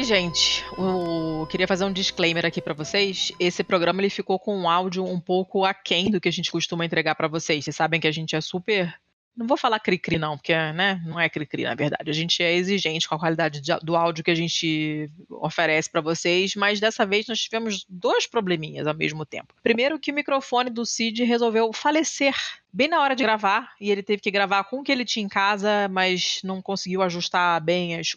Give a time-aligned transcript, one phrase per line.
[0.00, 0.64] Oi, gente.
[1.50, 3.32] Queria fazer um disclaimer aqui para vocês.
[3.38, 6.86] Esse programa ele ficou com um áudio um pouco aquém do que a gente costuma
[6.86, 7.62] entregar para vocês.
[7.62, 8.94] Vocês sabem que a gente é super
[9.36, 12.10] não vou falar cri-cri, não, porque né, não é cri-cri, na verdade.
[12.10, 16.00] A gente é exigente com a qualidade de, do áudio que a gente oferece para
[16.00, 19.54] vocês, mas dessa vez nós tivemos dois probleminhas ao mesmo tempo.
[19.62, 22.34] Primeiro, que o microfone do Cid resolveu falecer
[22.72, 25.24] bem na hora de gravar, e ele teve que gravar com o que ele tinha
[25.24, 28.16] em casa, mas não conseguiu ajustar bem as,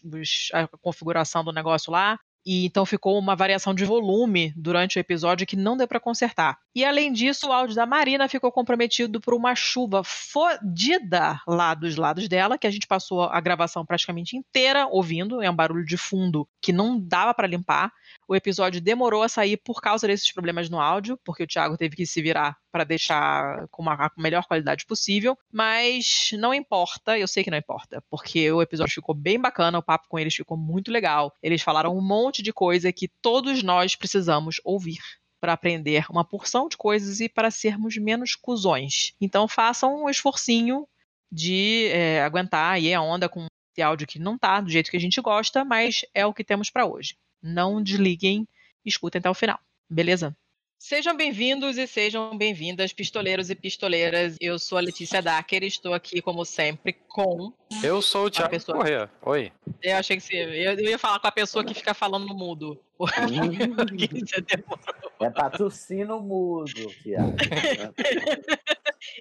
[0.54, 5.48] a configuração do negócio lá e então ficou uma variação de volume durante o episódio
[5.48, 6.58] que não deu para consertar.
[6.76, 11.96] E além disso, o áudio da Marina ficou comprometido por uma chuva fodida lá dos
[11.96, 15.98] lados dela, que a gente passou a gravação praticamente inteira ouvindo, é um barulho de
[15.98, 17.92] fundo que não dava para limpar.
[18.28, 21.96] O episódio demorou a sair por causa desses problemas no áudio, porque o Thiago teve
[21.96, 27.44] que se virar para deixar com a melhor qualidade possível, mas não importa, eu sei
[27.44, 30.92] que não importa, porque o episódio ficou bem bacana, o papo com eles ficou muito
[30.92, 31.34] legal.
[31.42, 35.00] Eles falaram um monte de coisa que todos nós precisamos ouvir
[35.40, 39.14] para aprender uma porção de coisas e para sermos menos cuzões.
[39.20, 40.88] Então façam um esforcinho
[41.30, 44.96] de é, aguentar aí a onda com esse áudio que não tá do jeito que
[44.96, 47.18] a gente gosta, mas é o que temos para hoje.
[47.44, 48.48] Não desliguem,
[48.86, 49.60] escutem até o final.
[49.90, 50.34] Beleza?
[50.80, 54.38] Sejam bem-vindos e sejam bem-vindas, pistoleiros e pistoleiras.
[54.40, 57.52] Eu sou a Letícia Dacker e estou aqui, como sempre, com.
[57.84, 58.78] Eu sou o Thiago pessoa...
[58.78, 59.12] Corrêa.
[59.24, 59.52] Oi.
[59.82, 60.38] Eu achei que você.
[60.38, 62.80] Eu ia falar com a pessoa que fica falando no mudo.
[65.20, 67.36] é patrocínio mudo, Thiago.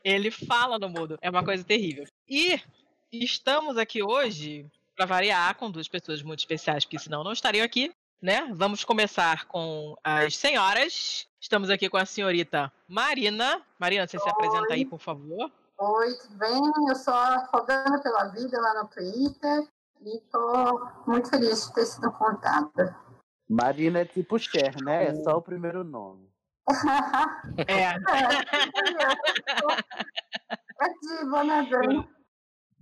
[0.05, 1.19] Ele fala no mudo.
[1.21, 2.05] É uma coisa terrível.
[2.29, 2.61] E
[3.13, 7.91] estamos aqui hoje para variar com duas pessoas muito especiais, porque senão não estariam aqui
[8.23, 8.49] né?
[8.55, 11.27] Vamos começar com as senhoras.
[11.41, 13.61] Estamos aqui com a senhorita Marina.
[13.79, 14.23] Marina, você Oi.
[14.23, 15.51] se apresenta aí, por favor.
[15.77, 16.61] Oi, tudo bem?
[16.89, 19.69] Eu sou Afogando pela Vida lá no Twitter
[20.01, 22.97] e estou muito feliz de ter sido contada.
[23.51, 25.07] Marina é tipo Cher, né?
[25.07, 26.31] É só o primeiro nome.
[27.67, 27.73] é.
[27.73, 27.99] é.
[30.81, 31.69] É diva, né,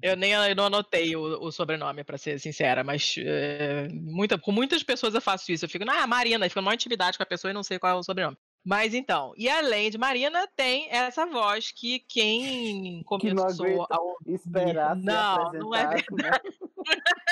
[0.03, 4.53] eu nem eu não anotei o, o sobrenome, para ser sincera, mas é, muita, com
[4.53, 5.65] muitas pessoas eu faço isso.
[5.65, 7.99] Eu fico, ah, Marina, fico numa intimidade com a pessoa e não sei qual é
[7.99, 8.37] o sobrenome.
[8.65, 14.01] Mas então, e além de Marina, tem essa voz que quem começou que não a
[14.01, 14.35] ouvir.
[14.35, 16.45] Esperar não, não é verdade.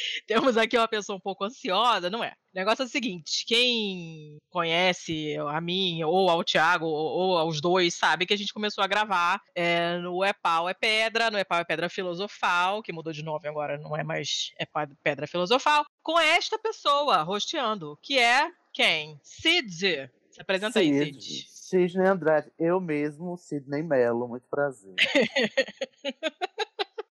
[0.26, 2.32] Temos aqui uma pessoa um pouco ansiosa, não é?
[2.52, 7.60] O negócio é o seguinte: quem conhece a mim, ou ao Thiago, ou, ou aos
[7.60, 11.38] dois, sabe que a gente começou a gravar é, no É Pau é Pedra, no
[11.38, 14.82] É Pau é Pedra Filosofal, que mudou de nome agora, não é mais É Pau
[14.82, 19.18] é Pedra Filosofal, com esta pessoa rosteando, que é quem?
[19.22, 20.10] Cid.
[20.30, 21.02] Se apresenta Cid.
[21.02, 21.60] aí, Cid.
[21.70, 24.92] Sidney Andrade, eu mesmo, Sidney Mello, muito prazer.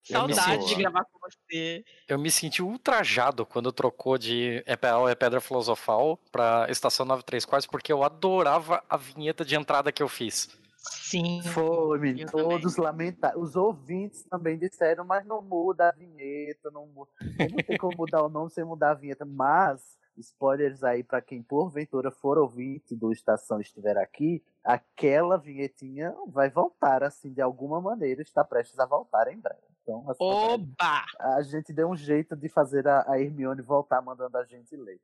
[0.06, 1.84] Saudade de gravar com você.
[2.06, 7.93] Eu me senti ultrajado quando trocou de EPL é Pedra Filosofal pra Estação 93 porque
[7.93, 10.49] eu adorava a vinheta de entrada que eu fiz.
[10.77, 11.43] Sim.
[11.43, 13.41] Foi, todos lamentaram.
[13.41, 17.11] Os ouvintes também disseram, mas não muda a vinheta, não, muda.
[17.21, 21.43] não tem como mudar o nome sem mudar a vinheta, mas spoilers aí para quem
[21.43, 28.21] porventura for ouvinte do Estação estiver aqui, aquela vinhetinha vai voltar assim de alguma maneira,
[28.21, 29.62] está prestes a voltar em breve.
[29.82, 31.04] Então, assim, Oba!
[31.21, 35.01] A gente deu um jeito de fazer a, a Hermione voltar mandando a gente ler.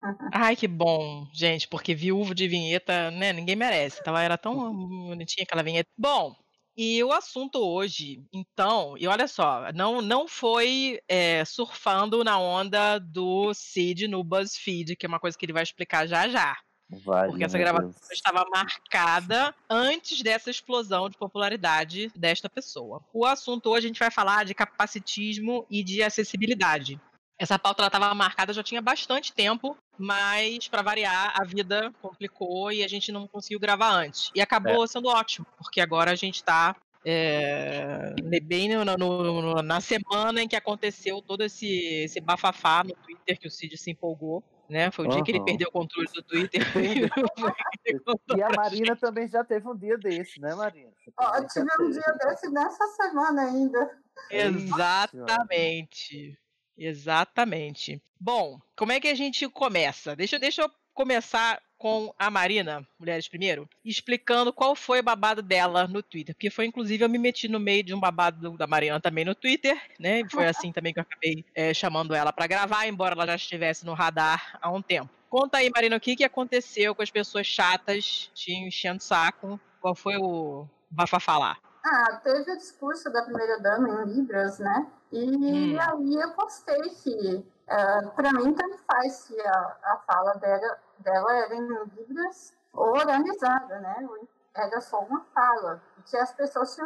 [0.32, 4.00] Ai, que bom, gente, porque viúvo de vinheta, né, ninguém merece.
[4.00, 5.90] Então, era tão bonitinha aquela vinheta.
[5.98, 6.34] Bom,
[6.74, 12.98] e o assunto hoje, então, e olha só, não, não foi é, surfando na onda
[12.98, 16.56] do Cid no BuzzFeed, que é uma coisa que ele vai explicar já já.
[16.90, 18.10] Vai, porque essa gravação Deus.
[18.10, 23.00] estava marcada antes dessa explosão de popularidade desta pessoa.
[23.12, 27.00] O assunto hoje a gente vai falar de capacitismo e de acessibilidade.
[27.38, 32.84] Essa pauta estava marcada já tinha bastante tempo, mas para variar, a vida complicou e
[32.84, 34.30] a gente não conseguiu gravar antes.
[34.34, 34.86] E acabou é.
[34.86, 40.48] sendo ótimo, porque agora a gente está é, bem no, no, no, na semana em
[40.48, 41.68] que aconteceu todo esse,
[42.04, 44.90] esse bafafá no Twitter que o Cid se empolgou né?
[44.90, 45.14] Foi o uhum.
[45.14, 46.62] dia que ele perdeu o controle do Twitter.
[48.36, 50.90] e a Marina também já teve um dia desse, né, Marina?
[51.18, 53.98] Ó, tive um dia desse nessa semana ainda.
[54.30, 56.38] Exatamente.
[56.78, 58.00] Exatamente.
[58.18, 60.14] Bom, como é que a gente começa?
[60.14, 65.88] Deixa, deixa eu começar com a Marina, Mulheres Primeiro, explicando qual foi o babado dela
[65.88, 66.34] no Twitter.
[66.34, 69.34] Porque foi, inclusive, eu me meti no meio de um babado da Marina também no
[69.34, 70.22] Twitter, né?
[70.30, 73.86] Foi assim também que eu acabei é, chamando ela para gravar, embora ela já estivesse
[73.86, 75.08] no radar há um tempo.
[75.30, 79.58] Conta aí, Marina, o que, que aconteceu com as pessoas chatas te enchendo o saco?
[79.80, 81.56] Qual foi o bafafá lá?
[81.82, 84.86] Ah, teve o discurso da primeira-dama em Libras, né?
[85.10, 85.78] E hum.
[85.80, 91.36] aí eu postei que, é, para mim, tanto faz se a, a fala dela, dela
[91.36, 94.08] era em Libras ou organizada, né?
[94.52, 95.80] Era só uma fala.
[96.04, 96.76] Que as pessoas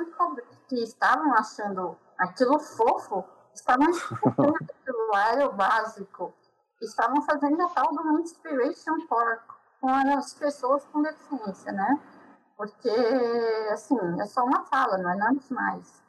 [0.68, 6.34] que estavam achando aquilo fofo estavam escutando aquilo lá, era o básico.
[6.82, 9.42] Estavam fazendo a tal do Inspiration Pork
[9.80, 11.98] com as pessoas com deficiência, né?
[12.58, 12.90] Porque,
[13.72, 16.02] assim, é só uma fala, não é nada demais.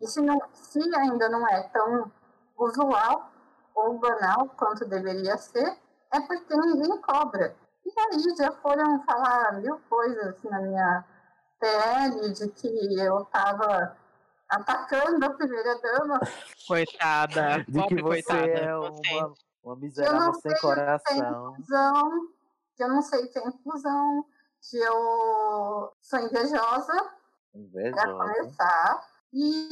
[0.00, 2.10] E se, não, se ainda não é tão
[2.56, 3.33] usual
[3.74, 5.76] ou banal quanto deveria ser,
[6.12, 7.56] é porque ninguém cobra.
[7.84, 11.04] E aí já foram falar mil coisas na minha
[11.60, 13.96] PL de que eu estava
[14.48, 16.20] atacando a primeira dama.
[16.66, 18.46] Coitada, de que você coitada.
[18.46, 21.52] é uma, uma miserável sem coração.
[21.52, 22.28] Inclusão,
[22.76, 24.24] que eu não sei ter inclusão,
[24.70, 27.10] que eu sou invejosa,
[27.54, 27.94] invejosa.
[27.94, 29.06] para começar.
[29.32, 29.68] E,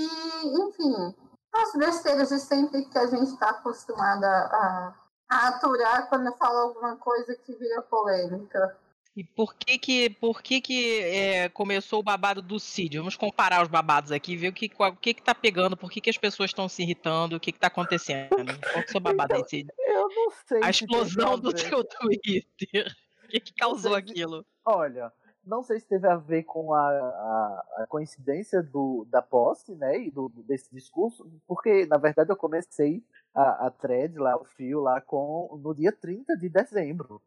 [0.61, 1.15] enfim,
[1.53, 4.95] as besteiras de sempre que a gente está acostumada a,
[5.29, 8.77] a aturar quando fala alguma coisa que vira polêmica.
[9.15, 12.97] E por que que, por que, que é, começou o babado do Cid?
[12.97, 16.01] Vamos comparar os babados aqui, ver o que, o que que tá pegando, por que,
[16.01, 18.31] que as pessoas estão se irritando, o que que tá acontecendo.
[18.31, 19.69] Qual que é o seu babado aí, Cid?
[19.79, 20.65] Eu não sei.
[20.65, 22.45] A explosão do seu Twitter.
[23.23, 24.45] O que, que causou aquilo?
[24.63, 25.11] Olha,
[25.45, 29.99] não sei se teve a ver com a, a, a, coincidência do, da posse, né,
[29.99, 33.05] e do, desse discurso, porque, na verdade, eu comecei
[33.35, 37.21] a, a thread lá, o fio lá, com, no dia 30 de dezembro.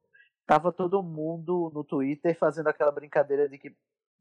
[0.45, 3.75] Tava todo mundo no Twitter fazendo aquela brincadeira de que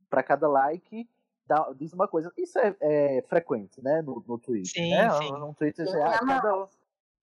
[0.09, 1.09] para cada like
[1.47, 2.33] dá, diz uma coisa.
[2.37, 5.11] Isso é, é frequente, né, no, no Twitter, sim, né?
[5.19, 5.33] Sim.
[5.33, 6.69] No Twitter, você, ah, cada,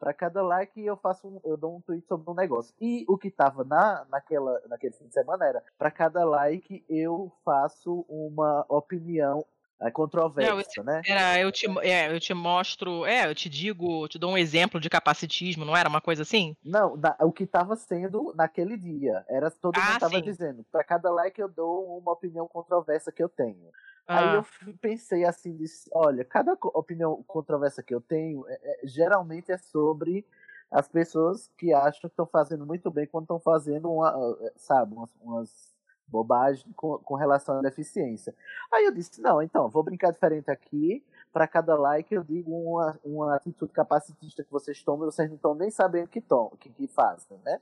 [0.02, 2.74] para cada like eu faço um, eu dou um tweet sobre um negócio.
[2.82, 7.32] E o que tava na, naquela, naquele fim de semana era, para cada like eu
[7.46, 9.46] faço uma opinião
[9.82, 11.02] é controversa, não, né?
[11.06, 14.80] Era, eu te, é, eu te mostro, é, eu te digo, te dou um exemplo
[14.80, 16.56] de capacitismo, não era uma coisa assim?
[16.64, 20.84] Não, na, o que estava sendo naquele dia, era todo ah, mundo estava dizendo, para
[20.84, 23.72] cada like eu dou uma opinião controversa que eu tenho.
[24.08, 24.20] Ah.
[24.20, 24.46] Aí eu
[24.80, 30.26] pensei assim, disse, olha, cada opinião controversa que eu tenho, é, é, geralmente é sobre
[30.70, 34.94] as pessoas que acham que estão fazendo muito bem quando estão fazendo uma, é, sabe,
[34.94, 35.72] umas, umas
[36.12, 38.36] bobagens com, com relação à deficiência.
[38.72, 43.00] Aí eu disse, não, então, vou brincar diferente aqui, para cada like eu digo uma,
[43.04, 46.88] uma atitude capacitista que vocês tomam, vocês não estão nem sabendo que tomam, que, que
[46.88, 47.60] fazem, né?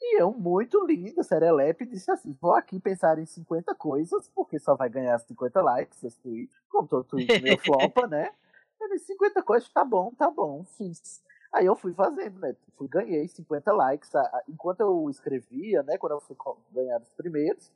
[0.00, 4.76] E eu, muito lindo, Serelepe, disse assim: vou aqui pensar em 50 coisas, porque só
[4.76, 6.50] vai ganhar 50 likes esse tweet.
[6.68, 8.32] Como todo tweet meu flopa, né?
[8.80, 11.20] Eu disse: 50 coisas, tá bom, tá bom, fiz.
[11.52, 12.54] Aí eu fui fazendo, né?
[12.76, 14.10] Fui, ganhei 50 likes.
[14.48, 15.96] Enquanto eu escrevia, né?
[15.98, 16.36] Quando eu fui
[16.72, 17.72] ganhar os primeiros,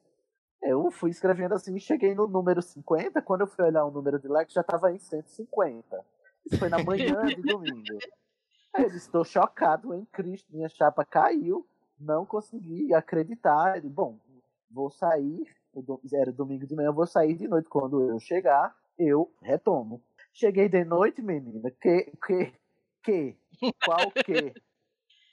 [0.63, 3.21] eu fui escrevendo assim, cheguei no número 50.
[3.23, 6.05] Quando eu fui olhar o número de likes, já tava em 150.
[6.47, 7.99] Isso foi na manhã de domingo.
[8.75, 11.67] Aí eu disse: estou chocado em Cristo, minha chapa caiu
[12.03, 13.77] não consegui acreditar.
[13.77, 14.19] Ele, bom,
[14.71, 15.47] vou sair,
[16.13, 17.69] era domingo de manhã, vou sair de noite.
[17.69, 20.03] Quando eu chegar, eu retomo.
[20.33, 22.53] Cheguei de noite, menina, que, que,
[23.03, 23.37] que,
[23.85, 24.53] qual que?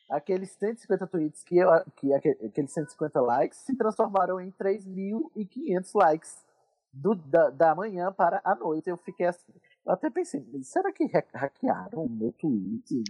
[0.10, 6.46] Aqueles 150 tweets, que, eu, que aqueles 150 likes, se transformaram em 3.500 likes
[6.92, 8.90] do, da, da manhã para a noite.
[8.90, 9.54] Eu fiquei assim,
[9.86, 13.04] eu até pensei, será que hackearam o meu tweet?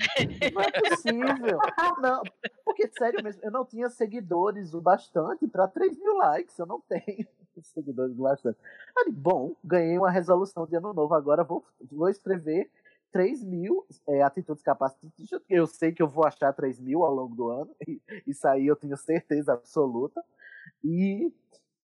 [0.53, 1.59] Não é possível.
[2.01, 2.23] não,
[2.63, 6.57] porque, sério mesmo, eu não tinha seguidores o bastante para 3 mil likes.
[6.57, 7.27] Eu não tenho
[7.63, 8.57] seguidores o bastante.
[9.11, 11.13] Bom, ganhei uma resolução de ano novo.
[11.13, 12.69] Agora vou, vou escrever
[13.11, 15.41] 3 mil é, atitudes capacitistas.
[15.49, 17.75] Eu sei que eu vou achar 3 mil ao longo do ano.
[17.87, 20.23] E, isso aí eu tenho certeza absoluta.
[20.83, 21.31] E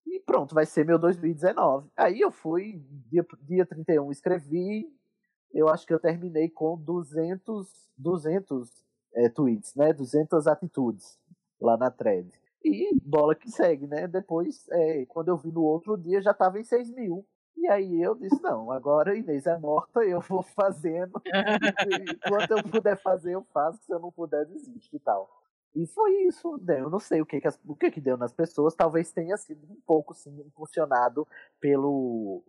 [0.05, 1.89] e pronto, vai ser meu 2019.
[1.97, 4.87] Aí eu fui, dia, dia 31, escrevi.
[5.51, 7.67] Eu acho que eu terminei com 200,
[7.97, 8.69] 200
[9.15, 9.93] é, tweets, né?
[9.93, 11.17] 200 atitudes
[11.59, 12.29] lá na thread.
[12.63, 14.07] E bola que segue, né?
[14.07, 17.25] Depois, é, quando eu vi no outro dia, já estava em 6 mil.
[17.57, 21.21] E aí eu disse, não, agora Inês é morta, eu vou fazendo.
[22.15, 23.81] Enquanto eu puder fazer, eu faço.
[23.83, 25.29] Se eu não puder, desisto e tal.
[25.75, 26.79] E foi isso, né?
[26.79, 29.35] Eu não sei o que, que, as, o que, que deu nas pessoas, talvez tenha
[29.35, 31.27] sido um pouco sim, impulsionado
[31.59, 32.41] pelo,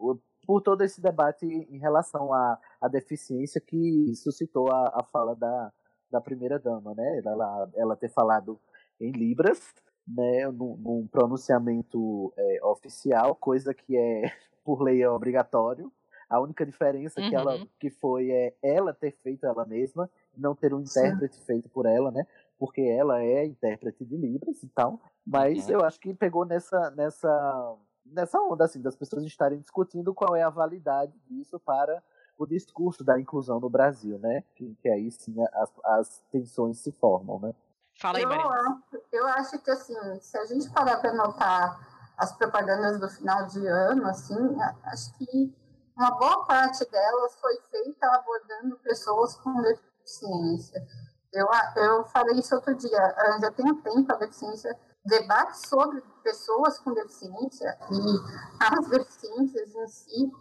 [0.46, 5.72] por todo esse debate em relação à, à deficiência que suscitou a, a fala da,
[6.08, 7.20] da primeira dama, né?
[7.24, 8.60] Ela, ela ter falado
[9.00, 9.74] em Libras,
[10.06, 10.48] né?
[10.48, 14.32] Num, num pronunciamento é, oficial, coisa que é
[14.66, 15.92] por lei é obrigatório.
[16.28, 17.28] A única diferença uhum.
[17.28, 17.68] que ela uhum.
[17.78, 21.44] que foi é ela ter feito ela mesma, não ter um intérprete Sim.
[21.44, 22.26] feito por ela, né?
[22.58, 25.00] porque ela é intérprete de Libras e tal.
[25.26, 25.74] Mas uhum.
[25.74, 30.42] eu acho que pegou nessa, nessa, nessa onda, assim, das pessoas estarem discutindo qual é
[30.42, 32.02] a validade disso para
[32.38, 34.44] o discurso da inclusão no Brasil, né?
[34.54, 37.54] Que, que aí sim as, as tensões se formam, né?
[37.98, 38.82] Fala aí, eu, Marina.
[39.10, 43.66] Eu acho que, assim, se a gente parar para notar as propagandas do final de
[43.66, 44.36] ano, assim,
[44.84, 45.54] acho que
[45.96, 50.86] uma boa parte delas foi feita abordando pessoas com deficiência.
[51.32, 51.46] Eu,
[51.76, 56.92] eu falei isso outro dia, já tem um tempo a deficiência, debate sobre pessoas com
[56.92, 60.32] deficiência e as deficiências em si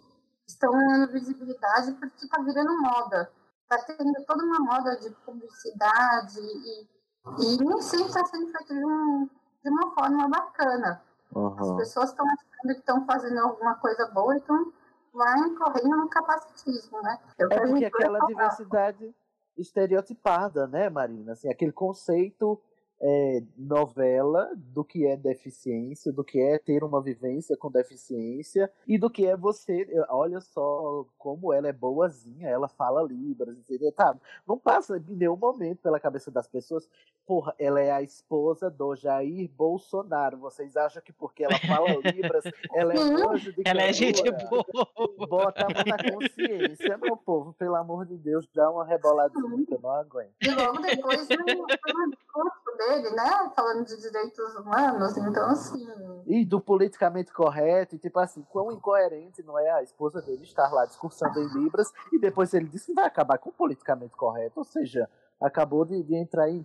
[0.47, 3.31] estão ganhando visibilidade porque está virando moda.
[3.63, 6.87] Está tendo toda uma moda de publicidade e,
[7.39, 9.29] e nem sempre está sendo feito de, um,
[9.63, 11.01] de uma forma bacana.
[11.35, 11.59] Uhum.
[11.59, 14.71] As pessoas estão achando que estão fazendo alguma coisa boa e estão
[15.13, 17.19] lá incorrendo no capacitismo, né?
[17.37, 19.13] Eu é porque aquela diversidade
[19.57, 21.33] estereotipada, né, Marina?
[21.33, 22.61] Assim, aquele conceito
[23.01, 28.97] é, novela do que é deficiência, do que é ter uma vivência com deficiência e
[28.97, 29.87] do que é você.
[30.09, 33.91] Olha só como ela é boazinha, ela fala Libras, entendeu?
[33.91, 34.15] Tá,
[34.47, 36.89] não passa em nenhum momento pela cabeça das pessoas,
[37.25, 40.37] porra, ela é a esposa do Jair Bolsonaro.
[40.37, 44.65] Vocês acham que porque ela fala Libras, ela é de Ela é gente boa.
[45.27, 49.79] Bota a mão na consciência, meu povo, pelo amor de Deus, dá uma reboladinha eu
[49.81, 50.33] não aguento.
[50.41, 51.65] E logo depois, no
[52.07, 53.51] discurso dele, né?
[53.55, 55.87] Falando de direitos humanos, então assim.
[56.27, 60.71] E do politicamente correto, e tipo assim, quão incoerente não é a esposa dele estar
[60.71, 64.59] lá discursando em Libras e depois ele disse que vai acabar com o politicamente correto,
[64.59, 65.09] ou seja,
[65.41, 66.63] acabou de, de entrar em,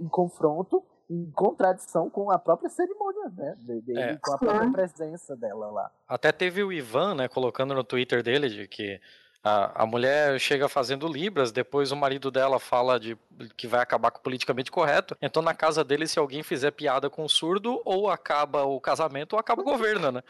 [0.00, 3.56] em confronto em contradição com a própria cerimônia, né?
[3.60, 4.16] Dele, é.
[4.16, 5.90] Com a própria presença dela lá.
[6.06, 9.00] Até teve o Ivan, né, colocando no Twitter dele de que
[9.42, 13.16] a, a mulher chega fazendo libras, depois o marido dela fala de
[13.56, 15.16] que vai acabar com o politicamente correto.
[15.22, 19.34] Então, na casa dele, se alguém fizer piada com o surdo, ou acaba o casamento,
[19.34, 20.22] ou acaba o governo, né?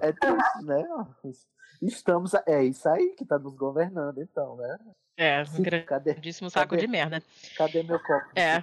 [0.00, 0.84] É triste, né?
[1.82, 2.32] Estamos.
[2.46, 4.78] É isso aí que tá nos governando, então, né?
[5.18, 7.22] É, um grandíssimo saco cadê, de merda.
[7.56, 8.26] Cadê meu copo?
[8.34, 8.62] É.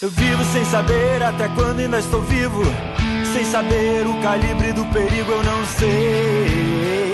[0.00, 2.62] Eu vivo sem saber até quando ainda estou vivo.
[3.32, 7.13] Sem saber o calibre do perigo, eu não sei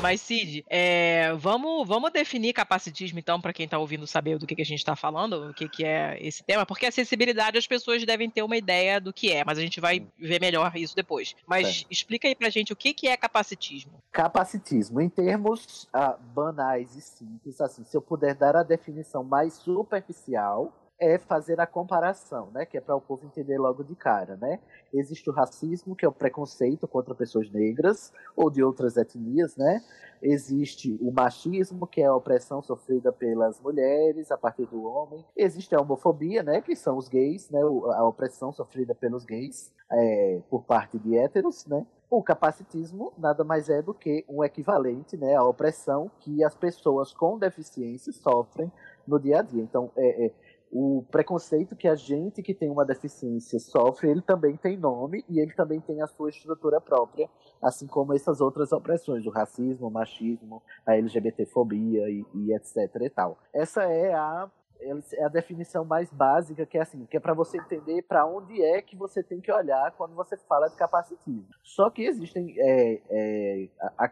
[0.00, 4.54] Mas, Cid, é, vamos, vamos definir capacitismo, então, para quem está ouvindo saber do que,
[4.54, 8.04] que a gente está falando, o que, que é esse tema, porque acessibilidade as pessoas
[8.04, 11.34] devem ter uma ideia do que é, mas a gente vai ver melhor isso depois.
[11.46, 11.86] Mas é.
[11.90, 13.92] explica aí pra gente o que, que é capacitismo.
[14.12, 19.54] Capacitismo, em termos ah, banais e simples, assim, se eu puder dar a definição mais
[19.54, 22.64] superficial, é fazer a comparação, né?
[22.64, 24.58] Que é para o povo entender logo de cara, né?
[24.92, 29.82] Existe o racismo, que é o preconceito contra pessoas negras ou de outras etnias, né?
[30.22, 35.24] Existe o machismo, que é a opressão sofrida pelas mulheres a partir do homem.
[35.36, 36.60] Existe a homofobia, né?
[36.62, 37.60] Que são os gays, né?
[37.60, 41.86] A opressão sofrida pelos gays é, por parte de héteros, né?
[42.08, 47.12] O capacitismo nada mais é do que um equivalente né, à opressão que as pessoas
[47.12, 48.70] com deficiência sofrem
[49.06, 49.60] no dia a dia.
[49.60, 50.32] Então, é, é
[50.70, 55.40] o preconceito que a gente que tem uma deficiência sofre, ele também tem nome e
[55.40, 57.28] ele também tem a sua estrutura própria,
[57.62, 63.10] assim como essas outras opressões, o racismo, o machismo, a LGBTfobia e, e etc e
[63.10, 63.38] tal.
[63.54, 67.58] Essa é a é a definição mais básica, que é assim, que é para você
[67.58, 71.46] entender para onde é que você tem que olhar quando você fala de capacitismo.
[71.62, 73.68] Só que existem é, é,
[73.98, 74.10] a,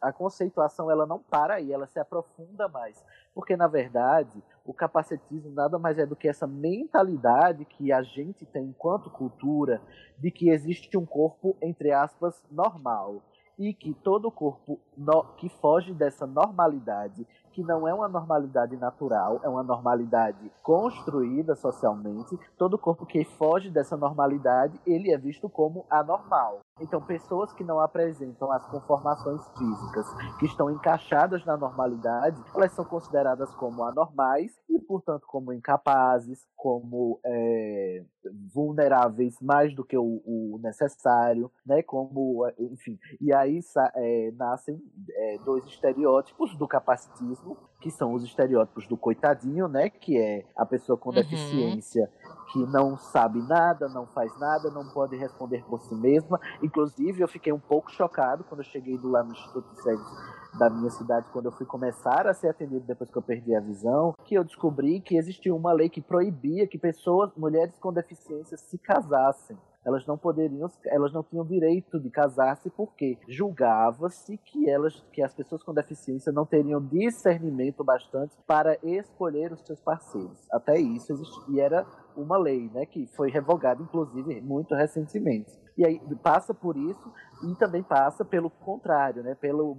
[0.00, 5.50] a, conceituação ela não para aí, ela se aprofunda mais, porque na verdade o capacitismo
[5.50, 9.80] nada mais é do que essa mentalidade que a gente tem enquanto cultura
[10.18, 13.22] de que existe um corpo, entre aspas, normal.
[13.58, 19.40] E que todo corpo no, que foge dessa normalidade que não é uma normalidade natural,
[19.42, 22.38] é uma normalidade construída socialmente.
[22.58, 26.60] Todo corpo que foge dessa normalidade, ele é visto como anormal.
[26.78, 30.06] Então, pessoas que não apresentam as conformações físicas
[30.38, 37.18] que estão encaixadas na normalidade, elas são consideradas como anormais e, portanto, como incapazes, como
[37.24, 38.04] é,
[38.52, 41.82] vulneráveis mais do que o, o, necessário, né?
[41.82, 42.98] Como, enfim.
[43.20, 43.60] E aí
[43.94, 44.78] é, nascem
[45.10, 47.45] é, dois estereótipos do capacitismo
[47.80, 49.90] que são os estereótipos do coitadinho, né?
[49.90, 51.16] Que é a pessoa com uhum.
[51.16, 52.10] deficiência
[52.52, 56.40] que não sabe nada, não faz nada, não pode responder por si mesma.
[56.62, 60.70] Inclusive, eu fiquei um pouco chocado quando eu cheguei lá no Instituto de Cegos da
[60.70, 64.14] minha cidade, quando eu fui começar a ser atendido depois que eu perdi a visão,
[64.24, 68.78] que eu descobri que existia uma lei que proibia que pessoas, mulheres com deficiência, se
[68.78, 75.22] casassem elas não poderiam, elas não tinham direito de casar-se porque julgava-se que elas, que
[75.22, 80.44] as pessoas com deficiência não teriam discernimento bastante para escolher os seus parceiros.
[80.50, 85.52] Até isso existia, e era uma lei, né, que foi revogada inclusive muito recentemente.
[85.78, 87.12] E aí passa por isso
[87.44, 89.76] e também passa pelo contrário, né, pelo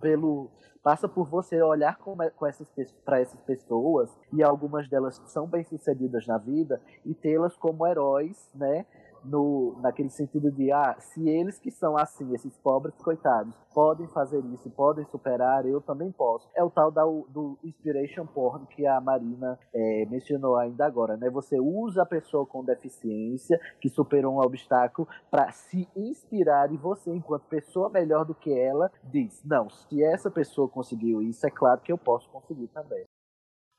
[0.00, 0.50] pelo
[0.82, 1.98] passa por você olhar
[2.46, 2.70] essas
[3.04, 8.50] para essas pessoas e algumas delas são bem sucedidas na vida e tê-las como heróis,
[8.54, 8.86] né?
[9.24, 14.44] No, naquele sentido de, ah, se eles que são assim, esses pobres coitados, podem fazer
[14.46, 16.48] isso, podem superar, eu também posso.
[16.54, 21.30] É o tal da, do inspiration porn que a Marina é, mencionou ainda agora, né?
[21.30, 27.10] Você usa a pessoa com deficiência que superou um obstáculo para se inspirar e você,
[27.10, 31.80] enquanto pessoa melhor do que ela, diz, não, se essa pessoa conseguiu isso, é claro
[31.80, 33.04] que eu posso conseguir também.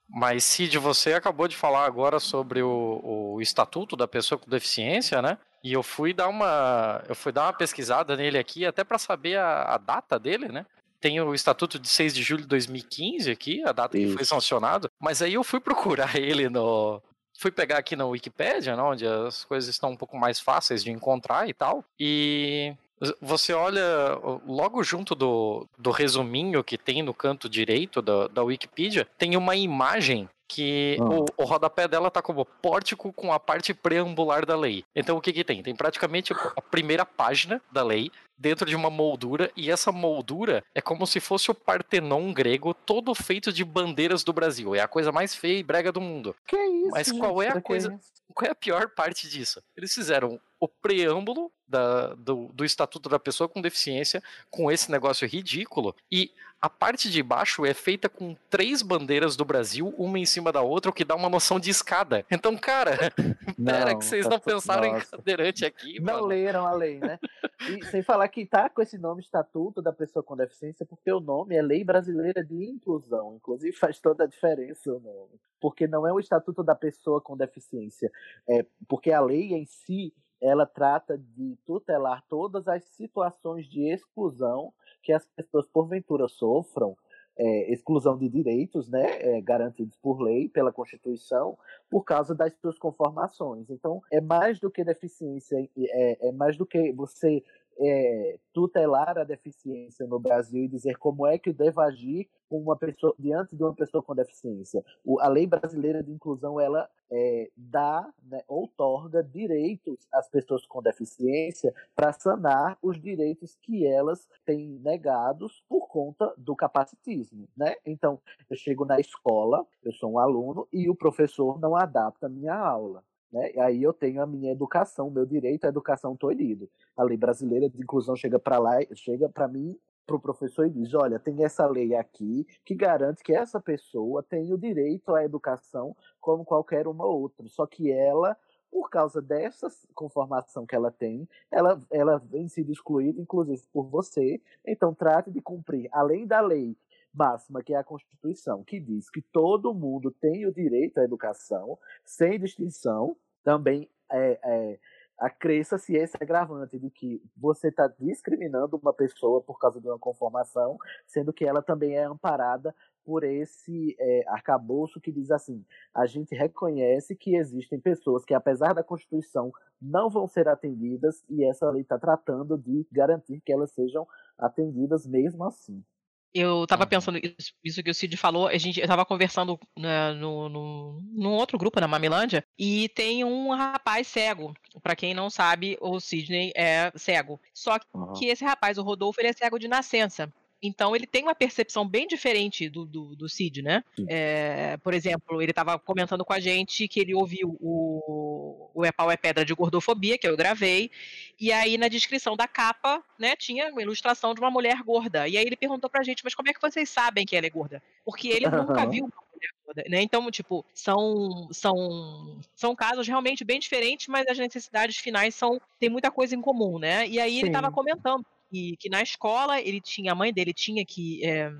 [0.10, 5.22] Mas, Cid, você acabou de falar agora sobre o, o estatuto da pessoa com deficiência,
[5.22, 5.38] né?
[5.64, 9.38] E eu fui dar uma, eu fui dar uma pesquisada nele aqui, até para saber
[9.38, 10.66] a, a, data dele, né?
[11.00, 14.08] Tem o estatuto de 6 de julho de 2015 aqui, a data Isso.
[14.08, 14.90] que foi sancionado.
[15.00, 17.02] Mas aí eu fui procurar ele no,
[17.40, 20.92] fui pegar aqui na Wikipédia, né, onde as coisas estão um pouco mais fáceis de
[20.92, 21.86] encontrar e tal.
[22.00, 22.74] E
[23.22, 29.08] você olha logo junto do, do resuminho que tem no canto direito da, da Wikipedia,
[29.18, 31.04] tem uma imagem que ah.
[31.04, 34.84] o, o rodapé dela tá como pórtico com a parte preambular da lei.
[34.96, 35.62] Então o que que tem?
[35.62, 40.82] Tem praticamente a primeira página da lei dentro de uma moldura e essa moldura é
[40.82, 44.74] como se fosse o Partenon grego todo feito de bandeiras do Brasil.
[44.74, 46.36] É a coisa mais feia e brega do mundo.
[46.48, 46.92] Que isso?
[46.92, 48.00] Mas qual é a coisa?
[48.34, 49.62] Qual é a pior parte disso?
[49.78, 55.28] Eles fizeram o preâmbulo da, do, do Estatuto da Pessoa com Deficiência com esse negócio
[55.28, 60.26] ridículo e a parte de baixo é feita com três bandeiras do Brasil, uma em
[60.26, 62.26] cima da outra, o que dá uma noção de escada.
[62.30, 62.98] Então, cara,
[63.58, 65.16] não, pera que vocês tá não pensaram nossa.
[65.16, 66.00] em cadeirante aqui.
[66.02, 66.28] Não mano.
[66.28, 67.18] leram a lei, né?
[67.62, 71.22] E sem falar que tá com esse nome Estatuto da Pessoa com Deficiência, porque o
[71.22, 73.36] nome é Lei Brasileira de Inclusão.
[73.38, 75.40] Inclusive faz toda a diferença o nome.
[75.62, 78.12] Porque não é o Estatuto da Pessoa com Deficiência.
[78.50, 84.74] É porque a lei em si ela trata de tutelar todas as situações de exclusão
[85.02, 86.96] que as pessoas porventura sofram,
[87.38, 91.58] é, exclusão de direitos, né, é, garantidos por lei, pela Constituição,
[91.90, 93.70] por causa das suas conformações.
[93.70, 97.42] Então, é mais do que deficiência, é, é mais do que você
[97.80, 102.76] é, tutelar a deficiência no Brasil e dizer como é que eu devo agir uma
[102.76, 104.84] pessoa diante de uma pessoa com deficiência.
[105.06, 110.82] O, a lei brasileira de inclusão ela é, dá, né, outorga direitos às pessoas com
[110.82, 117.76] deficiência para sanar os direitos que elas têm negados por conta do capacitismo, né?
[117.86, 122.30] Então, eu chego na escola, eu sou um aluno e o professor não adapta a
[122.30, 123.04] minha aula.
[123.32, 123.52] Né?
[123.54, 126.70] E aí eu tenho a minha educação, meu direito à educação tolhido.
[126.96, 129.78] A lei brasileira de inclusão chega para lá, chega para mim,
[130.10, 134.24] para o professor e diz: olha, tem essa lei aqui que garante que essa pessoa
[134.24, 137.48] tem o direito à educação como qualquer uma outra.
[137.48, 138.36] Só que ela,
[138.72, 144.42] por causa dessa conformação que ela tem, ela, ela vem sendo excluída, inclusive por você.
[144.66, 146.76] Então trate de cumprir, além da lei
[147.20, 151.78] máxima, que é a Constituição, que diz que todo mundo tem o direito à educação,
[152.06, 154.80] sem distinção, também é, é,
[155.18, 160.78] acresça-se esse agravante de que você está discriminando uma pessoa por causa de uma conformação,
[161.06, 166.34] sendo que ela também é amparada por esse é, arcabouço que diz assim: a gente
[166.34, 169.52] reconhece que existem pessoas que, apesar da Constituição,
[169.82, 175.06] não vão ser atendidas e essa lei está tratando de garantir que elas sejam atendidas
[175.06, 175.84] mesmo assim.
[176.34, 180.14] Eu tava pensando isso, isso, que o Cid falou, a gente, eu tava conversando né,
[180.14, 184.54] no, no, num outro grupo, na Mamilândia, e tem um rapaz cego.
[184.84, 187.40] Para quem não sabe, o Sidney é cego.
[187.54, 188.14] Só que uhum.
[188.22, 190.32] esse rapaz, o Rodolfo, ele é cego de nascença.
[190.62, 193.84] Então ele tem uma percepção bem diferente do, do, do Cid, né?
[194.08, 198.92] É, por exemplo, ele estava comentando com a gente que ele ouviu o, o É
[198.92, 200.92] Pau é Pedra de Gordofobia, que eu gravei,
[201.40, 205.28] e aí na descrição da capa, né, tinha uma ilustração de uma mulher gorda.
[205.28, 207.50] E aí ele perguntou pra gente, mas como é que vocês sabem que ela é
[207.50, 207.82] gorda?
[208.04, 210.02] Porque ele nunca viu uma mulher gorda, né?
[210.02, 215.90] Então, tipo, são, são, são casos realmente bem diferentes, mas as necessidades finais são tem
[215.90, 217.08] muita coisa em comum, né?
[217.08, 217.40] E aí Sim.
[217.40, 221.26] ele estava comentando que, que na escola ele tinha, a mãe dele tinha que.
[221.26, 221.52] É,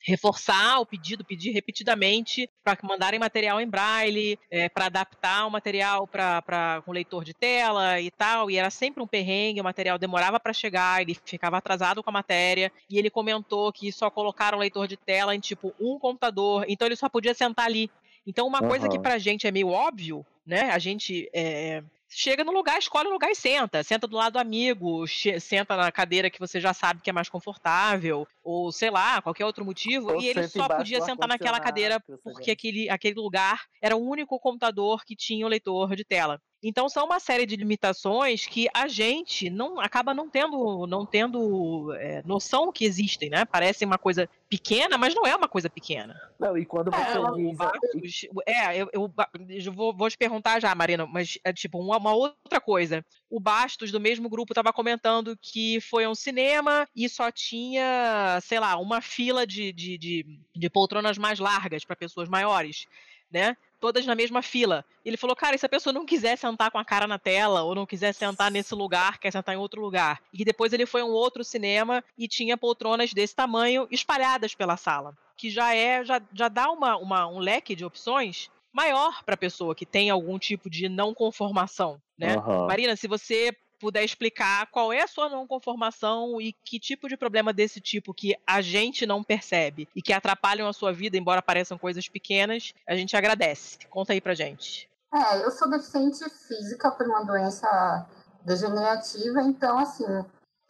[0.00, 6.06] reforçar o pedido, pedir repetidamente para mandarem material em braille, é, para adaptar o material
[6.06, 8.50] para um leitor de tela e tal.
[8.50, 12.12] E era sempre um perrengue, o material demorava para chegar, ele ficava atrasado com a
[12.12, 12.72] matéria.
[12.88, 16.86] E ele comentou que só colocaram o leitor de tela em tipo um computador, então
[16.86, 17.90] ele só podia sentar ali.
[18.26, 18.68] Então, uma uhum.
[18.68, 20.70] coisa que pra gente é meio óbvio, né?
[20.70, 23.82] A gente é, chega no lugar, escolhe o lugar e senta.
[23.82, 25.04] Senta do lado do amigo,
[25.40, 29.44] senta na cadeira que você já sabe que é mais confortável, ou sei lá, qualquer
[29.44, 30.10] outro motivo.
[30.10, 34.40] Ou e ele só podia sentar naquela cadeira porque aquele, aquele lugar era o único
[34.40, 36.40] computador que tinha o leitor de tela.
[36.62, 41.92] Então são uma série de limitações que a gente não acaba não tendo, não tendo
[41.94, 43.44] é, noção que existem, né?
[43.44, 46.20] Parece uma coisa pequena, mas não é uma coisa pequena.
[46.38, 48.26] Não, e quando você é, diz...
[48.46, 49.14] É, eu, eu,
[49.48, 53.04] eu vou, vou, te perguntar já, Marina, mas é tipo uma, uma outra coisa.
[53.30, 58.37] O Bastos, do mesmo grupo, estava comentando que foi a um cinema e só tinha,
[58.40, 62.86] sei lá, uma fila de, de, de, de poltronas mais largas para pessoas maiores,
[63.30, 63.56] né?
[63.80, 64.84] todas na mesma fila.
[65.04, 67.62] Ele falou, cara, e se a pessoa não quiser sentar com a cara na tela,
[67.62, 70.20] ou não quiser sentar nesse lugar, quer sentar em outro lugar.
[70.32, 74.76] E depois ele foi a um outro cinema e tinha poltronas desse tamanho espalhadas pela
[74.76, 75.16] sala.
[75.36, 79.38] Que já é, já, já dá uma, uma um leque de opções maior para a
[79.38, 82.36] pessoa que tem algum tipo de não conformação, né?
[82.36, 82.66] Uhum.
[82.66, 87.16] Marina, se você puder explicar qual é a sua não conformação e que tipo de
[87.16, 91.42] problema desse tipo que a gente não percebe e que atrapalham a sua vida, embora
[91.42, 93.78] pareçam coisas pequenas, a gente agradece.
[93.88, 94.90] Conta aí pra gente.
[95.14, 98.06] É, eu sou deficiente física por uma doença
[98.44, 100.04] degenerativa, então assim,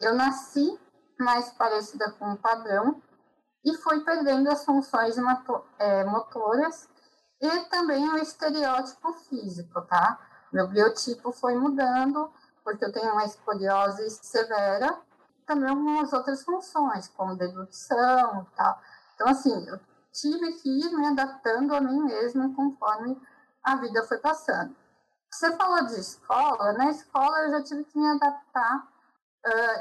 [0.01, 0.79] eu nasci
[1.19, 3.01] mais parecida com o padrão
[3.65, 5.15] e fui perdendo as funções
[5.77, 6.87] é, motoras
[7.41, 10.19] e também o estereótipo físico, tá?
[10.51, 12.31] Meu biotipo foi mudando
[12.69, 15.01] porque eu tenho uma escoliose severa,
[15.47, 18.79] também algumas outras funções, como dedução e tal.
[19.15, 19.79] Então, assim, eu
[20.13, 23.19] tive que ir me adaptando a mim mesma conforme
[23.63, 24.75] a vida foi passando.
[25.31, 28.87] Você falou de escola, na escola eu já tive que me adaptar.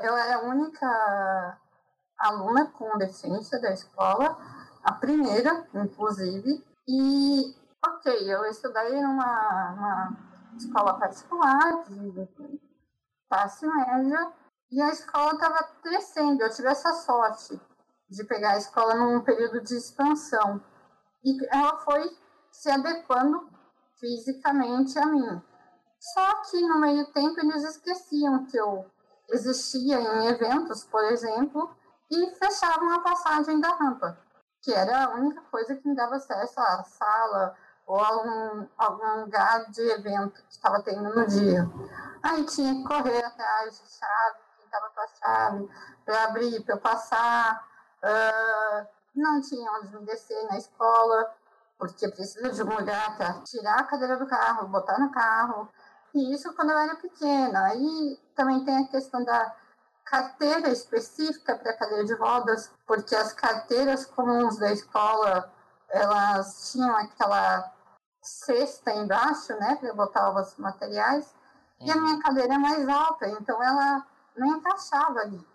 [0.03, 1.59] Eu era a única
[2.19, 4.39] aluna com deficiência da escola,
[4.83, 10.17] a primeira, inclusive, e, ok, eu estudei numa, numa
[10.57, 12.68] escola particular, de
[13.29, 14.33] classe média,
[14.71, 16.43] e a escola estava crescendo.
[16.43, 17.61] Eu tive essa sorte
[18.09, 20.63] de pegar a escola num período de expansão.
[21.25, 22.17] E ela foi
[22.51, 23.49] se adequando
[23.99, 25.43] fisicamente a mim.
[25.99, 28.87] Só que no meio tempo eles esqueciam que eu
[29.31, 31.71] existia em eventos, por exemplo,
[32.11, 34.19] e fechavam a passagem da rampa,
[34.63, 39.71] que era a única coisa que me dava acesso à sala, ou algum, algum lugar
[39.71, 41.69] de evento que estava tendo no dia.
[42.23, 45.71] Aí tinha que correr atrás de chave, quem estava com a chave,
[46.05, 47.69] para abrir, para passar.
[48.03, 51.35] Uh, não tinha onde me descer na escola,
[51.79, 55.69] porque precisa de um lugar para tirar a cadeira do carro, botar no carro.
[56.15, 57.67] E isso quando eu era pequena.
[57.67, 59.55] Aí também tem a questão da
[60.05, 65.53] carteira específica para cadeira de rodas, porque as carteiras comuns da escola
[65.91, 67.73] elas tinham aquela
[68.23, 71.35] cesta embaixo, né, para botar os materiais.
[71.81, 75.47] E a minha cadeira é mais alta, então ela não encaixava ali.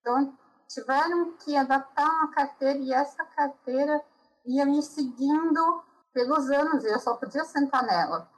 [0.00, 0.36] Então,
[0.68, 4.00] tiveram que adaptar uma carteira e essa carteira
[4.44, 5.82] ia me seguindo
[6.12, 8.28] pelos anos e eu só podia sentar nela.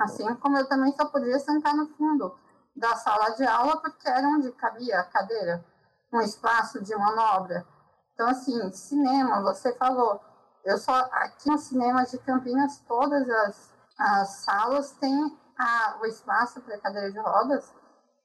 [0.00, 2.36] Assim como eu também só podia sentar no fundo
[2.74, 5.64] da sala de aula porque era onde cabia a cadeira,
[6.12, 7.66] um espaço de manobra.
[8.14, 10.20] Então, assim, cinema, você falou,
[10.64, 16.60] eu só aqui no cinema de Campinas todas as, as salas têm a, o espaço
[16.62, 17.72] para cadeira de rodas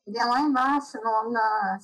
[0.07, 1.77] e é lá embaixo no, na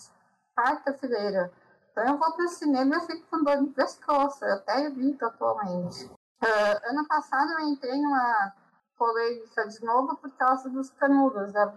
[0.56, 1.52] quarta fileira.
[1.92, 4.86] Então eu vou para o cinema e eu fico com dor no pescoço, eu até
[4.86, 6.06] evito atualmente.
[6.06, 8.54] Uh, ano passado eu entrei numa
[8.98, 11.74] polêmica de novo por causa dos canudos, das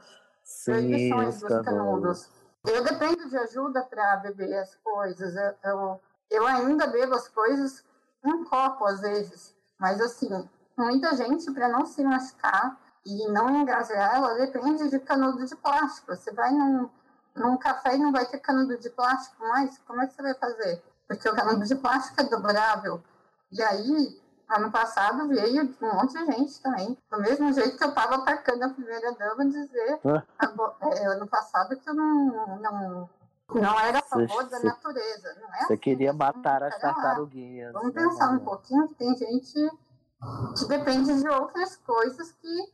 [0.65, 2.31] proibições dos canudos.
[2.65, 5.35] Eu dependo de ajuda para beber as coisas.
[5.35, 7.85] Eu, eu, eu ainda bebo as coisas
[8.25, 9.55] um copo às vezes.
[9.79, 15.45] Mas assim, muita gente, para não se machucar e não engasgar ela, depende de canudo
[15.45, 16.15] de plástico.
[16.15, 16.89] Você vai num,
[17.35, 20.35] num café e não vai ter canudo de plástico mais, como é que você vai
[20.35, 20.83] fazer?
[21.07, 23.03] Porque o canudo de plástico é dobrável.
[23.53, 26.97] E aí, ano passado veio um monte de gente também.
[27.11, 31.89] Do mesmo jeito que eu estava atacando a primeira dama, dizer é, ano passado que
[31.89, 33.11] eu não, não
[33.53, 35.37] não era a favor da natureza.
[35.41, 37.73] Não é você assim, queria matar as tartaruguinhas.
[37.73, 39.71] Vamos né, pensar um pouquinho que tem gente
[40.59, 42.73] que depende de outras coisas que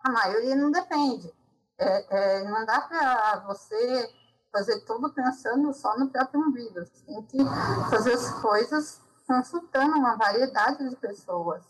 [0.00, 1.32] a maioria não depende.
[1.78, 2.06] É,
[2.40, 4.14] é, não dá para você
[4.52, 6.80] fazer tudo pensando só no próprio umbigo.
[6.80, 7.38] Você tem que
[7.90, 11.62] fazer as coisas consultando uma variedade de pessoas.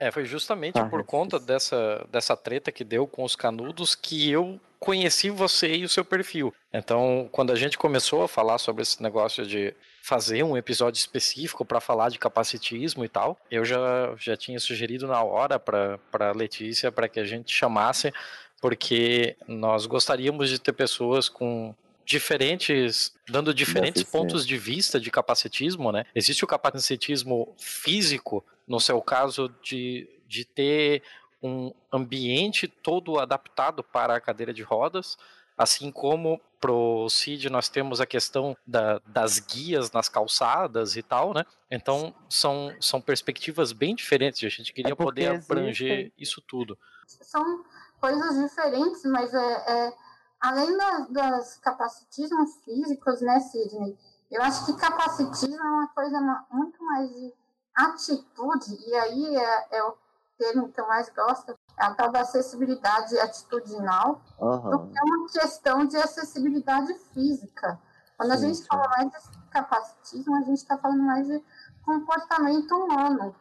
[0.00, 4.30] É, foi justamente ah, por conta dessa, dessa treta que deu com os canudos que
[4.30, 6.54] eu conheci você e o seu perfil.
[6.72, 11.66] Então, quando a gente começou a falar sobre esse negócio de fazer um episódio específico
[11.66, 16.90] para falar de capacitismo e tal, eu já, já tinha sugerido na hora para Letícia
[16.90, 18.10] para que a gente chamasse,
[18.58, 21.74] porque nós gostaríamos de ter pessoas com
[22.10, 26.04] diferentes, dando diferentes pontos de vista de capacitismo, né?
[26.12, 31.02] Existe o capacitismo físico, no seu caso de, de ter
[31.42, 35.18] um ambiente todo adaptado para a cadeira de rodas,
[35.58, 41.34] assim como pro CID nós temos a questão da, das guias nas calçadas e tal,
[41.34, 41.44] né?
[41.68, 44.44] Então são, são perspectivas bem diferentes.
[44.44, 46.78] A gente queria é poder abranger isso tudo.
[47.08, 47.64] São
[48.00, 49.92] coisas diferentes, mas é, é
[50.38, 53.98] além das, das capacitismos físicos, né, Sidney?
[54.30, 57.39] Eu acho que capacitismo é uma coisa muito mais de
[57.84, 59.96] atitude, e aí é, é o
[60.38, 64.70] termo que eu mais gosto, é a tal da acessibilidade atitudinal, uhum.
[64.70, 67.78] do que é uma questão de acessibilidade física.
[68.16, 68.66] Quando sim, a gente sim.
[68.66, 71.42] fala mais de capacitismo, a gente está falando mais de
[71.84, 73.34] comportamento humano.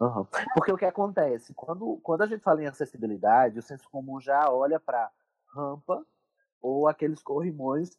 [0.00, 0.26] Uhum.
[0.54, 1.54] Porque o que acontece?
[1.54, 5.10] Quando, quando a gente fala em acessibilidade, o senso comum já olha para
[5.54, 6.04] rampa
[6.60, 7.90] ou aqueles corrimões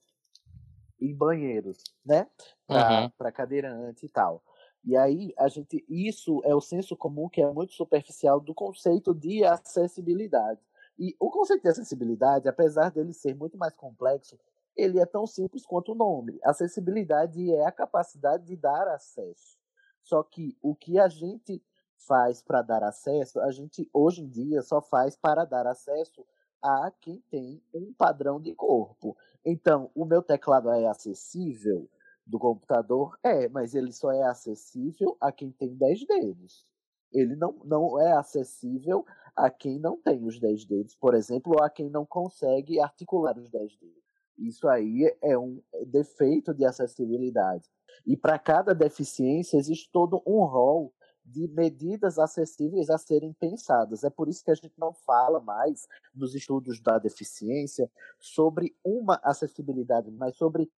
[1.00, 2.28] em banheiros, né?
[2.68, 3.32] Para uhum.
[3.32, 4.42] cadeirante e tal.
[4.86, 9.16] E aí a gente isso é o senso comum que é muito superficial do conceito
[9.16, 10.62] de acessibilidade.
[10.98, 14.40] E o conceito de acessibilidade, apesar dele ser muito mais complexo,
[14.76, 16.40] ele é tão simples quanto o nome.
[16.44, 19.58] Acessibilidade é a capacidade de dar acesso.
[20.04, 21.64] Só que o que a gente
[21.98, 26.24] faz para dar acesso, a gente hoje em dia só faz para dar acesso
[26.62, 29.18] a quem tem um padrão de corpo.
[29.44, 31.90] Então, o meu teclado é acessível
[32.26, 33.18] do computador?
[33.24, 36.66] É, mas ele só é acessível a quem tem 10 dedos.
[37.14, 41.64] Ele não, não é acessível a quem não tem os 10 dedos, por exemplo, ou
[41.64, 44.04] a quem não consegue articular os 10 dedos.
[44.38, 47.70] Isso aí é um defeito de acessibilidade.
[48.06, 50.94] E para cada deficiência existe todo um rol
[51.26, 54.04] de medidas acessíveis a serem pensadas.
[54.04, 59.20] É por isso que a gente não fala mais nos estudos da deficiência sobre uma
[59.24, 60.72] acessibilidade, mas sobre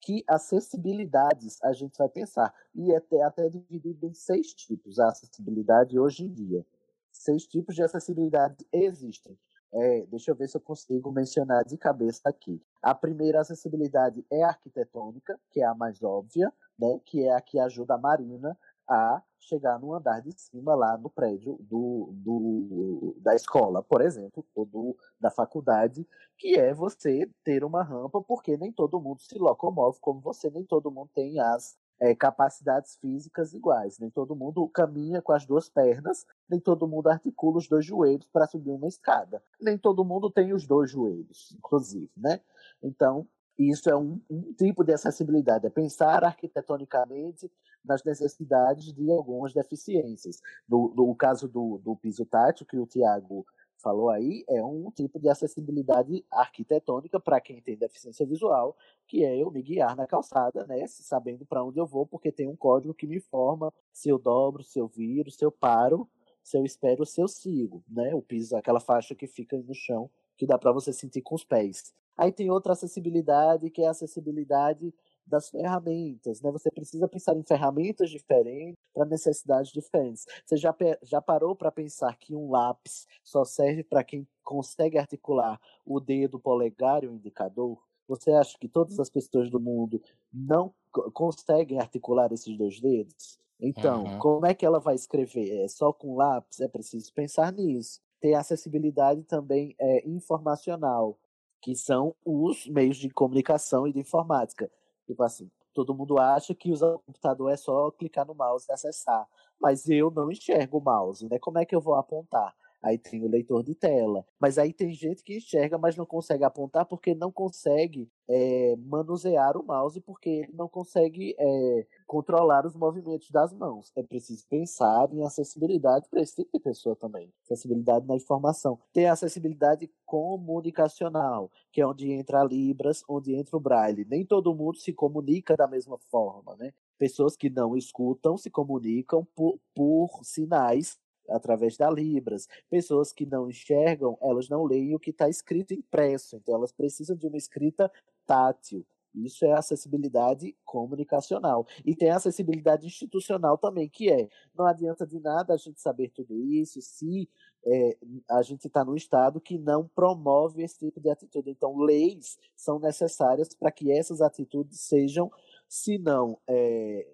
[0.00, 2.52] que acessibilidades a gente vai pensar.
[2.74, 6.64] E é até, até dividido em seis tipos a acessibilidade hoje em dia.
[7.12, 9.38] Seis tipos de acessibilidade existem.
[9.72, 12.60] É, deixa eu ver se eu consigo mencionar de cabeça aqui.
[12.82, 17.58] A primeira acessibilidade é arquitetônica, que é a mais óbvia, né, que é a que
[17.58, 18.58] ajuda a Marina
[18.90, 24.44] a chegar no andar de cima lá no prédio do, do, da escola, por exemplo,
[24.54, 29.38] ou do, da faculdade, que é você ter uma rampa, porque nem todo mundo se
[29.38, 34.66] locomove como você, nem todo mundo tem as é, capacidades físicas iguais, nem todo mundo
[34.68, 38.88] caminha com as duas pernas, nem todo mundo articula os dois joelhos para subir uma
[38.88, 42.40] escada, nem todo mundo tem os dois joelhos, inclusive, né?
[42.82, 43.26] Então,
[43.58, 47.50] isso é um, um, tipo de acessibilidade, é pensar arquitetonicamente
[47.84, 50.40] nas necessidades de algumas deficiências.
[50.68, 53.46] No, no caso do, do piso tátil, que o Tiago
[53.80, 59.36] falou aí, é um tipo de acessibilidade arquitetônica para quem tem deficiência visual, que é
[59.36, 62.94] eu me guiar na calçada, né, sabendo para onde eu vou, porque tem um código
[62.94, 66.08] que me informa se eu dobro, se eu viro, se eu paro,
[66.42, 68.14] se eu espero, se eu sigo, né?
[68.14, 71.44] O piso, aquela faixa que fica no chão, que dá para você sentir com os
[71.44, 71.92] pés.
[72.16, 74.92] Aí tem outra acessibilidade, que é a acessibilidade
[75.30, 76.50] das ferramentas, né?
[76.50, 80.26] Você precisa pensar em ferramentas diferentes para necessidades diferentes.
[80.44, 85.58] Você já, já parou para pensar que um lápis só serve para quem consegue articular
[85.86, 87.78] o dedo polegar e o indicador?
[88.08, 90.74] Você acha que todas as pessoas do mundo não
[91.14, 93.38] conseguem articular esses dois dedos?
[93.60, 94.18] Então, uhum.
[94.18, 95.62] como é que ela vai escrever?
[95.62, 96.60] É só com lápis?
[96.60, 98.00] É preciso pensar nisso.
[98.20, 101.18] Tem acessibilidade também é, informacional
[101.60, 104.70] que são os meios de comunicação e de informática.
[105.10, 108.72] Tipo assim, todo mundo acha que usar o computador é só clicar no mouse e
[108.72, 109.26] acessar,
[109.60, 111.36] mas eu não enxergo o mouse, né?
[111.40, 112.54] Como é que eu vou apontar?
[112.82, 114.24] Aí tem o leitor de tela.
[114.38, 119.56] Mas aí tem gente que enxerga, mas não consegue apontar porque não consegue é, manusear
[119.56, 123.92] o mouse, porque ele não consegue é, controlar os movimentos das mãos.
[123.96, 127.32] É preciso pensar em acessibilidade para esse tipo de pessoa também.
[127.44, 128.78] Acessibilidade na informação.
[128.92, 134.06] Tem acessibilidade comunicacional, que é onde entra a Libras, onde entra o Braille.
[134.08, 136.72] Nem todo mundo se comunica da mesma forma, né?
[136.98, 140.98] Pessoas que não escutam se comunicam por, por sinais
[141.30, 142.46] através da Libras.
[142.68, 147.16] Pessoas que não enxergam, elas não leem o que está escrito impresso, então elas precisam
[147.16, 147.90] de uma escrita
[148.26, 148.84] tátil.
[149.14, 151.66] Isso é acessibilidade comunicacional.
[151.84, 156.38] E tem acessibilidade institucional também, que é não adianta de nada a gente saber tudo
[156.38, 157.28] isso se
[157.66, 157.96] é,
[158.30, 161.50] a gente está num estado que não promove esse tipo de atitude.
[161.50, 165.30] Então, leis são necessárias para que essas atitudes sejam,
[165.68, 167.06] se não é,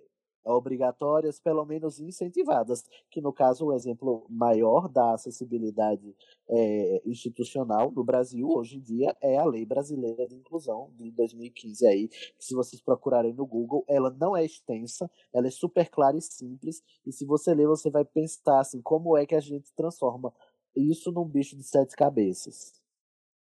[0.46, 6.14] obrigatórias, pelo menos incentivadas, que no caso o exemplo maior da acessibilidade
[6.48, 11.86] é, institucional no Brasil hoje em dia é a Lei Brasileira de Inclusão de 2015
[11.86, 16.16] aí, que se vocês procurarem no Google, ela não é extensa, ela é super clara
[16.16, 19.72] e simples, e se você ler, você vai pensar assim, como é que a gente
[19.74, 20.32] transforma
[20.76, 22.75] isso num bicho de sete cabeças.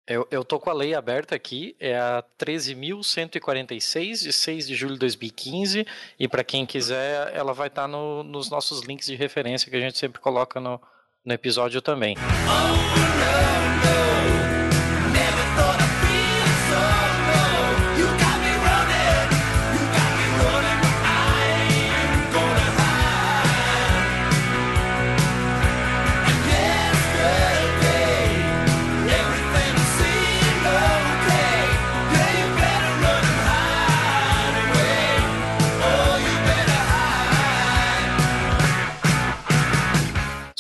[0.07, 4.93] Eu, eu tô com a lei aberta aqui, é a 13.146, de 6 de julho
[4.95, 5.87] de 2015,
[6.19, 9.77] e para quem quiser, ela vai estar tá no, nos nossos links de referência que
[9.77, 10.79] a gente sempre coloca no,
[11.25, 12.17] no episódio também.
[12.19, 13.74] Oh,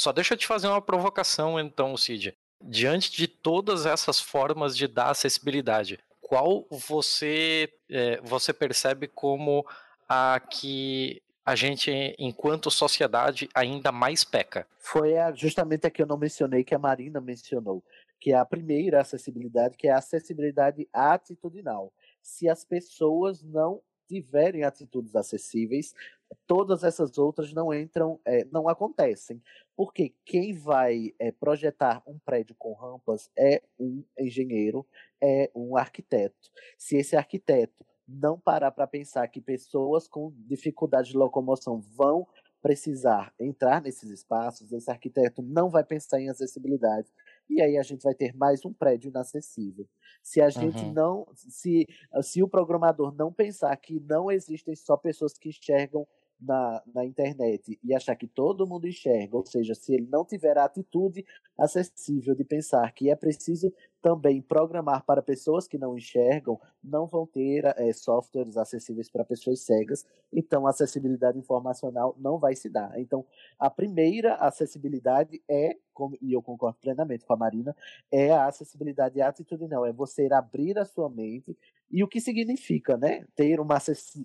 [0.04, 2.36] Só deixa eu te fazer uma provocação, então, Cid.
[2.60, 9.66] Diante de todas essas formas de dar acessibilidade, qual você, é, você percebe como
[10.06, 14.66] a que a gente, enquanto sociedade, ainda mais peca?
[14.78, 17.82] Foi justamente a que eu não mencionei, que a Marina mencionou,
[18.20, 21.90] que é a primeira acessibilidade, que é a acessibilidade atitudinal.
[22.22, 25.94] Se as pessoas não tiverem atitudes acessíveis,
[26.46, 29.42] todas essas outras não entram, é, não acontecem.
[29.76, 34.86] Porque quem vai é, projetar um prédio com rampas é um engenheiro,
[35.22, 36.50] é um arquiteto.
[36.78, 42.26] Se esse arquiteto não parar para pensar que pessoas com dificuldade de locomoção vão
[42.64, 47.08] precisar entrar nesses espaços, esse arquiteto não vai pensar em acessibilidade.
[47.48, 49.86] E aí a gente vai ter mais um prédio inacessível.
[50.22, 50.92] Se a gente uhum.
[50.92, 51.86] não, se,
[52.22, 56.06] se o programador não pensar que não existem só pessoas que enxergam
[56.40, 60.58] na, na internet e achar que todo mundo enxerga, ou seja, se ele não tiver
[60.58, 61.24] a atitude
[61.56, 67.26] acessível de pensar que é preciso também programar para pessoas que não enxergam, não vão
[67.26, 73.00] ter é, softwares acessíveis para pessoas cegas, então a acessibilidade informacional não vai se dar.
[73.00, 73.24] Então,
[73.58, 75.76] a primeira acessibilidade é,
[76.20, 77.74] e eu concordo plenamente com a Marina,
[78.10, 81.56] é a acessibilidade atitudinal, é você abrir a sua mente
[81.94, 83.24] e o que significa, né?
[83.36, 83.78] Ter uma,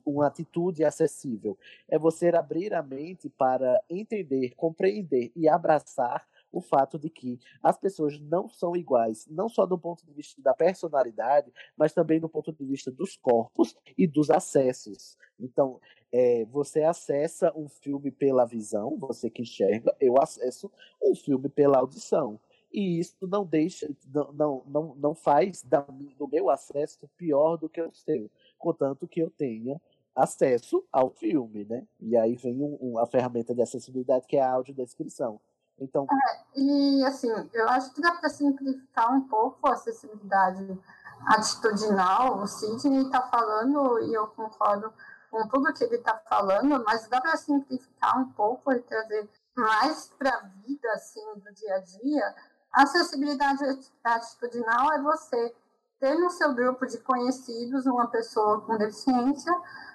[0.03, 1.55] uma atitude acessível.
[1.87, 7.77] É você abrir a mente para entender, compreender e abraçar o fato de que as
[7.77, 12.27] pessoas não são iguais, não só do ponto de vista da personalidade, mas também do
[12.27, 15.15] ponto de vista dos corpos e dos acessos.
[15.39, 15.79] Então,
[16.11, 21.77] é, você acessa um filme pela visão, você que enxerga, eu acesso um filme pela
[21.77, 22.39] audição
[22.71, 23.89] e isso não deixa,
[24.33, 29.29] não, não, não, faz do meu acesso pior do que o seu, contanto que eu
[29.29, 29.81] tenha
[30.15, 31.87] acesso ao filme, né?
[31.99, 35.39] E aí vem um, um, a ferramenta de acessibilidade que é a audiodescrição.
[35.79, 40.77] Então, é, e assim, eu acho que dá para simplificar um pouco a acessibilidade
[41.25, 42.41] atitudinal.
[42.41, 44.93] O Sidney está falando e eu concordo
[45.31, 50.11] com tudo que ele está falando, mas dá para simplificar um pouco e trazer mais
[50.17, 52.35] para a vida assim do dia a dia
[52.71, 53.63] Acessibilidade
[54.03, 55.55] atitudinal é você
[55.99, 59.53] ter no seu grupo de conhecidos uma pessoa com deficiência,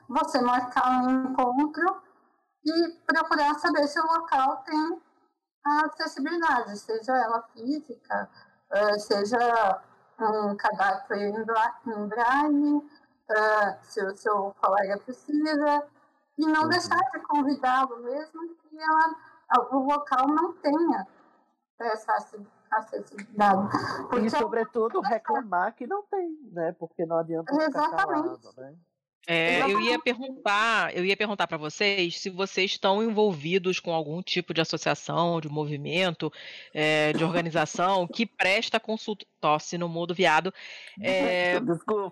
[0.08, 2.02] você marcar um encontro
[2.64, 5.02] e procurar saber se o local tem
[5.64, 8.28] a acessibilidade, seja ela física,
[8.70, 9.82] eh, seja
[10.20, 11.44] um cadastro em
[12.08, 12.90] braille,
[13.30, 15.86] eh, se o seu colega precisa,
[16.36, 16.68] e não uhum.
[16.68, 19.14] deixar de convidá-lo mesmo que ela,
[19.70, 21.06] o local não tenha
[21.78, 22.14] essa
[22.70, 23.68] acessibilidade.
[24.08, 26.72] Porque e, sobretudo, reclamar que não tem, né?
[26.72, 28.22] Porque não adianta ficar Exatamente.
[28.22, 28.74] calado, né?
[29.26, 34.22] É, eu ia perguntar, eu ia perguntar para vocês se vocês estão envolvidos com algum
[34.22, 36.32] tipo de associação, de movimento,
[36.72, 40.52] é, de organização que presta consulta, tosse no mudo viado,
[41.00, 41.54] é,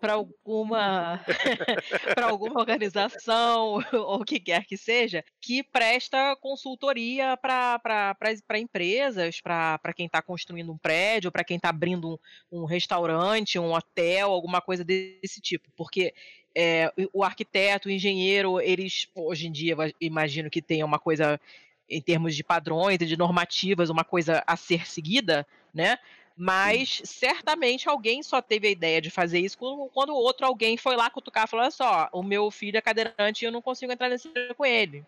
[0.01, 1.23] para alguma
[2.15, 9.93] para alguma organização ou o que quer que seja que presta consultoria para empresas, para
[9.95, 12.19] quem está construindo um prédio, para quem está abrindo
[12.51, 16.15] um, um restaurante, um hotel, alguma coisa desse tipo, porque
[16.55, 21.41] é, o arquiteto, o engenheiro, eles hoje em dia imagino que tenha uma coisa
[21.89, 25.99] em termos de padrões e de normativas, uma coisa a ser seguida, né?
[26.37, 31.11] Mas certamente alguém só teve a ideia de fazer isso quando outro alguém foi lá
[31.11, 34.09] cutucar e falou: olha só, o meu filho é cadeirante e eu não consigo entrar
[34.09, 35.05] nesse com ele.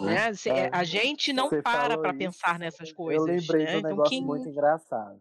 [0.00, 0.32] Né?
[0.46, 3.20] É, a gente não para para pensar nessas coisas.
[3.20, 3.70] Eu lembrei né?
[3.70, 4.24] de um então, negócio quem...
[4.24, 5.20] muito engraçado.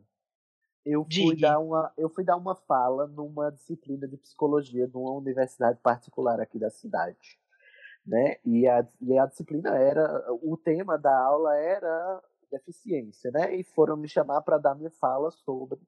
[0.86, 5.12] Eu fui, dar uma, eu fui dar uma fala numa disciplina de psicologia de uma
[5.12, 7.40] universidade particular aqui da cidade.
[8.06, 8.38] Né?
[8.44, 10.26] E, a, e a disciplina era.
[10.42, 12.22] O tema da aula era
[12.52, 13.56] deficiência, né?
[13.56, 15.80] E foram me chamar para dar minha fala sobre,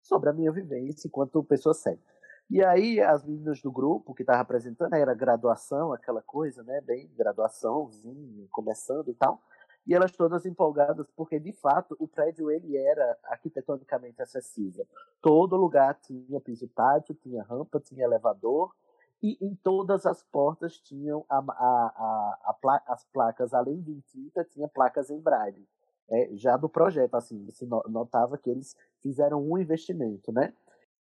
[0.00, 2.00] sobre a minha vivência enquanto pessoa cega.
[2.48, 6.80] E aí as meninas do grupo que estava apresentando era graduação, aquela coisa, né?
[6.80, 9.42] Bem, graduaçãozinho, começando e tal.
[9.86, 14.86] E elas todas empolgadas, porque de fato o prédio ele era arquitetonicamente acessível.
[15.22, 18.74] Todo lugar tinha piso tátil, tinha rampa, tinha elevador,
[19.22, 24.44] e em todas as portas tinham a, a, a, a as placas, além de tinta,
[24.44, 25.66] tinha placas em braille.
[26.08, 30.52] É, já do projeto, assim, você notava que eles fizeram um investimento, né?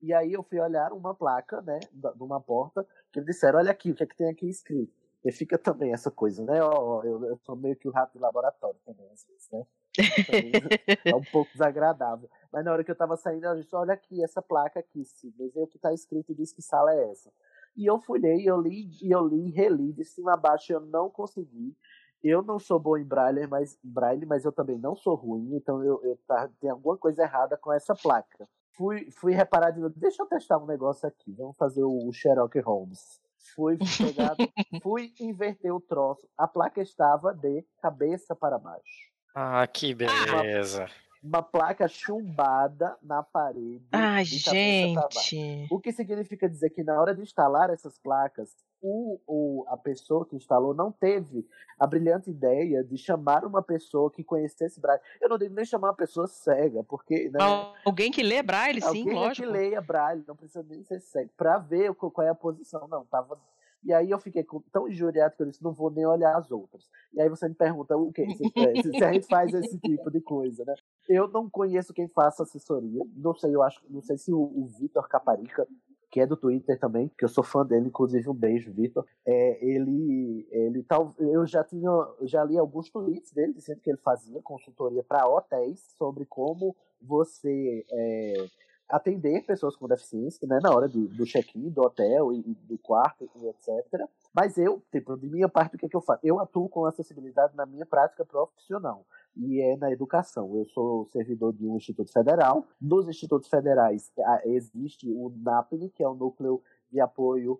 [0.02, 3.72] E aí eu fui olhar uma placa, né, de uma porta, que eles disseram, olha
[3.72, 4.94] aqui, o que é que tem aqui escrito?
[5.28, 6.62] E fica também essa coisa, né?
[6.62, 9.66] Ó, eu, eu sou meio que o rato de laboratório também, às vezes, né?
[11.06, 12.30] é um pouco desagradável.
[12.52, 15.52] Mas na hora que eu tava saindo, eu disse, olha aqui, essa placa aqui, Sidney,
[15.54, 17.30] o que tá escrito e diz que sala é essa.
[17.76, 20.80] E eu fui ler, eu li, e eu li, reli, de cima a baixo, eu
[20.80, 21.76] não consegui.
[22.24, 25.84] Eu não sou bom em braille, mas, braille, mas eu também não sou ruim, então
[25.84, 28.48] eu, eu tá, tem alguma coisa errada com essa placa
[28.78, 29.94] fui, fui reparar de novo.
[29.98, 31.34] Deixa eu testar um negócio aqui.
[31.34, 33.20] Vamos fazer o Sherlock Holmes.
[33.56, 34.38] Fui pegado,
[34.82, 36.28] fui inverter o troço.
[36.38, 39.12] A placa estava de cabeça para baixo.
[39.36, 40.89] Ah, que beleza.
[41.22, 43.88] Uma, uma placa chumbada na parede.
[43.91, 45.68] Ah, gente.
[45.70, 48.50] O que significa dizer que na hora de instalar essas placas,
[48.82, 51.48] o, o, a pessoa que instalou não teve
[51.80, 55.02] a brilhante ideia de chamar uma pessoa que conhecesse Braille.
[55.22, 57.30] Eu não devo nem chamar uma pessoa cega, porque.
[57.30, 57.40] Né,
[57.86, 59.48] alguém que lê Braille, sim, alguém lógico.
[59.48, 62.88] que leia Braille, não precisa nem ser cego, para ver qual é a posição.
[62.88, 63.38] Não, tava.
[63.84, 66.90] E aí eu fiquei tão injuriado que eu disse, não vou nem olhar as outras.
[67.14, 68.28] E aí você me pergunta o quê?
[68.36, 68.44] Se,
[68.98, 70.74] se a gente faz esse tipo de coisa, né?
[71.08, 73.04] Eu não conheço quem faça assessoria.
[73.16, 75.68] Não sei, eu acho, não sei se o, o Vitor Caparica
[76.10, 79.05] que é do Twitter também, que eu sou fã dele, inclusive um beijo, Vitor.
[79.26, 81.89] É, ele, ele tal, eu já tinha,
[82.22, 87.86] já li alguns tweets dele dizendo que ele fazia consultoria para hotéis sobre como você
[87.91, 88.47] é,
[88.90, 93.30] atender pessoas com deficiência, né, na hora do, do check-in do hotel e, do quarto
[93.36, 94.08] e etc.
[94.34, 96.22] Mas eu, tipo, de minha parte, o que, é que eu faço?
[96.24, 100.56] Eu atuo com acessibilidade na minha prática profissional e é na educação.
[100.56, 102.66] Eu sou servidor de um instituto federal.
[102.82, 104.12] Nos institutos federais
[104.46, 106.62] existe o NAPNE, que é o Núcleo
[106.92, 107.60] de Apoio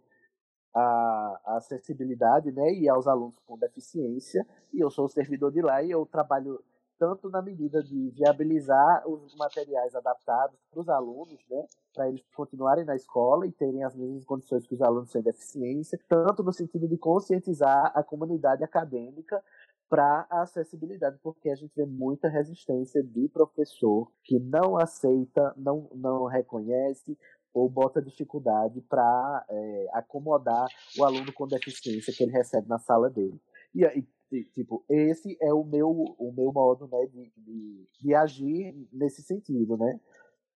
[0.73, 4.45] à acessibilidade né, e aos alunos com deficiência.
[4.73, 6.63] E eu sou servidor de lá e eu trabalho
[6.97, 12.85] tanto na medida de viabilizar os materiais adaptados para os alunos, né, para eles continuarem
[12.85, 16.87] na escola e terem as mesmas condições que os alunos sem deficiência, tanto no sentido
[16.87, 19.43] de conscientizar a comunidade acadêmica
[19.89, 25.89] para a acessibilidade, porque a gente vê muita resistência de professor que não aceita, não,
[25.95, 27.17] não reconhece
[27.53, 30.67] ou bota dificuldade para é, acomodar
[30.97, 33.41] o aluno com deficiência que ele recebe na sala dele.
[33.73, 34.05] E, e
[34.53, 39.78] tipo, esse é o meu, o meu modo né, de, de, de agir nesse sentido,
[39.78, 39.99] né?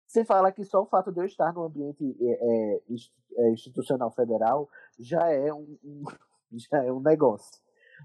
[0.08, 2.82] Sem falar que só o fato de eu estar no ambiente é, é,
[3.38, 4.68] é institucional federal
[5.00, 6.04] já é um, um,
[6.52, 7.61] já é um negócio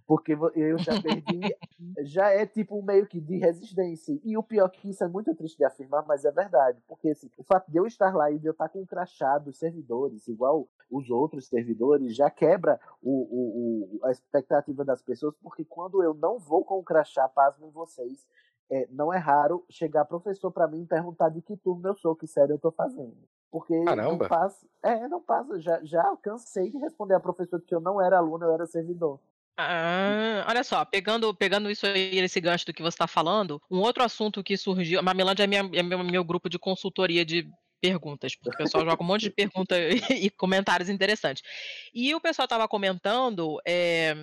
[0.07, 1.57] porque eu já perdi,
[2.03, 4.19] já é tipo meio que de resistência.
[4.25, 7.31] E o pior que isso é muito triste de afirmar, mas é verdade, porque assim,
[7.37, 10.27] o fato de eu estar lá e de eu estar com um crachá dos servidores,
[10.29, 16.03] igual os outros servidores, já quebra o, o, o, a expectativa das pessoas, porque quando
[16.03, 18.27] eu não vou com o crachá, pasmem vocês,
[18.71, 22.17] é, não é raro chegar professor para mim e perguntar de que turno eu sou,
[22.17, 23.17] que série eu estou fazendo.
[23.51, 24.11] Porque Caramba.
[24.11, 24.67] não passa.
[24.83, 25.59] É, não passa.
[25.61, 29.21] Já, já cansei de responder a professor que eu não era aluno, eu era servidor.
[29.59, 33.79] Ah, olha só, pegando, pegando isso aí, esse gancho do que você está falando, um
[33.79, 34.99] outro assunto que surgiu.
[34.99, 37.49] A Mamilândia é, minha, é meu, meu grupo de consultoria de
[37.81, 39.79] perguntas, porque o pessoal joga um monte de perguntas
[40.11, 41.43] e comentários interessantes.
[41.95, 44.15] E o pessoal estava comentando é,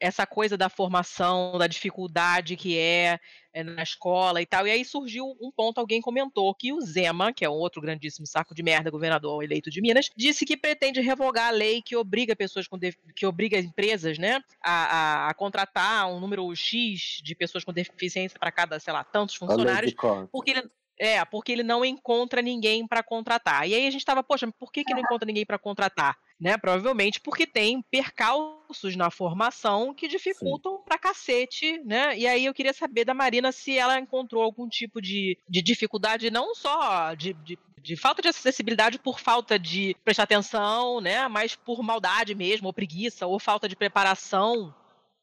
[0.00, 3.18] essa coisa da formação, da dificuldade que é,
[3.52, 4.66] é, na escola e tal.
[4.66, 8.26] E aí surgiu um ponto, alguém comentou que o Zema, que é um outro grandíssimo
[8.26, 12.36] saco de merda governador eleito de Minas, disse que pretende revogar a lei que obriga
[12.36, 12.78] pessoas com
[13.14, 18.38] que obriga empresas, né, a, a, a, contratar um número X de pessoas com deficiência
[18.38, 19.94] para cada, sei lá, tantos funcionários,
[20.30, 23.68] porque ele é, porque ele não encontra ninguém para contratar.
[23.68, 26.16] E aí a gente estava, poxa, por que, que não encontra ninguém para contratar?
[26.40, 26.56] Né?
[26.56, 30.82] Provavelmente porque tem percalços na formação que dificultam Sim.
[30.84, 32.16] pra cacete, né?
[32.18, 36.30] E aí eu queria saber da Marina se ela encontrou algum tipo de, de dificuldade,
[36.30, 41.28] não só de, de de falta de acessibilidade por falta de prestar atenção, né?
[41.28, 44.74] Mas por maldade mesmo, ou preguiça, ou falta de preparação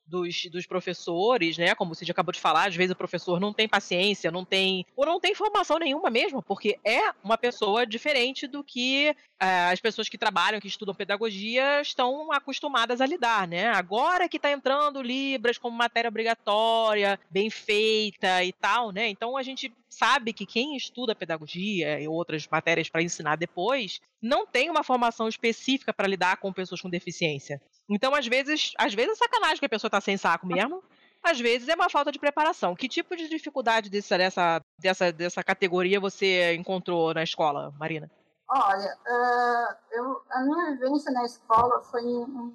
[0.05, 1.73] dos, dos professores, né?
[1.75, 4.85] Como você já acabou de falar, às vezes o professor não tem paciência, não tem.
[4.95, 9.79] ou não tem formação nenhuma mesmo, porque é uma pessoa diferente do que é, as
[9.79, 13.67] pessoas que trabalham, que estudam pedagogia, estão acostumadas a lidar, né?
[13.69, 19.09] Agora que está entrando Libras como matéria obrigatória, bem feita e tal, né?
[19.09, 24.45] Então a gente sabe que quem estuda pedagogia e outras matérias para ensinar depois não
[24.47, 27.61] tem uma formação específica para lidar com pessoas com deficiência.
[27.89, 30.83] Então, às vezes, às vezes é sacanagem que a pessoa está sem saco mesmo.
[31.23, 32.75] Às vezes é uma falta de preparação.
[32.75, 38.11] Que tipo de dificuldade dessa, dessa, dessa, dessa categoria você encontrou na escola, Marina?
[38.49, 42.53] Olha, uh, eu, a minha vivência na escola foi um,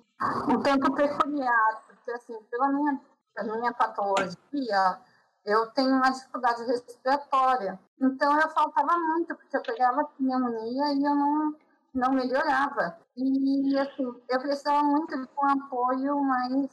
[0.49, 3.01] um tanto peculiar, porque assim, pela minha,
[3.35, 5.01] pela minha patologia,
[5.45, 7.81] eu tenho uma dificuldade respiratória.
[8.01, 11.55] Então eu faltava muito, porque eu pegava pneumonia e eu não,
[11.95, 12.99] não melhorava.
[13.16, 16.70] E assim, eu precisava muito de um apoio mais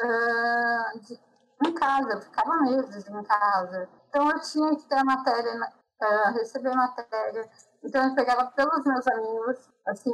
[0.00, 1.18] uh, de,
[1.66, 3.88] em casa, eu ficava meses em casa.
[4.08, 7.48] Então eu tinha que ter a matéria, uh, receber matéria.
[7.82, 10.12] Então eu pegava pelos meus amigos, assim,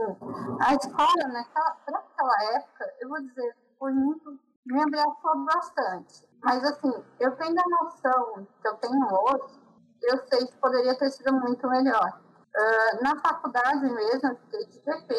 [0.60, 6.28] a escola naquela, naquela época, eu vou dizer, foi muito, me abraçou bastante.
[6.42, 9.60] Mas, assim, eu tenho a noção que eu tenho hoje,
[10.02, 12.20] eu sei que poderia ter sido muito melhor.
[12.56, 15.14] Uh, na faculdade mesmo, eu fiquei de PP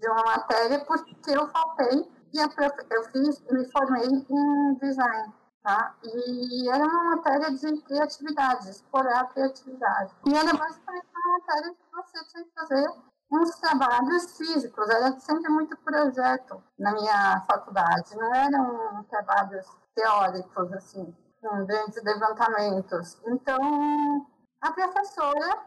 [0.00, 5.34] de uma matéria porque eu faltei e eu fiz, me formei em design.
[5.62, 5.94] Tá?
[6.02, 10.14] E era uma matéria de criatividade, explorar a criatividade.
[10.26, 12.88] E era basicamente uma matéria que você tinha que fazer
[13.30, 21.14] uns trabalhos físicos, era sempre muito projeto na minha faculdade, não eram trabalhos teóricos, assim,
[21.42, 23.20] com grandes levantamentos.
[23.26, 24.26] Então,
[24.62, 25.62] a professora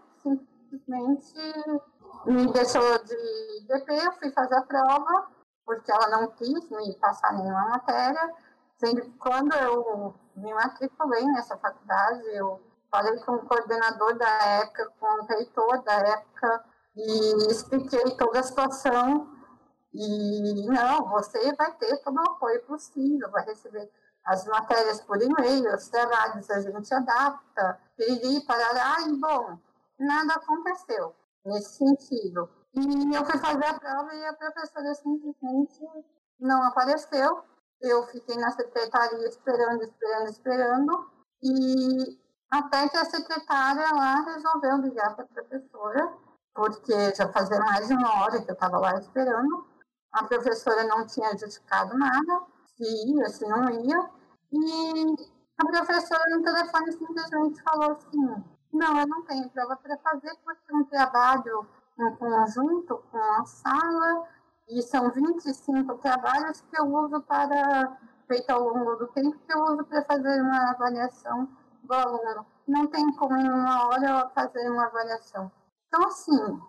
[0.72, 1.36] simplesmente
[2.26, 5.28] me deixou de DP, eu fui fazer a prova,
[5.66, 8.34] porque ela não quis me passar nenhuma matéria,
[8.78, 14.92] sendo que quando eu me matriculei nessa faculdade, eu falei com o coordenador da época,
[15.00, 16.66] com o reitor da época,
[16.96, 19.30] e expliquei toda a situação.
[19.94, 23.92] E não, você vai ter todo o apoio possível, vai receber
[24.26, 29.58] as matérias por e-mail, os trabalhos a gente adapta, e parará, e bom,
[30.02, 32.50] nada aconteceu nesse sentido.
[32.74, 35.80] E eu fui fazer a prova e a professora simplesmente
[36.40, 37.44] não apareceu.
[37.82, 42.20] Eu fiquei na secretaria esperando, esperando, esperando, e
[42.52, 46.14] até que a secretária lá resolveu ligar para a professora
[46.54, 49.66] porque já fazia mais de uma hora que eu estava lá esperando.
[50.12, 52.42] A professora não tinha justificado nada,
[52.76, 54.10] se ia, se não ia.
[54.52, 55.16] E
[55.58, 58.44] a professora no telefone simplesmente falou assim:
[58.74, 61.68] Não, eu não tenho prova para fazer porque um trabalho
[62.00, 64.28] em conjunto com a sala,
[64.72, 67.98] e são 25 trabalhos que eu uso para,
[68.28, 71.50] feito ao longo do tempo, que eu uso para fazer uma avaliação
[71.84, 72.46] do aluno.
[72.68, 75.52] Não tem como em uma hora fazer uma avaliação.
[75.88, 76.62] Então, assim,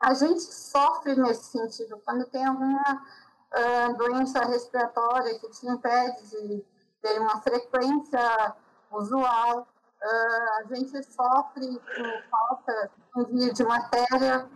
[0.00, 6.64] a gente sofre nesse sentido quando tem alguma uh, doença respiratória que te impede de
[7.02, 8.54] ter uma frequência
[8.92, 9.66] usual.
[10.02, 12.90] Uh, a gente sofre com falta
[13.52, 14.48] de matéria.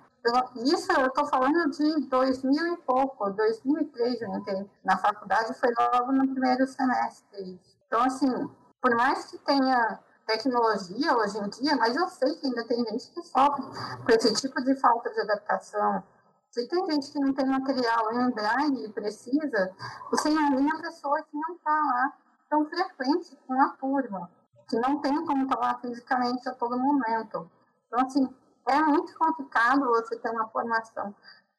[0.65, 6.13] Isso eu estou falando de 2000 e pouco, 2003 eu entrei na faculdade, foi logo
[6.13, 7.61] no primeiro semestre.
[7.87, 12.67] Então, assim, por mais que tenha tecnologia hoje em dia, mas eu sei que ainda
[12.67, 13.65] tem gente que sofre
[14.05, 16.03] com esse tipo de falta de adaptação.
[16.51, 19.75] Se tem gente que não tem material braille e precisa,
[20.11, 22.13] você imagina a pessoa que não está lá
[22.49, 24.31] tão frequente com a turma,
[24.75, 27.49] que não tem como estar lá fisicamente a todo momento.
[27.87, 31.15] Então, assim, é muito complicado você ter uma formação.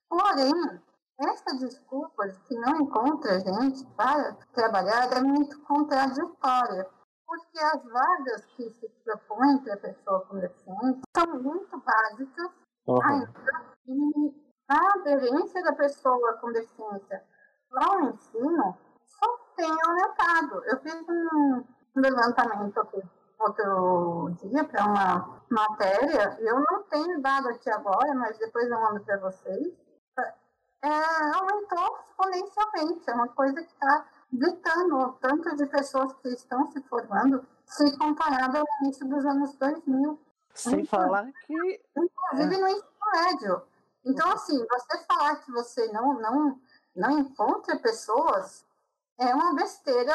[0.10, 0.82] Porém,
[1.20, 6.90] essa desculpa de que não encontra gente para trabalhar é muito contraditória,
[7.26, 12.52] porque as vagas que se propõem para a pessoa com deficiência são muito básicas
[12.86, 13.02] uhum.
[13.02, 17.24] ainda, e a aderência da pessoa com deficiência
[17.72, 20.64] ao ensino só tem aumentado.
[20.66, 21.64] Eu fiz um
[21.96, 23.02] levantamento aqui
[23.40, 29.02] outro dia para uma matéria, eu não tenho dado aqui agora, mas depois eu mando
[29.02, 29.74] para vocês.
[30.82, 30.90] É,
[31.36, 36.82] aumentou exponencialmente, é uma coisa que está gritando o tanto de pessoas que estão se
[36.84, 40.20] formando se comparado ao início dos anos 2000.
[40.54, 41.82] Sem então, falar que.
[41.98, 42.58] Inclusive é.
[42.60, 43.62] no ensino médio.
[44.06, 46.62] Então, assim, você falar que você não, não,
[46.96, 48.64] não encontra pessoas
[49.18, 50.14] é uma besteira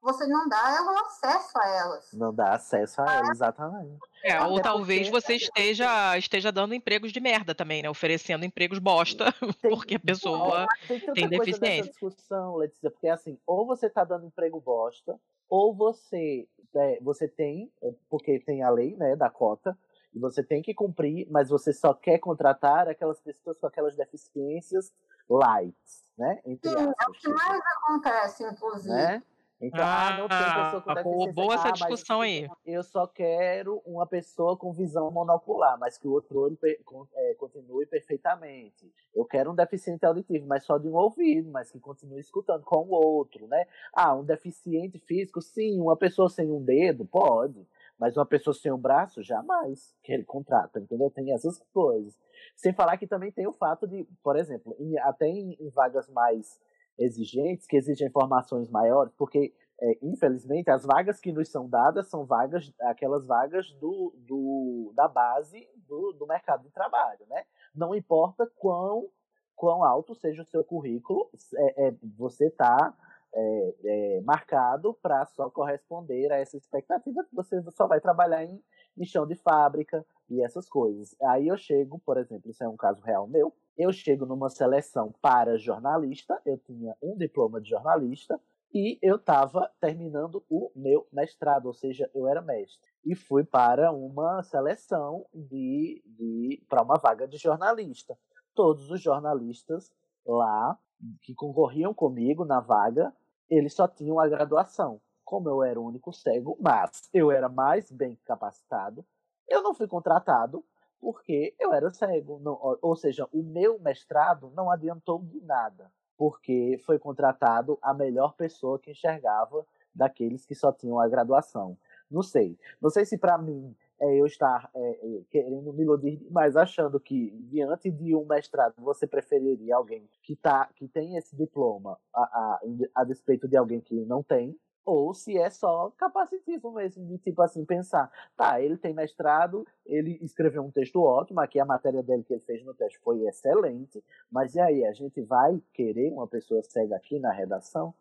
[0.00, 2.12] você não dá ela acesso a elas.
[2.12, 3.98] Não dá acesso a elas, exatamente.
[4.22, 7.90] É, ou talvez você esteja, esteja dando empregos de merda também, né?
[7.90, 11.90] Oferecendo empregos bosta, tem, porque a pessoa tem, tem deficiência.
[11.90, 15.18] discussão, Letícia, porque assim, ou você está dando emprego bosta,
[15.48, 19.76] ou você, é, você tem, é, porque tem a lei né, da cota,
[20.14, 24.92] e você tem que cumprir, mas você só quer contratar aquelas pessoas com aquelas deficiências
[25.28, 25.76] light,
[26.16, 26.40] né?
[26.46, 27.34] Entre Sim, aspas, é o que tipo.
[27.34, 28.94] mais acontece, inclusive.
[28.94, 29.22] Né?
[29.60, 31.32] Então, ah, ah não tem pessoa com deficiência.
[31.32, 32.48] Boa essa ah, discussão aí.
[32.64, 37.84] Eu só quero uma pessoa com visão monocular, mas que o outro olho é, continue
[37.86, 38.90] perfeitamente.
[39.14, 42.86] Eu quero um deficiente auditivo, mas só de um ouvido, mas que continue escutando com
[42.86, 43.66] o outro, né?
[43.92, 45.80] Ah, um deficiente físico, sim.
[45.80, 47.66] Uma pessoa sem um dedo, pode.
[47.98, 51.10] Mas uma pessoa sem um braço, jamais que ele contrata, entendeu?
[51.10, 52.16] Tem essas coisas.
[52.54, 56.08] Sem falar que também tem o fato de, por exemplo, em, até em, em vagas
[56.08, 56.60] mais
[56.98, 62.24] exigentes, que exigem informações maiores, porque, é, infelizmente, as vagas que nos são dadas são
[62.24, 67.44] vagas, aquelas vagas do, do, da base do, do mercado de trabalho, né?
[67.74, 69.08] Não importa quão,
[69.54, 72.94] quão alto seja o seu currículo, é, é você está
[73.34, 78.62] é, é, marcado para só corresponder a essa expectativa que você só vai trabalhar em,
[78.96, 81.14] em chão de fábrica e essas coisas.
[81.22, 85.14] Aí eu chego, por exemplo, isso é um caso real meu, eu chego numa seleção
[85.22, 88.40] para jornalista, eu tinha um diploma de jornalista
[88.74, 92.90] e eu estava terminando o meu mestrado, ou seja, eu era mestre.
[93.04, 98.18] E fui para uma seleção de, de para uma vaga de jornalista.
[98.52, 99.92] Todos os jornalistas
[100.26, 100.76] lá
[101.22, 103.14] que concorriam comigo na vaga,
[103.48, 105.00] eles só tinham a graduação.
[105.24, 109.04] Como eu era o único cego, mas eu era mais bem capacitado,
[109.48, 110.64] eu não fui contratado
[111.00, 112.38] porque eu era cego.
[112.40, 118.34] Não, ou seja, o meu mestrado não adiantou de nada, porque foi contratado a melhor
[118.34, 121.76] pessoa que enxergava daqueles que só tinham a graduação.
[122.10, 122.58] Não sei.
[122.80, 127.00] Não sei se para mim é eu estar é, é, querendo me iludir, mas achando
[127.00, 132.22] que diante de um mestrado você preferiria alguém que, tá, que tem esse diploma a,
[132.22, 132.60] a,
[132.94, 134.56] a despeito de alguém que não tem,
[134.88, 140.18] ou se é só capacitismo mesmo, de tipo assim, pensar, tá, ele tem mestrado, ele
[140.22, 144.02] escreveu um texto ótimo, aqui a matéria dele que ele fez no teste foi excelente,
[144.30, 147.92] mas e aí, a gente vai querer uma pessoa cega aqui na redação?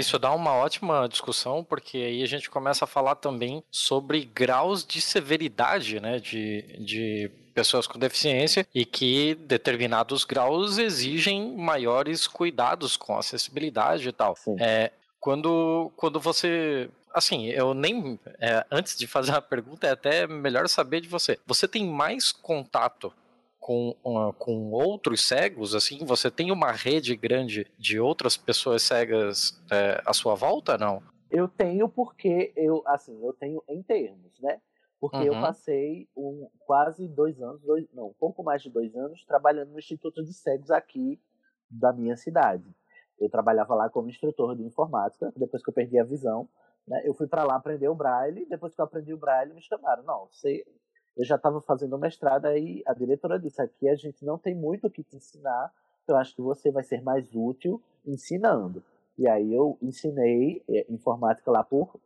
[0.00, 4.84] Isso dá uma ótima discussão, porque aí a gente começa a falar também sobre graus
[4.84, 12.96] de severidade, né, de, de pessoas com deficiência e que determinados graus exigem maiores cuidados
[12.96, 14.36] com acessibilidade e tal.
[14.58, 14.90] É,
[15.20, 18.18] quando, quando você assim, eu nem.
[18.38, 21.38] É, antes de fazer a pergunta, é até melhor saber de você.
[21.46, 23.12] Você tem mais contato
[23.70, 29.62] com, uh, com outros cegos, assim, você tem uma rede grande de outras pessoas cegas
[29.70, 31.00] é, à sua volta, não?
[31.30, 34.60] Eu tenho porque eu, assim, eu tenho em termos, né?
[34.98, 35.22] Porque uhum.
[35.22, 39.70] eu passei um, quase dois anos, dois, não, um pouco mais de dois anos, trabalhando
[39.70, 41.20] no Instituto de Cegos aqui
[41.70, 42.68] da minha cidade.
[43.20, 46.48] Eu trabalhava lá como instrutor de informática, depois que eu perdi a visão,
[46.88, 47.02] né?
[47.04, 50.02] Eu fui para lá aprender o braille, depois que eu aprendi o braille, me chamaram,
[50.02, 50.66] não, você
[51.20, 54.86] eu já estava fazendo mestrado aí a diretora disse aqui a gente não tem muito
[54.86, 55.72] o que te ensinar
[56.10, 58.82] eu acho que você vai ser mais útil ensinando.
[59.16, 62.00] E aí eu ensinei é, informática lá por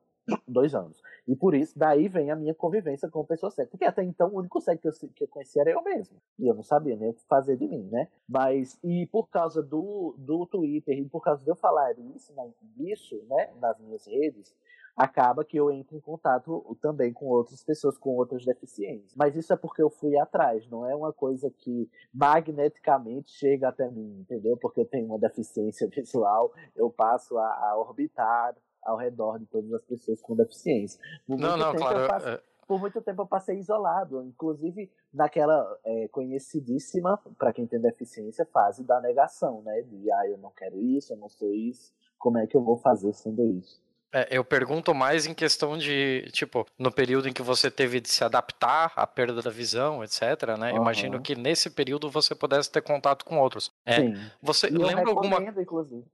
[0.48, 1.00] dois anos.
[1.28, 4.38] E por isso daí vem a minha convivência com pessoa cega porque até então o
[4.38, 7.10] único cego que eu, que eu conhecia era eu mesmo e eu não sabia nem
[7.10, 8.08] o que fazer de mim né?
[8.28, 12.32] Mas e por causa do, do Twitter e por causa de eu falar isso,
[12.78, 14.54] isso né nas minhas redes
[14.96, 19.12] acaba que eu entro em contato também com outras pessoas com outras deficiências.
[19.16, 23.90] Mas isso é porque eu fui atrás, não é uma coisa que magneticamente chega até
[23.90, 24.56] mim, entendeu?
[24.56, 29.72] Porque eu tenho uma deficiência visual, eu passo a, a orbitar ao redor de todas
[29.72, 31.00] as pessoas com deficiência.
[31.26, 32.06] não, não, claro.
[32.06, 32.28] Faço...
[32.28, 38.46] É, por muito tempo eu passei isolado, inclusive naquela é, conhecidíssima, para quem tem deficiência,
[38.46, 39.82] fase da negação, né?
[39.82, 42.76] De, ah, eu não quero isso, eu não sou isso, como é que eu vou
[42.76, 43.83] fazer sendo isso?
[44.14, 48.08] É, eu pergunto mais em questão de, tipo, no período em que você teve de
[48.08, 50.70] se adaptar à perda da visão, etc, né?
[50.70, 50.76] Uhum.
[50.76, 53.72] Imagino que nesse período você pudesse ter contato com outros.
[53.84, 54.14] É, Sim.
[54.40, 56.04] Você e lembra alguma inclusive.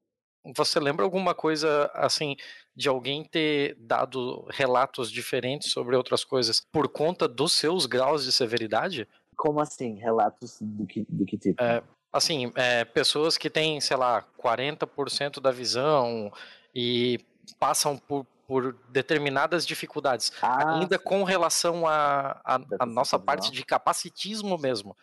[0.56, 2.36] Você lembra alguma coisa assim
[2.74, 8.32] de alguém ter dado relatos diferentes sobre outras coisas por conta dos seus graus de
[8.32, 9.06] severidade?
[9.36, 9.96] Como assim?
[9.96, 11.62] Relatos do que, do que tipo?
[11.62, 16.32] É, assim, é, pessoas que têm, sei lá, 40% da visão
[16.74, 17.20] e
[17.58, 21.04] passam por, por determinadas dificuldades, ah, ainda sim.
[21.04, 24.96] com relação à a, a, a, nossa parte de capacitismo mesmo.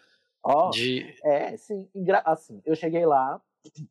[0.44, 1.16] Oh, de...
[1.24, 1.90] É, sim.
[2.26, 3.42] Assim, eu cheguei lá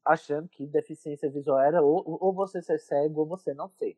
[0.05, 3.97] achando que deficiência visual era ou, ou você ser cego ou você não ser.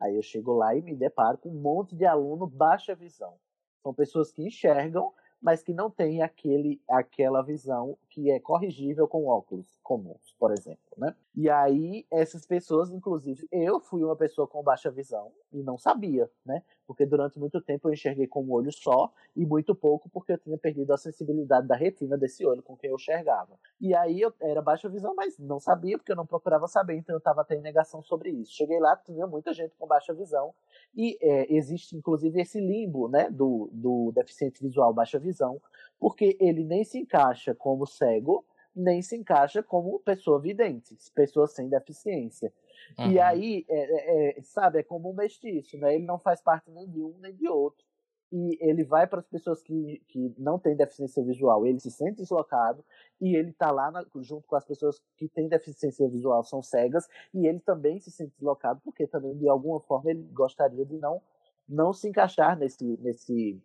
[0.00, 3.34] Aí eu chego lá e me deparo com um monte de aluno baixa visão.
[3.82, 5.12] São pessoas que enxergam,
[5.44, 10.80] mas que não têm aquele, aquela visão que é corrigível com óculos comuns, por exemplo,
[10.96, 11.14] né?
[11.34, 16.30] E aí essas pessoas, inclusive, eu fui uma pessoa com baixa visão e não sabia,
[16.46, 16.62] né?
[16.86, 20.38] Porque durante muito tempo eu enxerguei com um olho só e muito pouco porque eu
[20.38, 23.58] tinha perdido a sensibilidade da retina desse olho com quem eu enxergava.
[23.80, 27.14] E aí eu era baixa visão, mas não sabia porque eu não procurava saber, então
[27.14, 28.52] eu estava tendo negação sobre isso.
[28.52, 30.54] Cheguei lá, tinha muita gente com baixa visão
[30.94, 35.60] e é, existe inclusive esse limbo, né, do, do deficiente visual baixa visão,
[35.98, 38.44] porque ele nem se encaixa como cego,
[38.74, 42.52] nem se encaixa como pessoa vidente, pessoa sem deficiência.
[42.98, 43.12] Uhum.
[43.12, 45.94] E aí, é, é, sabe, é como um mestiço, né?
[45.94, 47.84] Ele não faz parte nem de um nem de outro.
[48.32, 52.16] E ele vai para as pessoas que, que não têm deficiência visual, ele se sente
[52.16, 52.84] deslocado
[53.20, 57.06] e ele está lá na, junto com as pessoas que têm deficiência visual, são cegas,
[57.32, 61.22] e ele também se sente deslocado porque também, de alguma forma, ele gostaria de não,
[61.68, 63.62] não se encaixar nesse, nesse,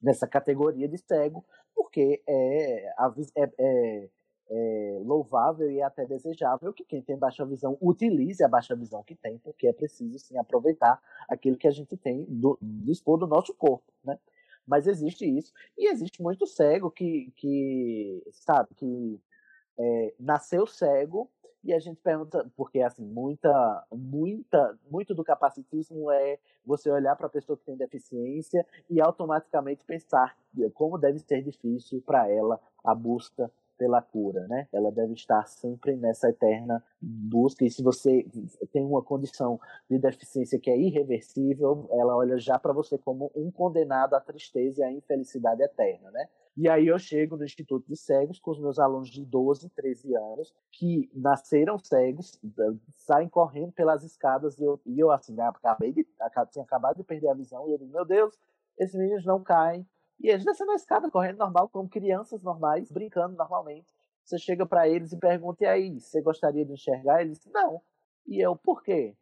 [0.00, 1.44] nessa categoria de cego,
[1.74, 2.92] porque é,
[3.34, 4.08] é, é,
[4.48, 9.14] é, louvável e até desejável que quem tem baixa visão utilize a baixa visão que
[9.14, 13.54] tem, porque é preciso sim aproveitar aquilo que a gente tem do, dispor do nosso
[13.54, 14.18] corpo, né?
[14.66, 19.20] Mas existe isso e existe muito cego que, que sabe que
[19.78, 21.30] é, nasceu cego
[21.62, 27.26] e a gente pergunta porque assim muita muita muito do capacitismo é você olhar para
[27.26, 30.36] a pessoa que tem deficiência e automaticamente pensar
[30.74, 34.68] como deve ser difícil para ela a busca pela cura, né?
[34.72, 37.64] Ela deve estar sempre nessa eterna busca.
[37.64, 38.26] E se você
[38.72, 43.50] tem uma condição de deficiência que é irreversível, ela olha já para você como um
[43.50, 46.28] condenado à tristeza e à infelicidade eterna, né?
[46.56, 50.16] E aí eu chego no Instituto de Cegos com os meus alunos de 12, 13
[50.16, 52.40] anos, que nasceram cegos,
[52.96, 56.06] saem correndo pelas escadas, e eu, e eu assim, né, acabei de,
[56.50, 58.34] tinha acabado de perder a visão, e eu digo, meu Deus,
[58.78, 59.86] esses meninos não caem,
[60.20, 63.86] e eles descendo a escada, correndo normal, como crianças normais, brincando normalmente.
[64.24, 67.22] Você chega para eles e pergunta, e aí, você gostaria de enxergar?
[67.22, 67.80] Eles não.
[68.26, 69.14] E eu, por quê?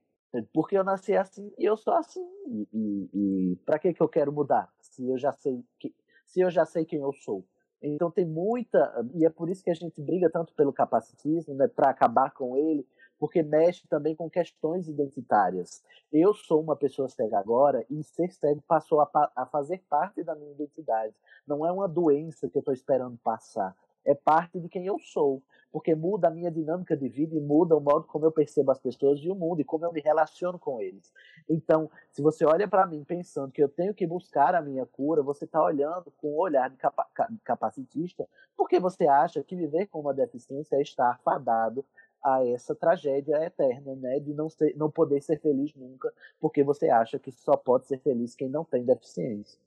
[0.53, 2.27] Porque eu nasci assim e eu sou assim.
[2.47, 3.11] E, e,
[3.53, 4.73] e para que, que eu quero mudar?
[4.81, 7.45] Se eu já sei que, se eu já sei quem eu sou.
[7.83, 11.69] Então tem muita, e é por isso que a gente briga tanto pelo capacitismo, né,
[11.69, 12.87] para acabar com ele,
[13.19, 15.83] porque mexe também com questões identitárias.
[16.13, 20.35] Eu sou uma pessoa cega agora e ser cego passou a, a fazer parte da
[20.35, 21.15] minha identidade.
[21.47, 23.77] Não é uma doença que eu estou esperando passar.
[24.05, 25.43] É parte de quem eu sou,
[25.73, 28.79] porque muda a minha dinâmica de vida e muda o modo como eu percebo as
[28.79, 31.13] pessoas e o mundo e como eu me relaciono com eles.
[31.49, 35.21] Então, se você olha para mim pensando que eu tenho que buscar a minha cura,
[35.21, 37.09] você está olhando com um olhar de capa
[37.43, 41.85] capacitista, porque você acha que viver com uma deficiência é estar fadado
[42.25, 46.11] a essa tragédia eterna, né, de não ser, não poder ser feliz nunca,
[46.41, 49.61] porque você acha que só pode ser feliz quem não tem deficiência.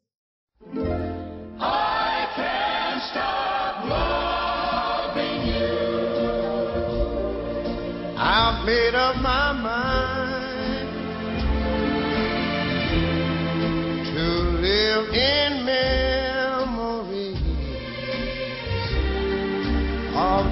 [1.60, 5.88] I can't stop loving you.
[8.20, 10.88] I've made up my mind
[14.08, 14.22] to
[14.60, 17.38] live in memories
[20.16, 20.46] of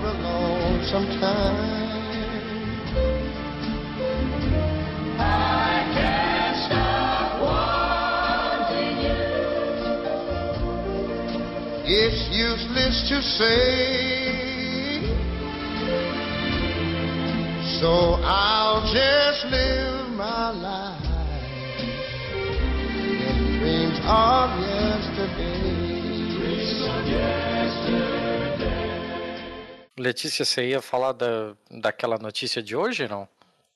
[13.21, 15.01] say.
[17.79, 21.11] So I'll just live my life in.
[23.59, 25.75] Dreams of yesterday.
[29.97, 33.27] Letícia, você ia falar da, daquela notícia de hoje, não?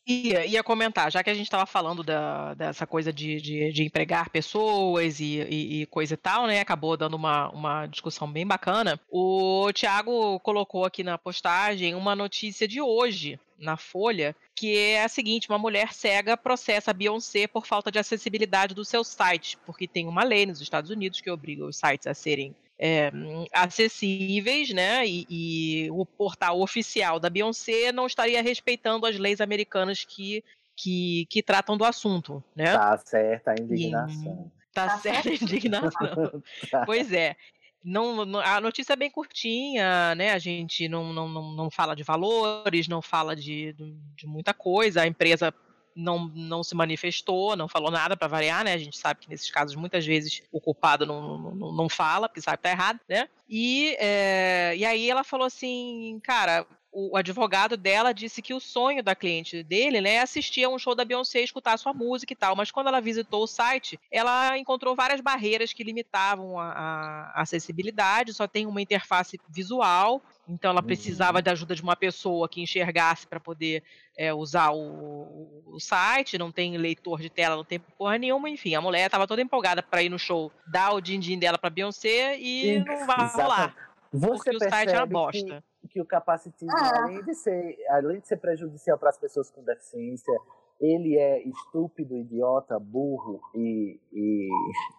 [0.10, 3.84] Ia, ia comentar, já que a gente estava falando da, dessa coisa de, de, de
[3.84, 6.60] empregar pessoas e, e, e, coisa e tal, né?
[6.60, 9.00] Acabou dando uma, uma discussão bem bacana.
[9.08, 15.08] O Thiago colocou aqui na postagem uma notícia de hoje na Folha, que é a
[15.08, 19.88] seguinte: uma mulher cega processa a Beyoncé por falta de acessibilidade do seu site, porque
[19.88, 23.12] tem uma lei nos Estados Unidos que obriga os sites a serem é,
[23.54, 25.06] acessíveis, né?
[25.06, 30.44] E, e, o portal oficial da Beyoncé não estaria respeitando as leis americanas que,
[30.78, 32.72] que, que tratam do assunto, né?
[32.72, 34.50] Tá certa a indignação.
[34.50, 36.44] E, tá, tá certa a indignação.
[36.72, 36.86] tá.
[36.86, 37.36] Pois é.
[37.84, 40.32] Não, não, a notícia é bem curtinha, né?
[40.32, 43.74] A gente não, não, não, não fala de valores, não fala de,
[44.16, 45.02] de muita coisa.
[45.02, 45.54] A empresa
[46.00, 48.74] não, não se manifestou, não falou nada para variar, né?
[48.74, 52.42] A gente sabe que nesses casos muitas vezes o culpado não, não, não fala, porque
[52.42, 53.28] sabe que tá errado, né?
[53.48, 59.04] E, é, e aí ela falou assim, cara, o advogado dela disse que o sonho
[59.04, 62.36] da cliente dele, né, é assistir a um show da Beyoncé, escutar sua música e
[62.36, 62.56] tal.
[62.56, 68.34] Mas quando ela visitou o site, ela encontrou várias barreiras que limitavam a, a acessibilidade.
[68.34, 71.44] Só tem uma interface visual, então ela precisava uhum.
[71.44, 73.84] da ajuda de uma pessoa que enxergasse para poder
[74.18, 76.40] é, usar o, o, site.
[76.40, 78.50] Não tem leitor de tela, não tem porra nenhuma.
[78.50, 81.70] Enfim, a mulher estava toda empolgada para ir no show, dar o din-din dela para
[81.70, 83.89] Beyoncé e não vai rolar.
[84.12, 85.64] Você porque o site é uma bosta.
[85.82, 87.04] Que, que o capacitismo, ah.
[87.04, 90.34] além, de ser, além de ser prejudicial para as pessoas com deficiência,
[90.80, 94.50] ele é estúpido, idiota, burro e, e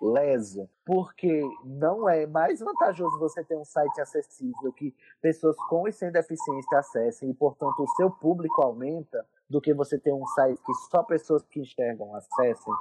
[0.03, 5.93] leso, porque não é mais vantajoso você ter um site acessível que pessoas com e
[5.93, 10.61] sem deficiência acessem e, portanto, o seu público aumenta do que você ter um site
[10.63, 12.75] que só pessoas que enxergam acessem.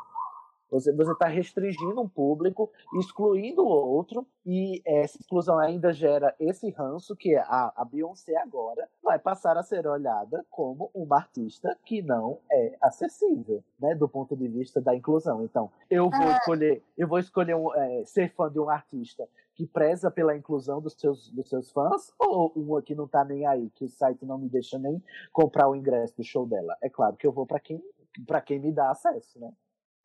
[0.71, 7.15] Você está restringindo um público, excluindo o outro, e essa exclusão ainda gera esse ranço
[7.15, 12.39] que a, a Beyoncé agora vai passar a ser olhada como uma artista que não
[12.51, 15.43] é acessível, né, do ponto de vista da inclusão.
[15.43, 16.31] Então, eu vou é.
[16.33, 20.79] escolher, eu vou escolher um, é, ser fã de um artista que preza pela inclusão
[20.79, 24.25] dos seus, dos seus fãs, ou uma que não está nem aí, que o site
[24.25, 25.03] não me deixa nem
[25.33, 26.77] comprar o ingresso do show dela.
[26.81, 27.83] É claro que eu vou para quem,
[28.25, 29.51] para quem me dá acesso, né?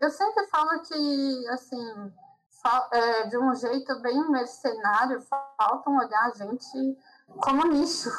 [0.05, 2.13] Eu sempre falo que, assim,
[2.93, 5.19] é, de um jeito bem mercenário,
[5.59, 8.11] faltam olhar a gente como nicho.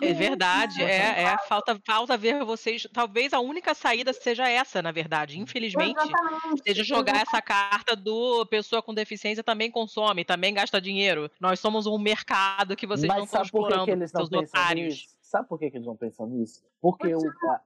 [0.00, 2.88] É, é verdade, é, é falta, falta ver vocês.
[2.94, 5.38] Talvez a única saída seja essa, na verdade.
[5.38, 6.62] Infelizmente, Exatamente.
[6.66, 11.30] seja jogar essa carta do pessoa com deficiência também consome, também gasta dinheiro.
[11.38, 15.14] Nós somos um mercado que vocês Mas não estão explorando, que seus otários.
[15.34, 16.64] Sabe por que, que eles não pensam nisso?
[16.80, 17.20] Porque o,
[17.50, 17.60] a,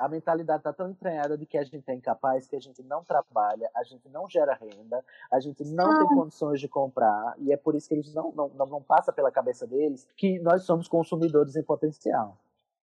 [0.00, 3.04] a, mentalidade está tão entranhada de que a gente é incapaz, que a gente não
[3.04, 7.56] trabalha, a gente não gera renda, a gente não tem condições de comprar, e é
[7.56, 10.88] por isso que eles não, não, não, não passa pela cabeça deles que nós somos
[10.88, 12.36] consumidores em potencial.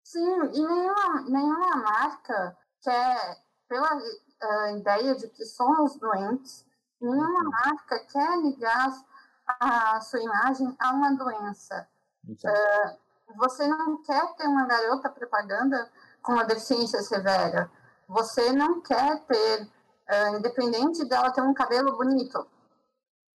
[0.05, 6.65] Sim, e nenhuma, nenhuma marca quer, pela uh, ideia de que somos doentes,
[7.01, 7.51] nenhuma uhum.
[7.51, 9.05] marca quer ligar
[9.59, 11.89] a sua imagem a uma doença.
[12.25, 15.91] Uh, você não quer ter uma garota propaganda
[16.23, 17.71] com uma deficiência severa.
[18.09, 22.47] Você não quer ter, uh, independente dela ter um cabelo bonito.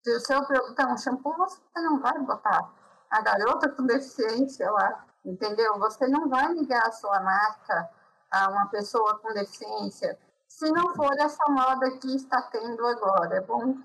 [0.04, 2.72] Se o seu produto é um shampoo, você não vai botar
[3.10, 5.78] a garota com deficiência lá, entendeu?
[5.80, 7.90] Você não vai ligar a sua marca
[8.32, 10.18] a uma pessoa com deficiência
[10.50, 13.38] se não for essa moda que está tendo agora.
[13.38, 13.78] É bom.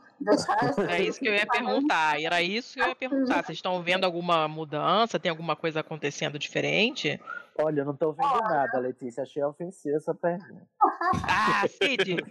[0.89, 2.21] É isso que eu ia perguntar.
[2.21, 3.45] Era isso que eu ia perguntar.
[3.45, 5.19] Vocês estão vendo alguma mudança?
[5.19, 7.21] Tem alguma coisa acontecendo diferente?
[7.59, 8.43] Olha, eu não estou vendo Olha.
[8.43, 9.23] nada, Letícia.
[9.23, 10.67] Achei ofensiva essa pergunta.
[11.29, 12.17] ah, Cid!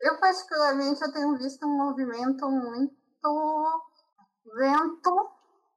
[0.00, 2.94] eu, particularmente, eu tenho visto um movimento muito
[4.46, 5.30] lento,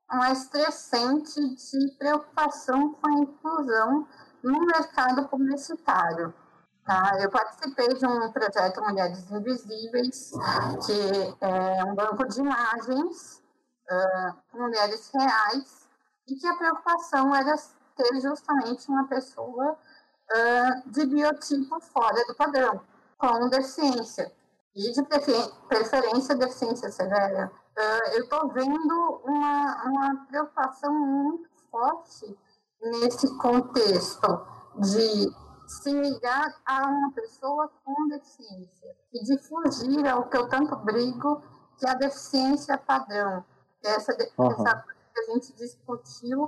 [0.09, 4.07] mas crescente de preocupação com a inclusão
[4.43, 6.33] no mercado publicitário.
[6.87, 7.17] Tá?
[7.19, 10.31] Eu participei de um projeto Mulheres Invisíveis,
[10.85, 13.43] que é um banco de imagens
[13.91, 15.89] uh, mulheres reais,
[16.29, 17.55] e que a preocupação era
[17.97, 22.79] ter justamente uma pessoa uh, de biotipo fora do padrão,
[23.17, 24.31] com deficiência,
[24.73, 25.03] e de
[25.67, 27.51] preferência deficiência severa.
[27.77, 32.33] Uh, eu estou vendo uma, uma preocupação muito forte
[32.81, 34.47] nesse contexto
[34.79, 40.75] de se ligar a uma pessoa com deficiência e de fugir ao que eu tanto
[40.77, 41.43] brigo,
[41.77, 43.43] que é a deficiência padrão.
[43.83, 44.51] Essa, uhum.
[44.51, 46.47] essa que a gente discutiu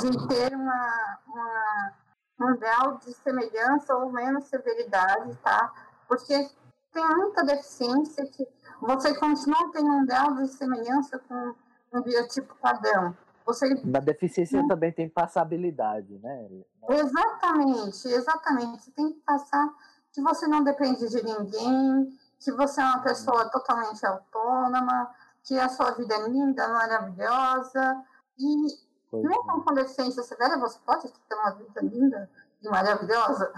[0.00, 1.92] de ter uma, uma,
[2.40, 5.72] um grau de semelhança ou menos severidade, tá?
[6.06, 6.50] Porque
[6.92, 8.46] tem muita deficiência que
[8.80, 11.54] você continua tendo um grau de semelhança com
[11.92, 13.16] um biotipo padrão
[13.48, 13.66] Você...
[13.82, 14.68] Na deficiência hum.
[14.68, 16.48] também tem passabilidade, né?
[16.86, 18.82] Exatamente, exatamente.
[18.82, 19.74] Você tem que passar
[20.12, 25.10] que você não depende de ninguém, que você é uma pessoa totalmente autônoma,
[25.42, 28.04] que a sua vida é linda, maravilhosa.
[28.38, 28.66] E
[29.10, 29.64] pois mesmo é.
[29.64, 32.30] com deficiência severa, você pode ter uma vida linda
[32.62, 33.50] e maravilhosa.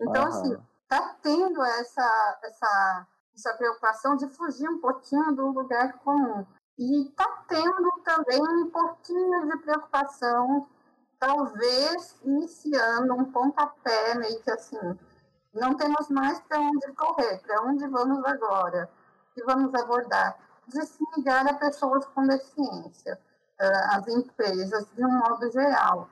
[0.00, 0.28] Então, Aham.
[0.28, 0.56] assim,
[0.88, 6.44] tá tendo essa, essa, essa preocupação de fugir um pouquinho do lugar comum.
[6.78, 10.68] E está tendo também um pouquinho de preocupação,
[11.18, 14.98] talvez iniciando um pontapé, meio que assim,
[15.52, 18.88] não temos mais para onde correr, para onde vamos agora,
[19.34, 20.38] que vamos abordar.
[20.68, 23.18] De se ligar a pessoas com deficiência,
[23.90, 26.08] as empresas de um modo geral.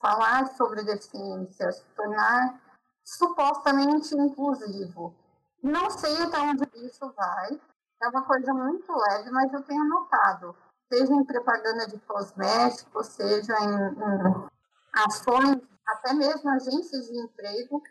[0.00, 2.60] Falar sobre deficiência, se tornar
[3.02, 5.14] supostamente inclusivo.
[5.62, 7.60] Não sei até onde isso vai,
[8.02, 10.54] é uma coisa muito leve, mas eu tenho notado,
[10.92, 14.48] seja em propaganda de cosméticos, seja em, em
[15.04, 17.82] ações, até mesmo agências de emprego,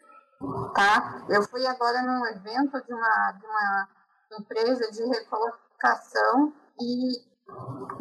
[0.74, 1.26] tá?
[1.30, 3.89] Eu fui agora num evento de uma, de uma
[4.39, 7.36] empresa de recolocação e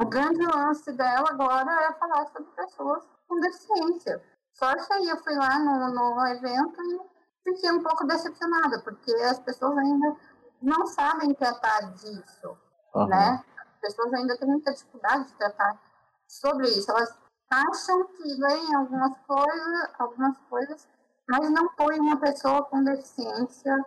[0.00, 4.22] o grande lance dela agora é falar sobre pessoas com deficiência.
[4.54, 7.00] Só que aí eu fui lá no, no evento e
[7.44, 10.16] fiquei um pouco decepcionada, porque as pessoas ainda
[10.64, 12.56] não sabem tratar disso,
[12.94, 13.06] uhum.
[13.06, 13.44] né?
[13.58, 15.78] As pessoas ainda têm muita dificuldade de tratar
[16.26, 16.90] sobre isso.
[16.90, 17.14] Elas
[17.50, 20.88] acham que leem algumas coisas, algumas coisas,
[21.28, 23.84] mas não põem uma pessoa com deficiência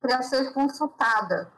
[0.00, 1.50] para ser consultada,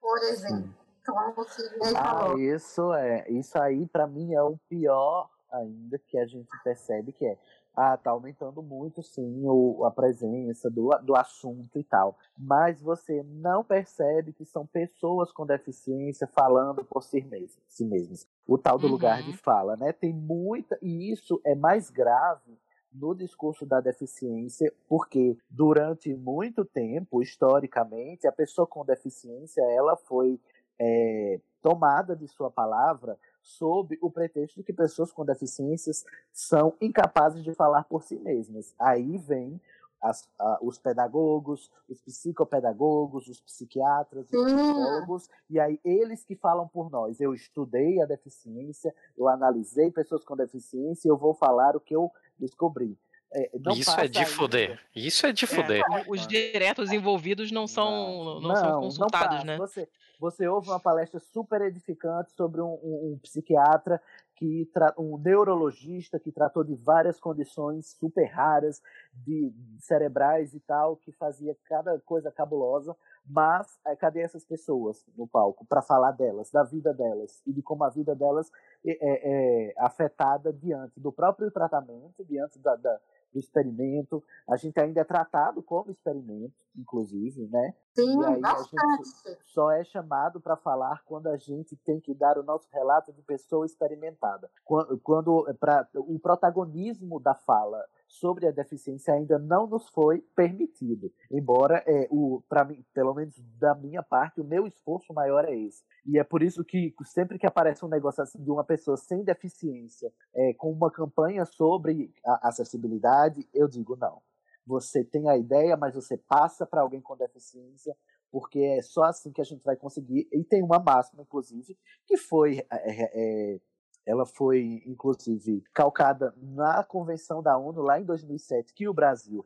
[0.00, 0.74] por exemplo.
[1.04, 2.38] Como você ah, falou.
[2.38, 7.26] Isso é, isso aí para mim é o pior ainda que a gente percebe que
[7.26, 7.36] é
[7.74, 12.18] ah, tá aumentando muito sim o, a presença do, do assunto e tal.
[12.36, 17.58] Mas você não percebe que são pessoas com deficiência falando por si mesmas.
[17.66, 18.28] Si mesmas.
[18.46, 18.92] O tal do uhum.
[18.92, 19.36] lugar de uhum.
[19.38, 19.92] fala, né?
[19.92, 20.78] Tem muita.
[20.82, 22.58] E isso é mais grave
[22.92, 30.38] no discurso da deficiência, porque durante muito tempo, historicamente, a pessoa com deficiência ela foi
[30.78, 37.42] é, tomada de sua palavra sob o pretexto de que pessoas com deficiências são incapazes
[37.42, 38.74] de falar por si mesmas.
[38.78, 39.60] Aí vem
[40.00, 46.66] as, a, os pedagogos, os psicopedagogos, os psiquiatras, os psicólogos, e aí eles que falam
[46.66, 47.20] por nós.
[47.20, 51.94] Eu estudei a deficiência, eu analisei pessoas com deficiência e eu vou falar o que
[51.94, 52.98] eu descobri.
[53.34, 54.80] É, isso é de foder.
[54.94, 55.82] Isso é de foder.
[55.90, 59.56] É, os diretos envolvidos não são, não, não são consultados, né?
[59.56, 59.88] Você,
[60.22, 64.00] você ouve uma palestra super edificante sobre um, um, um psiquiatra
[64.36, 68.80] que um neurologista que tratou de várias condições super raras
[69.12, 72.96] de cerebrais e tal, que fazia cada coisa cabulosa,
[73.26, 77.60] mas é, cadê essas pessoas no palco para falar delas, da vida delas e de
[77.60, 78.48] como a vida delas
[78.86, 83.00] é, é, é afetada diante do próprio tratamento, diante da, da
[83.38, 84.22] experimento.
[84.48, 87.74] A gente ainda é tratado como experimento, inclusive, né?
[87.94, 88.84] Sim, e aí bastante.
[88.84, 92.68] a gente só é chamado para falar quando a gente tem que dar o nosso
[92.72, 94.50] relato de pessoa experimentada.
[94.64, 101.10] Quando, quando pra, o protagonismo da fala sobre a deficiência ainda não nos foi permitido.
[101.30, 105.56] Embora, é, o, para mim, pelo menos da minha parte, o meu esforço maior é
[105.56, 105.82] esse.
[106.04, 109.24] E é por isso que sempre que aparece um negócio assim de uma pessoa sem
[109.24, 114.20] deficiência, é, com uma campanha sobre acessibilidade, eu digo não.
[114.66, 117.96] Você tem a ideia, mas você passa para alguém com deficiência,
[118.30, 120.28] porque é só assim que a gente vai conseguir.
[120.30, 123.60] E tem uma máxima, inclusive, que foi é, é, é
[124.04, 129.44] ela foi, inclusive, calcada na Convenção da ONU lá em 2007, que o Brasil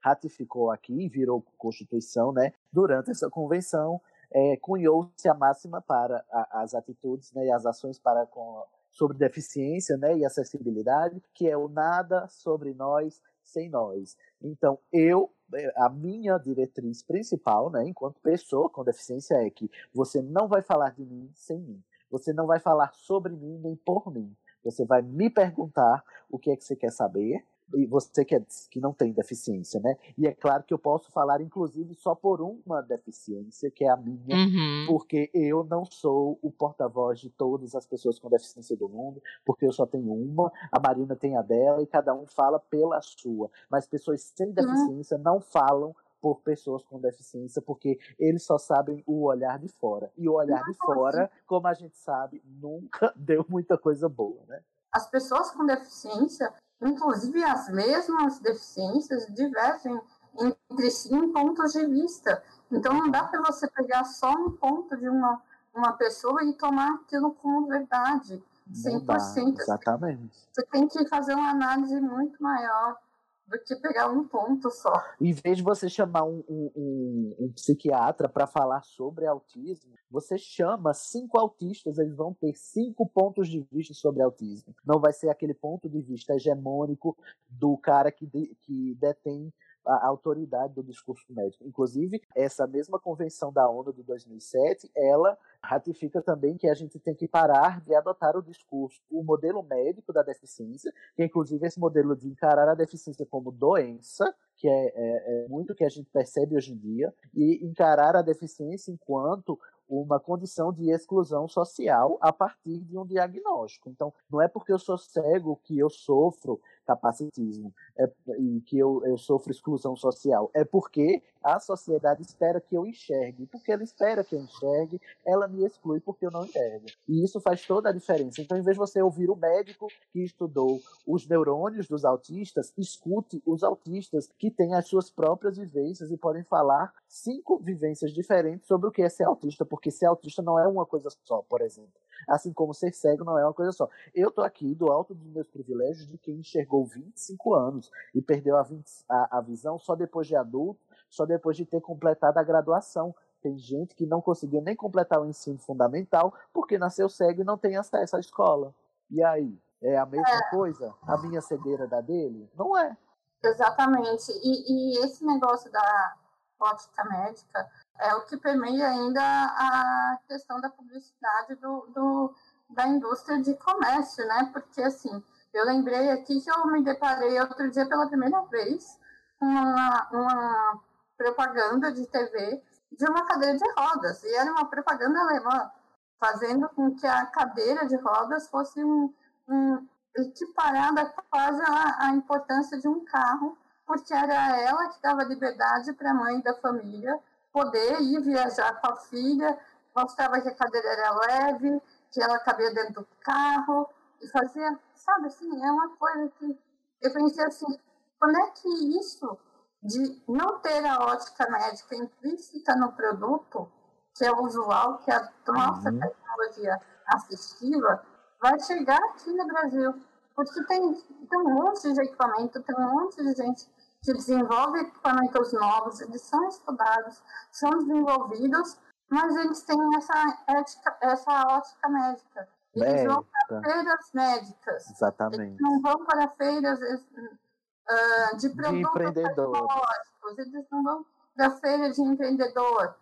[0.00, 2.52] ratificou aqui e virou Constituição, né?
[2.72, 4.00] Durante essa convenção,
[4.30, 9.16] é, cunhou-se a máxima para a, as atitudes né, e as ações para com, sobre
[9.16, 14.16] deficiência né, e acessibilidade, que é o nada sobre nós sem nós.
[14.42, 20.20] Então, eu, é, a minha diretriz principal, né, enquanto pessoa com deficiência, é que você
[20.20, 21.82] não vai falar de mim sem mim.
[22.10, 24.34] Você não vai falar sobre mim nem por mim.
[24.64, 27.44] Você vai me perguntar o que é que você quer saber,
[27.74, 29.96] e você que, é, que não tem deficiência, né?
[30.16, 33.96] E é claro que eu posso falar, inclusive, só por uma deficiência, que é a
[33.96, 34.86] minha, uhum.
[34.86, 39.66] porque eu não sou o porta-voz de todas as pessoas com deficiência do mundo, porque
[39.66, 43.50] eu só tenho uma, a Marina tem a dela, e cada um fala pela sua.
[43.68, 45.22] Mas pessoas sem deficiência uhum.
[45.22, 45.94] não falam
[46.26, 50.10] por pessoas com deficiência, porque eles só sabem o olhar de fora.
[50.16, 54.60] E o olhar de fora, como a gente sabe, nunca deu muita coisa boa, né?
[54.90, 56.52] As pessoas com deficiência,
[56.82, 60.00] inclusive as mesmas deficiências, divergem
[60.36, 62.42] entre si em pontos de vista.
[62.72, 65.40] Então não dá para você pegar só um ponto de uma,
[65.72, 68.42] uma pessoa e tomar aquilo como verdade.
[68.84, 69.60] Não dá, 100%.
[69.60, 70.48] exatamente.
[70.52, 72.98] Você tem que fazer uma análise muito maior
[73.46, 75.04] do que pegar um ponto só.
[75.20, 80.36] Em vez de você chamar um, um, um, um psiquiatra para falar sobre autismo, você
[80.36, 84.74] chama cinco autistas, eles vão ter cinco pontos de vista sobre autismo.
[84.84, 87.16] Não vai ser aquele ponto de vista hegemônico
[87.48, 89.52] do cara que, de, que detém
[89.86, 91.64] a autoridade do discurso médico.
[91.66, 97.14] Inclusive, essa mesma convenção da ONU de 2007, ela ratifica também que a gente tem
[97.14, 102.16] que parar de adotar o discurso, o modelo médico da deficiência, que inclusive esse modelo
[102.16, 106.56] de encarar a deficiência como doença, que é, é, é muito que a gente percebe
[106.56, 109.58] hoje em dia, e encarar a deficiência enquanto
[109.88, 113.88] uma condição de exclusão social a partir de um diagnóstico.
[113.88, 119.02] Então, não é porque eu sou cego que eu sofro capacitismo é, e que eu,
[119.04, 120.50] eu sofro exclusão social.
[120.54, 123.46] É porque a sociedade espera que eu enxergue.
[123.46, 126.86] Porque ela espera que eu enxergue, ela me exclui porque eu não enxergo.
[127.08, 128.40] E isso faz toda a diferença.
[128.40, 133.42] Então, em vez de você ouvir o médico que estudou os neurônios dos autistas, escute
[133.46, 138.88] os autistas que têm as suas próprias vivências e podem falar cinco vivências diferentes sobre
[138.88, 141.92] o que é ser autista, porque ser autista não é uma coisa só, por exemplo.
[142.28, 143.88] Assim como ser cego não é uma coisa só.
[144.14, 148.56] Eu tô aqui do alto dos meus privilégios de quem enxergou 25 anos e perdeu
[148.56, 152.42] a, 20, a, a visão só depois de adulto, só depois de ter completado a
[152.42, 153.14] graduação.
[153.42, 157.56] Tem gente que não conseguiu nem completar o ensino fundamental porque nasceu cego e não
[157.56, 158.74] tem acesso à escola.
[159.10, 159.56] E aí?
[159.80, 160.50] É a mesma é.
[160.50, 160.94] coisa?
[161.02, 162.50] A minha cegueira da dele?
[162.56, 162.96] Não é.
[163.44, 164.32] Exatamente.
[164.42, 166.16] E, e esse negócio da
[166.58, 172.34] ótica médica é o que permeia ainda a questão da publicidade do, do,
[172.70, 174.50] da indústria de comércio, né?
[174.52, 178.98] Porque, assim, eu lembrei aqui que eu me deparei outro dia pela primeira vez
[179.38, 180.82] com uma, uma
[181.16, 185.70] propaganda de TV de uma cadeira de rodas, e era uma propaganda alemã,
[186.18, 189.12] fazendo com que a cadeira de rodas fosse um,
[189.48, 189.86] um
[190.16, 196.10] equiparada quase à, à importância de um carro, porque era ela que dava liberdade para
[196.10, 197.18] a mãe da família
[197.52, 199.58] poder ir viajar com a filha,
[199.94, 201.80] mostrava que a cadeira era leve,
[202.10, 203.88] que ela cabia dentro do carro,
[204.20, 206.58] e fazia, sabe assim, é uma coisa que
[207.00, 207.78] eu pensei assim,
[208.18, 209.38] quando é que isso
[209.82, 213.70] de não ter a ótica médica implícita no produto,
[214.14, 216.00] que é usual, que é a nossa uhum.
[216.00, 218.02] tecnologia assistiva,
[218.40, 219.94] vai chegar aqui no Brasil.
[220.34, 220.94] Porque tem,
[221.30, 223.66] tem um monte de equipamento, tem um monte de gente
[224.06, 228.78] que desenvolve equipamentos novos, eles são estudados, são desenvolvidos,
[229.10, 232.48] mas eles têm essa, ética, essa ótica médica.
[232.72, 234.90] Eles vão para feiras médicas.
[234.90, 235.42] Exatamente.
[235.42, 242.00] Eles não vão para feiras uh, de produtos tecnológicos, eles não vão para feira de
[242.00, 242.94] empreendedor.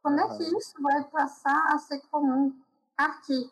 [0.00, 0.32] Quando uhum.
[0.32, 2.54] é que isso vai passar a ser comum
[2.96, 3.50] aqui?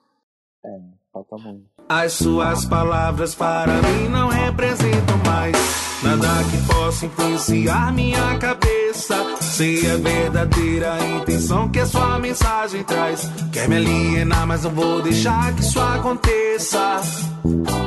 [0.65, 0.69] É,
[1.13, 1.65] falta muito.
[1.89, 5.57] As suas palavras para mim não representam mais
[6.03, 9.17] nada que possa influenciar minha cabeça.
[9.41, 13.31] Sei a verdadeira intenção que a sua mensagem traz.
[13.53, 17.01] Quer me alienar, mas não vou deixar que isso aconteça.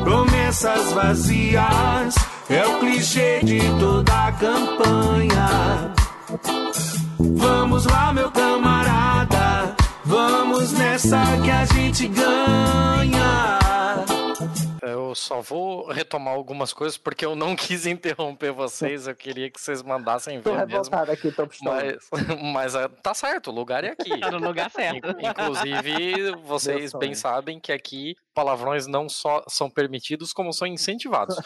[0.03, 2.15] Promessas vazias
[2.49, 5.93] é o clichê de toda a campanha.
[7.19, 8.62] Vamos lá, meu camarada.
[10.53, 13.57] Vamos nessa que a gente ganha.
[14.83, 19.07] Eu só vou retomar algumas coisas porque eu não quis interromper vocês.
[19.07, 20.95] Eu queria que vocês mandassem ver Tô mesmo.
[20.95, 22.07] aqui, tô mas,
[22.53, 24.19] mas ah, tá certo, o lugar é aqui.
[24.19, 25.15] Tá no lugar certo.
[25.19, 31.35] Inclusive, vocês bem sabem que aqui palavrões não só são permitidos, como são incentivados.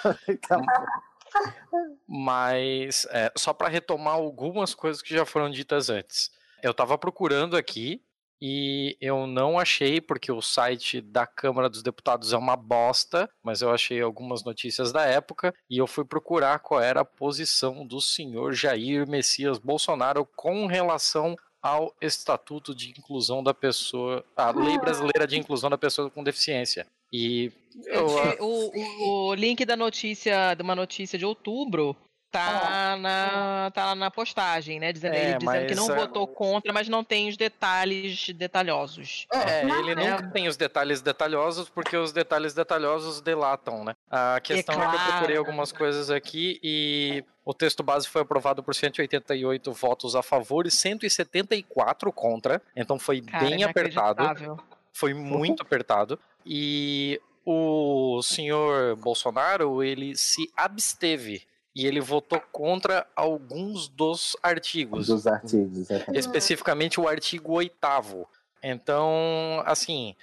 [2.05, 6.29] Mas é, só para retomar algumas coisas que já foram ditas antes.
[6.61, 8.01] Eu estava procurando aqui
[8.41, 13.61] e eu não achei, porque o site da Câmara dos Deputados é uma bosta, mas
[13.61, 17.99] eu achei algumas notícias da época e eu fui procurar qual era a posição do
[17.99, 24.80] senhor Jair Messias Bolsonaro com relação ao Estatuto de Inclusão da Pessoa, a Lei ah.
[24.80, 26.85] Brasileira de Inclusão da Pessoa com Deficiência.
[27.11, 27.51] E
[27.85, 28.05] eu,
[28.39, 31.95] o, o, link da notícia, de uma notícia de outubro,
[32.31, 34.91] tá na tá na postagem, né?
[34.91, 39.27] Dizendo, é, ele dizendo que não votou contra, mas não tem os detalhes detalhosos.
[39.33, 40.31] É, ele não é.
[40.31, 43.95] tem os detalhes detalhosos porque os detalhes detalhosos delatam, né?
[44.09, 44.95] A questão é, claro.
[44.95, 49.71] é que eu procurei algumas coisas aqui e o texto base foi aprovado por 188
[49.71, 54.61] votos a favor e 174 contra, então foi Cara, bem apertado.
[54.91, 61.47] Foi muito apertado e o senhor Bolsonaro, ele se absteve
[61.77, 65.05] e ele votou contra alguns dos artigos.
[65.05, 67.75] Dos artigos, Especificamente o artigo 8
[68.63, 70.15] Então, assim,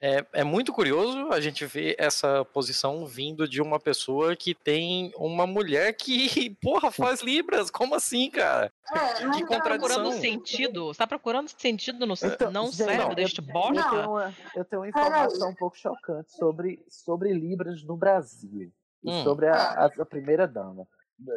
[0.00, 5.12] é, é muito curioso a gente ver essa posição vindo de uma pessoa que tem
[5.16, 7.68] uma mulher que, porra, faz Libras.
[7.68, 8.72] Como assim, cara?
[8.94, 10.12] É, que tá procurando contradição.
[10.20, 10.86] sentido?
[10.86, 12.70] Você tá procurando sentido no Então, não
[13.10, 13.90] eu- deste Eu bosta?
[13.90, 18.70] tenho uma, eu tenho uma informação um pouco chocante sobre, sobre Libras no Brasil.
[19.04, 19.22] E Hum.
[19.24, 20.86] sobre a, a, a primeira dama.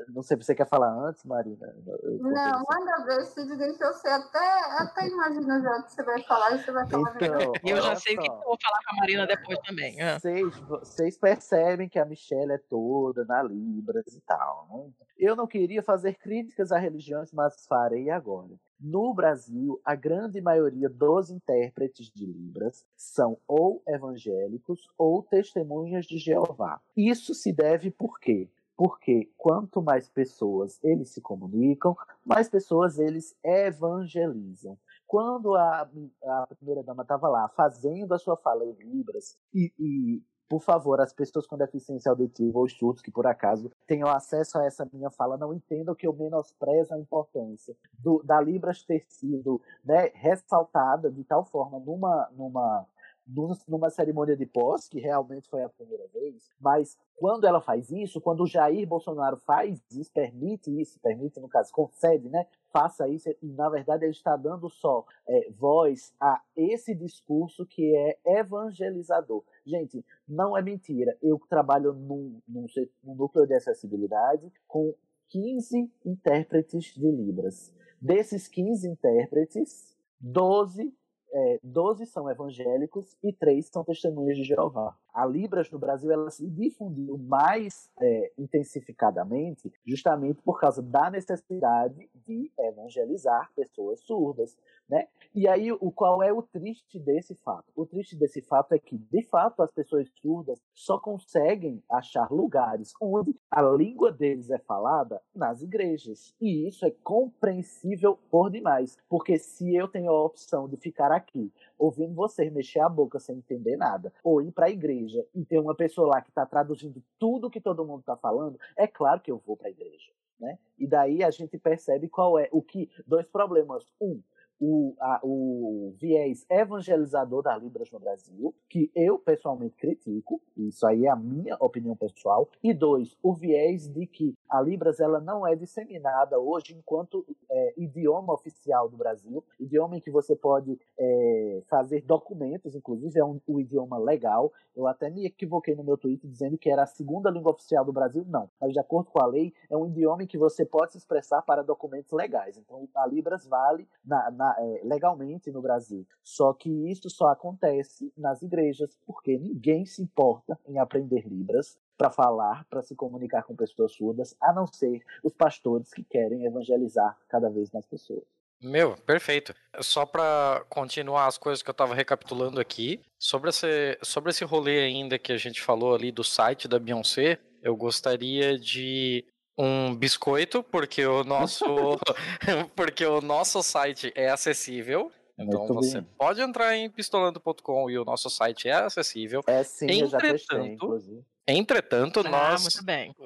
[0.09, 1.67] Não sei se você quer falar antes, Marina.
[1.85, 4.07] Eu- eu- Não, manda ver, Cid, deixa eu ser.
[4.09, 4.39] Até,
[4.81, 7.15] até imagino já o que você vai falar e você vai falar.
[7.15, 10.01] Então, E eu já sei o que eu vou falar com a Marina depois também.
[10.01, 10.17] ah.
[10.19, 14.67] Vocês, vocês percebem que a Michelle é toda na Libras e tal.
[14.71, 14.91] Né?
[15.19, 18.53] Eu não queria fazer críticas a religiões, mas farei agora.
[18.79, 26.17] No Brasil, a grande maioria dos intérpretes de Libras são ou evangélicos ou testemunhas de
[26.17, 26.81] Jeová.
[26.95, 28.49] Isso se deve por quê?
[28.75, 31.95] Porque quanto mais pessoas eles se comunicam,
[32.25, 34.77] mais pessoas eles evangelizam.
[35.07, 35.89] Quando a,
[36.23, 41.01] a primeira dama estava lá fazendo a sua fala em Libras, e, e, por favor,
[41.01, 45.09] as pessoas com deficiência auditiva ou surdos que por acaso tenham acesso a essa minha
[45.09, 51.11] fala, não entendam que eu menosprezo a importância do, da Libras ter sido né, ressaltada
[51.11, 52.87] de tal forma numa, numa, num-
[53.27, 58.21] numa cerimônia de posse, que realmente foi a primeira vez, mas quando ela faz isso,
[58.21, 62.45] quando o Jair Bolsonaro faz isso, permite isso, permite, no caso, concede, né?
[62.71, 67.95] Faça isso, e na verdade ele está dando só é, voz a esse discurso que
[67.95, 69.43] é evangelizador.
[69.65, 71.17] Gente, não é mentira.
[71.21, 72.65] Eu trabalho num, num,
[73.03, 74.93] num núcleo de acessibilidade com
[75.29, 77.73] 15 intérpretes de Libras.
[77.99, 80.93] Desses 15 intérpretes, 12
[81.35, 84.95] é, 12 são evangélicos e 3 são testemunhas de Jeová.
[85.15, 92.09] A Libras no Brasil ela se difundiu mais é, intensificadamente justamente por causa da necessidade
[92.13, 94.57] de evangelizar pessoas surdas.
[94.89, 95.07] Né?
[95.33, 97.65] E aí, o qual é o triste desse fato?
[97.75, 102.93] O triste desse fato é que, de fato, as pessoas surdas só conseguem achar lugares
[103.01, 106.35] onde a língua deles é falada nas igrejas.
[106.39, 108.97] E isso é compreensível por demais.
[109.09, 113.37] Porque se eu tenho a opção de ficar aqui ouvindo você mexer a boca sem
[113.37, 117.01] entender nada, ou ir para a igreja e ter uma pessoa lá que está traduzindo
[117.19, 120.11] tudo que todo mundo está falando, é claro que eu vou para a igreja.
[120.39, 120.57] Né?
[120.77, 122.89] E daí a gente percebe qual é o que.
[123.07, 123.85] Dois problemas.
[124.01, 124.21] Um,
[124.59, 131.05] o, a- o viés evangelizador da Libras no Brasil, que eu pessoalmente critico, isso aí
[131.05, 135.45] é a minha opinião pessoal, e dois, o viés de que a Libras ela não
[135.45, 141.63] é disseminada hoje enquanto é, idioma oficial do Brasil, idioma em que você pode é,
[141.67, 144.51] fazer documentos, inclusive é um, um idioma legal.
[144.75, 147.93] Eu até me equivoquei no meu tweet dizendo que era a segunda língua oficial do
[147.93, 150.91] Brasil, não, mas de acordo com a lei, é um idioma em que você pode
[150.91, 152.57] se expressar para documentos legais.
[152.57, 156.05] Então a Libras vale na- na- é, legalmente no Brasil.
[156.23, 162.09] Só que isso só acontece nas igrejas, porque ninguém se importa em aprender Libras para
[162.09, 167.17] falar, para se comunicar com pessoas surdas, a não ser os pastores que querem evangelizar
[167.27, 168.23] cada vez mais pessoas.
[168.61, 169.53] Meu, perfeito.
[169.81, 174.79] Só pra continuar as coisas que eu tava recapitulando aqui, sobre esse, sobre esse rolê
[174.79, 179.25] ainda que a gente falou ali do site da Beyoncé, eu gostaria de
[179.57, 181.65] um biscoito, porque o nosso
[182.75, 185.11] porque o nosso site é acessível.
[185.37, 186.09] Então Muito você bem.
[186.17, 189.41] pode entrar em pistolando.com e o nosso site é acessível.
[189.47, 191.25] É sim, eu já testei, Entretanto, inclusive.
[191.47, 192.63] Entretanto, Ah, nós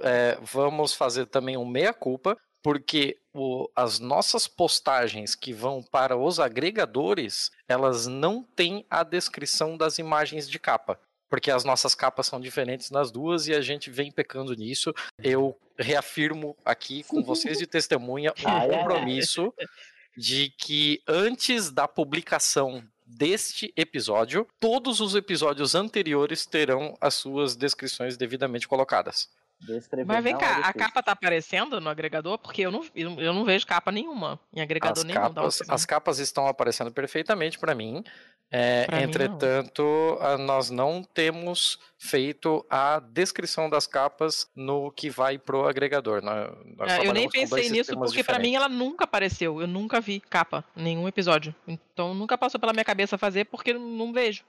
[0.04, 6.40] é, vamos fazer também um meia-culpa, porque o- as nossas postagens que vão para os
[6.40, 11.00] agregadores, elas não têm a descrição das imagens de capa.
[11.30, 14.92] Porque as nossas capas são diferentes nas duas e a gente vem pecando nisso.
[15.22, 18.44] Eu reafirmo aqui com vocês de testemunha um
[19.14, 19.54] compromisso
[20.18, 28.16] de que antes da publicação deste episódio, todos os episódios anteriores terão as suas descrições
[28.16, 29.30] devidamente colocadas.
[29.60, 32.38] Descrever Mas vem cá, a capa tá aparecendo no agregador?
[32.38, 35.20] Porque eu não, eu não vejo capa nenhuma em agregador As nenhum.
[35.20, 38.02] capas, as capas estão aparecendo perfeitamente para mim.
[38.52, 39.00] É, não.
[39.00, 46.22] entretanto, a- nós não temos feito a descrição das capas no que vai pro agregador.
[46.24, 49.62] Nós- nós É, eu nem pensei nisso porque pra mim ela nunca apareceu.
[49.62, 51.54] Eu nunca vi capa em nenhum episódio.
[51.68, 54.44] Então nunca passou pela minha cabeça fazer porque não vejo.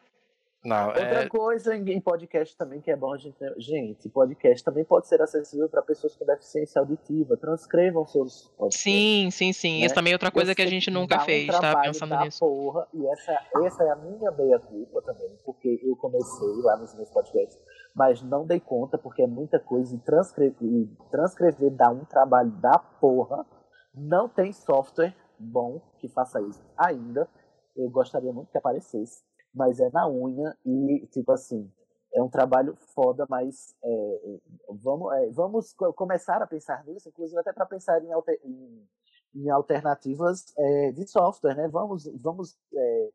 [0.63, 3.39] Não, Outra é, coisa em podcast também que é bom a gente.
[3.57, 7.35] Gente, podcast também pode ser acessível para pessoas com deficiência auditiva.
[7.39, 8.83] Transcrevam seus podcasts.
[8.83, 9.81] Sim, sim, sim.
[9.81, 9.87] Né?
[9.87, 12.41] Isso também é outra coisa que a gente nunca um fez, trabalho pensando da nisso.
[12.41, 17.09] Porra, e essa, essa é a minha meia-culpa também, porque eu comecei lá nos meus
[17.09, 17.59] podcasts,
[17.95, 22.51] mas não dei conta, porque é muita coisa, e transcrever, e transcrever dá um trabalho
[22.61, 23.47] da porra.
[23.95, 27.27] Não tem software bom que faça isso ainda.
[27.75, 29.30] Eu gostaria muito que aparecesse.
[29.55, 31.71] Mas é na unha e, tipo assim,
[32.13, 37.53] é um trabalho foda, mas é, vamos, é, vamos começar a pensar nisso, inclusive até
[37.53, 38.89] para pensar em, alter, em,
[39.35, 41.69] em alternativas é, de software, né?
[41.69, 43.11] Vamos, vamos é,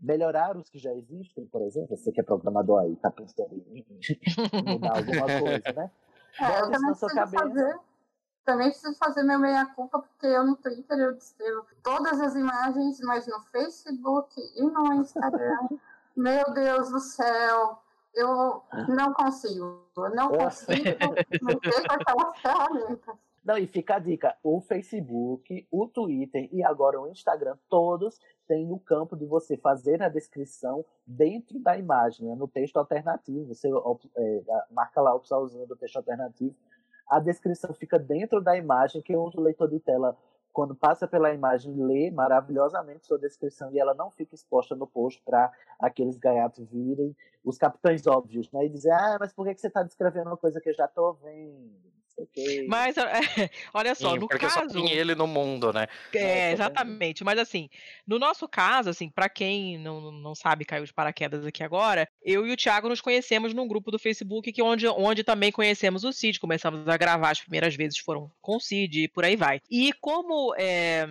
[0.00, 1.96] melhorar os que já existem, por exemplo.
[1.96, 3.84] Você que é programador aí, tá pensando em
[4.64, 5.90] mudar alguma coisa, né?
[6.38, 7.78] É, eu também preciso, fazer,
[8.46, 13.26] também preciso fazer meu meia-culpa, porque eu no Twitter eu descrevo todas as imagens, mas
[13.26, 15.68] no Facebook e no Instagram,
[16.16, 17.82] meu Deus do céu,
[18.14, 19.84] eu não consigo.
[19.96, 20.72] Eu não consigo
[21.42, 23.16] mexer com aquelas ferramentas.
[23.44, 28.72] Não, e fica a dica: o Facebook, o Twitter e agora o Instagram, todos têm
[28.72, 32.34] o campo de você fazer a descrição dentro da imagem, né?
[32.36, 33.54] no texto alternativo.
[33.54, 33.68] Você
[34.16, 36.54] é, marca lá o opçãozinho do texto alternativo.
[37.08, 40.16] A descrição fica dentro da imagem, que o leitor de tela,
[40.52, 45.22] quando passa pela imagem, lê maravilhosamente sua descrição e ela não fica exposta no post
[45.24, 47.14] para aqueles gaiatos virem,
[47.44, 48.66] os capitães óbvios, né?
[48.66, 51.14] E dizer, ah, mas por que você está descrevendo uma coisa que eu já estou
[51.14, 51.70] vendo?
[52.18, 52.66] Okay.
[52.66, 52.96] Mas,
[53.74, 54.54] olha só, Sim, no porque caso...
[54.54, 55.86] só tem ele no mundo, né?
[56.14, 57.22] É, exatamente.
[57.22, 57.68] Mas assim,
[58.06, 62.46] no nosso caso, assim, para quem não, não sabe, caiu de paraquedas aqui agora, eu
[62.46, 66.12] e o Thiago nos conhecemos num grupo do Facebook que onde, onde também conhecemos o
[66.12, 69.60] Cid, começamos a gravar, as primeiras vezes foram com o Cid e por aí vai.
[69.70, 71.06] E como é,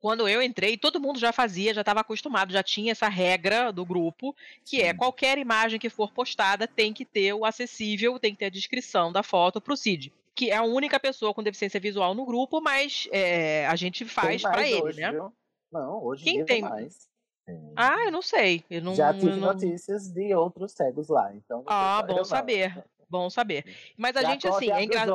[0.00, 3.86] quando eu entrei, todo mundo já fazia, já estava acostumado, já tinha essa regra do
[3.86, 8.40] grupo, que é qualquer imagem que for postada tem que ter o acessível, tem que
[8.40, 11.80] ter a descrição da foto para o Cid que é a única pessoa com deficiência
[11.80, 15.10] visual no grupo, mas é, a gente faz para ele, hoje, né?
[15.10, 15.32] Viu?
[15.70, 17.10] Não, hoje Quem tem mais.
[17.76, 18.64] Ah, eu não sei.
[18.70, 19.52] Eu não, Já tive não...
[19.52, 21.64] notícias de outros cegos lá, então.
[21.66, 22.84] Ah, bom saber.
[23.08, 23.64] Bom saber.
[23.96, 25.12] Mas a gente assim, é engraçado.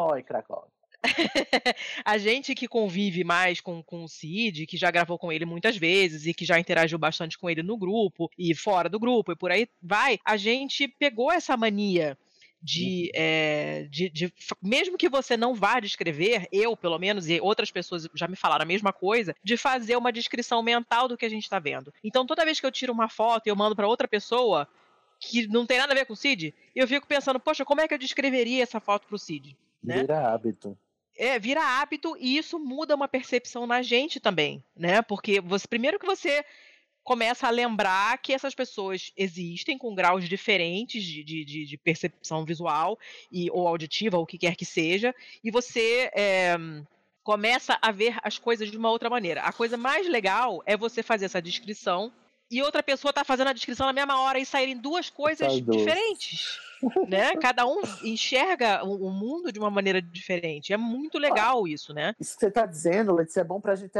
[2.03, 5.77] a gente que convive mais com, com o Cid, que já gravou com ele muitas
[5.77, 9.35] vezes e que já interagiu bastante com ele no grupo e fora do grupo e
[9.35, 12.17] por aí vai, a gente pegou essa mania
[12.61, 17.71] de, é, de, de, mesmo que você não vá descrever, eu pelo menos e outras
[17.71, 21.29] pessoas já me falaram a mesma coisa, de fazer uma descrição mental do que a
[21.29, 21.93] gente está vendo.
[22.03, 24.67] Então toda vez que eu tiro uma foto e eu mando para outra pessoa
[25.19, 27.87] que não tem nada a ver com o Cid, eu fico pensando, poxa, como é
[27.87, 29.57] que eu descreveria essa foto pro Cid?
[29.83, 30.01] Né?
[30.01, 30.77] Vira hábito.
[31.17, 35.01] É, vira hábito e isso muda uma percepção na gente também, né?
[35.01, 36.45] Porque você, primeiro que você
[37.07, 42.99] começa a lembrar que essas pessoas existem com graus diferentes de, de, de percepção visual
[43.31, 46.57] e, ou auditiva, ou o que quer que seja, e você é,
[47.23, 49.39] começa a ver as coisas de uma outra maneira.
[49.43, 52.11] A coisa mais legal é você fazer essa descrição
[52.49, 56.59] e outra pessoa tá fazendo a descrição na mesma hora e saírem duas coisas diferentes.
[57.07, 57.35] né?
[57.35, 60.73] Cada um enxerga o mundo de uma maneira diferente.
[60.73, 62.13] É muito legal ah, isso, né?
[62.19, 63.97] Isso que você está dizendo, Letícia, é bom para a gente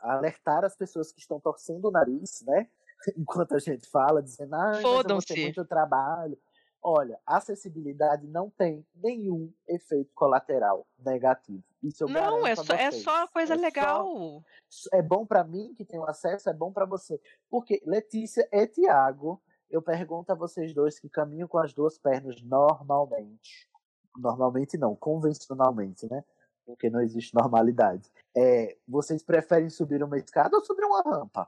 [0.00, 2.68] alertar as pessoas que estão torcendo o nariz, né?
[3.16, 6.38] Enquanto a gente fala, dizendo, ah, mas muito trabalho.
[6.86, 11.64] Olha, acessibilidade não tem nenhum efeito colateral negativo.
[11.84, 14.42] Isso eu não, é só, é só coisa é legal.
[14.70, 17.20] Só, é bom para mim que tenho acesso, é bom para você.
[17.50, 19.40] Porque Letícia e Tiago,
[19.70, 23.68] eu pergunto a vocês dois que caminham com as duas pernas normalmente.
[24.16, 26.24] Normalmente não, convencionalmente, né?
[26.64, 28.10] Porque não existe normalidade.
[28.34, 31.46] É, vocês preferem subir uma escada ou subir uma rampa?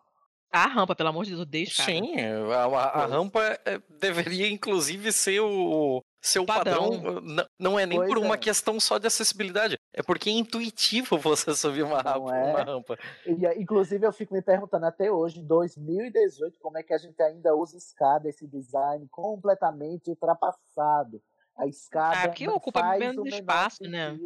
[0.52, 1.82] A rampa, pelo amor de Deus, deixa.
[1.82, 7.00] Sim, a, a, a rampa é, deveria inclusive ser o, seu padrão.
[7.00, 7.46] padrão.
[7.58, 8.38] Não é nem pois por uma é.
[8.38, 12.50] questão só de acessibilidade, é porque é intuitivo você subir uma, rampa, é.
[12.50, 12.98] uma rampa.
[13.24, 17.20] E, inclusive, eu fico me perguntando até hoje, em 2018, como é que a gente
[17.22, 21.22] ainda usa escada, esse design completamente ultrapassado.
[21.56, 22.24] A escada.
[22.24, 24.18] Ah, que ocupa menos espaço, né?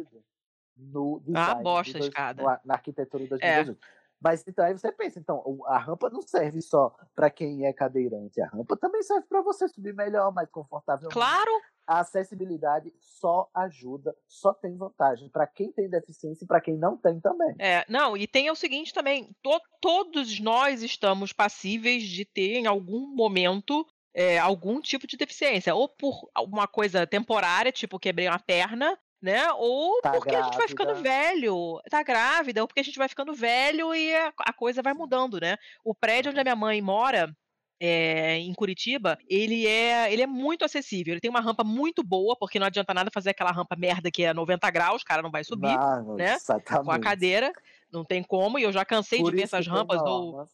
[0.75, 2.61] No ah, design, ah, bosta a escada.
[2.65, 3.71] Na arquitetura de 2018.
[3.71, 4.00] É.
[4.21, 8.39] Mas então aí você pensa, então, a rampa não serve só para quem é cadeirante,
[8.39, 11.09] a rampa também serve para você subir melhor, mais confortável.
[11.09, 11.51] Claro!
[11.87, 16.95] A acessibilidade só ajuda, só tem vantagem para quem tem deficiência e para quem não
[16.95, 17.55] tem também.
[17.59, 22.67] É, não, e tem o seguinte também, to todos nós estamos passíveis de ter em
[22.67, 28.39] algum momento é, algum tipo de deficiência, ou por uma coisa temporária, tipo quebrei uma
[28.39, 29.51] perna, né?
[29.53, 30.47] Ou tá porque grávida.
[30.47, 34.15] a gente vai ficando velho, tá grávida, ou porque a gente vai ficando velho e
[34.15, 35.57] a, a coisa vai mudando, né?
[35.83, 37.33] O prédio onde a minha mãe mora,
[37.79, 41.13] é, em Curitiba, ele é, ele é muito acessível.
[41.13, 44.23] Ele tem uma rampa muito boa, porque não adianta nada fazer aquela rampa merda que
[44.23, 46.35] é 90 graus, o cara não vai subir, não, né?
[46.35, 46.85] Exatamente.
[46.85, 47.51] Com a cadeira,
[47.91, 50.47] não tem como, e eu já cansei Por de ver essas rampas ou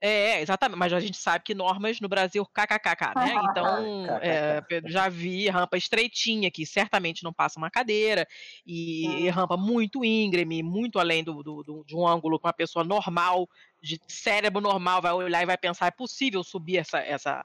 [0.00, 0.78] é, exatamente.
[0.78, 3.34] Mas a gente sabe que normas no Brasil, kkkk, né?
[3.50, 8.26] Então, é, já vi rampa estreitinha, que certamente não passa uma cadeira,
[8.66, 12.52] e, e rampa muito íngreme, muito além do, do, do, de um ângulo que uma
[12.52, 13.48] pessoa normal,
[13.82, 17.44] de cérebro normal, vai olhar e vai pensar: é possível subir essa, essa,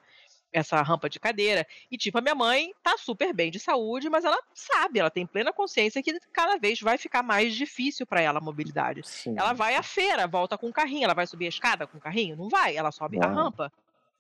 [0.58, 1.68] essa rampa de cadeira.
[1.92, 5.26] E, tipo, a minha mãe tá super bem de saúde, mas ela sabe, ela tem
[5.26, 9.02] plena consciência que cada vez vai ficar mais difícil para ela a mobilidade.
[9.04, 9.36] Sim.
[9.38, 12.02] Ela vai à feira, volta com o carrinho, ela vai subir a escada com o
[12.02, 12.36] carrinho?
[12.36, 13.28] Não vai, ela sobe Não.
[13.28, 13.72] a rampa.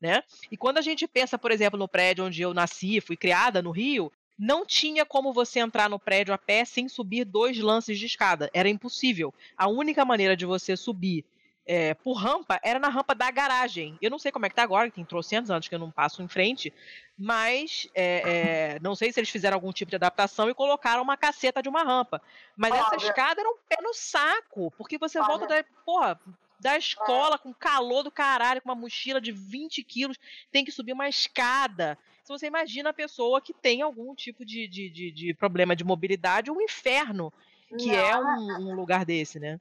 [0.02, 0.22] Né?
[0.52, 3.72] E quando a gente pensa, por exemplo, no prédio onde eu nasci, fui criada no
[3.72, 8.06] Rio, não tinha como você entrar no prédio a pé sem subir dois lances de
[8.06, 8.49] escada.
[8.53, 9.34] Era impossível.
[9.57, 11.24] A única maneira de você subir
[11.66, 13.98] é, por rampa era na rampa da garagem.
[14.02, 15.90] Eu não sei como é que tá agora, que tem trocentos anos que eu não
[15.90, 16.72] passo em frente,
[17.18, 21.18] mas é, é, não sei se eles fizeram algum tipo de adaptação e colocaram uma
[21.18, 22.22] caceta de uma rampa.
[22.56, 22.82] Mas Olha.
[22.82, 25.28] essa escada era um pé no saco, porque você Olha.
[25.28, 26.20] volta da, porra,
[26.60, 30.20] da escola com calor do caralho, com uma mochila de 20 quilos,
[30.52, 31.98] tem que subir uma escada.
[32.24, 35.84] Se você imagina a pessoa que tem algum tipo de, de, de, de problema de
[35.84, 37.32] mobilidade, um inferno
[37.78, 38.32] que é não.
[38.32, 39.60] é um, um lugar desse, né?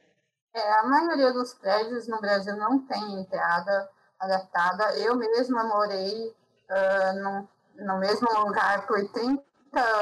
[0.54, 3.90] É, a maioria dos prédios no Brasil não tem entrada
[4.20, 4.96] adaptada.
[4.98, 7.48] Eu mesma morei uh, no,
[7.84, 9.42] no mesmo lugar por 30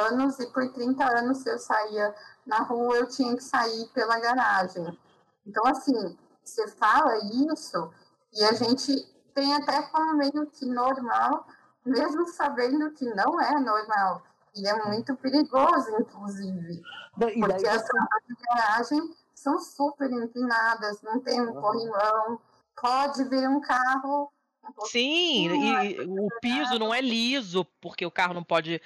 [0.06, 2.14] anos e por 30 anos se eu saía
[2.46, 4.98] na rua eu tinha que sair pela garagem.
[5.46, 7.16] Então, assim, você fala
[7.50, 7.90] isso
[8.34, 8.94] e a gente
[9.34, 11.46] tem até como meio que normal,
[11.82, 14.22] mesmo sabendo que não é normal.
[14.54, 16.82] E é muito perigoso, inclusive.
[17.16, 22.40] porque as rampas de garagem são super inclinadas, não tem um corrimão,
[22.80, 24.30] pode vir um carro.
[24.64, 28.80] Um Sim, e o piso não é liso, porque o carro não pode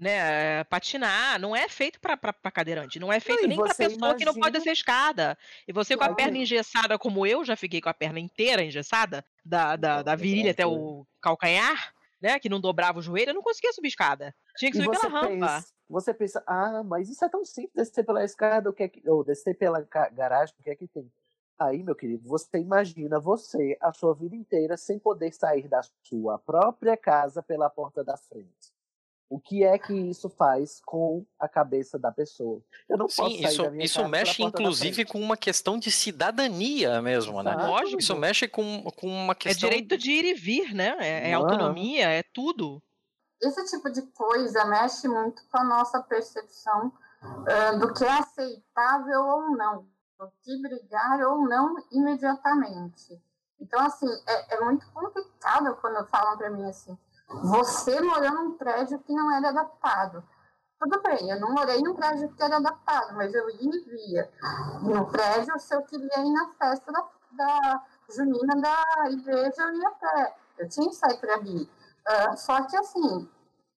[0.00, 2.16] né, patinar, não é feito para
[2.50, 4.16] cadeirante, não é feito não, nem para pessoa imagina...
[4.16, 5.36] que não pode descer escada.
[5.66, 9.22] E você com a perna engessada, como eu, já fiquei com a perna inteira engessada,
[9.44, 13.42] da, da, da virilha até o calcanhar, né, que não dobrava o joelho, eu não
[13.42, 14.34] conseguia subir escada.
[14.58, 15.28] Tinha que subir pela rampa.
[15.28, 18.88] Pensa, você pensa, ah, mas isso é tão simples, descer pela escada, o que é
[18.88, 19.80] que, ou descer pela
[20.12, 21.10] garagem, o que é que tem?
[21.58, 26.38] Aí, meu querido, você imagina você a sua vida inteira sem poder sair da sua
[26.38, 28.72] própria casa pela porta da frente.
[29.30, 32.62] O que é que isso faz com a cabeça da pessoa?
[32.88, 35.90] Eu não Sim, posso sair isso, da minha isso mexe inclusive com uma questão de
[35.90, 37.54] cidadania mesmo, né?
[37.54, 38.00] Lógico.
[38.00, 39.68] Isso mexe com, com uma é questão.
[39.68, 40.96] É direito de ir e vir, né?
[41.00, 42.82] É, é autonomia, é tudo.
[43.40, 46.92] Esse tipo de coisa mexe muito com a nossa percepção
[47.22, 49.86] uh, do que é aceitável ou não,
[50.44, 53.20] de brigar ou não imediatamente.
[53.60, 56.96] Então, assim, é, é muito complicado quando falam para mim assim,
[57.28, 60.24] você morou num prédio que não era adaptado.
[60.80, 64.30] Tudo bem, eu não morei num prédio que era adaptado, mas eu ia e via.
[64.80, 69.88] No prédio, se eu queria ir na festa da, da junina da igreja, eu ia
[69.88, 70.36] a pé.
[70.58, 71.68] Eu tinha que sair para ali.
[72.06, 73.28] Uh, só que, assim,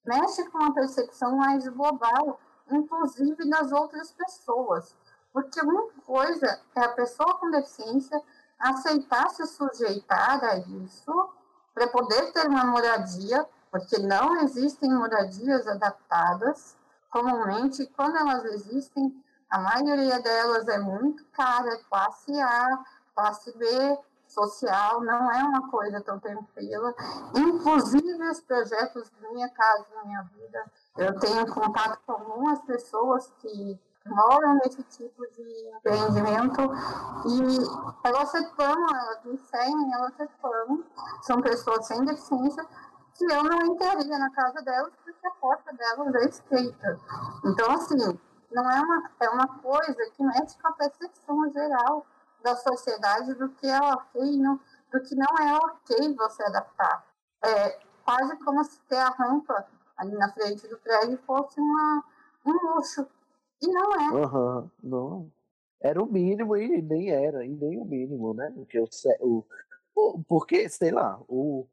[0.06, 2.40] mexe com uma percepção mais global,
[2.70, 4.96] inclusive das outras pessoas.
[5.34, 8.22] Porque uma coisa é a pessoa com deficiência
[8.60, 11.30] aceitar se sujeitar a isso
[11.74, 16.78] para poder ter uma moradia, porque não existem moradias adaptadas.
[17.10, 22.84] Comumente, quando elas existem, a maioria delas é muito cara, classe A,
[23.16, 24.00] classe B,
[24.32, 26.94] social, não é uma coisa tão tranquila.
[27.36, 30.66] Inclusive, os projetos Minha Casa Minha Vida,
[30.98, 36.62] eu tenho contato com algumas pessoas que moram nesse tipo de empreendimento
[37.28, 40.84] e elas reclamam, elas me seguem, elas reclamam,
[41.22, 42.66] são pessoas sem deficiência,
[43.14, 47.00] que eu não entraria na casa delas porque a porta delas é estreita.
[47.46, 48.20] Então, assim,
[48.52, 52.06] não é uma, é uma coisa que mexe com a percepção geral
[52.44, 54.60] da sociedade do que é ok não,
[54.92, 57.06] do que não é ok você adaptar.
[57.44, 59.66] É quase como se ter a rampa
[59.98, 62.04] ali na frente do prédio fosse uma,
[62.46, 63.08] um luxo
[63.62, 64.26] e não é.
[64.26, 65.32] Uhum, não.
[65.80, 68.52] Era o mínimo e nem era, e nem o mínimo, né?
[68.56, 69.46] Porque, o,
[69.96, 71.66] o, porque sei lá, o,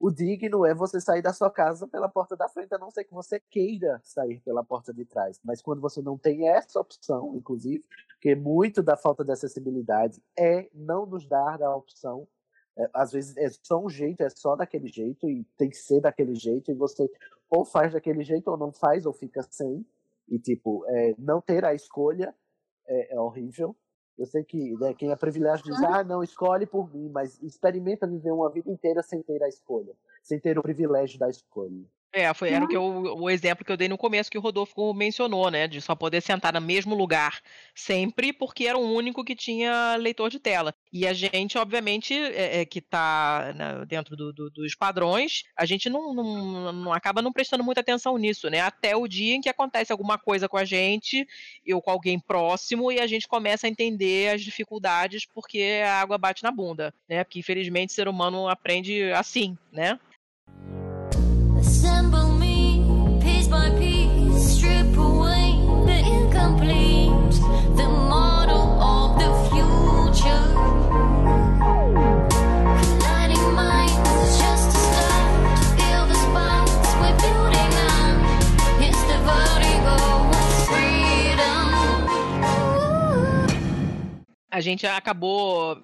[0.00, 3.04] o digno é você sair da sua casa pela porta da frente, a não ser
[3.04, 5.40] que você queira sair pela porta de trás.
[5.44, 10.68] Mas quando você não tem essa opção, inclusive, porque muito da falta de acessibilidade é
[10.72, 12.28] não nos dar a opção.
[12.76, 16.00] É, às vezes é só um jeito, é só daquele jeito, e tem que ser
[16.00, 17.10] daquele jeito, e você
[17.50, 19.84] ou faz daquele jeito, ou não faz, ou fica sem.
[20.28, 22.34] E, tipo, é, não ter a escolha
[22.86, 23.74] é, é horrível.
[24.18, 28.06] Eu sei que né, quem é privilegiado diz, ah, não, escolhe por mim, mas experimenta
[28.06, 31.84] viver uma vida inteira sem ter a escolha, sem ter o privilégio da escolha.
[32.10, 34.40] É, foi, era o, que eu, o exemplo que eu dei no começo, que o
[34.40, 35.68] Rodolfo mencionou, né?
[35.68, 37.40] De só poder sentar no mesmo lugar
[37.74, 40.74] sempre, porque era o único que tinha leitor de tela.
[40.90, 45.66] E a gente, obviamente, é, é que está né, dentro do, do, dos padrões, a
[45.66, 48.60] gente não, não, não, acaba não prestando muita atenção nisso, né?
[48.60, 51.26] Até o dia em que acontece alguma coisa com a gente,
[51.70, 56.16] ou com alguém próximo, e a gente começa a entender as dificuldades porque a água
[56.16, 57.22] bate na bunda, né?
[57.22, 60.00] Porque, infelizmente, o ser humano aprende assim, né?
[84.50, 85.82] A gente acabou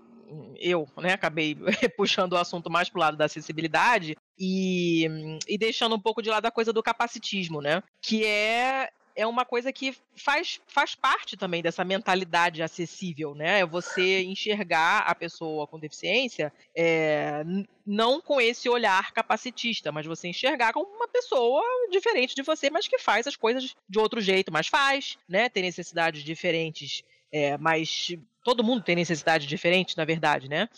[0.58, 1.56] eu, né, acabei
[1.96, 5.06] puxando o assunto mais pro lado da acessibilidade e,
[5.46, 7.82] e deixando um pouco de lado a coisa do capacitismo, né?
[8.00, 13.60] Que é é uma coisa que faz, faz parte também dessa mentalidade acessível, né?
[13.60, 17.44] É você enxergar a pessoa com deficiência é,
[17.86, 22.88] não com esse olhar capacitista, mas você enxergar como uma pessoa diferente de você, mas
[22.88, 25.48] que faz as coisas de outro jeito, mas faz, né?
[25.48, 30.68] Tem necessidades diferentes, é, mas todo mundo tem necessidade diferente, na verdade, né?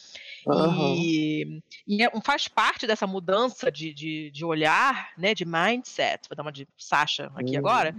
[0.47, 0.95] Uhum.
[0.95, 5.35] E, e é, faz parte dessa mudança de, de, de, olhar, né?
[5.35, 7.59] De mindset, vou dar uma de Sasha aqui uhum.
[7.59, 7.95] agora,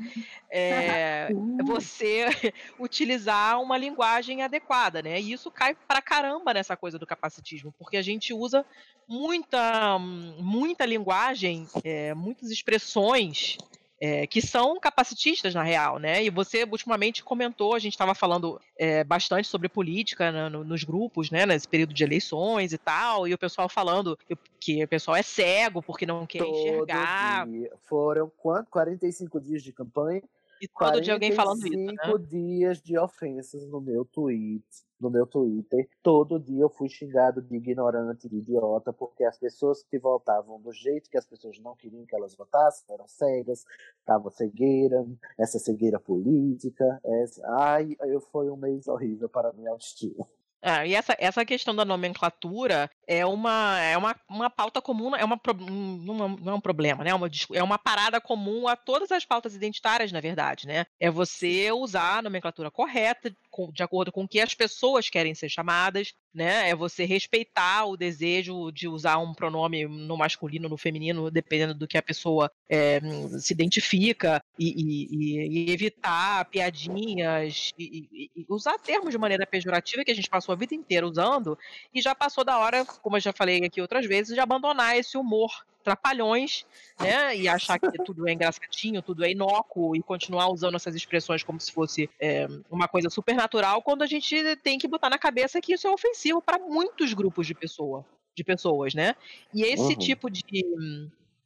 [0.50, 1.58] é, uhum.
[1.68, 2.28] você
[2.80, 5.20] utilizar uma linguagem adequada, né?
[5.20, 8.66] E isso cai pra caramba nessa coisa do capacitismo, porque a gente usa
[9.06, 13.58] muita, muita linguagem, é, muitas expressões
[14.00, 16.24] é, que são capacitistas na real, né?
[16.24, 20.84] E você ultimamente comentou, a gente estava falando é, bastante sobre política né, no, nos
[20.84, 21.46] grupos, né?
[21.46, 24.18] Nesse período de eleições e tal, e o pessoal falando
[24.60, 27.48] que o pessoal é cego porque não quer Todo enxergar.
[27.48, 27.72] Dia.
[27.88, 28.70] Foram quanto?
[28.70, 30.22] 45 dias de campanha
[30.62, 31.94] e todo dia alguém falando isso, né?
[32.28, 34.66] dias de ofensas no meu tweet,
[35.00, 35.88] no meu Twitter.
[36.02, 40.72] Todo dia eu fui xingado de ignorante, de idiota, porque as pessoas que votavam do
[40.72, 43.64] jeito que as pessoas não queriam que elas votassem eram cegas,
[44.06, 45.06] tava cegueira,
[45.38, 47.00] essa cegueira política.
[47.04, 47.42] Essa...
[47.60, 50.28] Ai, eu foi um mês horrível para a minha autoestima.
[50.62, 55.24] É, e essa, essa questão da nomenclatura é uma, é uma, uma pauta comum, é
[55.24, 57.12] uma, não, não é um problema, né?
[57.12, 60.86] É uma, é uma parada comum a todas as pautas identitárias, na verdade, né?
[61.00, 63.34] É você usar a nomenclatura correta,
[63.74, 66.70] de acordo com o que as pessoas querem ser chamadas, né?
[66.70, 71.88] É você respeitar o desejo de usar um pronome no masculino, no feminino, dependendo do
[71.88, 73.00] que a pessoa é,
[73.40, 80.12] se identifica, e, e, e evitar piadinhas, e, e, usar termos de maneira pejorativa que
[80.12, 81.58] a gente passou a vida inteira usando,
[81.94, 85.18] e já passou da hora, como eu já falei aqui outras vezes, de abandonar esse
[85.18, 85.52] humor
[85.88, 86.66] trapalhões,
[87.00, 87.34] né?
[87.38, 91.62] E achar que tudo é engraçadinho, tudo é inócuo e continuar usando essas expressões como
[91.62, 95.62] se fosse é, uma coisa super natural, quando a gente tem que botar na cabeça
[95.62, 98.06] que isso é ofensivo para muitos grupos de pessoa,
[98.36, 99.16] de pessoas, né?
[99.54, 99.96] E esse uhum.
[99.96, 100.44] tipo de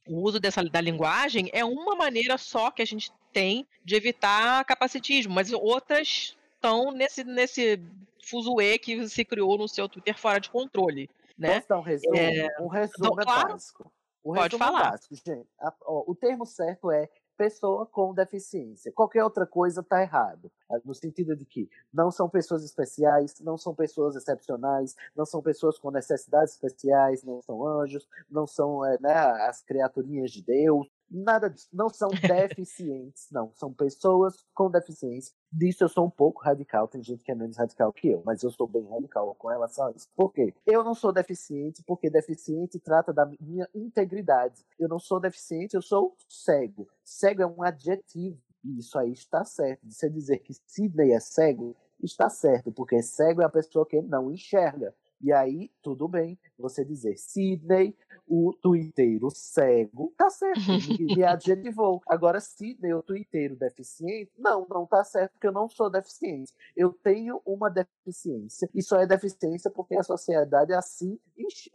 [0.07, 4.65] o uso dessa da linguagem é uma maneira só que a gente tem de evitar
[4.65, 7.79] capacitismo, mas outras estão nesse nesse
[8.23, 11.07] fuzuê que se criou no seu Twitter fora de controle.
[11.37, 11.55] Né?
[11.55, 12.15] Posso dar um resumo?
[12.15, 12.47] É...
[12.59, 13.91] Um resumo então, é claro, básico.
[14.23, 14.91] O Pode falar.
[14.91, 15.49] Básico, gente.
[15.59, 17.09] A, ó, o termo certo é
[17.41, 18.91] pessoa com deficiência.
[18.91, 20.51] Qualquer outra coisa está errado.
[20.69, 25.41] Ah, no sentido de que não são pessoas especiais, não são pessoas excepcionais, não são
[25.41, 29.11] pessoas com necessidades especiais, não são anjos, não são é, né,
[29.47, 31.67] as criaturinhas de Deus, Nada disso.
[31.73, 32.09] Não são
[32.47, 33.51] deficientes, não.
[33.53, 35.35] São pessoas com deficiência.
[35.51, 36.87] Disso eu sou um pouco radical.
[36.87, 39.87] Tem gente que é menos radical que eu, mas eu sou bem radical com relação
[39.87, 40.07] a isso.
[40.15, 40.53] Por quê?
[40.65, 44.65] Eu não sou deficiente, porque deficiente trata da minha integridade.
[44.79, 46.87] Eu não sou deficiente, eu sou cego.
[47.03, 48.39] Cego é um adjetivo.
[48.63, 49.81] E isso aí está certo.
[49.89, 54.31] Você dizer que Sidney é cego, está certo, porque cego é a pessoa que não
[54.31, 54.93] enxerga.
[55.23, 57.95] E aí, tudo bem, você dizer Sidney,
[58.27, 60.61] o tuiteiro cego, tá certo,
[60.99, 62.01] me adjetivou.
[62.07, 66.53] Agora, Sidney, o tuiteiro deficiente, não, não tá certo, porque eu não sou deficiente.
[66.75, 71.19] Eu tenho uma deficiência, e só é deficiência porque a sociedade assim,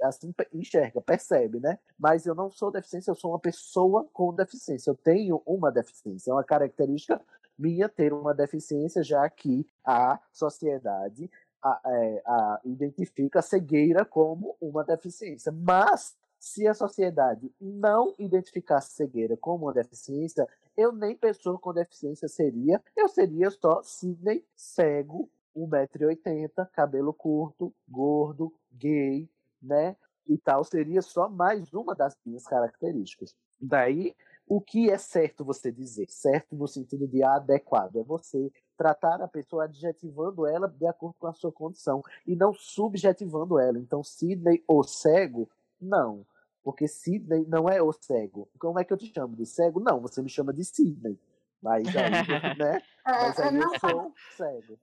[0.02, 1.78] assim enxerga, percebe, né?
[1.98, 4.90] Mas eu não sou deficiente, eu sou uma pessoa com deficiência.
[4.90, 7.20] Eu tenho uma deficiência, é uma característica
[7.58, 11.30] minha ter uma deficiência, já que a sociedade
[11.62, 15.52] a, é, a, identifica a cegueira como uma deficiência.
[15.52, 20.46] Mas, se a sociedade não identificasse cegueira como uma deficiência,
[20.76, 28.52] eu nem pessoa com deficiência seria, eu seria só Sidney cego, 1,80m, cabelo curto, gordo,
[28.72, 29.28] gay,
[29.62, 29.96] né?
[30.28, 33.34] E tal, seria só mais uma das minhas características.
[33.60, 34.14] Daí,
[34.46, 36.06] o que é certo você dizer?
[36.10, 37.96] Certo no sentido de adequado.
[37.96, 42.52] É você tratar a pessoa adjetivando ela de acordo com a sua condição e não
[42.52, 43.78] subjetivando ela.
[43.78, 45.48] Então, Sidney, o cego,
[45.80, 46.26] não.
[46.62, 48.48] Porque Sidney não é o cego.
[48.58, 49.36] Como é que eu te chamo?
[49.36, 49.80] De cego?
[49.80, 51.18] Não, você me chama de Sidney.
[51.62, 52.10] Mas aí,
[52.58, 52.82] né?
[53.06, 54.78] É, Mas aí eu sou cego.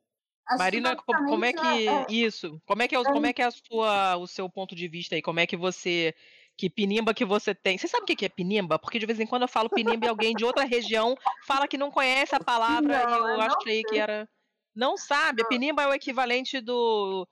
[0.57, 2.61] Marina, como é que é, isso?
[2.65, 5.15] Como é que é, como é que é a sua, o seu ponto de vista
[5.15, 5.21] aí?
[5.21, 6.13] Como é que você
[6.57, 7.77] que pinimba que você tem.
[7.77, 8.77] Você sabe o que é pinimba?
[8.77, 11.15] Porque de vez em quando eu falo pinimba e alguém de outra região
[11.45, 14.27] fala que não conhece a palavra não, e eu achei que era.
[14.75, 15.43] Não sabe?
[15.43, 15.49] Não.
[15.49, 17.27] Pinimba é o equivalente do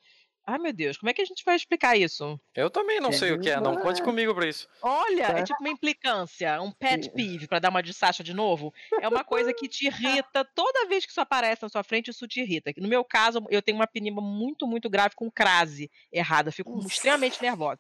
[0.46, 2.40] Ai, meu Deus, como é que a gente vai explicar isso?
[2.56, 4.68] Eu também não sei o que é, não conte comigo pra isso.
[4.82, 8.74] Olha, é tipo uma implicância, um pet peeve, pra dar uma de Sasha de novo.
[9.00, 12.28] É uma coisa que te irrita, toda vez que isso aparece na sua frente, isso
[12.28, 12.74] te irrita.
[12.78, 17.42] No meu caso, eu tenho uma penima muito, muito grave com crase errada, fico extremamente
[17.42, 17.80] nervosa.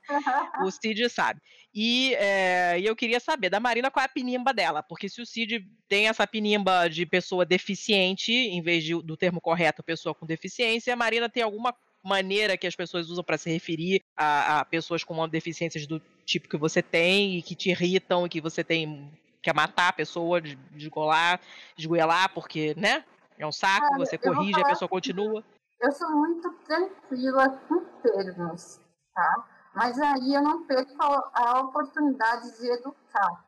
[0.64, 1.42] O Cid sabe.
[1.74, 5.22] E, é, e eu queria saber da Marina qual é a pinimba dela, porque se
[5.22, 10.14] o Cid tem essa pinimba de pessoa deficiente, em vez de, do termo correto, pessoa
[10.14, 14.60] com deficiência, a Marina tem alguma maneira que as pessoas usam para se referir a,
[14.60, 18.41] a, pessoas com deficiências do tipo que você tem e que te irritam e que
[18.41, 19.11] você tem
[19.41, 21.40] quer matar a pessoa, desgolar,
[21.76, 23.03] desgoelar, porque, né?
[23.38, 25.44] É um saco, você corrige, a pessoa continua.
[25.80, 28.80] Eu sou muito tranquila com termos,
[29.15, 29.45] tá?
[29.73, 33.44] Mas aí eu não perco a, a oportunidade de educar.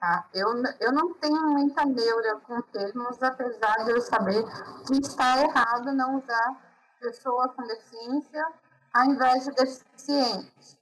[0.00, 0.26] Tá?
[0.34, 0.48] Eu,
[0.80, 4.42] eu não tenho muita neura com termos, apesar de eu saber
[4.86, 6.69] que está errado não usar
[7.00, 8.46] pessoa com deficiência
[8.92, 10.78] ao invés de deficiente.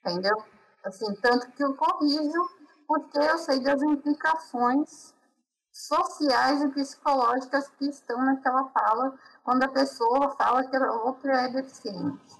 [0.00, 0.36] Entendeu?
[0.84, 2.50] Assim, tanto que eu corrijo
[2.86, 5.14] porque eu sei das implicações
[5.72, 11.48] sociais e psicológicas que estão naquela fala quando a pessoa fala que a outra é
[11.48, 12.36] deficiente.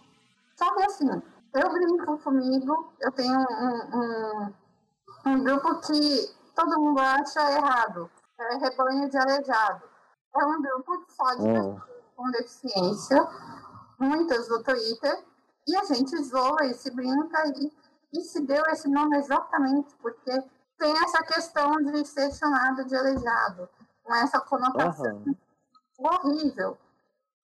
[0.56, 1.10] Só que assim,
[1.54, 4.54] eu brinco comigo, eu tenho um, um,
[5.26, 9.82] um grupo que todo mundo acha errado, é rebanho de aleijado.
[10.34, 13.28] É um grupo só de pessoas com deficiência,
[13.98, 15.24] muitas do Twitter,
[15.68, 17.72] e a gente zoa e se brinca e,
[18.12, 20.32] e se deu esse nome exatamente porque
[20.78, 23.68] tem essa questão de ser chamado de aleijado,
[24.02, 25.36] com essa conotação uhum.
[25.98, 26.78] horrível.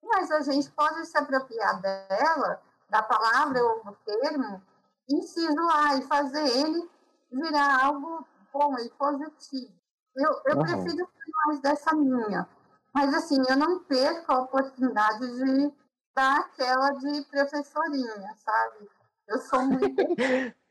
[0.02, 4.62] Mas a gente pode se apropriar dela, da palavra ou do termo,
[5.08, 6.90] e se zoar e fazer ele
[7.30, 9.72] virar algo bom e positivo.
[10.14, 10.62] Eu, eu uhum.
[10.62, 11.08] prefiro
[11.46, 12.46] mais dessa linha.
[12.93, 15.73] Mas, assim, eu não perco a oportunidade de
[16.14, 18.89] dar aquela de professorinha, sabe?
[19.28, 19.97] Eu sou muito.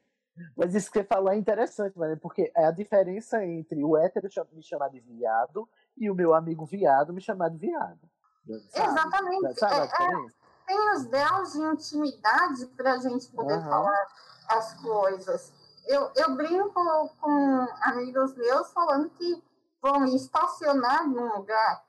[0.56, 4.30] Mas isso que você falou é interessante, mano, porque é a diferença entre o hétero
[4.54, 5.68] me chamar de viado
[5.98, 8.00] e o meu amigo viado me chamar de viado.
[8.70, 8.88] Sabe?
[8.88, 9.60] Exatamente.
[9.60, 10.08] Sabe a é?
[10.08, 10.28] É,
[10.68, 13.70] tem os graus de intimidade para a gente poder uhum.
[13.70, 14.08] falar
[14.50, 15.54] as coisas.
[15.86, 19.44] Eu, eu brinco com amigos meus falando que
[19.82, 21.84] vão estacionar num lugar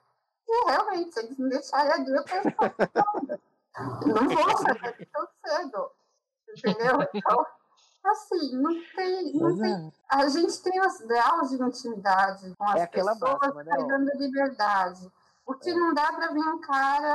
[0.53, 2.49] e realmente, se eles me deixarem ali, eu penso,
[4.07, 5.91] não vou sair tão cedo.
[6.57, 6.99] Entendeu?
[8.05, 9.33] Então, assim, não tem.
[9.33, 9.93] Não tem é.
[10.09, 13.77] A gente tem os graus de intimidade com as é pessoas máxima, né?
[13.77, 15.13] dando liberdade.
[15.47, 15.75] O que é.
[15.75, 17.15] não dá para vir um cara.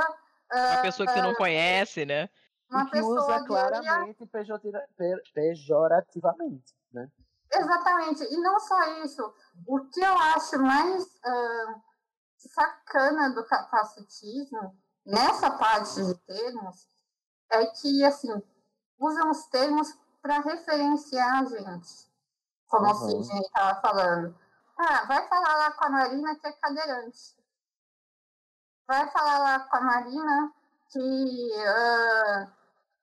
[0.49, 2.29] Uma uh, pessoa que você não conhece, né?
[2.71, 4.25] Uma que usa claramente
[5.33, 7.09] pejorativamente, né?
[7.53, 8.23] Exatamente.
[8.23, 9.33] E não só isso.
[9.67, 11.03] O que eu acho mais.
[11.03, 11.87] Uh,
[12.37, 16.87] sacana do capacitismo, nessa parte de termos,
[17.49, 18.41] é que, assim,
[18.99, 22.11] usam os termos para referenciar a gente,
[22.67, 22.91] como uhum.
[22.91, 24.35] o Sidney estava falando.
[24.77, 27.35] Ah, vai falar lá com a Marina que é cadeirante.
[28.87, 30.53] Vai falar lá com a Marina
[30.89, 30.99] que.
[30.99, 32.43] Uh,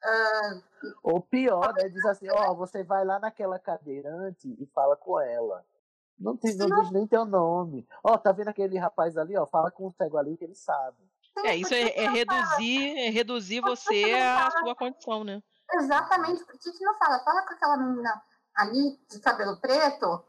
[0.05, 0.63] uh,
[1.03, 1.89] Ou pior, né?
[1.89, 5.65] Diz assim: ó, oh, você vai lá naquela cadeirante e fala com ela.
[6.19, 7.87] Não, tem, não diz nem teu nome.
[8.03, 9.47] Ó, tá vendo aquele rapaz ali, ó?
[9.47, 10.97] Fala com o cego ali que ele sabe.
[11.45, 15.43] É, isso é, é reduzir, é reduzir você à sua condição, né?
[15.73, 16.45] Exatamente.
[16.45, 17.19] Por que, que não fala?
[17.25, 18.23] Fala com aquela menina
[18.55, 20.25] ali de cabelo preto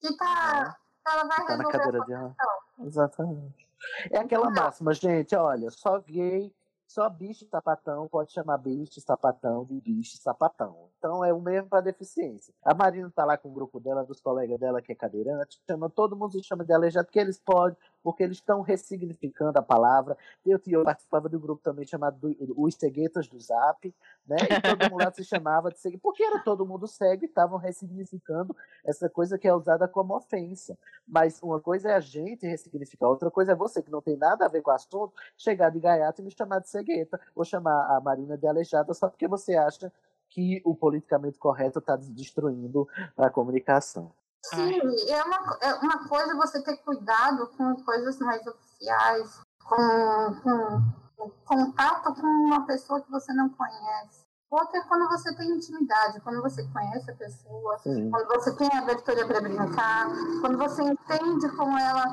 [0.00, 0.76] que tá.
[0.76, 1.10] É.
[1.10, 2.36] Ela vai tá resolver na cadeira dela.
[2.80, 3.68] Exatamente.
[4.10, 6.54] É aquela máxima, gente, olha, só gay
[6.90, 10.89] só bicho sapatão pode chamar bicho sapatão de bicho sapatão.
[11.00, 12.52] Então é o mesmo para deficiência.
[12.62, 15.88] A Marina tá lá com o grupo dela, dos colegas dela que é cadeirante, chama
[15.88, 20.16] todo mundo se chama de aleijado, que eles podem, porque eles estão ressignificando a palavra.
[20.44, 23.94] Eu, eu participava um grupo também chamado do, Os Ceguetas do Zap,
[24.26, 24.36] né?
[24.42, 27.56] E todo mundo lá se chamava de cegueta, porque era todo mundo cego e estavam
[27.56, 28.54] ressignificando
[28.84, 30.78] essa coisa que é usada como ofensa.
[31.08, 34.44] Mas uma coisa é a gente ressignificar, outra coisa é você, que não tem nada
[34.44, 37.96] a ver com o assunto, chegar de gaiato e me chamar de cegueta, ou chamar
[37.96, 39.90] a Marina de aleijada só porque você acha
[40.30, 44.12] que o politicamente correto está destruindo a comunicação.
[44.46, 51.30] Sim, é uma, é uma coisa você ter cuidado com coisas mais oficiais, com, com,
[51.44, 54.24] contato com uma pessoa que você não conhece.
[54.50, 58.10] Outra é quando você tem intimidade, quando você conhece a pessoa, Sim.
[58.10, 60.08] quando você tem abertura para brincar,
[60.40, 62.06] quando você entende como ela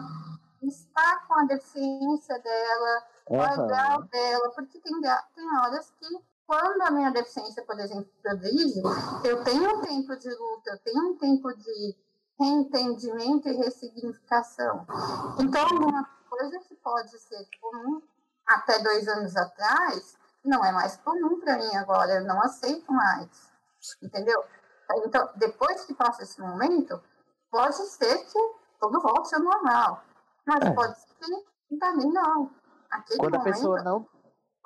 [0.62, 3.64] está com a deficiência dela, uhum.
[3.64, 6.06] o grau dela, porque tem, tem horas que
[6.48, 8.82] quando a minha deficiência, por exemplo, progride,
[9.26, 11.96] eu tenho um tempo de luta, eu tenho um tempo de
[12.40, 14.88] reentendimento e ressignificação.
[15.40, 18.02] Então, alguma coisa que pode ser comum
[18.48, 23.52] até dois anos atrás, não é mais comum para mim agora, eu não aceito mais,
[24.02, 24.42] entendeu?
[25.06, 27.02] Então, depois que passa esse momento,
[27.52, 28.40] pode ser que
[28.80, 30.02] tudo volte ao normal,
[30.46, 30.72] mas é.
[30.72, 32.50] pode ser que também não.
[32.90, 34.08] Aquele quando momento, a pessoa não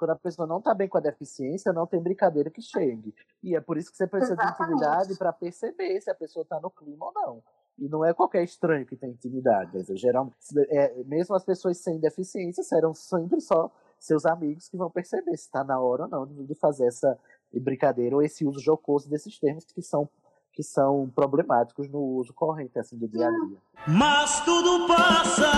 [0.02, 3.14] quando a pessoa não está bem com a deficiência, não tem brincadeira que chegue.
[3.44, 4.58] E é por isso que você precisa Exatamente.
[4.58, 7.44] de intimidade para perceber se a pessoa está no clima ou não.
[7.78, 9.74] E não é qualquer estranho que tem intimidade.
[9.74, 10.32] Dizer, geral,
[10.70, 13.70] é, mesmo as pessoas sem deficiência serão sempre só
[14.00, 17.16] seus amigos que vão perceber se está na hora ou não de fazer essa
[17.54, 20.10] brincadeira ou esse uso jocoso desses termos que são
[20.52, 23.58] que são problemáticos no uso corrente assim do dia a dia.
[23.88, 25.52] Mas tudo passa,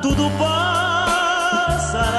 [0.00, 2.14] tudo passará.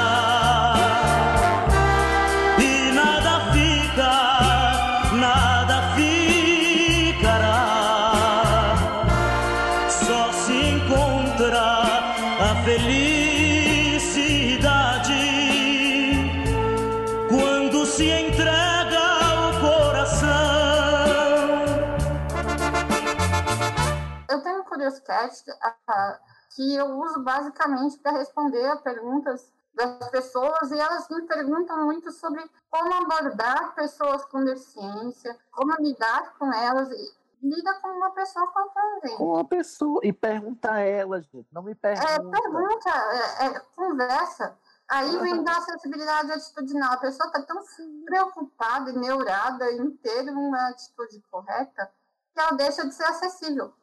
[24.86, 26.18] Curioscat, uh,
[26.54, 32.10] que eu uso basicamente para responder a perguntas das pessoas e elas me perguntam muito
[32.10, 38.46] sobre como abordar pessoas com deficiência, como lidar com elas e lida com uma pessoa
[38.46, 42.10] com Com uma pessoa e pergunta a elas, gente, não me pergunta.
[42.10, 44.56] É, pergunta, é, é, conversa.
[44.88, 46.94] Aí vem da acessibilidade atitudinal.
[46.94, 47.62] A pessoa está tão
[48.04, 51.90] preocupada e neurada em ter uma atitude correta
[52.32, 53.74] que ela deixa de ser acessível.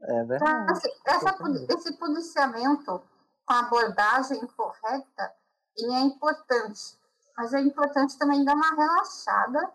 [0.00, 0.72] É verdade.
[0.72, 1.36] Assim, essa,
[1.70, 3.02] esse policiamento
[3.44, 5.32] com a abordagem correta
[5.76, 6.98] ele é importante,
[7.36, 9.72] mas é importante também dar uma relaxada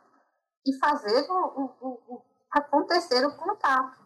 [0.65, 2.21] e fazer o, o, o
[2.51, 4.03] acontecer o contato.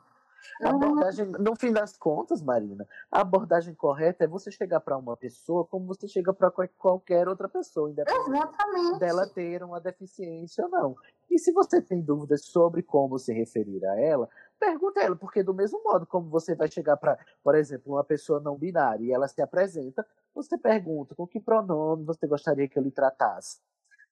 [0.61, 5.17] A abordagem, no fim das contas, Marina, a abordagem correta é você chegar para uma
[5.17, 8.99] pessoa como você chega para qualquer outra pessoa, independente Exatamente.
[8.99, 10.95] dela ter uma deficiência ou não.
[11.29, 15.43] E se você tem dúvidas sobre como se referir a ela, pergunta a ela, porque
[15.43, 19.11] do mesmo modo como você vai chegar para, por exemplo, uma pessoa não binária e
[19.11, 23.59] ela se apresenta, você pergunta com que pronome você gostaria que eu lhe tratasse.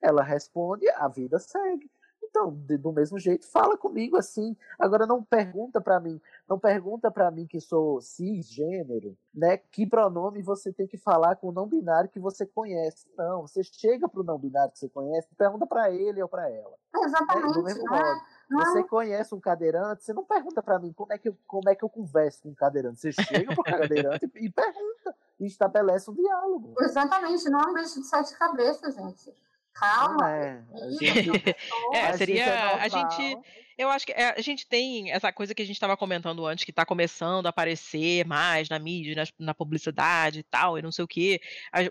[0.01, 1.89] Ela responde, a vida segue.
[2.35, 4.57] Então, de, do mesmo jeito, fala comigo assim.
[4.77, 6.19] Agora não pergunta para mim,
[6.49, 9.57] não pergunta para mim que sou cisgênero, né?
[9.57, 13.07] Que pronome você tem que falar com o não binário que você conhece?
[13.17, 16.75] Não, você chega pro não binário que você conhece, pergunta para ele ou para ela.
[16.93, 17.47] Exatamente.
[17.47, 17.53] Né?
[17.53, 18.21] Do mesmo modo.
[18.49, 21.75] Você conhece um cadeirante, você não pergunta para mim como é que eu, como é
[21.75, 22.99] que eu converso com um cadeirante.
[22.99, 26.75] Você chega pro cadeirante e, e pergunta e estabelece um diálogo.
[26.79, 29.33] Exatamente, não é um bicho de sete cabeças, gente.
[29.75, 30.65] Calma.
[31.05, 31.49] É, gente,
[31.93, 33.37] é seria é a gente.
[33.77, 36.63] Eu acho que é, a gente tem essa coisa que a gente estava comentando antes,
[36.63, 40.93] que está começando a aparecer mais na mídia, na, na, publicidade e tal, e não
[40.93, 41.41] sei o quê.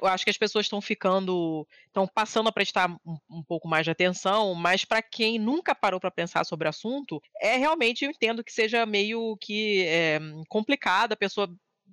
[0.00, 1.66] Eu acho que as pessoas estão ficando.
[1.86, 6.00] estão passando a prestar um, um, pouco mais de atenção, mas para quem nunca parou
[6.00, 11.12] para pensar sobre o assunto, é realmente, eu entendo que seja meio que é, complicado
[11.12, 11.48] a pessoa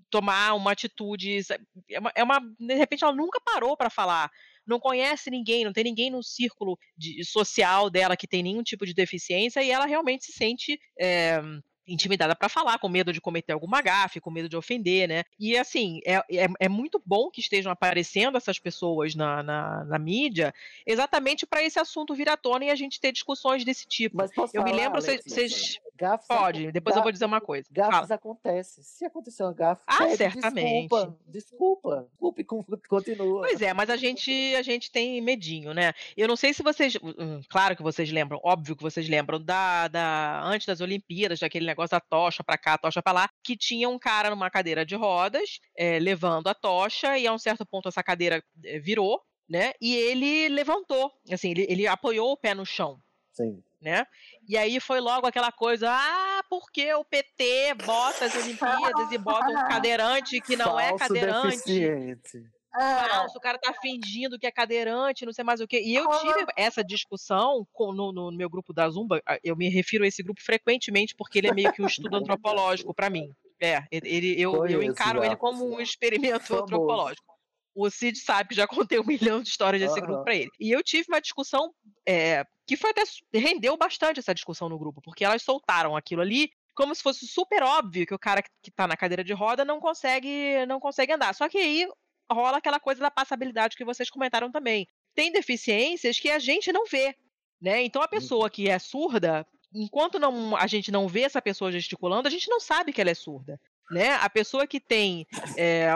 [0.10, 1.42] tomar uma atitude.
[1.90, 4.32] É uma, é uma, de repente ela nunca parou para falar
[4.66, 8.86] não conhece ninguém, não tem ninguém no círculo de, social dela que tem nenhum tipo
[8.86, 10.80] de deficiência e ela realmente se sente.
[11.00, 11.42] É,
[11.88, 15.24] intimidada para falar, com medo de cometer alguma gafe, com medo de ofender, né?
[15.40, 20.00] E assim, é, é, é muito bom que estejam aparecendo essas pessoas na, na, na
[20.00, 20.54] mídia,
[20.86, 24.18] exatamente para esse assunto vir à tona e a gente ter discussões desse tipo.
[24.18, 25.80] Mas posso eu falar, me lembro, vocês.
[26.28, 27.68] Pode, depois eu vou dizer uma coisa.
[27.72, 28.84] Gafes acontecem.
[28.84, 30.82] Se aconteceu uma gafe, ah, pede, certamente.
[30.82, 32.44] Desculpa, desculpa, desculpe,
[32.90, 33.42] continua.
[33.42, 35.94] Pois é, mas a gente, a gente tem medinho, né?
[36.18, 36.98] Eu não sei se vocês.
[37.02, 41.66] Hum, claro que vocês lembram, óbvio que vocês lembram da, da antes das Olimpíadas, daquele
[41.66, 44.96] negócio da tocha para cá, tocha para lá, que tinha um cara numa cadeira de
[44.96, 49.74] rodas, é, levando a tocha, e a um certo ponto essa cadeira é, virou, né?
[49.82, 52.98] E ele levantou, assim, ele, ele apoiou o pé no chão.
[53.32, 54.06] Sim né?
[54.48, 59.50] E aí foi logo aquela coisa, ah, porque o PT bota as Olimpíadas e bota
[59.50, 61.58] um cadeirante que não é Falso é cadeirante.
[61.58, 62.44] Deficiente.
[62.74, 65.82] Falso, o cara tá fingindo que é cadeirante, não sei mais o quê.
[65.84, 70.06] E eu tive essa discussão com, no, no, meu grupo da Zumba, eu me refiro
[70.06, 73.30] a esse grupo frequentemente porque ele é meio que um estudo antropológico para mim.
[73.60, 76.64] É, ele, eu, eu encaro ele como um experimento Famoso.
[76.64, 77.32] antropológico.
[77.74, 80.06] O Cid sabe que já contei um milhão de histórias desse uhum.
[80.06, 80.50] grupo para ele.
[80.60, 81.74] E eu tive uma discussão
[82.08, 83.04] é, que foi até
[83.34, 87.64] rendeu bastante essa discussão no grupo, porque elas soltaram aquilo ali como se fosse super
[87.64, 91.36] óbvio que o cara que tá na cadeira de roda não consegue não consegue andar.
[91.36, 91.88] Só que aí
[92.32, 94.88] rola aquela coisa da passabilidade que vocês comentaram também.
[95.14, 97.16] Tem deficiências que a gente não vê,
[97.62, 97.84] né?
[97.84, 102.28] Então a pessoa que é surda, enquanto não, a gente não vê essa pessoa gesticulando,
[102.28, 104.14] a gente não sabe que ela é surda, né?
[104.14, 105.28] A pessoa que tem
[105.58, 105.90] é,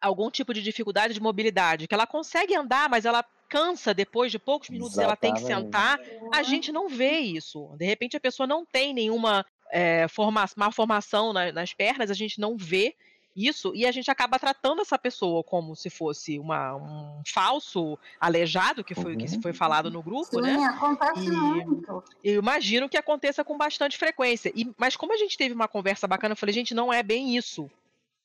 [0.00, 4.38] algum tipo de dificuldade de mobilidade, que ela consegue andar, mas ela cansa depois de
[4.38, 5.98] poucos minutos, ela tem que sentar.
[6.32, 7.74] A gente não vê isso.
[7.76, 12.14] De repente a pessoa não tem nenhuma é, forma, má formação na, nas pernas, a
[12.14, 12.94] gente não vê
[13.34, 18.82] isso e a gente acaba tratando essa pessoa como se fosse uma, um falso aleijado,
[18.82, 20.56] que foi o que foi falado no grupo, Sim, né?
[20.64, 22.02] acontece E- muito.
[22.24, 24.50] Eu imagino que aconteça com bastante frequência.
[24.54, 27.36] E, mas como a gente teve uma conversa bacana, eu falei, gente, não é bem
[27.36, 27.70] isso.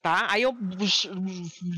[0.04, 0.28] Tá?
[0.30, 0.54] Aí eu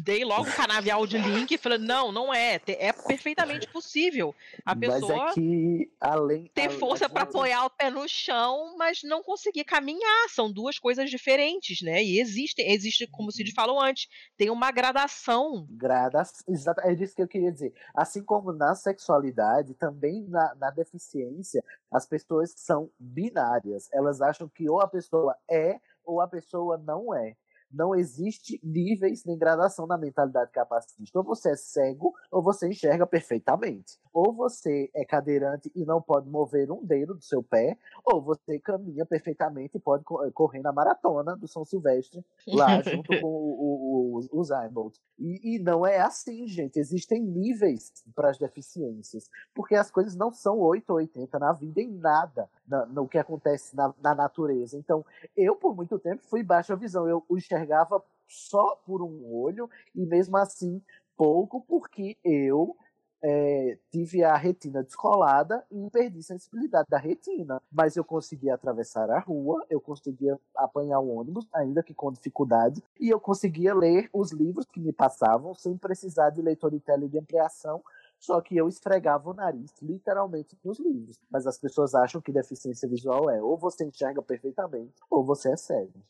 [0.04, 2.60] dei logo o canavial de link e falei, não, não é.
[2.66, 4.34] É perfeitamente possível
[4.66, 6.50] a pessoa Mas é que, além.
[6.52, 10.28] ter além- força para apoiar o pé no chão, mas não conseguir caminhar.
[10.30, 12.04] São duas coisas diferentes, né?
[12.04, 15.68] E existem, existe, como o Cid falou antes, tem uma gradação.
[15.70, 17.76] Grada, exato, é disso que eu queria dizer.
[17.94, 23.88] Assim como na sexualidade, também na, na deficiência, as pessoas são binárias.
[23.94, 27.36] Elas acham que ou a pessoa é ou a pessoa não é.
[27.76, 31.20] Não existe níveis nem gradação na mentalidade capacitista.
[31.20, 34.00] Ou você é cego ou você enxerga perfeitamente.
[34.14, 38.58] Ou você é cadeirante e não pode mover um dedo do seu pé, ou você
[38.60, 44.20] caminha perfeitamente e pode co- correr na maratona do São Silvestre lá junto com o,
[44.20, 44.96] o, o, o Zymbolt.
[45.20, 46.80] E, e não é assim, gente.
[46.80, 49.30] Existem níveis para as deficiências.
[49.54, 53.76] Porque as coisas não são 8 ou 80 na vida em nada no que acontece
[53.76, 54.78] na, na natureza.
[54.78, 55.06] Então,
[55.36, 57.08] eu, por muito tempo, fui baixa visão.
[57.08, 60.82] Eu enxergava só por um olho e mesmo assim
[61.16, 62.76] pouco, porque eu
[63.24, 67.62] é, tive a retina descolada e perdi sensibilidade da retina.
[67.72, 72.84] Mas eu conseguia atravessar a rua, eu conseguia apanhar o ônibus, ainda que com dificuldade,
[73.00, 77.08] e eu conseguia ler os livros que me passavam sem precisar de leitor de tela
[77.08, 77.82] de ampliação.
[78.20, 81.20] Só que eu esfregava o nariz, literalmente, nos livros.
[81.30, 85.58] Mas as pessoas acham que deficiência visual é ou você enxerga perfeitamente, ou você é
[85.58, 86.02] cego.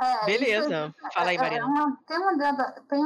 [0.00, 0.94] É, Beleza.
[0.96, 1.66] isso Fala aí, é- é Marina.
[1.66, 3.04] uma- tem uma tem,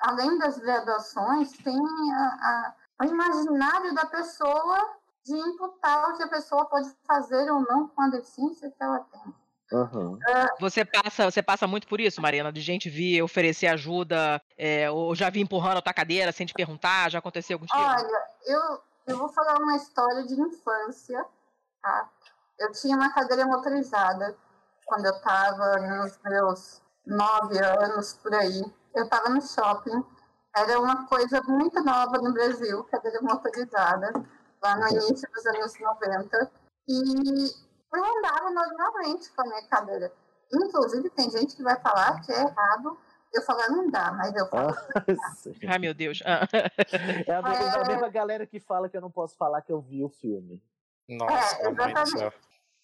[0.00, 6.28] além das graduações, tem a, a- o imaginário da pessoa de imputar o que a
[6.28, 9.34] pessoa pode fazer ou não com a deficiência que ela tem.
[9.70, 10.18] Uhum.
[10.60, 15.14] Você passa, você passa muito por isso, Marina, de gente vir oferecer ajuda, é, ou
[15.14, 17.78] já vir empurrando a tua cadeira sem te perguntar, já aconteceu contigo?
[17.78, 21.24] Olha, eu, eu vou falar uma história de infância,
[21.82, 22.08] tá?
[22.58, 24.36] Eu tinha uma cadeira motorizada
[24.86, 28.64] quando eu estava nos meus nove anos, por aí.
[28.94, 30.04] Eu estava no shopping.
[30.56, 34.12] Era uma coisa muito nova no Brasil, cadeira motorizada,
[34.62, 36.50] lá no início dos anos 90.
[36.88, 40.12] E eu andava normalmente com a minha cadeira.
[40.52, 42.98] Inclusive, tem gente que vai falar que é errado
[43.32, 44.74] eu falar não dá, mas eu falo
[45.68, 46.22] Ai, meu Deus.
[46.24, 46.48] Ah.
[47.26, 47.82] É a mesma, É.
[47.82, 50.62] a mesma galera que fala que eu não posso falar que eu vi o filme.
[51.08, 52.32] Nossa, É, céu.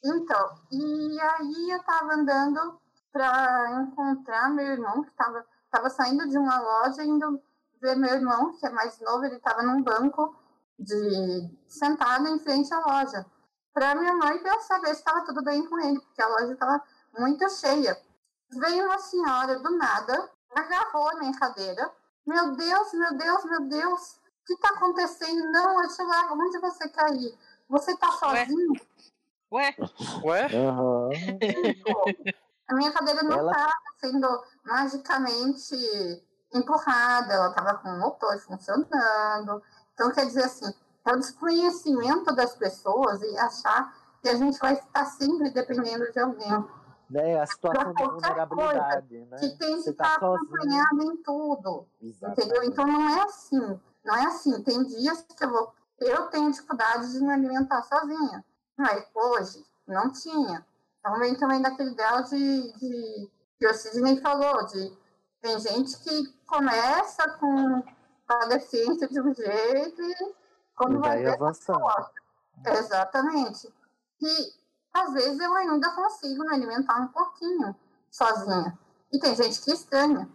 [0.05, 2.79] Então, e aí eu tava andando
[3.11, 7.41] para encontrar meu irmão, que tava, tava saindo de uma loja, indo
[7.81, 10.37] ver meu irmão, que é mais novo, ele tava num banco
[10.79, 13.25] de sentado em frente à loja.
[13.75, 16.81] Para minha mãe para saber se estava tudo bem com ele, porque a loja estava
[17.19, 18.01] muito cheia.
[18.53, 21.91] Veio uma senhora do nada, agarrou a minha cadeira.
[22.25, 25.51] Meu Deus, meu Deus, meu Deus, o que está acontecendo?
[25.51, 27.37] Não, eu te levo, onde você quer ir?
[27.69, 28.73] Você está sozinho?
[29.53, 29.75] Ué,
[30.25, 30.47] Ué?
[30.47, 31.11] Aham.
[32.69, 36.25] A minha cadeira não Ela- estava sendo magicamente
[36.55, 39.63] empurrada, ela estava com o motor funcionando.
[39.93, 40.73] Então, quer dizer assim,
[41.05, 46.19] é o desconhecimento das pessoas e achar que a gente vai estar sempre dependendo de
[46.19, 46.65] alguém.
[47.11, 49.37] Né, a situação qualquer vulnerabilidade, né?
[49.39, 51.87] Que tem que estar tá acompanhado em tudo.
[52.03, 52.41] Exatamente.
[52.41, 52.65] Entendeu?
[52.65, 53.81] Então não é assim.
[54.05, 54.63] Não é assim.
[54.63, 55.75] Tem dias que eu vou.
[55.99, 58.45] Eu tenho dificuldade de me alimentar sozinha.
[58.77, 60.67] Mas hoje não tinha.
[60.99, 64.97] Então vem também daquele grau de, de que o Sidney falou, de
[65.43, 67.83] tem gente que começa com
[68.27, 70.35] a deficiência de um jeito e
[70.77, 71.85] quando E vai ver avançando.
[72.67, 73.73] Exatamente.
[74.21, 74.53] E
[74.93, 77.75] às vezes eu ainda consigo me alimentar um pouquinho
[78.11, 78.79] sozinha.
[79.13, 80.29] E tem gente que estranha.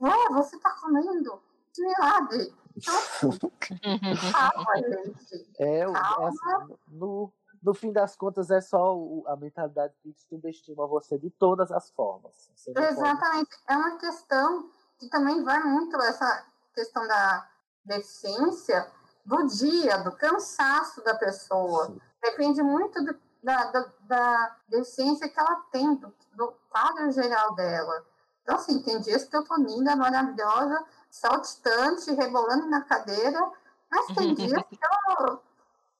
[0.00, 1.40] Ué, você tá comendo?
[1.72, 2.54] Que milagre!
[2.76, 2.94] Então,
[4.32, 5.48] calma, gente.
[5.58, 6.28] É, o- é Calma.
[6.28, 7.32] assim, no,
[7.62, 11.90] no fim das contas, é só o- a mentalidade que subestima você de todas as
[11.90, 12.50] formas.
[12.66, 13.50] Não pode- Exatamente.
[13.68, 16.44] É uma questão que também vai muito essa
[16.74, 17.48] questão da
[17.84, 18.90] deficiência
[19.26, 21.86] do dia, do cansaço da pessoa.
[21.86, 22.00] Sim.
[22.22, 28.04] Depende muito do- da, da, da deficiência que ela tem, do, do quadro geral dela.
[28.42, 33.50] Então, assim, tem dias que eu tô linda, maravilhosa, saltitante, rebolando na cadeira,
[33.90, 34.78] mas tem dias que
[35.20, 35.38] eu,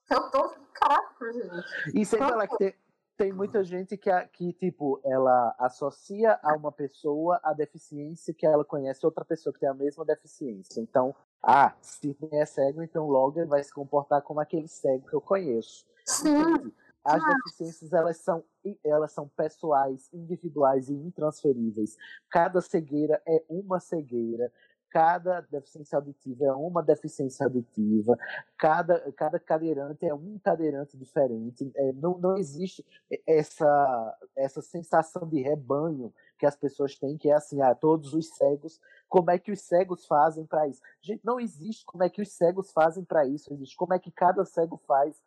[0.05, 1.99] que eu tô fraco, gente.
[1.99, 2.75] E sem falar que tem,
[3.17, 8.63] tem muita gente que, que, tipo, ela associa a uma pessoa a deficiência que ela
[8.63, 10.79] conhece outra pessoa que tem a mesma deficiência.
[10.81, 15.13] Então, Ah, se é cego, então logo ele vai se comportar como aquele cego que
[15.13, 15.85] eu conheço.
[16.05, 16.71] Sim.
[17.03, 18.43] As deficiências elas são,
[18.83, 21.95] elas são pessoais, individuais e intransferíveis.
[22.29, 24.51] Cada cegueira é uma cegueira
[24.89, 28.17] cada deficiência auditiva é uma deficiência auditiva,
[28.57, 32.85] cada, cada cadeirante é um cadeirante diferente, é, não, não existe
[33.25, 38.29] essa, essa sensação de rebanho que as pessoas têm, que é assim, ah, todos os
[38.35, 40.81] cegos, como é que os cegos fazem para isso?
[41.01, 44.11] Gente, não existe como é que os cegos fazem para isso, existe como é que
[44.11, 45.21] cada cego faz.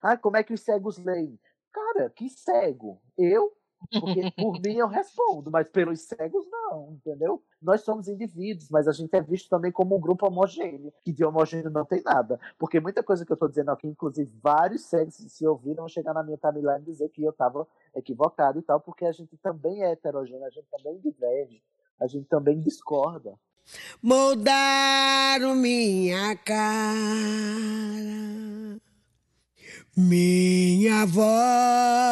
[0.00, 1.38] Ah, como é que os cegos leem?
[1.72, 3.00] Cara, que cego?
[3.16, 3.52] Eu
[3.88, 7.42] porque por mim eu respondo, mas pelos cegos não, entendeu?
[7.60, 11.24] Nós somos indivíduos, mas a gente é visto também como um grupo homogêneo, que de
[11.24, 12.38] homogêneo não tem nada.
[12.58, 16.22] Porque muita coisa que eu estou dizendo aqui, inclusive vários cegos, se ouviram, chegar na
[16.22, 19.92] minha timeline e dizer que eu estava equivocado e tal, porque a gente também é
[19.92, 21.62] heterogêneo, a gente também diverge,
[21.98, 23.34] a gente também discorda.
[24.02, 26.98] Moldaram minha cara,
[29.96, 32.10] minha voz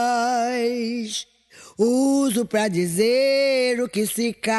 [1.78, 4.58] uso para dizer o que se cala.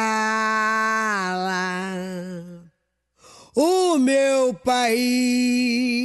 [3.54, 6.00] O meu país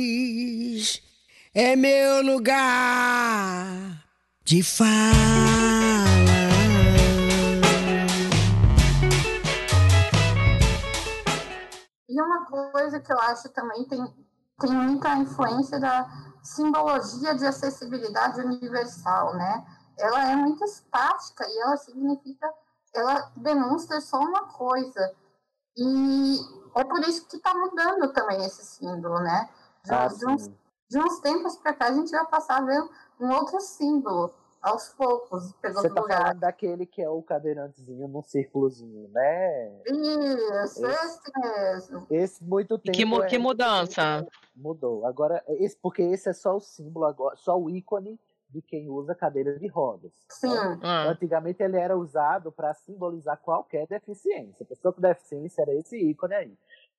[1.54, 4.04] é meu lugar
[4.42, 4.90] de fala.
[12.08, 14.04] E uma coisa que eu acho também tem,
[14.58, 16.08] tem muita influência da
[16.42, 19.64] simbologia de acessibilidade universal, né?
[19.98, 22.52] Ela é muito estática e ela significa,
[22.94, 25.14] ela demonstra só uma coisa.
[25.76, 26.36] E
[26.76, 29.48] é por isso que está mudando também esse símbolo, né?
[29.84, 30.50] De, ah, de, uns,
[30.88, 32.88] de uns, tempos para cá a gente vai passar a ver
[33.20, 36.22] um outro símbolo aos poucos, pelo Você tá lugar.
[36.22, 39.82] falando daquele que é o cadeirantezinho num círculozinho, né?
[39.84, 42.06] Isso, esse, esse mesmo.
[42.10, 42.96] Esse muito tempo.
[42.96, 44.26] Que, é, que mudança?
[44.56, 45.06] Mudou.
[45.06, 48.18] Agora, esse, porque esse é só o símbolo agora, só o ícone
[48.54, 50.12] de quem usa cadeira de rodas.
[50.30, 50.48] Sim.
[50.48, 50.78] Né?
[50.82, 51.08] Ah.
[51.08, 54.62] Antigamente ele era usado para simbolizar qualquer deficiência.
[54.62, 56.58] A pessoa com deficiência era esse ícone aí.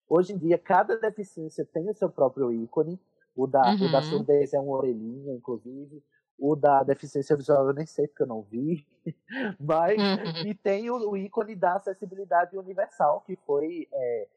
[0.10, 3.00] Hoje em dia, cada deficiência tem o seu próprio ícone.
[3.34, 3.88] O da, uhum.
[3.88, 4.04] o da uhum.
[4.04, 6.04] surdez é uma orelhinha, inclusive.
[6.38, 8.86] O da deficiência visual eu nem sei porque eu não vi.
[9.60, 10.48] Mas, uhum.
[10.48, 13.88] e tem o, o, ícone da acessibilidade universal, que foi.
[13.94, 14.28] É,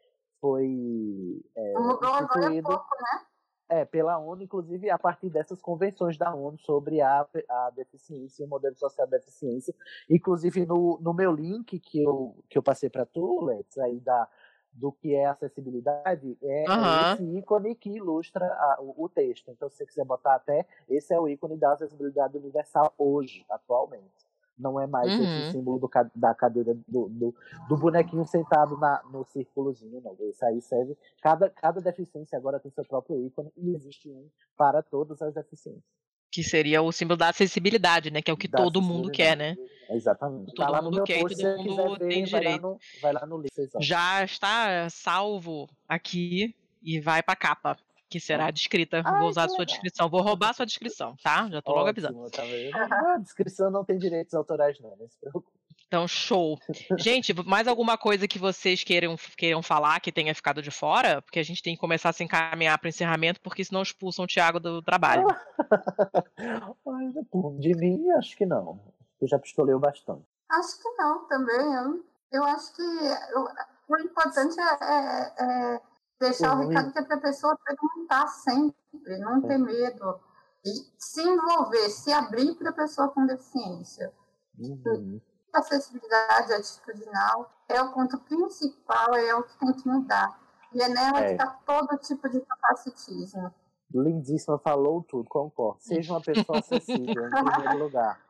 [0.40, 3.26] foi é, Mudou agora há pouco, né?
[3.68, 8.46] É, pela ONU, inclusive a partir dessas convenções da ONU sobre a, a deficiência e
[8.46, 9.74] o modelo social da deficiência.
[10.08, 14.26] Inclusive no, no meu link que eu, que eu passei para tu, Let's, aí da,
[14.72, 17.12] do que é acessibilidade, é, uhum.
[17.12, 19.50] esse ícone que ilustra a, o, o, texto.
[19.50, 24.27] Então, se você quiser botar até, esse é o ícone da acessibilidade universal hoje, atualmente.
[24.58, 25.22] Não é mais uhum.
[25.22, 27.34] esse símbolo do, da cadeira do, do,
[27.68, 30.16] do, bonequinho sentado na, no círculozinho, não.
[30.28, 30.96] Esse aí serve.
[31.22, 35.84] Cada, cada deficiência agora tem seu próprio ícone e existe um para todas as deficiências.
[36.30, 38.20] Que seria o símbolo da acessibilidade, né?
[38.20, 39.56] Que é o que da todo mundo quer, né?
[39.88, 40.52] Exatamente.
[40.54, 42.66] Todo tá mundo quer, post, todo mundo ver, tem vai direito.
[42.66, 47.78] Lá no, vai lá no link, Já está salvo aqui e vai para capa
[48.08, 49.02] que será descrita.
[49.04, 50.08] Ai, Vou usar a sua descrição.
[50.08, 51.48] Vou roubar a sua descrição, tá?
[51.50, 52.30] Já tô logo avisando.
[52.30, 52.44] Tá ah,
[53.14, 55.58] a descrição não tem direitos autorais, não, não se preocupe.
[55.88, 56.58] Então, show.
[56.98, 61.22] Gente, mais alguma coisa que vocês queiram, queiram falar que tenha ficado de fora?
[61.22, 64.26] Porque a gente tem que começar a se encaminhar para o encerramento, porque senão expulsam
[64.26, 65.26] o Thiago do trabalho.
[67.58, 68.78] de mim, acho que não.
[69.18, 70.22] Eu já pistolei bastante.
[70.50, 71.56] Acho que não, também.
[71.56, 73.48] Eu, eu acho que eu,
[73.88, 75.80] o importante é, é, é
[76.20, 76.64] Deixar uhum.
[76.64, 80.20] o recado que é para a pessoa perguntar sempre, não ter medo.
[80.64, 84.12] E se envolver, se abrir para a pessoa com deficiência.
[84.58, 85.20] Uhum.
[85.52, 90.38] Acessibilidade atitudinal é o ponto principal, é o que tem que mudar.
[90.72, 91.26] E é nela é.
[91.26, 93.54] que está todo tipo de capacitismo.
[93.94, 95.80] Lindíssima, falou tudo, concordo.
[95.80, 98.20] Seja uma pessoa acessível, em primeiro lugar.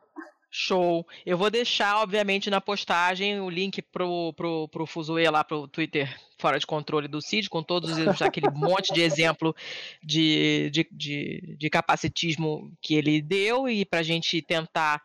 [0.51, 1.05] Show.
[1.25, 6.19] Eu vou deixar, obviamente, na postagem o link pro, pro, pro Fuzue lá, pro Twitter
[6.39, 9.55] fora de controle do CID, com todos aquele monte de exemplo
[10.01, 15.03] de, de, de, de, capacitismo que ele deu, e para a gente tentar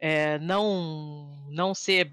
[0.00, 2.12] é, não, não ser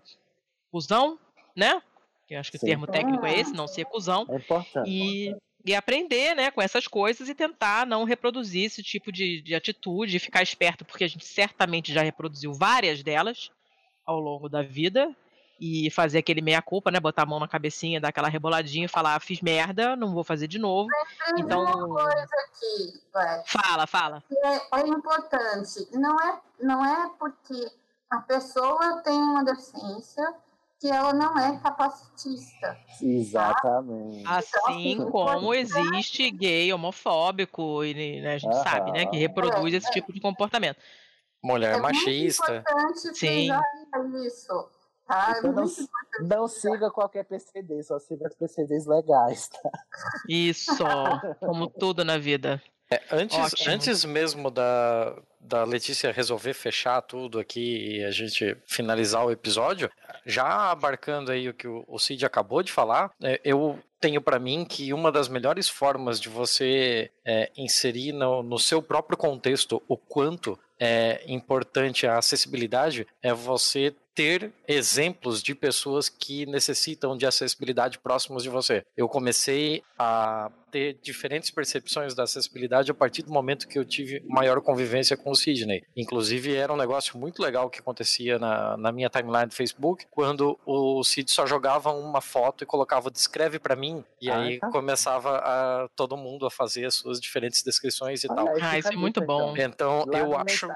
[0.70, 1.18] cuzão,
[1.56, 1.82] né?
[2.28, 2.66] Que eu acho que Sim.
[2.66, 4.26] o termo técnico é esse, não ser cuzão.
[4.30, 4.90] É importante.
[4.90, 5.36] E
[5.68, 10.18] e aprender né, com essas coisas e tentar não reproduzir esse tipo de, de atitude,
[10.18, 13.52] ficar esperto, porque a gente certamente já reproduziu várias delas
[14.06, 15.14] ao longo da vida
[15.60, 17.00] e fazer aquele meia-culpa, né?
[17.00, 20.24] Botar a mão na cabecinha, dar aquela reboladinha e falar, ah, fiz merda, não vou
[20.24, 20.88] fazer de novo.
[20.90, 21.64] Mas então.
[21.64, 23.44] Uma coisa aqui, Ué.
[23.46, 24.24] Fala, fala.
[24.32, 25.88] É, é, importante.
[25.92, 27.72] Não é, não é porque
[28.10, 30.34] a pessoa tem uma deficiência
[30.80, 32.78] que ela não é capacitista.
[33.02, 34.28] Exatamente.
[34.28, 38.64] Assim Então, como assim, existe gay homofóbico, e né, a gente Aham.
[38.64, 40.80] sabe, né, que reproduz esse tipo de comportamento.
[41.44, 42.44] Mulher É machista.
[42.52, 43.50] muito importante Sim.
[44.26, 44.70] isso.
[45.08, 45.36] Tá?
[45.36, 45.90] É Então não, muito
[46.20, 49.70] não siga qualquer PCD, só siga as PCDs legais, tá?
[50.28, 50.84] Isso,
[51.40, 52.62] como tudo na vida.
[52.90, 53.74] É, antes, Ótimo.
[53.74, 59.92] antes mesmo da, da Letícia resolver fechar tudo aqui e a gente finalizar o episódio,
[60.26, 64.40] já abarcando aí o que o, o Cid acabou de falar, é, eu tenho para
[64.40, 69.82] mim que uma das melhores formas de você é, inserir no, no seu próprio contexto
[69.88, 77.26] o quanto é importante a acessibilidade é você ter exemplos de pessoas que necessitam de
[77.26, 78.84] acessibilidade próximos de você.
[78.96, 84.22] Eu comecei a ter diferentes percepções da acessibilidade a partir do momento que eu tive
[84.28, 85.84] maior convivência com o Sidney.
[85.96, 90.60] Inclusive, era um negócio muito legal que acontecia na, na minha timeline do Facebook, quando
[90.66, 94.70] o Sid só jogava uma foto e colocava descreve para mim, e Ah, aí tá.
[94.70, 98.48] começava a, todo mundo a fazer as suas diferentes descrições e tal.
[98.50, 99.56] Ah, fica isso é muito bom.
[99.58, 100.68] Então, Lá eu acho.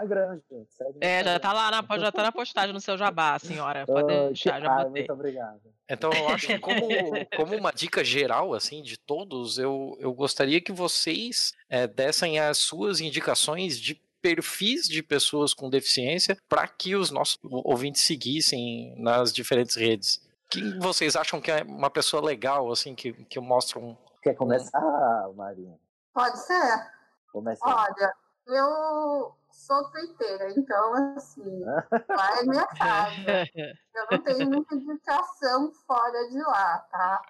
[1.00, 3.86] É, já tá lá na, já tá na postagem no seu jabá, senhora.
[3.86, 4.92] Pode Ah, deixar, que- já ah, botei.
[4.92, 5.62] muito obrigado.
[5.92, 6.88] Então, eu acho que como,
[7.36, 12.60] como uma dica geral, assim, de todos, eu, eu gostaria que vocês eh, dessem as
[12.60, 19.34] suas indicações de perfis de pessoas com deficiência para que os nossos ouvintes seguissem nas
[19.34, 20.22] diferentes redes.
[20.50, 23.98] Quem vocês acham que é uma pessoa legal, assim, que, que mostra um...
[24.22, 25.78] Quer começar, Marinha?
[26.14, 26.90] Pode ser?
[27.34, 27.62] Começa.
[27.66, 28.14] Olha,
[28.48, 31.64] eu sou twitteira, então, assim,
[32.10, 33.50] lá é minha casa.
[33.94, 37.22] Eu não tenho muita indicação fora de lá, tá?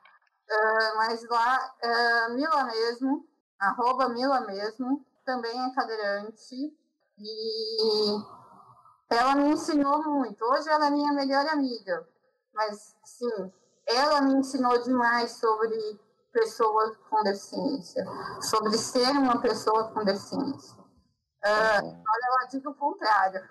[0.50, 3.26] Ah, mas lá, ah, Mila mesmo,
[3.60, 6.74] arroba Mila mesmo, também é cadeirante.
[7.18, 8.24] E
[9.10, 10.44] ela me ensinou muito.
[10.44, 12.08] Hoje ela é minha melhor amiga.
[12.54, 13.52] Mas, sim,
[13.86, 16.00] ela me ensinou demais sobre
[16.32, 18.06] pessoas com deficiência,
[18.42, 20.81] sobre ser uma pessoa com deficiência.
[21.44, 23.42] Ah, olha, ela diz o contrário.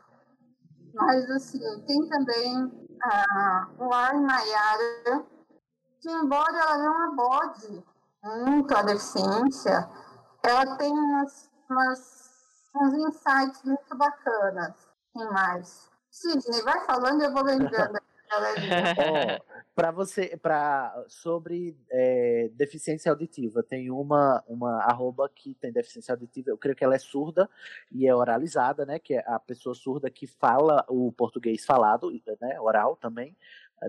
[0.95, 5.27] Mas, assim, tem também a Lari Maiara,
[6.01, 7.85] que, embora ela não aborde
[8.23, 9.89] muito a deficiência,
[10.43, 14.89] ela tem umas, umas, uns insights muito bacanas.
[15.15, 15.91] Tem mais.
[16.11, 17.99] Sidney, vai falando, eu vou lembrando.
[18.31, 19.43] galerinha.
[19.81, 26.51] Para você, para sobre é, deficiência auditiva, tem uma uma arroba que tem deficiência auditiva.
[26.51, 27.49] Eu creio que ela é surda
[27.91, 28.99] e é oralizada, né?
[28.99, 32.13] Que é a pessoa surda que fala o português falado,
[32.43, 32.61] né?
[32.61, 33.35] Oral também.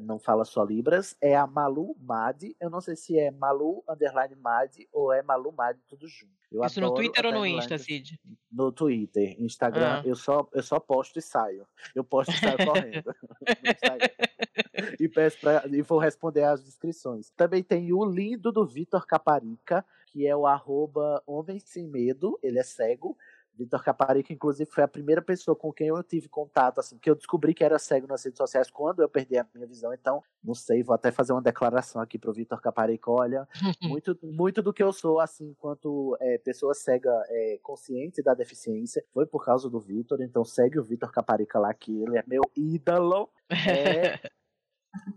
[0.02, 1.16] Não fala só libras.
[1.20, 2.56] É a Malu Madi.
[2.60, 6.32] Eu não sei se é Malu underline Madi ou é Malu Madi tudo junto.
[6.52, 8.20] Eu Isso no Twitter ou no Insta, Cid?
[8.52, 10.04] No Twitter, Instagram, Ah.
[10.06, 11.66] eu só eu só posto e saio.
[11.96, 13.16] Eu posto e saio correndo.
[15.00, 17.30] e peço pra, e vou responder as inscrições.
[17.32, 22.60] Também tem o lindo do Vitor Caparica, que é o arroba Homem Sem Medo, ele
[22.60, 23.18] é cego.
[23.58, 27.16] Vitor Caparica, inclusive, foi a primeira pessoa com quem eu tive contato, assim, que eu
[27.16, 29.94] descobri que era cego nas redes sociais quando eu perdi a minha visão.
[29.94, 33.12] Então, não sei, vou até fazer uma declaração aqui pro Vitor Caparica.
[33.12, 33.48] Olha,
[33.82, 39.04] muito, muito do que eu sou, assim, enquanto é, pessoa cega é, consciente da deficiência,
[39.14, 40.22] foi por causa do Vitor.
[40.22, 43.30] Então, segue o Vitor Caparica lá, que ele é meu ídolo.
[44.12, 44.20] É,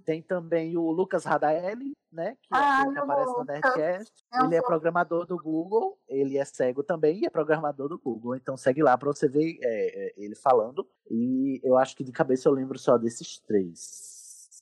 [0.05, 2.37] tem também o Lucas Radaeli, né?
[2.43, 3.45] Que, é Ah, que aparece no.
[3.45, 4.13] Nerdcast.
[4.33, 8.37] Eu Ele é programador do Google, ele é cego também e é programador do Google.
[8.37, 10.87] Então segue lá pra você ver é, é, ele falando.
[11.11, 14.13] E eu acho que de cabeça eu lembro só desses três.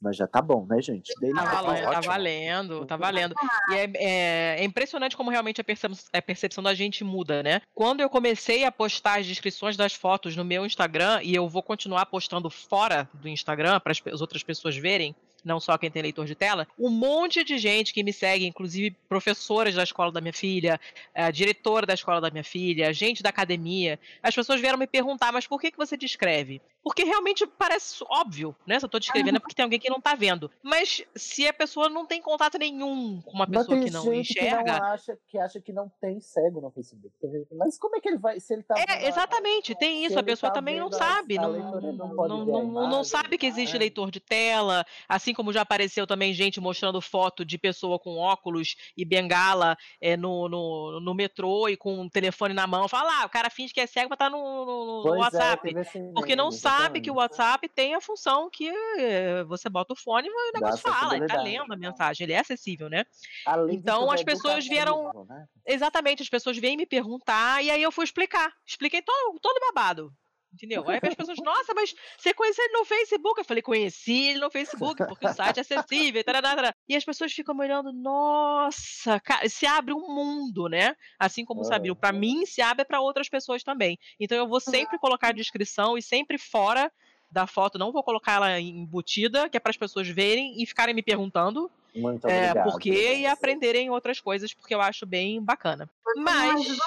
[0.01, 1.13] Mas já tá bom, né, gente?
[1.21, 2.03] Dele Tá Ah, valendo, tá ótimo.
[2.13, 3.35] valendo, tá valendo.
[3.71, 7.61] E é, é- é impressionante como realmente a percep- a percepção da gente muda, né?
[7.73, 11.63] Quando eu comecei a postar as descrições das fotos no meu Instagram, e eu vou
[11.63, 16.27] continuar postando fora do Instagram para as outras pessoas verem, não só quem tem leitor
[16.27, 20.33] de tela, um monte de gente que me segue, inclusive professoras da escola da minha
[20.33, 20.81] filha,
[21.15, 25.33] a diretora da escola da minha filha, gente da academia, as pessoas vieram me perguntar,
[25.33, 26.61] mas por que, que você descreve?
[26.83, 28.79] Porque realmente parece óbvio, né?
[28.79, 30.51] Se eu tô descrevendo é porque tem alguém que não tá vendo.
[30.63, 34.13] Mas se a pessoa não tem contato nenhum com uma Mas pessoa tem que não
[34.13, 34.75] enxerga.
[34.75, 37.15] que não acha que acha que não tem cego no Facebook.
[37.21, 40.07] Tem Mas como é que ele vai se ele tá É, a- exatamente, tem se
[40.07, 40.19] isso.
[40.19, 43.39] A pessoa tá também não a- sabe, a não, não não, não, a não, sabe
[43.39, 43.79] que existe é.
[43.79, 48.75] leitor de tela, assim como já apareceu também gente mostrando foto de pessoa com óculos
[48.97, 52.89] e bengala é, no, no, no metrô e com o telefone na mão.
[52.89, 55.75] Fala, ah, o cara finge que é cego pra estar no, no- no é, WhatsApp.
[55.79, 57.15] esse Porque não meme, sabe que o.
[57.15, 58.69] WhatsApp tem a função que
[58.99, 62.33] eh, você bota o fone e o negócio fala, ele tá lendo a mensagem, ele
[62.33, 63.05] é acessível, né?
[63.47, 65.47] Além Então, as é pessoas vieram- né?
[65.65, 68.53] Exatamente, as pessoas vêm me perguntar e aí eu fui explicar.
[68.67, 70.13] Expliquei todo, todo babado.
[70.53, 70.87] Entendeu?
[70.89, 73.41] Aí as pessoas, nossa, mas você conheceu ele no Facebook?
[73.41, 76.23] Eu falei, conheci ele no Facebook, porque o site é acessível.
[76.23, 76.75] Tarará, tarará.
[76.89, 80.95] E as pessoas ficam olhando, nossa, cara, se abre um mundo, né?
[81.19, 83.99] Assim como se abriu para mim, se abre para outras pessoas também.
[84.21, 86.93] Então eu vou sempre colocar a descrição e sempre fora
[87.31, 90.95] da foto, não vou colocar ela embutida, que é para as pessoas verem e ficarem
[90.95, 91.71] me perguntando.
[91.95, 92.71] Muito É, obrigado.
[92.71, 95.89] por quê e aprenderem outras coisas, porque eu acho bem bacana.
[96.17, 96.79] Mas- duas-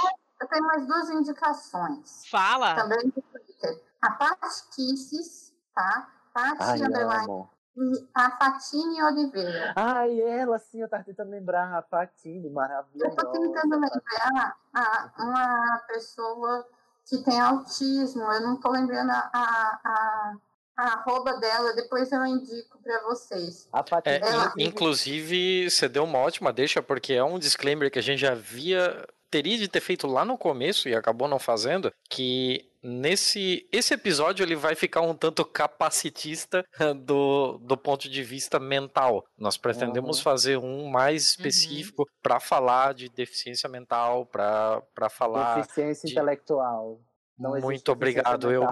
[0.46, 2.24] Eu tenho mais duas indicações.
[2.30, 2.76] Fala.
[2.76, 3.82] Também do Twitter.
[4.02, 6.08] A Paty Kisses, tá?
[6.34, 7.46] Paty Underline
[7.78, 9.74] e a Fatine Oliveira.
[9.76, 13.10] Ai, ela sim, eu tava tentando lembrar a Patine, maravilhosa.
[13.10, 16.66] Eu tô tentando lembrar a, uma pessoa
[17.10, 18.24] que tem autismo.
[18.32, 20.34] Eu não tô lembrando a, a, a,
[20.78, 21.74] a arroba dela.
[21.74, 23.68] Depois eu indico pra vocês.
[23.74, 27.90] A Patine, É, Ela- in- inclusive, você deu uma ótima deixa, porque é um disclaimer
[27.92, 29.06] que a gente já havia.
[29.31, 31.91] Teria de ter feito lá no começo e acabou não fazendo.
[32.10, 36.64] Que nesse esse episódio ele vai ficar um tanto capacitista
[37.06, 39.26] do, do ponto de vista mental.
[39.38, 40.23] Nós pretendemos Uhum.
[40.23, 45.56] fazer um mais específico para falar de deficiência mental, para falar.
[45.61, 46.99] deficiência de- intelectual.
[47.38, 48.68] Não Muito obrigado, eu-.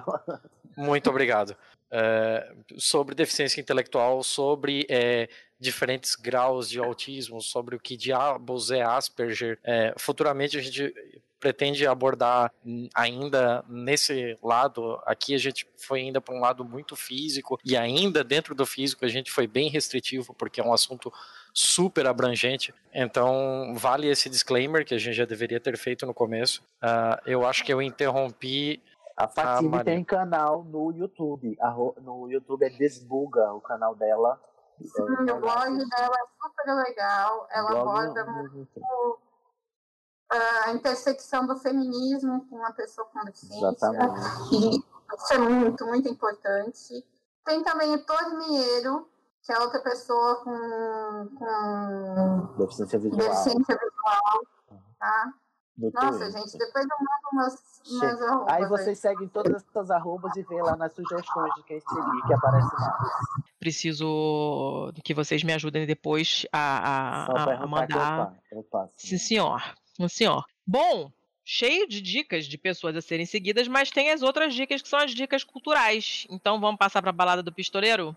[0.77, 1.55] Muito obrigado.
[1.95, 5.29] É, sobre deficiência intelectual, sobre é,
[5.59, 9.59] diferentes graus de autismo, sobre o que diabos é Asperger.
[9.63, 10.91] É, futuramente a gente
[11.43, 12.53] pretende abordar
[12.95, 14.97] ainda nesse lado.
[15.05, 19.03] Aqui a gente foi ainda para um lado muito físico e ainda dentro do físico
[19.03, 21.11] a gente foi bem restritivo porque é um assunto
[21.53, 22.73] super abrangente.
[22.93, 26.63] Então vale esse disclaimer que a gente já deveria ter feito no começo.
[26.81, 28.81] Ah, eu acho que eu interrompi
[29.15, 29.85] A Fatine Maria.
[29.85, 31.57] tem canal no YouTube.
[32.01, 34.41] No YouTube é Desbuga, o canal dela.
[34.81, 37.47] Sim, É, o blog dela é super legal.
[37.51, 38.81] Ela aborda muito
[40.65, 43.67] a intersecção do feminismo com a pessoa com deficiência.
[43.67, 44.19] Exatamente.
[44.55, 44.77] E
[45.15, 47.05] isso é muito, muito importante.
[47.45, 49.07] Tem também o Torneiro,
[49.43, 53.19] que é outra pessoa com, com Deficiência visual.
[53.19, 54.79] deficiência visual.
[54.97, 55.33] Tá?
[55.77, 56.31] No Nossa, Twitter.
[56.31, 60.61] gente, depois eu mando umas, umas arrobas Aí vocês seguem todas essas arrobas e vê
[60.61, 62.97] lá nas sugestões de quem seguir que aparece lá.
[63.59, 68.17] Preciso que vocês me ajudem depois a, a- Só a- eu mandar.
[68.27, 68.93] pa- eu passo.
[68.97, 69.61] Sim, senhor.
[69.95, 70.43] Sim, senhor.
[70.65, 71.09] Bom,
[71.43, 74.99] cheio de dicas de pessoas a serem seguidas, mas tem as outras dicas que são
[74.99, 76.27] as dicas culturais.
[76.29, 78.15] Então vamos passar para a balada do pistoleiro?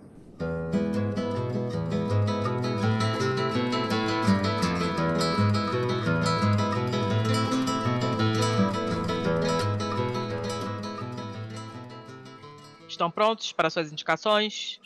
[12.96, 14.80] Estão prontos para suas indicações?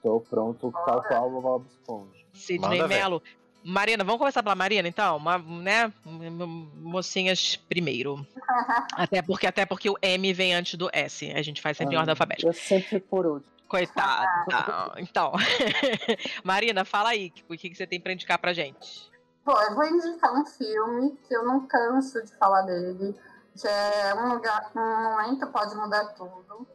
[0.00, 2.24] Tô pronto, tal qual o Bob Esponja.
[2.32, 2.86] Sidney.
[2.86, 3.20] Mello.
[3.64, 5.16] Marina, vamos começar pela Marina, então?
[5.16, 5.92] Uma, né?
[6.04, 8.24] Mocinhas primeiro.
[8.94, 11.30] Até porque, até porque o M vem antes do S.
[11.32, 12.48] A gente faz sempre em Ah, ordem alfabética.
[12.48, 13.52] Eu sempre por último.
[13.68, 14.28] Coitada.
[14.98, 15.32] Então,
[16.44, 19.10] Marina, fala aí, o que, que você tem pra indicar pra gente?
[19.44, 23.14] Bom, eu vou indicar um filme que eu não canso de falar dele,
[23.60, 26.66] que é Um Lugar, Um Momento Pode Mudar Tudo,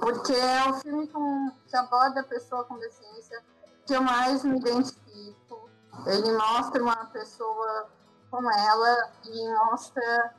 [0.00, 3.42] porque é o filme que aborda a pessoa com deficiência
[3.86, 5.70] que eu mais me identifico.
[6.06, 7.90] Ele mostra uma pessoa
[8.30, 10.34] com ela e mostra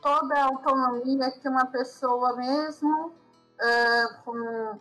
[0.00, 3.14] toda a autonomia que uma pessoa mesmo
[3.60, 4.80] ah, com,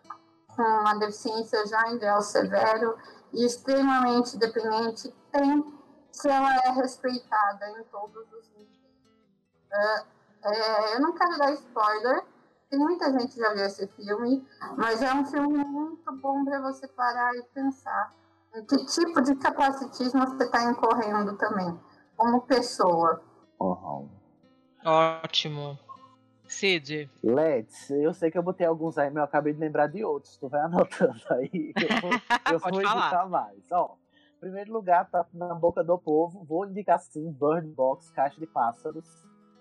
[0.56, 2.98] com uma deficiência já em grau severo
[3.32, 5.82] e extremamente dependente tem
[6.12, 8.82] se ela é respeitada em todos os níveis.
[9.72, 10.04] É,
[10.44, 12.26] é, eu não quero dar spoiler,
[12.78, 16.88] muita gente que já viu esse filme, mas é um filme muito bom para você
[16.88, 18.12] parar e pensar
[18.56, 21.80] em que tipo de capacitismo você está incorrendo também,
[22.16, 23.22] como pessoa.
[23.60, 24.10] Uhum.
[24.84, 25.78] Ótimo.
[26.52, 30.04] Cid, Let's, eu sei que eu botei alguns aí, mas eu acabei de lembrar de
[30.04, 30.36] outros.
[30.38, 31.74] Tu vai anotando aí.
[31.76, 32.12] Eu vou,
[32.52, 33.72] eu Pode vou indicar mais.
[33.72, 33.96] Ó,
[34.40, 36.44] primeiro lugar, tá na boca do povo.
[36.44, 39.08] Vou indicar sim Bird Box, Caixa de Pássaros.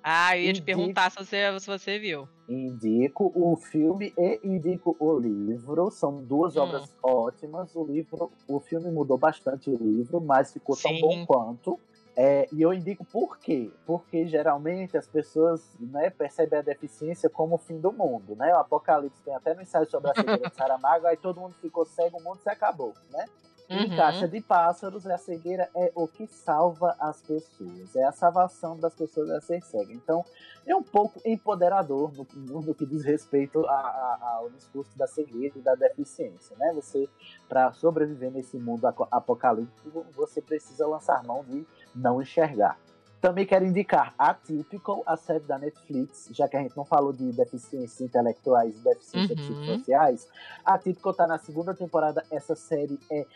[0.03, 0.67] Ah, eu ia te Indico.
[0.67, 2.29] perguntar se você, se você viu.
[2.49, 5.91] Indico o filme e indico o livro.
[5.91, 6.63] São duas Hum.
[6.63, 7.75] obras ótimas.
[7.77, 11.01] O livro, o filme mudou bastante o livro, mas ficou tão Sim.
[11.01, 11.79] bom quanto.
[12.17, 13.71] É, e eu indico por quê?
[13.87, 18.53] Porque geralmente as pessoas né, percebem a deficiência como o fim do mundo, né?
[18.53, 21.85] O Apocalipse tem até no ensaio sobre a cegueira de Saramago, aí todo mundo ficou
[21.85, 23.25] cego, o mundo se acabou, né?
[23.73, 23.97] Em Uhum.
[23.97, 27.95] Caixa de Pássaros, a cegueira é o que salva as pessoas.
[27.95, 29.93] É a salvação das pessoas a ser cega.
[29.93, 30.25] Então,
[30.67, 32.27] é um pouco empoderador no,
[32.63, 36.57] no- que diz respeito a- a- ao discurso da cegueira e da deficiência.
[36.59, 36.73] Né?
[36.75, 37.09] Você,
[37.49, 41.65] para sobreviver nesse mundo apocalíptico, você precisa lançar mão de
[41.95, 42.77] não enxergar.
[43.21, 47.31] Também quero indicar Atypical, a série da Netflix, já que a gente não falou de
[47.33, 49.47] deficiências intelectuais e deficiências Uhum.
[49.47, 50.27] psicossociais.
[50.65, 52.25] Atypical tá na segunda temporada.
[52.31, 53.27] Essa série é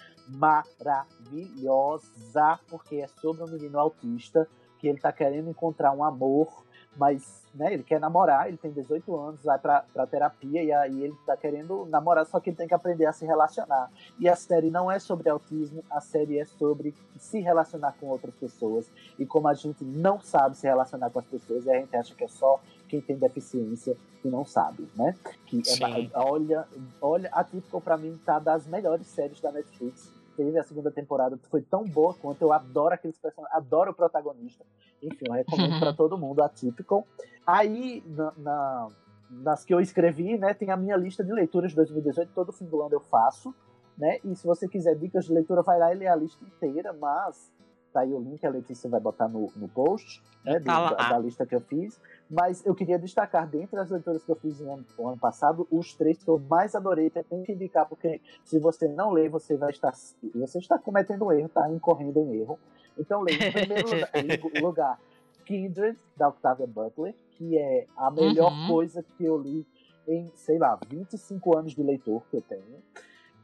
[1.35, 4.49] maravilhosa, porque é sobre um menino autista
[4.79, 6.64] que ele tá querendo encontrar um amor,
[6.97, 11.05] mas né, ele quer namorar, ele tem 18 anos, vai pra, pra terapia e aí
[11.05, 13.91] ele tá querendo namorar, só que ele tem que aprender a se relacionar.
[14.19, 18.35] E a série não é sobre autismo, a série é sobre se relacionar com outras
[18.35, 18.91] pessoas.
[19.19, 22.15] E como a gente não sabe se relacionar com as pessoas, e a gente acha
[22.15, 25.15] que é só quem tem deficiência que não sabe, né?
[25.47, 26.67] Que é olha,
[27.01, 30.11] olha, a Typical pra mim tá das melhores séries da Netflix.
[30.37, 34.65] Teve a segunda temporada, foi tão boa quanto eu adoro aqueles personagens, adoro o protagonista.
[35.03, 37.07] Enfim, eu recomendo pra todo mundo a Typical.
[37.47, 38.89] Aí, na, na-
[39.31, 42.67] nas que eu escrevi, né, tem a minha lista de leituras de 2018, todo fim
[42.67, 43.55] do ano eu faço,
[43.97, 44.19] né?
[44.25, 47.51] E se você quiser dicas de leitura, vai lá e lê a lista inteira, mas
[47.93, 50.91] tá aí o link, a Letícia vai botar no, no post, né, Tá lá.
[50.95, 52.01] da, da lista que eu fiz.
[52.29, 55.67] Mas eu queria destacar, dentre as leituras que eu fiz no ano, no ano passado,
[55.71, 59.11] os três que eu mais adorei, que eu tenho que indicar, porque se você não
[59.11, 59.93] ler, você vai estar.
[60.35, 62.59] Você está cometendo um erro, está incorrendo em erro.
[62.99, 63.49] Então, leia.
[63.49, 64.11] Em primeiro lugar,
[64.55, 65.01] lugar,
[65.45, 68.67] Kindred, da Octavia Butler, que é a melhor Uhum.
[68.67, 69.67] coisa que eu li
[70.09, 72.83] em, sei lá, 25 anos de leitor que eu tenho.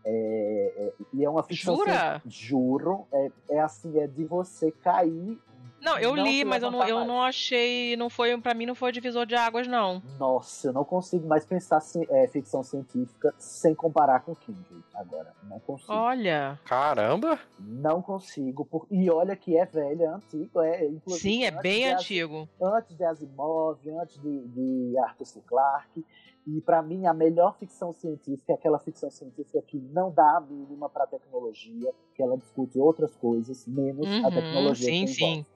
[0.02, 1.76] É, é, e é uma ficção.
[1.76, 2.20] Jura?
[2.22, 3.06] cien- Juro.
[3.12, 5.38] É, é assim, é de você cair.
[5.80, 7.96] Não, eu Não li, mas eu não, eu não achei.
[7.96, 10.02] Não foi, para mim, não foi divisor de águas, não.
[10.18, 11.80] Nossa, eu não consigo mais pensar
[12.10, 15.32] é, ficção científica sem comparar com Kindred agora.
[15.44, 15.92] Não consigo.
[15.92, 16.58] Olha.
[16.66, 17.38] Caramba!
[17.58, 18.64] Não consigo.
[18.64, 20.60] por- E olha que é velha, é antigo.
[20.60, 22.48] É, inclusive, Sim, é antes bem antigo.
[22.60, 25.40] Antes de Asimov, antes de, de Arthur C.
[25.46, 26.04] Clarke.
[26.46, 30.40] E pra mim, a melhor ficção científica é aquela ficção científica que não dá a
[30.40, 35.22] mínima pra tecnologia, que ela discute outras coisas, menos a Uhum, tecnologia sim, que sim.
[35.24, 35.46] envolve.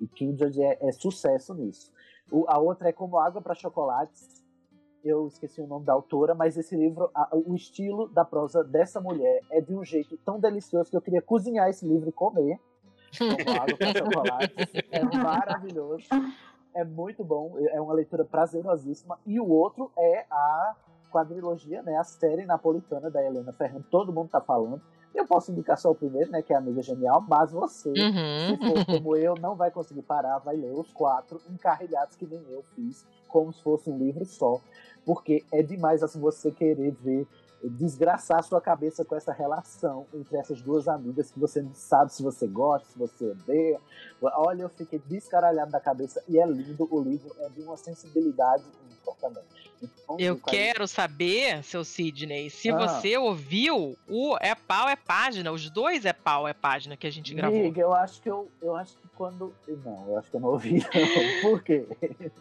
[0.00, 1.92] E Kindred é, é sucesso nisso.
[2.30, 4.44] O- a outra é Como Água para Chocolates.
[5.04, 9.00] Eu esqueci o nome da autora, mas esse livro, a- o estilo da prosa dessa
[9.00, 12.58] mulher é de um jeito tão delicioso que eu queria cozinhar esse livro e comer.
[13.16, 14.74] Como Água para Chocolates.
[14.90, 16.06] É maravilhoso.
[16.74, 17.56] É muito bom.
[17.70, 19.18] É uma leitura prazerosíssima.
[19.26, 20.76] E o outro é a
[21.10, 21.96] quadrilogia, né?
[21.96, 23.86] A série napolitana da Helena Ferrante.
[23.90, 24.82] Todo mundo tá falando.
[25.18, 26.42] Eu posso indicar só o primeiro, né?
[26.42, 28.56] Que é a Amiga Genial, mas você se Uhum.
[28.56, 32.62] for como eu, não vai conseguir parar, vai ler os quatro encarrilhados que nem eu
[32.74, 34.60] fiz, como se fosse um livro só.
[35.04, 37.26] Porque é demais assim você querer ver
[37.62, 42.22] desgraçar sua cabeça com essa relação entre essas duas amigas que você não sabe se
[42.22, 43.80] você gosta, se você odeia.
[44.22, 46.86] Olha, eu fiquei descaralhado da cabeça e é lindo.
[46.90, 49.42] O livro é de uma sensibilidade ímpar também.
[49.80, 50.56] Então, Eu fica aí.
[50.56, 52.76] quero saber, seu Sidney, se Ah.
[52.78, 57.10] você ouviu o É Pau é Página, os dois É Pau é Página que a
[57.12, 57.56] gente gravou.
[57.58, 59.54] Miga, eu acho que eu, eu acho que quando.
[59.84, 61.40] Não, eu acho que eu não ouvi, não.
[61.50, 61.86] Por quê?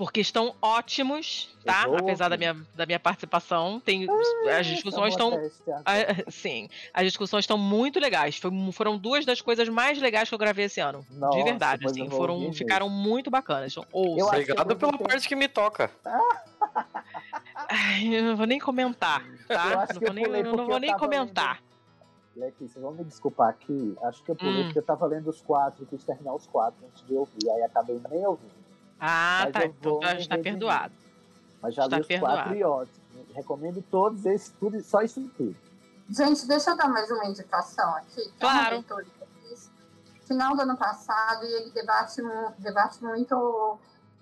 [0.00, 1.82] Porque estão ótimos, tá?
[1.98, 3.78] Apesar da minha, da minha participação.
[3.84, 4.06] Tem,
[4.58, 5.32] as discussões estão.
[5.32, 5.74] modéstia.
[5.84, 8.38] Ah, Sim, as discussões estão muito legais.
[8.38, 11.04] Foi- foram duas das coisas mais legais que eu gravei esse ano.
[11.10, 12.08] Nossa, de verdade, assim.
[12.08, 13.72] Foram, ouvir ficaram muito bacanas.
[13.72, 14.24] Então, ouça.
[14.28, 15.90] Obrigado pela ter- parte que me toca.
[17.68, 19.86] Ai, eu não vou nem comentar, tá?
[19.92, 21.62] Não vou nem, não vou nem comentar.
[22.34, 23.94] Letícia, vamos me desculpar aqui.
[24.04, 24.64] Acho que eu pulei Hum.
[24.64, 27.50] porque eu tava lendo os quatro, quis terminar os quatro antes de ouvir.
[27.50, 28.59] Aí acabei nem ouvindo.
[29.00, 29.64] Ah, Mas tá.
[29.64, 30.94] Então tá- me está perdoado.
[31.62, 32.36] Mas já Está li os perdoado.
[32.36, 33.00] quatro e ótimo.
[33.34, 35.56] Recomendo todos esses, tudo, só isso tudo.
[36.08, 38.20] Gente, deixa eu dar mais uma indicação aqui.
[38.20, 38.84] é Claro.
[40.26, 42.22] Final do ano passado, e ele debate,
[42.58, 43.78] debate muito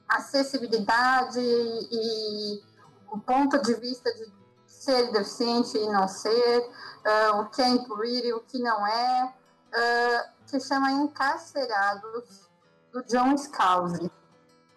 [0.09, 2.63] acessibilidade e
[3.11, 4.27] o ponto de vista de
[4.67, 6.71] ser deficiente e não ser,
[7.05, 9.35] ah, o que é incluir e o que não é,
[9.75, 12.49] ah, que chama Encarcerados,
[12.93, 14.11] do John Scalzi.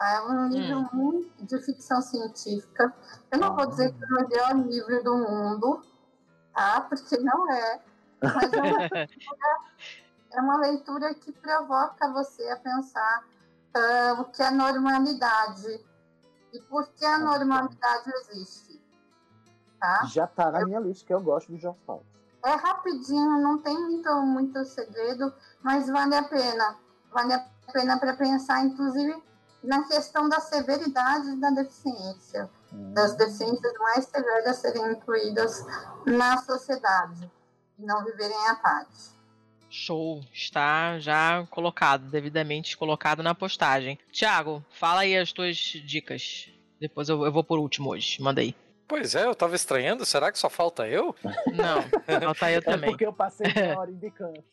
[0.02, 2.92] É um livro muito de ficção científica.
[3.30, 5.86] Eu não vou dizer que é o melhor livro do mundo,
[6.54, 6.82] tá?
[6.82, 7.80] Porque não é.
[8.20, 9.58] Mas é uma leitura,
[10.32, 13.26] é uma leitura que provoca você a pensar
[13.76, 15.86] ah, o que é normalidade
[16.52, 18.82] e por que a normalidade existe.
[19.80, 20.06] Tá?
[20.06, 21.76] Já tá na minha lista, que eu gosto do John.
[22.44, 26.76] É rapidinho, não tem muito, muito segredo, mas vale a pena.
[27.12, 29.22] Vale a pena para pensar, inclusive,
[29.64, 35.66] na questão da severidade da deficiência, das deficiências mais severas a serem incluídas
[36.06, 37.30] na sociedade
[37.78, 39.12] e não viverem à parte.
[39.70, 40.22] Show.
[40.34, 43.98] Está já colocado, devidamente colocado na postagem.
[44.12, 46.50] Tiago, fala aí as tuas dicas.
[46.80, 48.22] Depois eu, eu vou por último hoje.
[48.22, 48.54] Manda aí.
[48.92, 50.06] Pois é, eu tava estranhando.
[50.06, 51.16] Será que só falta eu?
[51.56, 51.82] Não,
[52.26, 52.90] falta eu É também.
[52.90, 54.44] porque eu passei uma hora indicando.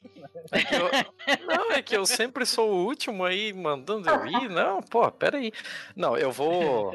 [0.53, 4.49] É que eu- Não, é que eu sempre sou o último aí mandando eu ir.
[4.49, 5.51] Não, pô, peraí.
[5.97, 6.95] Não, eu vou.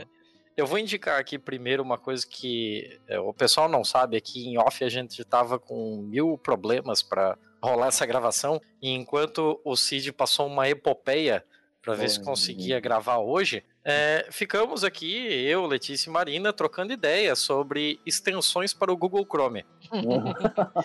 [0.55, 4.15] Eu vou indicar aqui primeiro uma coisa que é, o pessoal não sabe.
[4.15, 8.61] Aqui em off a gente tava com mil problemas pra rolar essa gravação.
[8.81, 11.43] E enquanto o Cid passou uma epopeia
[11.81, 15.15] pra ver se conseguia gravar hoje, é, ficamos aqui,
[15.45, 19.65] eu, Letícia e Marina, trocando ideias sobre extensões para o Google Chrome.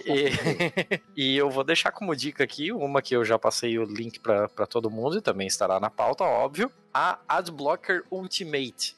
[0.05, 4.19] E, e eu vou deixar como dica aqui, uma que eu já passei o link
[4.19, 6.73] para todo mundo e também estará na pauta, óbvio.
[6.93, 8.97] A Adblocker Ultimate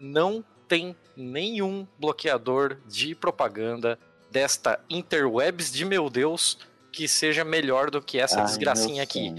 [0.00, 3.96] não tem nenhum bloqueador de propaganda
[4.30, 6.58] desta interwebs de meu Deus
[6.90, 9.32] que seja melhor do que essa Ai, desgracinha aqui.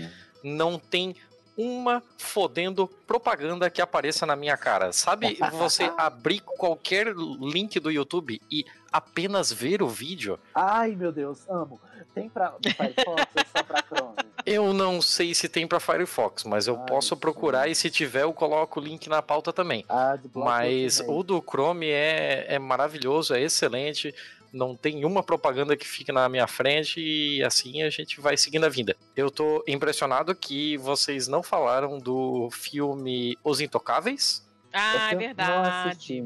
[0.44, 1.16] Não tem
[1.58, 4.92] uma fodendo propaganda que apareça na minha cara.
[4.94, 10.40] Sabe você abrir qualquer link do YouTube e apenas ver o vídeo?
[10.54, 11.80] Ai, meu Deus, amo.
[12.14, 14.16] Tem pra Firefox ou só pra Chrome?
[14.46, 17.72] Eu não sei se tem pra Firefox, mas eu Ai, posso procurar sim.
[17.72, 19.84] e se tiver eu coloco o link na pauta também.
[19.90, 24.16] Adblock Mas o do Chrome é, é maravilhoso, é excelente.
[24.54, 28.66] Não tem uma propaganda que fique na minha frente e assim a gente vai seguindo
[28.66, 28.96] a vida.
[29.16, 35.90] Eu tô impressionado que vocês não falaram do filme Os Intocáveis, Ah, é Não verdade.
[35.90, 36.24] assisti.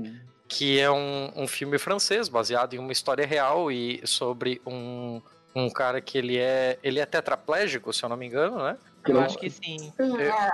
[0.48, 5.22] que é um, um filme francês baseado em uma história real e sobre um,
[5.56, 8.77] um cara que ele é ele é tetraplégico, se eu não me engano, né?
[9.07, 9.91] Eu acho que sim.
[9.98, 10.52] Eu- é.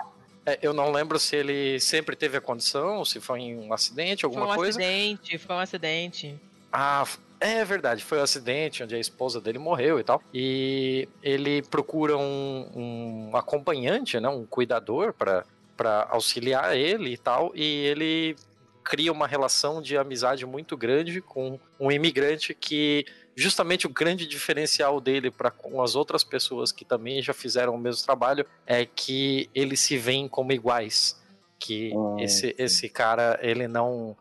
[0.49, 4.21] É, eu não lembro se ele sempre teve a condição, se foi em um acidente,
[4.21, 4.79] Foi alguma um coisa.
[4.79, 6.39] acidente, foi um acidente.
[6.71, 7.05] Ah,
[7.39, 10.21] é verdade, foi um acidente onde a esposa dele morreu e tal.
[10.33, 17.51] E ele procura um, um acompanhante, né, um cuidador para auxiliar ele e tal.
[17.55, 18.35] E ele
[18.83, 23.05] cria uma relação de amizade muito grande com um imigrante que
[23.35, 27.77] justamente o grande diferencial dele para com as outras pessoas que também já fizeram o
[27.77, 31.21] mesmo trabalho é que eles se veem como iguais.
[31.59, 34.15] Que Ah, esse, esse cara, ele não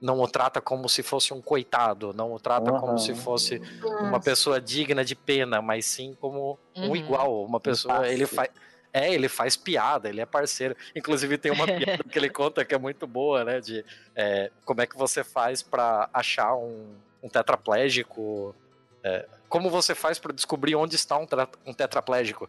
[0.00, 2.98] não o trata como se fosse um coitado, não o trata como Aham.
[2.98, 4.04] se fosse sim.
[4.04, 6.96] uma pessoa digna de pena, mas sim como um Uhum.
[6.96, 8.50] igual, uma pessoa, ele faz
[8.92, 10.74] é, ele faz piada, ele é parceiro.
[10.94, 13.60] Inclusive tem uma piada que ele conta que é muito boa, né?
[13.60, 18.54] De é, como é que você faz pra achar um, um tetraplégico?
[19.04, 21.26] é, como você faz pra descobrir onde está um,
[21.64, 22.48] um tetraplégico?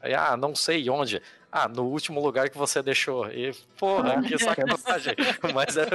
[0.00, 1.22] Aí, ah, não sei onde.
[1.50, 3.28] Ah, no último lugar que você deixou.
[3.28, 5.14] E, porra, que sacanagem.
[5.54, 5.86] Mas é,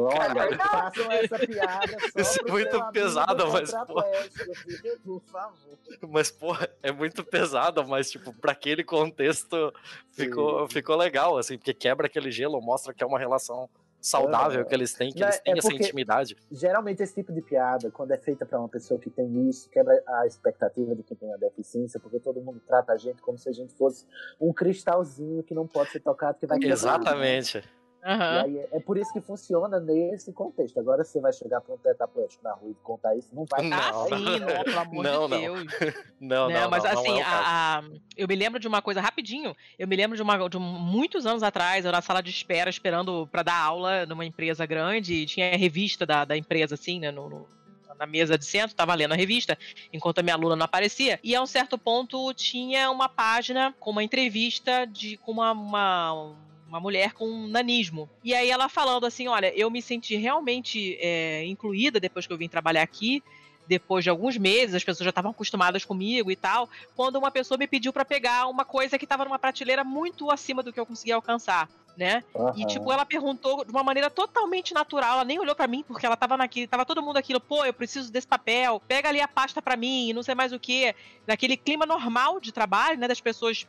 [0.00, 5.78] Olha, façam essa piada só Isso é muito pesado, mas, filho, Por favor.
[6.10, 9.72] Mas, porra, é muito pesado, mas, tipo, pra aquele contexto
[10.10, 10.74] ficou, Sim.
[10.74, 13.68] ficou legal, assim, porque quebra aquele gelo, mostra que é uma relação
[14.02, 14.64] saudável É.
[14.64, 16.36] que eles têm, que Não, eles têm é essa intimidade.
[16.50, 20.02] Geralmente esse tipo de piada, quando é feita pra uma pessoa que tem isso, quebra
[20.06, 23.48] a expectativa de quem tem a deficiência, porque todo mundo trata a gente como se
[23.48, 24.04] a gente fosse
[24.40, 26.72] um cristalzinho que não pode ser tocado, que vai quebrar.
[26.74, 27.62] Exatamente.
[28.04, 30.78] Aí é- é por isso que funciona nesse contexto.
[30.80, 33.76] Agora você vai chegar para um tetraplégico na rua e contar isso, não vai Não,
[33.78, 34.08] Ah, não.
[34.08, 35.40] sim, não, pelo amor Não, de não.
[35.40, 35.64] Deus.
[36.20, 37.82] Não, Né, não, mas não, não assim, é a- a-
[38.16, 39.56] eu me lembro de uma coisa rapidinho.
[39.78, 43.26] Eu me lembro de uma de muitos anos atrás, eu na sala de espera esperando
[43.30, 47.10] pra dar aula numa empresa grande, e tinha a revista da, da empresa assim, né,
[47.10, 47.48] no- no-
[47.98, 49.56] na mesa de centro, tava lendo a revista,
[49.92, 51.20] enquanto a minha aluna não aparecia.
[51.22, 56.34] E a um certo ponto tinha uma página com uma entrevista de com uma, uma
[56.72, 58.08] uma mulher com nanismo.
[58.24, 62.38] E aí ela falando assim, olha, eu me senti realmente é, incluída depois que eu
[62.38, 63.22] vim trabalhar aqui,
[63.66, 67.58] depois de alguns meses, as pessoas já estavam acostumadas comigo e tal, quando uma pessoa
[67.58, 70.86] me pediu pra pegar uma coisa que estava numa prateleira muito acima do que eu
[70.86, 72.24] conseguia alcançar, né?
[72.56, 72.66] E Aham.
[72.66, 76.16] tipo, ela perguntou de uma maneira totalmente natural, ela nem olhou pra mim porque ela
[76.16, 79.60] tava naquele, tava todo mundo aquilo, pô, eu preciso desse papel, pega ali a pasta
[79.60, 80.94] pra mim, e não sei mais o que,
[81.26, 83.66] naquele clima normal de trabalho, né, das pessoas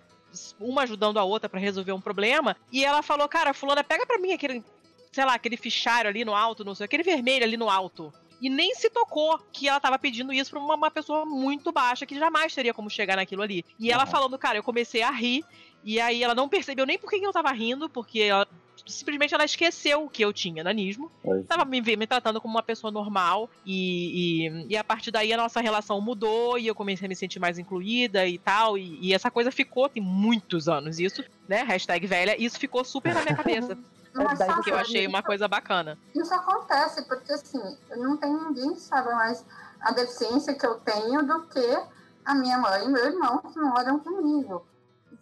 [0.59, 4.19] uma ajudando a outra pra resolver um problema, e ela falou, cara, fulana, pega pra
[4.19, 4.63] mim aquele,
[5.11, 8.13] sei lá, aquele fichário ali no alto, não sei, aquele vermelho ali no alto.
[8.41, 12.05] E nem se tocou que ela tava pedindo isso pra uma, uma pessoa muito baixa,
[12.05, 13.63] que jamais teria como chegar naquilo ali.
[13.79, 15.45] E ela falando, cara, eu comecei a rir,
[15.83, 18.47] e aí ela não percebeu nem por que eu tava rindo, porque ela,
[18.85, 21.11] simplesmente ela esqueceu que eu tinha nanismo.
[21.23, 21.45] Pois.
[21.45, 23.49] Tava me, me tratando como uma pessoa normal.
[23.65, 27.15] E, e, e a partir daí a nossa relação mudou e eu comecei a me
[27.15, 28.77] sentir mais incluída e tal.
[28.77, 31.63] E, e essa coisa ficou, tem muitos anos isso, né?
[31.63, 33.77] Hashtag velha, isso ficou super na minha cabeça.
[34.13, 35.97] Mas sabe, que eu achei uma coisa bacana.
[36.13, 37.59] Isso acontece, porque assim,
[37.97, 39.43] não tem ninguém que sabe mais
[39.81, 41.83] a deficiência que eu tenho do que
[42.23, 44.63] a minha mãe e meu irmão que moram comigo.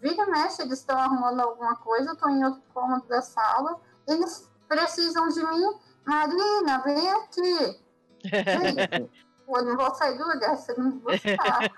[0.02, 3.80] Vira e mexe, eles estão arrumando alguma coisa, eu estou em outro cômodo da sala,
[4.08, 7.80] eles precisam de mim Marina, vem aqui.
[8.30, 9.10] Vem.
[9.48, 11.60] Eu não vou sair do lugar, você não me buscar.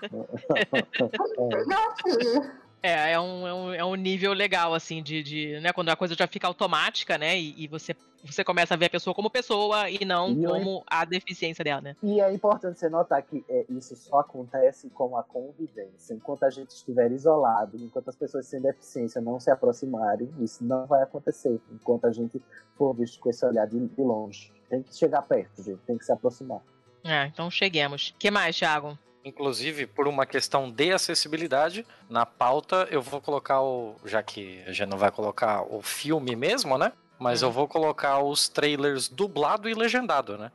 [1.50, 2.63] Vem aqui.
[2.86, 5.96] É, é um, é um, é um nível legal, assim, de, de né, quando a
[5.96, 9.30] coisa já fica automática, né, e, e você, você começa a ver a pessoa como
[9.30, 11.96] pessoa e não E eu- como a deficiência dela, né.
[12.02, 16.12] E é importante você notar que é, isso só acontece com a convivência.
[16.12, 20.86] Enquanto a gente estiver isolado, enquanto as pessoas sem deficiência não se aproximarem, isso não
[20.86, 21.58] vai acontecer.
[21.72, 22.38] Enquanto a gente
[22.76, 24.52] for visto com esse olhar de, de longe.
[24.68, 25.80] Tem que chegar perto, gente.
[25.86, 26.60] Tem que se aproximar.
[27.02, 28.08] É, então cheguemos.
[28.10, 28.98] O que mais, Thiago?
[29.24, 33.96] Inclusive, por uma questão de acessibilidade, na pauta eu vou colocar o.
[34.04, 36.92] Já que a gente não vai colocar o filme mesmo, né?
[37.18, 37.48] Mas Uhum.
[37.48, 40.52] eu vou colocar os trailers dublado e legendado, né?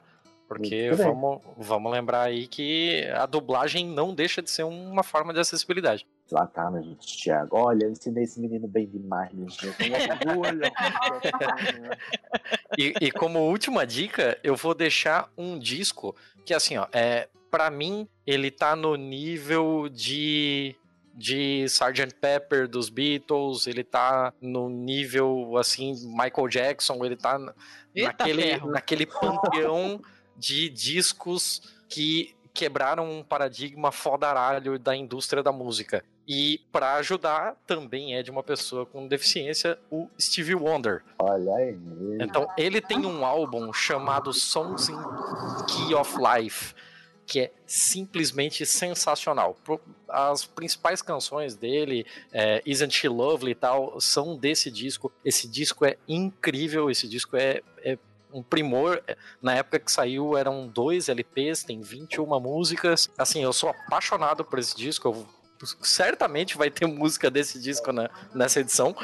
[0.47, 5.39] Porque vamos, vamos lembrar aí que a dublagem não deixa de ser uma forma de
[5.39, 6.05] acessibilidade.
[6.31, 7.23] Lá tá, né, gente?
[7.23, 7.55] Thiago.
[7.55, 9.65] Olha, eu ensinei esse menino bem demais, gente.
[9.65, 10.61] Eu tenho orgulho.
[12.77, 16.15] E, e como última dica, eu vou deixar um disco
[16.45, 20.75] que, assim, ó, é, para mim, ele tá no nível de
[21.19, 22.15] de Sgt.
[22.21, 27.37] Pepper dos Beatles, ele tá no nível assim Michael Jackson, ele tá
[27.93, 28.71] Eita naquele ferro.
[28.71, 30.01] naquele panteão
[30.37, 36.03] de discos que quebraram um paradigma fodaralho da indústria da música.
[36.27, 41.03] E para ajudar também é de uma pessoa com deficiência, o Stevie Wonder.
[41.17, 41.75] Olha aí.
[42.21, 44.97] Então, ele tem um álbum chamado Songs in
[45.65, 46.75] Key of Life,
[47.29, 49.55] que é simplesmente sensacional.
[50.07, 52.03] As principais canções dele,
[52.33, 55.11] é, Isn't She Lovely e tal, são desse disco.
[55.23, 57.99] Esse disco é incrível, esse disco é, é
[58.33, 59.01] um primor.
[59.39, 63.09] Na época que saiu eram dois LPs, tem 21 músicas.
[63.15, 65.07] Assim, eu sou apaixonado por esse disco.
[65.09, 65.27] Eu-
[65.83, 68.95] certamente vai ter música desse disco na- nessa edição.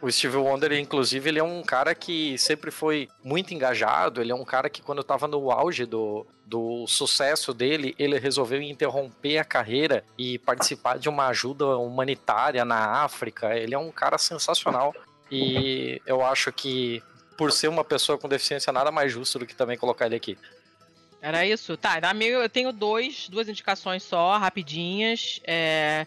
[0.00, 4.20] O Steve Wonder, inclusive, ele é um cara que sempre foi muito engajado.
[4.20, 8.62] Ele é um cara que, quando estava no auge do, do sucesso dele, ele resolveu
[8.62, 13.56] interromper a carreira e participar de uma ajuda humanitária na África.
[13.56, 14.94] Ele é um cara sensacional.
[15.30, 17.02] E eu acho que,
[17.36, 20.38] por ser uma pessoa com deficiência, nada mais justo do que também colocar ele aqui.
[21.20, 21.76] Era isso?
[21.76, 25.40] Tá, eu tenho dois, duas indicações só, rapidinhas.
[25.44, 26.06] É,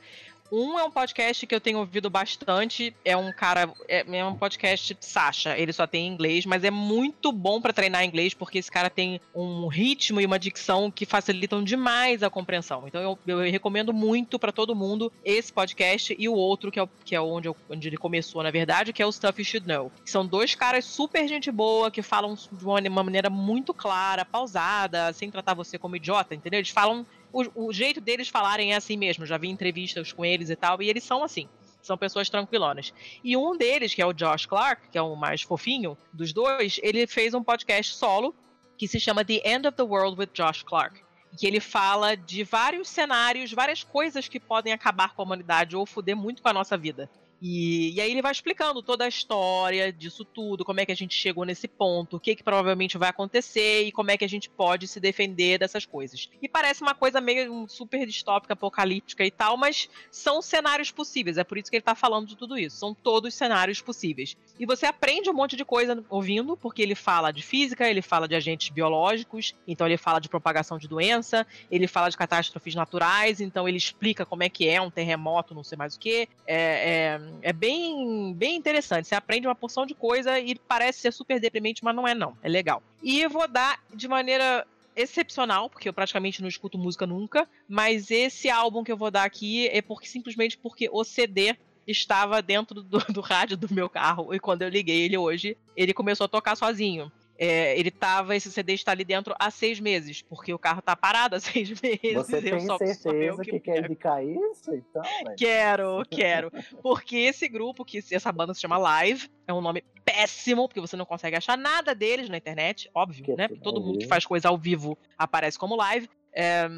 [0.52, 2.96] um é um podcast que eu tenho ouvido bastante.
[3.06, 3.72] É um cara.
[3.88, 5.58] É, é um podcast Sasha.
[5.58, 8.90] Ele só tem em inglês, mas é muito bom pra treinar inglês, porque esse cara
[8.90, 12.84] tem um ritmo e uma dicção que facilitam demais a compreensão.
[12.88, 16.88] Então eu, eu recomendo muito pra todo mundo esse podcast e o outro, que é,
[17.06, 19.68] que é onde, eu- onde ele começou, na verdade, que é o Stuff You Should
[19.68, 19.92] Know.
[20.06, 25.14] São dois caras super gente boa, que falam de uma uma maneira muito clara, pausada,
[25.14, 26.60] sem tratar você como idiota, entendeu?
[26.60, 27.06] Eles falam.
[27.32, 29.26] O, o jeito deles falarem é assim mesmo.
[29.26, 31.48] Já vi entrevistas com eles e tal, e eles são assim.
[31.82, 32.94] São pessoas tranquilonas.
[33.24, 36.80] E um deles, que é o Josh Clark, que é o mais fofinho dos dois,
[36.84, 38.36] ele fez um podcast solo
[38.78, 41.02] que se chama The End of the World with Josh Clark.
[41.38, 45.86] Que ele fala de vários cenários, várias coisas que podem acabar com a humanidade ou
[45.86, 47.10] foder muito com a nossa vida.
[47.42, 50.96] E, e aí ele vai explicando toda a história disso tudo, como é que a
[50.96, 54.30] gente chegou nesse ponto, o que, que provavelmente vai acontecer e como é que a
[54.30, 56.30] gente pode se defender dessas coisas.
[56.42, 61.38] E parece uma coisa meio super distópica, apocalíptica e tal, mas são cenários possíveis.
[61.38, 62.78] É por isso que ele tá falando de tudo isso.
[62.78, 64.38] São todos cenários possíveis.
[64.60, 68.28] E você aprende um monte de coisa ouvindo, porque ele fala de física, ele fala
[68.28, 73.42] de agentes biológicos, então ele fala de propagação de doença, ele fala de catástrofes naturais,
[73.42, 76.28] então ele explica como é que é um terremoto, não sei mais o que.
[76.46, 79.08] É, é, é bem, bem interessante.
[79.08, 82.38] Você aprende uma porção de coisa e parece ser super deprimente, mas não é não.
[82.42, 82.82] É legal.
[83.02, 88.12] E eu vou dar de maneira excepcional, porque eu praticamente não escuto música nunca, mas
[88.12, 91.56] esse álbum que eu vou dar aqui é porque simplesmente porque o CD
[91.88, 95.94] estava dentro do, do rádio do meu carro e quando eu liguei ele hoje, ele
[95.94, 97.12] começou a tocar sozinho.
[97.44, 100.96] É, ele tava, esse CD está ali dentro há seis meses, porque o carro tá
[100.96, 102.14] parado há seis meses.
[102.14, 104.72] Você tem só- só eu certeza que, quer indicar isso?
[104.76, 105.36] Então, velho?
[105.36, 106.52] Quero, quero.
[106.84, 110.96] Porque esse grupo, que essa banda se chama Live, é um nome péssimo, porque você
[110.96, 113.48] não consegue achar nada deles na internet, óbvio, Que né?
[113.48, 116.08] tudo Porque todo mundo que faz coisa ao vivo aparece como live.
[116.32, 116.70] É,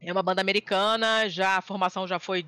[0.00, 2.46] é uma banda americana, já a formação já foi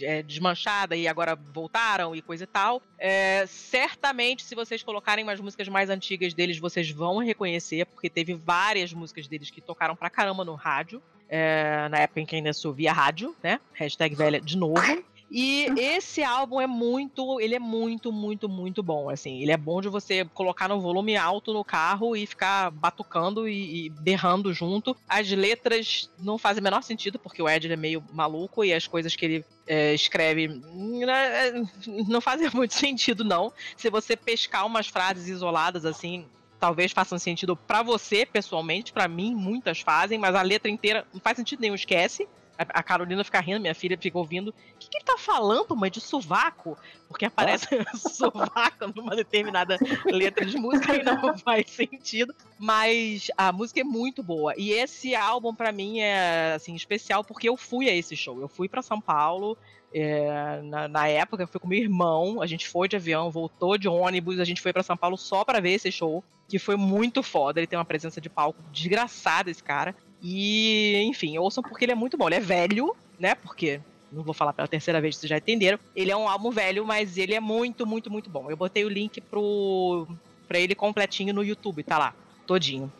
[0.00, 2.82] é, desmanchada e agora voltaram e coisa e tal.
[2.98, 8.34] É, certamente, se vocês colocarem umas músicas mais antigas deles, vocês vão reconhecer, porque teve
[8.34, 11.02] várias músicas deles que tocaram pra caramba no rádio.
[11.28, 13.58] é, na época em que ainda se ouvia rádio, né?
[13.72, 15.04] Hashtag velha de novo.
[15.36, 19.42] E esse álbum é muito, ele é muito, muito, muito bom, assim.
[19.42, 23.86] Ele é bom de você colocar no volume alto no carro e ficar batucando e,
[23.86, 24.96] e berrando junto.
[25.08, 28.86] As letras não fazem o menor sentido, porque o Ed é meio maluco e as
[28.86, 31.66] coisas que ele é, escreve né,
[32.06, 33.52] não fazem muito sentido, não.
[33.76, 36.26] Se você pescar umas frases isoladas, assim,
[36.60, 41.20] talvez façam sentido para você pessoalmente, para mim muitas fazem, mas a letra inteira não
[41.20, 42.28] faz sentido nenhum, esquece.
[42.56, 44.54] A Carolina fica rindo, minha filha fica ouvindo.
[44.94, 45.90] Que, ele tá falando, mãe?
[45.90, 46.78] De sovaco?
[47.08, 47.66] Porque aparece
[47.98, 52.32] sovaco numa determinada letra de música e não faz sentido.
[52.58, 54.54] Mas a música é muito boa.
[54.56, 58.40] E esse álbum, para mim, é assim, especial porque eu fui a esse show.
[58.40, 59.58] Eu fui para São Paulo.
[59.92, 62.40] É, na, na, época, eu fui com meu irmão.
[62.40, 64.38] A gente foi de avião, voltou de ônibus.
[64.38, 66.22] A gente foi para São Paulo só para ver esse show.
[66.48, 67.58] Que foi muito foda.
[67.58, 69.94] Ele tem uma presença de palco desgraçada, esse cara.
[70.22, 72.28] E, enfim, ouçam porque ele é muito bom.
[72.28, 73.34] Ele é velho, né?
[73.34, 73.80] Porque
[74.14, 75.78] não vou falar pela terceira vez, vocês já entenderam.
[75.94, 78.50] Ele é um álbum velho, mas ele é muito, muito, muito bom.
[78.50, 80.06] Eu botei o link pro
[80.46, 82.14] para ele completinho no YouTube, tá lá,
[82.46, 82.92] todinho.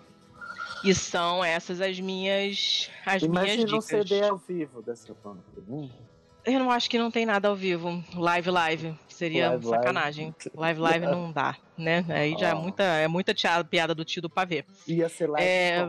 [0.82, 3.85] E são essas as minhas as Imagina minhas dicas.
[3.85, 5.41] um CD ao vivo dessa banda.
[5.69, 5.89] Hum.
[6.45, 8.05] Eu não acho que não tem nada ao vivo.
[8.15, 8.95] Live, live.
[9.09, 10.35] Seria live, sacanagem.
[10.55, 12.05] Live, live não dá, né?
[12.11, 13.35] Aí já é muita, é muita
[13.65, 14.65] piada do tio do pavê.
[14.86, 15.86] Ia ser live é...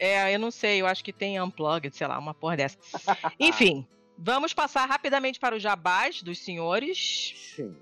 [0.00, 2.78] É, eu não sei, eu acho que tem unplugged, sei lá, uma porra dessa.
[3.38, 3.86] Enfim,
[4.18, 7.34] vamos passar rapidamente para os jabás dos senhores.
[7.54, 7.76] Sim.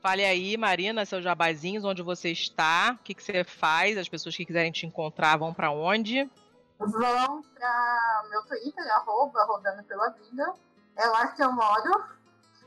[0.00, 4.34] Fale aí, Marina, seus jabazinhos, onde você está, o que, que você faz, as pessoas
[4.34, 6.30] que quiserem te encontrar vão para onde?
[6.78, 10.54] Vão para meu Twitter, arroba, rodando pela vida.
[10.96, 12.04] É lá que eu moro.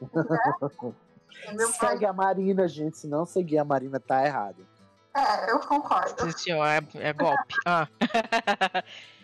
[0.01, 0.93] Né?
[1.45, 2.05] É Segue pai...
[2.05, 2.97] a Marina, gente.
[2.97, 4.65] Se não seguir a Marina, tá errado.
[5.13, 6.21] É, eu concordo.
[6.21, 7.55] Sim, senhor, é, é golpe.
[7.65, 7.87] Ah.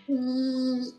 [0.10, 0.94] e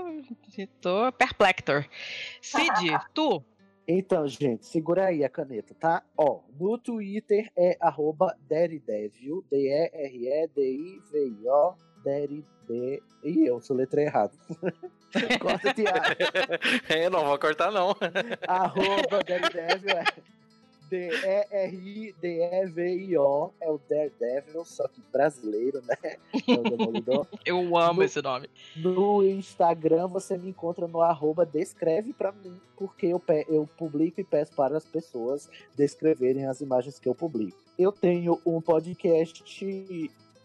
[0.79, 1.85] tô perplector.
[2.41, 3.43] Cid, tu?
[3.87, 6.03] Então, gente, segura aí a caneta, tá?
[6.15, 10.55] Ó, no Twitter é arroba Deridevil, D-E-R-E-D-I-V-I-O,
[12.03, 13.03] Deridevil.
[13.23, 14.33] Ih, eu sou letra errada.
[15.41, 15.99] Corta, Tiago.
[16.87, 17.95] É, não vou cortar, não.
[18.47, 20.05] Arroba Daredevil é
[20.91, 22.11] D-E-R-I-D-E-V-I-O.
[23.61, 25.95] É o Daredevil, só que brasileiro, né?
[26.03, 27.25] É o Demolidor.
[27.45, 28.49] Eu amo no, esse nome.
[28.75, 34.23] No Instagram você me encontra no arroba descreve pra mim, porque eu, eu publico e
[34.23, 37.57] peço para as pessoas descreverem as imagens que eu publico.
[37.79, 39.43] Eu tenho um podcast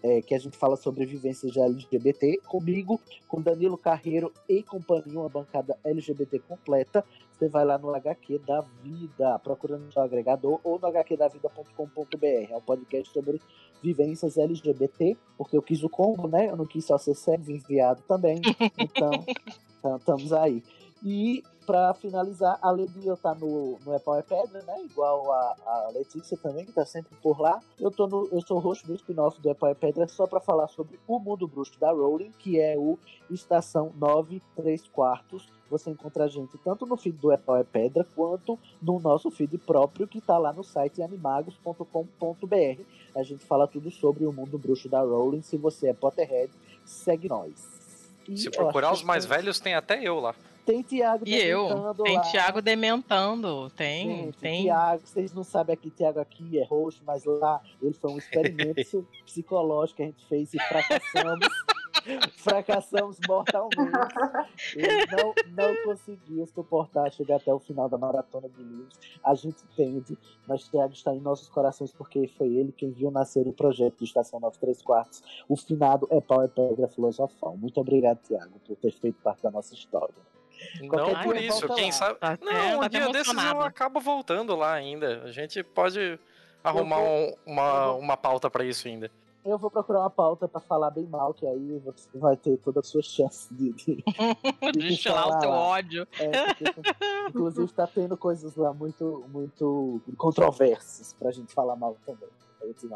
[0.03, 5.19] é, que a gente fala sobre vivências de LGBT, comigo, com Danilo Carreiro e companhia,
[5.19, 7.05] uma bancada LGBT completa.
[7.39, 12.51] Você vai lá no HQ da Vida, procurando no seu agregador ou no hqdavida.com.br.
[12.51, 13.41] É um podcast sobre
[13.83, 16.49] vivências LGBT, porque eu quis o combo, né?
[16.49, 18.41] Eu não quis só ser servo enviado também.
[18.79, 19.11] Então,
[19.79, 20.63] então estamos aí.
[21.05, 22.59] E para finalizar,
[23.05, 24.85] eu estar tá no, no Apple é Pedra, né?
[24.85, 27.61] Igual a, a Letícia também, que está sempre por lá.
[27.79, 30.69] Eu, tô no, eu sou host do spin-off do Apple é Pedra só para falar
[30.69, 32.97] sobre o mundo bruxo da Rowling, que é o
[33.29, 35.49] Estação 9 3 quartos.
[35.69, 39.59] Você encontra a gente tanto no feed do Apple é Pedra quanto no nosso feed
[39.59, 42.83] próprio que está lá no site animagos.com.br.
[43.17, 45.43] A gente fala tudo sobre o mundo bruxo da Rowling.
[45.43, 46.53] Se você é Potterhead,
[46.85, 47.77] segue nós.
[48.29, 50.35] E Se procurar os mais velhos, tem até eu lá.
[50.67, 51.95] Tem Tiago E eu?
[52.03, 53.71] Tem Tiago dementando.
[53.71, 54.63] Tem, Gente, tem.
[54.65, 59.07] Tiago, vocês não sabem aqui, Tiago aqui é roxo, mas lá ele foi um experimento
[59.25, 61.47] psicológico que a gente fez e fracassamos.
[62.39, 63.77] fracassamos mortalmente.
[64.75, 68.99] Ele não, não conseguiu suportar chegar até o final da maratona de livros.
[69.23, 73.47] A gente entende, mas Tiago está em nossos corações porque foi ele quem viu nascer
[73.47, 75.23] o projeto de Estação 93 Quartos.
[75.49, 77.57] O finado é Power Pedra Filosofal.
[77.57, 80.36] Muito obrigado, Tiago, por ter feito parte da nossa história.
[80.81, 82.19] Não por isso, quem sabe.
[82.19, 85.23] Tá, não, é, um tá dia desses eu acabo voltando lá ainda.
[85.25, 86.19] A gente pode
[86.63, 89.11] arrumar um, uma, uma pauta para isso ainda.
[89.45, 92.81] Eu vou procurar uma pauta para falar bem mal, que aí você vai ter toda
[92.81, 93.73] a sua chance de.
[93.73, 94.03] De,
[94.73, 96.09] de, de o teu ódio.
[96.19, 96.65] É, porque,
[97.29, 102.29] inclusive, tá tendo coisas lá muito, muito controversas pra gente falar mal também.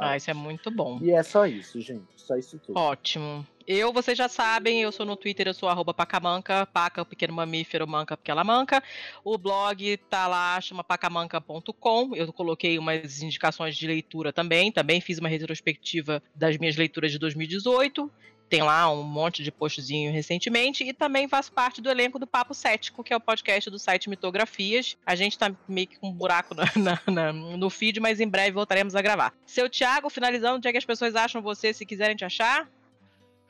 [0.01, 0.99] Ah, isso é muito bom.
[1.01, 2.09] E é só isso, gente.
[2.17, 2.77] Só isso tudo.
[2.77, 3.47] Ótimo.
[3.73, 7.33] Eu, vocês já sabem, eu sou no Twitter, eu sou arroba pacamanca, paca, o pequeno
[7.33, 8.83] mamífero, manca, porque ela manca.
[9.23, 12.17] O blog tá lá, chama pacamanca.com.
[12.17, 14.73] Eu coloquei umas indicações de leitura também.
[14.73, 18.11] Também fiz uma retrospectiva das minhas leituras de 2018.
[18.49, 22.53] tem lá um monte de postzinho recentemente, e também faço parte do elenco do Papo
[22.53, 24.97] Cético, que é o podcast do site Mitografias.
[25.07, 28.27] A gente tá meio que com um buraco na, na, na, no feed, mas em
[28.27, 29.33] breve voltaremos a gravar.
[29.47, 32.69] Seu Thiago, finalizando, onde é que as pessoas acham você se quiserem te achar?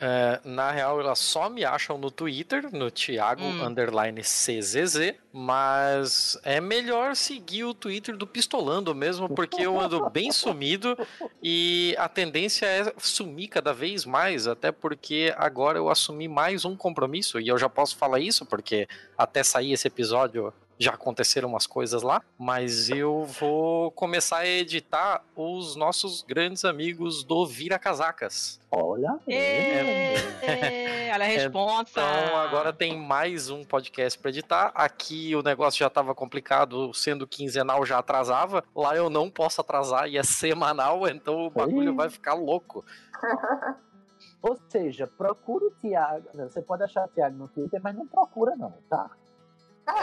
[0.02, 3.66] É, na real, elas só me acham no Twitter, no Thiago Hum.
[3.66, 10.32] underline CZZ, mas é melhor seguir o Twitter do Pistolando mesmo, porque eu ando bem
[10.32, 10.96] sumido
[11.42, 16.74] e a tendência é sumir cada vez mais, até porque agora eu assumi mais um
[16.74, 18.88] compromisso e eu já posso falar isso, porque
[19.18, 25.22] até sair esse episódio já aconteceram umas coisas lá, mas eu vou começar a editar
[25.36, 28.58] os nossos grandes amigos do Vira Casacas.
[28.70, 29.18] Olha.
[29.28, 30.14] Ê,
[31.10, 32.00] Ela é responsa.
[32.00, 34.72] Então agora tem mais um podcast pra editar.
[34.74, 38.64] Aqui o negócio já tava complicado, sendo quinzenal já atrasava.
[38.74, 42.82] Lá eu não posso atrasar e é semanal, então o bagulho vai ficar louco.
[44.40, 46.30] Ou seja, procura o Thiago.
[46.32, 49.10] Você pode achar o Thiago no Twitter, mas não procura, não, tá?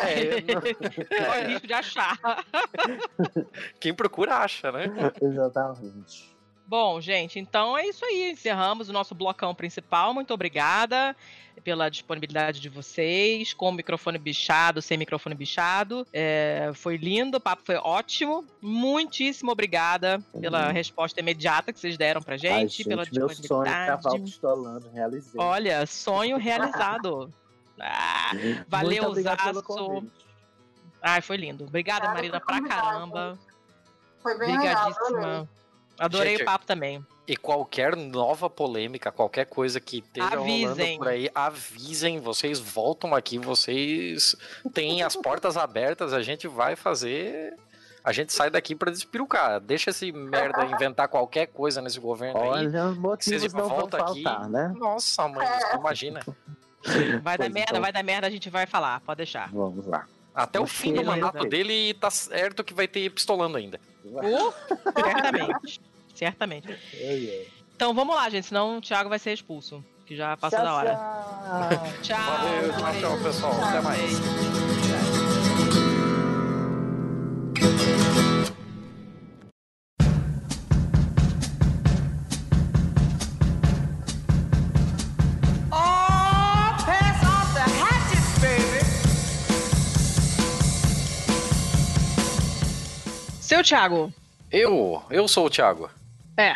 [0.04, 2.18] É, Corre o risco de achar.
[3.80, 4.86] quem procura acha, né?
[5.22, 6.36] Exatamente.
[6.66, 8.32] Bom, gente, então é isso aí.
[8.32, 10.14] Encerramos o nosso blocão principal.
[10.14, 11.16] Muito obrigada
[11.64, 16.06] pela disponibilidade de vocês, com o microfone bichado, sem microfone bichado.
[16.12, 18.46] É, foi lindo, o papo foi ótimo.
[18.62, 20.74] Muitíssimo obrigada pela Uhum.
[20.74, 24.04] resposta imediata que vocês deram pra Ai, gente, pela meu sonho é disponibilidade.
[24.04, 25.40] cavalo pistolando, realizei.
[25.42, 27.34] Olha, sonho realizado.
[27.80, 28.32] Ah,
[28.68, 30.06] valeu, Zaço.
[31.02, 31.66] ai, foi lindo.
[31.66, 33.38] Obrigada, Marina, pra caramba.
[34.22, 34.96] Foi bem legal, adorei.
[35.18, 35.50] Obrigadíssima.
[36.00, 37.06] Adorei Gente, o papo também.
[37.28, 40.98] E qualquer nova polêmica, qualquer coisa que esteja rolando Avisem.
[40.98, 44.36] por aí, avisem, vocês voltam aqui, vocês
[44.74, 47.56] têm as portas abertas, a gente vai fazer.
[48.04, 49.60] A gente sai daqui pra despirucar.
[49.60, 52.48] Deixa esse merda inventar qualquer coisa nesse governo aí.
[52.48, 54.24] Olha, Vocês não vão voltam aqui.
[54.24, 54.74] faltar, né?
[54.78, 56.22] Nossa, mãe, você imagina.
[57.22, 57.82] Vai dar merda, então.
[57.82, 59.50] vai dar merda, a gente vai falar, pode deixar.
[59.52, 60.06] Vamos lá.
[60.34, 63.80] Até o fim do mandato dele tá certo que vai ter pistolando ainda.
[64.06, 64.54] Uh,
[64.94, 65.82] certamente.
[66.14, 66.80] certamente.
[67.76, 69.84] Então vamos lá, gente, senão o Thiago vai ser expulso.
[70.06, 70.96] Que já passou Tchau, da hora.
[70.96, 71.94] tchau.
[72.02, 72.18] Tchau.
[72.18, 73.64] Valeu, tchau, tchau, pessoal.
[73.64, 74.87] Até mais.
[93.68, 94.14] Thiago,
[94.52, 95.90] Eu, eu sou o Thiago.
[96.38, 96.56] é.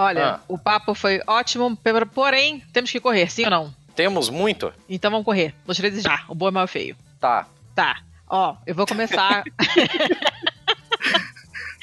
[0.00, 0.40] Olha, Ah.
[0.46, 1.76] o papo foi ótimo,
[2.14, 3.74] porém, temos que correr, sim ou não?
[3.96, 4.72] Temos muito?
[4.88, 5.52] Então vamos correr.
[5.66, 6.24] Vou te desejar.
[6.28, 6.94] O bom é mal feio.
[7.18, 7.48] Tá.
[7.74, 7.96] Tá.
[8.28, 9.42] Ó, eu vou começar.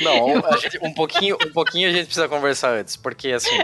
[0.01, 3.57] Não, gente- um, pouquinho, um pouquinho a gente precisa conversar antes, porque assim.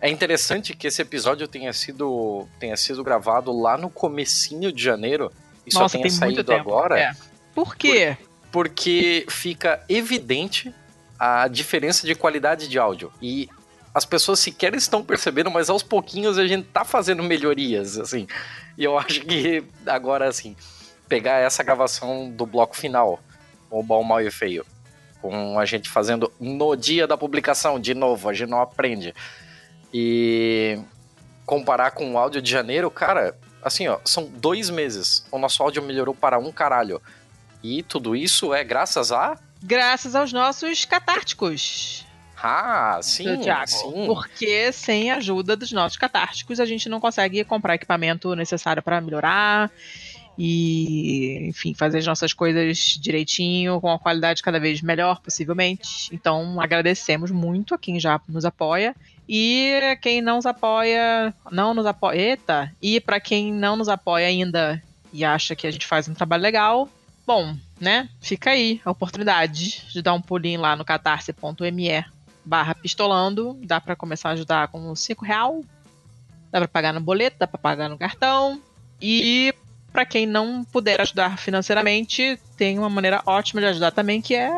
[0.00, 5.32] É interessante que esse episódio tenha sido, tenha sido gravado lá no comecinho de janeiro
[5.66, 7.12] e só Nossa, tenha tem muito saído agora, É.
[7.54, 8.16] Por quê?
[8.50, 10.74] Porque fica evidente
[11.18, 13.12] a diferença de qualidade de áudio.
[13.20, 13.48] E
[13.94, 18.26] as pessoas sequer estão percebendo, mas aos pouquinhos a gente tá fazendo melhorias, assim.
[18.76, 20.54] E eu acho que agora, assim,
[21.08, 23.20] pegar essa gravação do bloco final,
[23.70, 24.66] o bom, mal e feio,
[25.22, 29.14] com a gente fazendo no dia da publicação, de novo, a gente não aprende.
[29.92, 30.78] E
[31.46, 35.24] comparar com o áudio de janeiro, cara, assim, ó, são dois meses.
[35.30, 37.00] O nosso áudio melhorou para um caralho.
[37.66, 39.36] E tudo isso é graças a.
[39.60, 42.06] Graças aos nossos catárticos.
[42.40, 43.66] Ah, sim, Thiago.
[43.66, 44.06] sim.
[44.06, 49.00] Porque sem a ajuda dos nossos catárticos, a gente não consegue comprar equipamento necessário para
[49.00, 49.68] melhorar
[50.38, 56.08] e, enfim, fazer as nossas coisas direitinho, com a qualidade cada vez melhor, possivelmente.
[56.12, 58.94] Então, agradecemos muito a quem já nos apoia.
[59.28, 59.72] E
[60.02, 62.20] quem não nos apoia, não nos apoia.
[62.20, 62.72] Eita!
[62.80, 64.80] E para quem não nos apoia ainda
[65.12, 66.88] e acha que a gente faz um trabalho legal,
[67.26, 68.08] bom, né?
[68.20, 72.04] Fica aí a oportunidade de dar um pulinho lá no catarse.me
[72.44, 73.58] barra pistolando.
[73.64, 75.62] Dá pra começar a ajudar com 5 real.
[76.52, 78.60] Dá pra pagar no boleto, dá pra pagar no cartão.
[79.02, 79.52] E
[79.92, 84.50] pra quem não puder ajudar financeiramente, tem uma maneira ótima de ajudar também, que é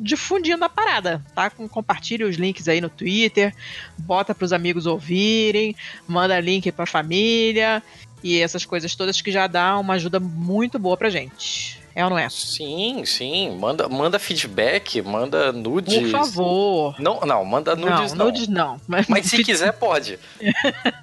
[0.00, 1.48] difundindo a parada, tá?
[1.50, 3.54] Com- Compartilhe os links aí no Twitter,
[3.98, 5.74] bota pros amigos ouvirem,
[6.06, 7.82] manda link pra família
[8.22, 11.80] e essas coisas todas que já dá uma ajuda muito boa pra gente.
[11.96, 12.28] É ou não é?
[12.28, 13.56] Sim, sim.
[13.58, 15.96] Manda, manda feedback, manda nudes.
[15.98, 16.94] Por favor.
[17.00, 18.18] Não, não, manda nudes não.
[18.18, 18.26] não.
[18.26, 18.80] Nudes não.
[18.86, 20.18] Mas, Mas se quiser, pode.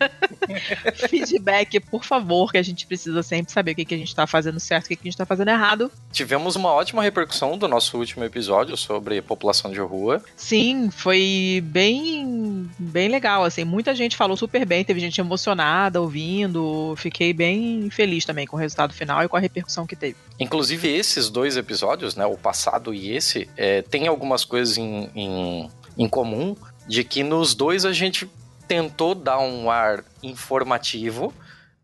[1.10, 4.28] feedback, por favor, que a gente precisa sempre saber o que, que a gente tá
[4.28, 5.92] fazendo certo e o que, que a gente tá fazendo errado.
[6.12, 10.24] Tivemos uma ótima repercussão do nosso último episódio sobre população de rua.
[10.36, 13.64] Sim, foi bem, bem legal, assim.
[13.64, 16.94] Muita gente falou super bem, teve gente emocionada ouvindo.
[16.98, 20.18] Fiquei bem feliz também com o resultado final e com a repercussão que teve.
[20.40, 25.70] Inclusive, esses dois episódios, né, o passado e esse, é, tem algumas coisas em, em,
[25.98, 26.56] em comum,
[26.88, 28.30] de que nos dois a gente
[28.68, 31.34] tentou dar um ar informativo,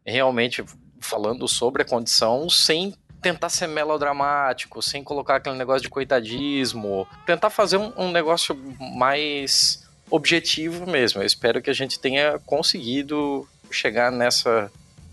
[0.06, 0.64] realmente
[1.00, 7.50] falando sobre a condição, sem tentar ser melodramático, sem colocar aquele negócio de coitadismo, tentar
[7.50, 8.56] fazer um, um negócio
[8.96, 11.22] mais objetivo mesmo.
[11.22, 14.72] Eu espero que a gente tenha conseguido chegar nessa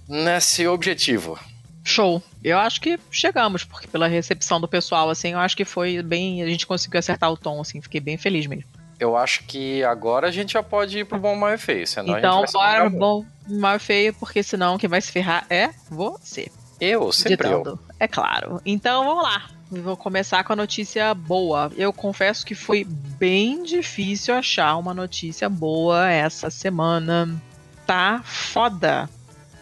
[0.09, 1.39] nesse objetivo.
[1.87, 2.21] Show.
[2.43, 6.43] Eu acho que chegamos, porque pela recepção do pessoal, assim, eu acho que foi bem.
[6.43, 8.65] A gente conseguiu acertar o tom, assim, fiquei bem feliz mesmo.
[8.99, 11.87] Eu acho que agora a gente já pode ir pro bom, mal e feio.
[11.87, 15.13] Senão então, a gente vai bora bom, mal e feio, porque senão quem vai se
[15.13, 16.51] ferrar é você.
[16.81, 17.79] Eu, sempre eu.
[18.01, 18.61] É claro.
[18.67, 19.49] Então vamos lá.
[19.71, 21.71] Vou começar com a notícia boa.
[21.77, 27.41] Eu confesso que foi bem difícil achar uma notícia boa essa semana.
[27.87, 29.09] Tá foda,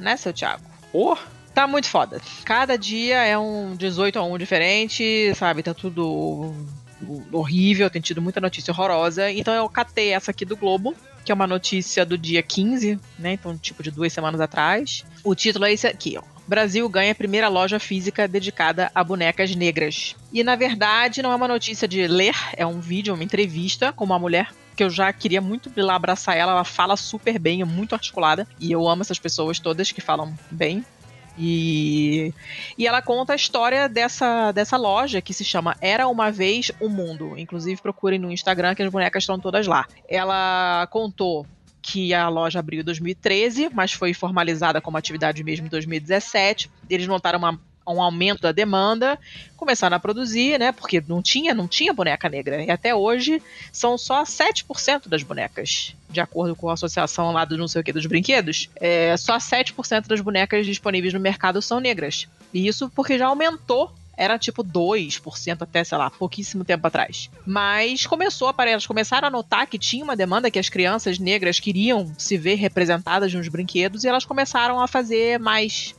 [0.01, 0.63] né, seu Thiago?
[0.93, 1.17] Oh,
[1.55, 2.21] Tá muito foda.
[2.45, 5.63] Cada dia é um 18 a 1 diferente, sabe?
[5.63, 6.53] Tá tudo
[7.33, 9.31] horrível, tem tido muita notícia horrorosa.
[9.31, 13.35] Então eu catei essa aqui do Globo, que é uma notícia do dia 15, né?
[13.35, 15.05] Então, tipo, de duas semanas atrás.
[15.23, 16.23] O título é esse aqui, ó.
[16.47, 20.15] Brasil ganha a primeira loja física dedicada a bonecas negras.
[20.33, 24.05] E na verdade não é uma notícia de ler, é um vídeo, uma entrevista com
[24.05, 26.53] uma mulher que eu já queria muito ir lá abraçar ela.
[26.53, 28.47] Ela fala super bem, é muito articulada.
[28.61, 30.85] E eu amo essas pessoas todas que falam bem.
[31.37, 32.33] E,
[32.79, 36.89] e ela conta a história dessa, dessa loja que se chama Era Uma Vez o
[36.89, 37.35] Mundo.
[37.37, 39.87] Inclusive, procurem no Instagram que as bonecas estão todas lá.
[40.09, 41.47] Ela contou
[41.83, 46.71] que a loja abriu em 2013, mas foi formalizada como atividade mesmo em 2017.
[46.89, 49.19] Eles notaram uma, um aumento da demanda,
[49.57, 50.73] começaram a produzir, né?
[50.73, 52.65] Porque não tinha, não tinha boneca negra.
[52.65, 57.59] E até hoje são só 7% das bonecas, de acordo com a associação lá do
[57.59, 58.71] não sei o que dos brinquedos.
[58.77, 62.27] É, só 7% das bonecas disponíveis no mercado são negras.
[62.53, 67.29] E isso porque já aumentou era tipo 2% até, sei lá, pouquíssimo tempo atrás.
[67.45, 71.61] Mas começou a elas começaram a notar que tinha uma demanda que as crianças negras
[71.61, 75.95] queriam se ver representadas nos brinquedos e elas começaram a fazer mais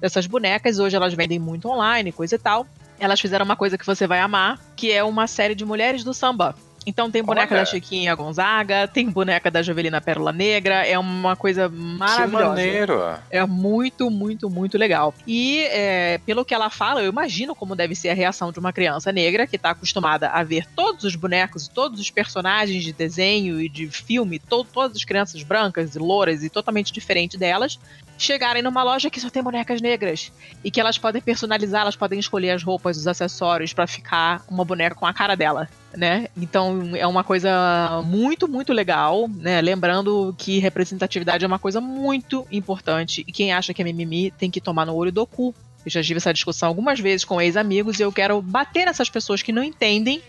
[0.00, 0.78] dessas bonecas.
[0.78, 2.66] Hoje elas vendem muito online, coisa e tal.
[2.98, 6.14] Elas fizeram uma coisa que você vai amar, que é uma série de mulheres do
[6.14, 6.54] samba.
[6.86, 7.64] Então tem boneca Olha.
[7.64, 12.48] da Chiquinha Gonzaga, tem boneca da Jovelina Pérola Negra, é uma coisa que maravilhosa.
[12.48, 13.00] maneiro.
[13.28, 15.12] É muito, muito, muito legal.
[15.26, 18.72] E é, pelo que ela fala, eu imagino como deve ser a reação de uma
[18.72, 23.60] criança negra que está acostumada a ver todos os bonecos, todos os personagens de desenho
[23.60, 27.80] e de filme, to todas as crianças brancas e louras e totalmente diferente delas,
[28.18, 30.32] chegarem numa loja que só tem bonecas negras
[30.64, 34.64] e que elas podem personalizar, elas podem escolher as roupas, os acessórios para ficar uma
[34.64, 35.68] boneca com a cara dela.
[35.94, 36.28] Né?
[36.36, 39.62] Então é uma coisa muito, muito legal, né?
[39.62, 44.50] Lembrando que representatividade é uma coisa muito importante e quem acha que é mimimi tem
[44.50, 45.54] que tomar no olho do cu.
[45.84, 49.42] Eu já tive essa discussão algumas vezes com ex-amigos e eu quero bater nessas pessoas
[49.42, 50.20] que não entendem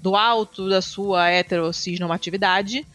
[0.00, 2.86] do alto da sua heterocisnormatividade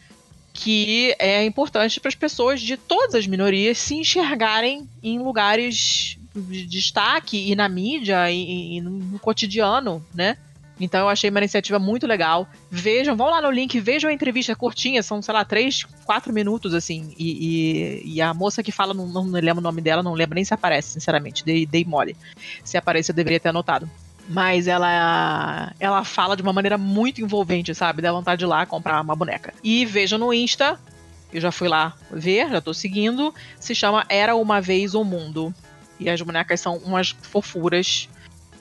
[0.58, 6.66] que é importante para as pessoas de todas as minorias se enxergarem em lugares de
[6.66, 10.36] destaque e na mídia e, e no cotidiano, né?
[10.80, 12.48] Então eu achei uma iniciativa muito legal.
[12.70, 16.74] Vejam, vão lá no link, vejam a entrevista curtinha, são, sei lá, três, quatro minutos,
[16.74, 17.14] assim.
[17.16, 20.34] E, e, e a moça que fala, não, não lembro o nome dela, não lembro
[20.34, 21.44] nem se aparece, sinceramente.
[21.44, 22.16] Dei, dei mole.
[22.64, 23.88] Se aparece, eu deveria ter anotado.
[24.28, 28.02] Mas ela ela fala de uma maneira muito envolvente, sabe?
[28.02, 29.54] Dá vontade de ir lá comprar uma boneca.
[29.64, 30.78] E vejam no Insta,
[31.32, 33.34] eu já fui lá ver, já tô seguindo.
[33.58, 35.54] Se chama Era Uma Vez o Mundo.
[35.98, 38.08] E as bonecas são umas fofuras.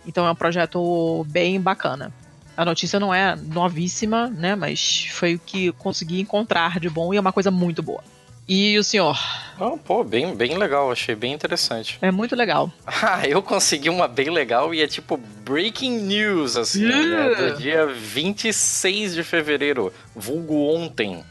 [0.06, 2.14] Então é um projeto bem bacana.
[2.56, 4.56] A notícia não é novíssima, né?
[4.56, 8.04] Mas foi o que consegui encontrar de bom e é uma coisa muito boa.
[8.48, 9.18] E o senhor?
[9.60, 11.98] Não, pô, bem, bem legal, achei bem interessante.
[12.02, 12.72] É muito legal.
[12.86, 17.36] Ah, eu consegui uma bem legal e é tipo breaking news, assim, né?
[17.36, 21.24] Do dia 26 de fevereiro, vulgo ontem.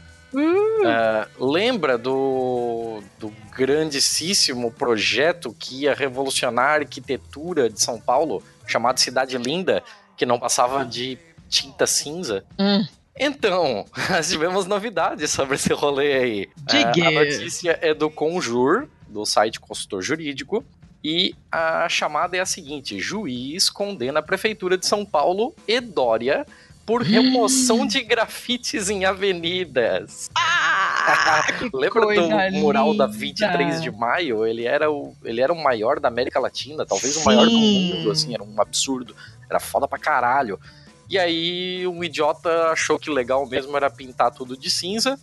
[0.85, 8.99] Ah, lembra do, do grandíssimo projeto que ia revolucionar a arquitetura de São Paulo, chamado
[8.99, 9.83] Cidade Linda,
[10.15, 11.17] que não passava de
[11.49, 12.43] tinta cinza?
[12.59, 12.85] Hum.
[13.19, 16.49] Então, nós tivemos novidades sobre esse rolê aí.
[16.57, 17.05] Diga.
[17.05, 20.63] Ah, a notícia é do Conjur, do site Consultor Jurídico,
[21.03, 26.45] E a chamada é a seguinte: juiz condena a prefeitura de São Paulo e Dória
[26.87, 30.29] por remoção de grafites em avenidas.
[30.33, 33.17] Ah, Lembra do mural da linda.
[33.17, 34.45] 23 de maio?
[34.45, 37.93] Ele era, o, ele era o maior da América Latina, talvez o maior do Sim.
[37.93, 39.13] mundo, assim, era um absurdo.
[39.49, 40.57] Era foda pra caralho.
[41.09, 45.19] E aí um idiota achou que legal mesmo era pintar tudo de cinza.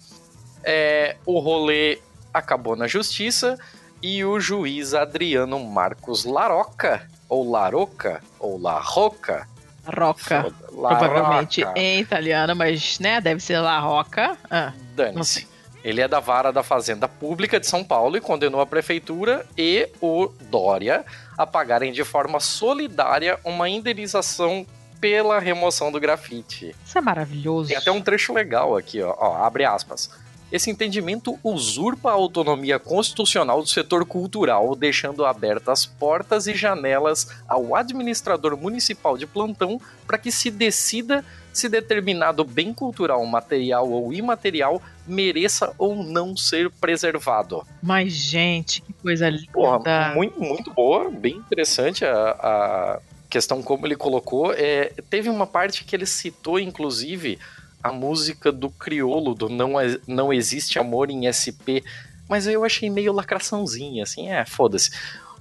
[0.62, 1.98] É, o rolê
[2.32, 3.58] acabou na justiça
[4.02, 9.46] e o juiz Adriano Marcos Laroca, ou Laroca, ou Larroca,
[9.86, 10.42] Roca.
[10.42, 10.56] foda,
[10.98, 11.80] Provavelmente Laroca.
[11.80, 14.36] em italiano, mas, né, deve ser La Roca.
[14.50, 15.46] Ah, Dane-se.
[15.82, 19.86] Ele é da vara da Fazenda Pública de São Paulo e condenou a prefeitura e
[20.00, 21.04] o Dória
[21.36, 24.66] a pagarem de forma solidária uma indenização
[25.04, 26.74] pela remoção do grafite.
[26.82, 27.68] Isso é maravilhoso.
[27.68, 30.08] Tem até um trecho legal aqui, ó, ó, abre aspas.
[30.50, 37.76] Esse entendimento usurpa a autonomia constitucional do setor cultural, deixando abertas portas e janelas ao
[37.76, 44.80] administrador municipal de plantão para que se decida se determinado bem cultural, material ou imaterial
[45.06, 47.62] mereça ou não ser preservado.
[47.82, 49.52] Mas, gente, que coisa linda.
[49.52, 53.00] Porra, muito, muito boa, bem interessante a, a
[53.34, 54.52] questão como ele colocou.
[54.52, 57.36] É, teve uma parte que ele citou, inclusive,
[57.82, 61.82] a música do Criolo, do Não, É- Não Existe Amor em SP,
[62.28, 64.90] mas eu achei meio lacraçãozinha, assim, é, foda-se.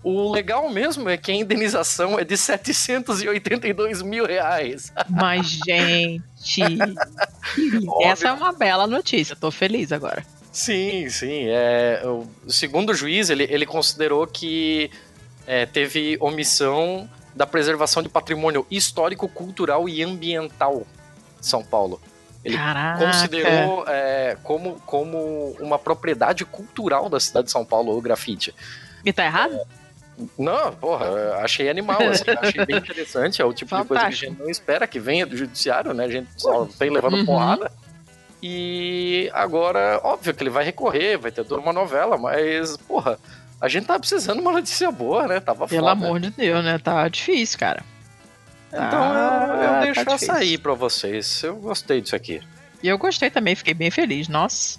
[0.04, 4.92] O legal mesmo é que a indenização é de 782 mil reais.
[5.08, 6.62] Mas, gente.
[8.04, 9.36] essa é uma bela notícia.
[9.36, 10.26] Tô feliz agora.
[10.52, 11.46] Sim, sim.
[11.48, 14.92] É, o segundo o juiz, ele, ele considerou que
[15.48, 20.86] é, teve omissão da preservação de patrimônio histórico, cultural e ambiental
[21.40, 22.02] de São Paulo.
[22.44, 23.06] Ele Caraca.
[23.06, 28.54] Considerou é, como, como uma propriedade cultural da cidade de São Paulo o grafite.
[29.06, 29.58] E tá errado?
[30.38, 33.42] Não, porra, achei animal, assim, achei bem interessante.
[33.42, 36.04] É o tipo de coisa que a gente não espera que venha do judiciário, né?
[36.06, 37.26] A gente só vem levando Uhum.
[37.26, 37.72] porrada.
[38.42, 43.18] E agora, óbvio que ele vai recorrer, vai ter toda uma novela, mas, porra,
[43.64, 45.40] a gente tava precisando de uma notícia boa, né?
[45.40, 45.92] Tava Pelo foda.
[46.06, 46.78] amor de Deus, né?
[46.78, 47.82] Tá difícil, cara.
[48.68, 51.42] Então eu, eu Ah, deixo tá essa aí pra vocês.
[51.44, 52.42] Eu gostei disso aqui.
[52.82, 54.28] E eu gostei também, fiquei bem feliz.
[54.28, 54.78] Nossa,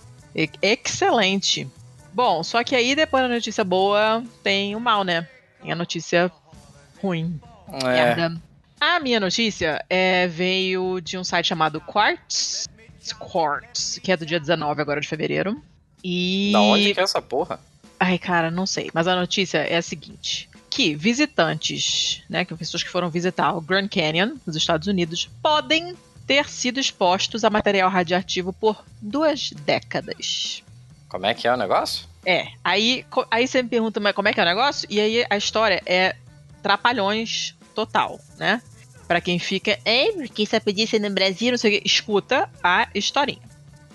[0.60, 1.66] excelente.
[2.12, 5.26] Bom, só que aí depois da notícia boa tem o mal, né?
[5.62, 6.30] Tem a notícia
[7.02, 7.40] ruim.
[7.86, 8.30] É.
[8.78, 12.68] A minha notícia é, veio de um site chamado Quartz,
[13.18, 15.62] Quartz, que é do dia 19 agora de fevereiro.
[16.04, 16.50] E.
[16.52, 17.58] da onde que é essa porra?
[18.06, 18.90] Ai, cara, não sei.
[18.92, 23.62] Mas a notícia é a seguinte: que visitantes, né, que pessoas que foram visitar o
[23.62, 30.62] Grand Canyon nos Estados Unidos, podem ter sido expostos a material radioativo por duas décadas.
[31.08, 32.06] Como é que é o negócio?
[32.26, 34.86] É, aí, aí você me pergunta, mas como é que é o negócio?
[34.90, 36.14] E aí a história é
[36.62, 38.60] trapalhões total, né?
[39.08, 42.50] Pra quem fica, é, porque isso podia ser no Brasil, não sei o quê, escuta
[42.62, 43.42] a historinha.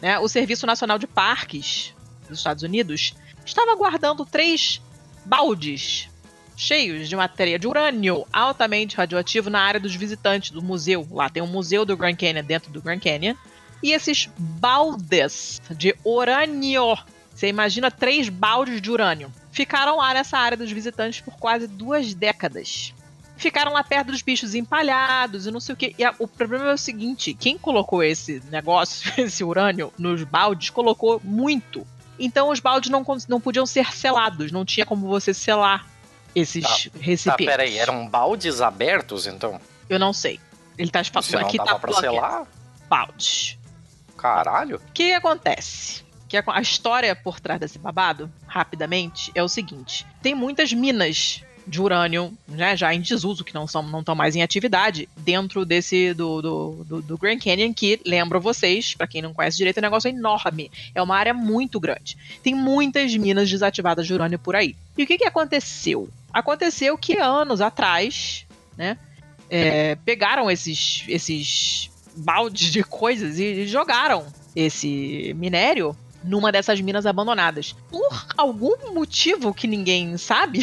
[0.01, 0.17] Né?
[0.17, 1.93] O Serviço Nacional de Parques
[2.27, 3.13] dos Estados Unidos
[3.49, 4.81] estava guardando três
[5.25, 6.07] baldes
[6.55, 11.07] cheios de matéria de urânio altamente radioativo na área dos visitantes do museu.
[11.11, 13.35] Lá tem um museu do Grand Canyon dentro do Grand Canyon.
[13.81, 16.97] E esses baldes de urânio
[17.33, 19.31] você imagina três baldes de urânio.
[19.51, 22.93] Ficaram lá nessa área dos visitantes por quase duas décadas.
[23.37, 25.95] Ficaram lá perto dos bichos empalhados e não sei o que.
[25.97, 30.69] E a- o problema é o seguinte: quem colocou esse negócio, esse urânio, nos baldes,
[30.69, 31.87] colocou muito.
[32.19, 35.87] Então os baldes não, não podiam ser selados, não tinha como você selar
[36.35, 37.23] esses Tá, recipientes.
[37.23, 39.59] Tá, peraí, eram baldes abertos, então?
[39.89, 40.39] Eu não sei.
[40.77, 42.47] Ele tá falando aqui dava tá pra selar?
[42.87, 43.57] baldes.
[44.17, 44.77] Caralho.
[44.77, 46.03] O que acontece?
[46.27, 51.43] Que a, a história por trás desse babado, rapidamente, é o seguinte: tem muitas minas
[51.67, 55.65] de urânio, né, já em desuso, que não são não estão mais em atividade, dentro
[55.65, 59.77] desse do, do, do, do Grand Canyon, que lembro vocês, pra quem não conhece direito,
[59.77, 60.71] o negócio é enorme.
[60.93, 62.17] É uma área muito grande.
[62.41, 64.75] Tem muitas minas desativadas de urânio por aí.
[64.97, 66.09] E o que, que aconteceu?
[66.33, 68.45] Aconteceu que anos atrás,
[68.77, 68.97] né,
[69.49, 77.75] é, pegaram esses, esses baldes de coisas e jogaram esse minério numa dessas minas abandonadas.
[77.89, 80.59] Por algum motivo que ninguém sabe,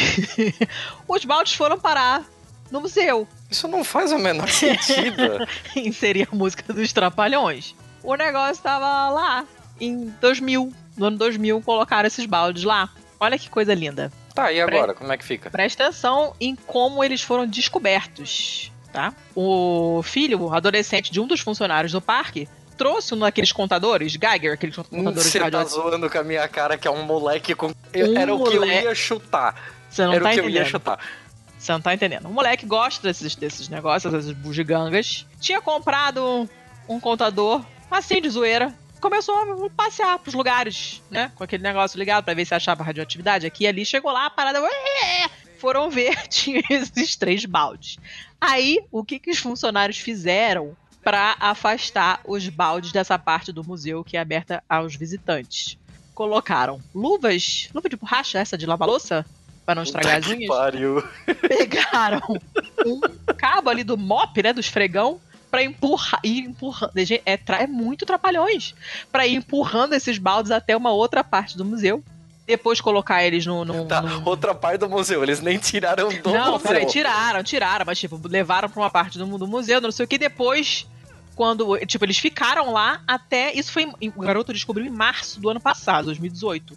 [1.09, 2.25] os baldes foram parar
[2.71, 3.27] no museu.
[3.51, 5.47] Isso não faz o menor sentido.
[5.77, 7.75] Inserir a música dos Trapalhões.
[8.03, 9.45] O negócio tava lá
[9.81, 10.73] em 2000.
[10.97, 12.89] No ano 2000 colocaram esses baldes lá.
[13.21, 14.13] Olha que coisa linda.
[14.35, 14.95] tá, e agora?
[14.95, 15.51] Como é que fica?
[15.51, 19.13] Presta atenção em como eles foram descobertos, tá?
[19.35, 24.53] O filho, o adolescente de um dos funcionários do parque, trouxe um daqueles contadores, Geiger,
[24.53, 27.69] aqueles contadores Você tá zoando com a minha cara que é um moleque com.
[27.69, 29.55] Um Era o que eu ia chutar.
[29.89, 30.71] Você não Era tá o que eu ia entendendo.
[30.71, 30.99] chutar.
[31.59, 32.27] Você não tá entendendo.
[32.27, 35.27] O moleque gosta desses, desses negócios, dessas bugigangas.
[35.41, 36.49] Tinha comprado
[36.89, 38.73] um contador, assim, de zoeira.
[39.01, 41.33] Começou a passear pros lugares, né?
[41.35, 43.47] Com aquele negócio ligado pra ver se achava radioatividade.
[43.47, 44.61] Aqui e ali, chegou lá, a parada...
[45.59, 47.99] Foram ver, tinha esses três baldes.
[48.41, 50.77] Aí, o que, que os funcionários fizeram
[51.07, 55.79] pra afastar os baldes dessa parte do museu que é aberta aos visitantes?
[56.13, 59.25] Colocaram luvas, luva de borracha, essa de lavar louça,
[59.65, 61.01] pra não estragar as unhas pariu.
[61.47, 62.21] pegaram
[62.85, 63.01] um
[63.37, 68.75] cabo ali do mop, né, do esfregão, pra empurrar, ir empurrando, é, é muito trapalhões,
[69.13, 72.03] pra ir empurrando esses baldes até uma outra parte do museu,
[72.45, 73.65] depois colocar eles no...
[73.65, 75.23] no- Tá, no- outra parte do museu.
[75.23, 76.69] Eles nem tiraram do Não, museu.
[76.69, 80.09] peraí, tiraram, tiraram, mas tipo, levaram pra uma parte do, do museu, não sei o
[80.09, 80.85] que, depois...
[81.37, 83.53] Quando, tipo, eles ficaram lá até.
[83.53, 83.87] Isso foi.
[84.17, 86.77] O garoto descobriu em março do ano passado, 2018.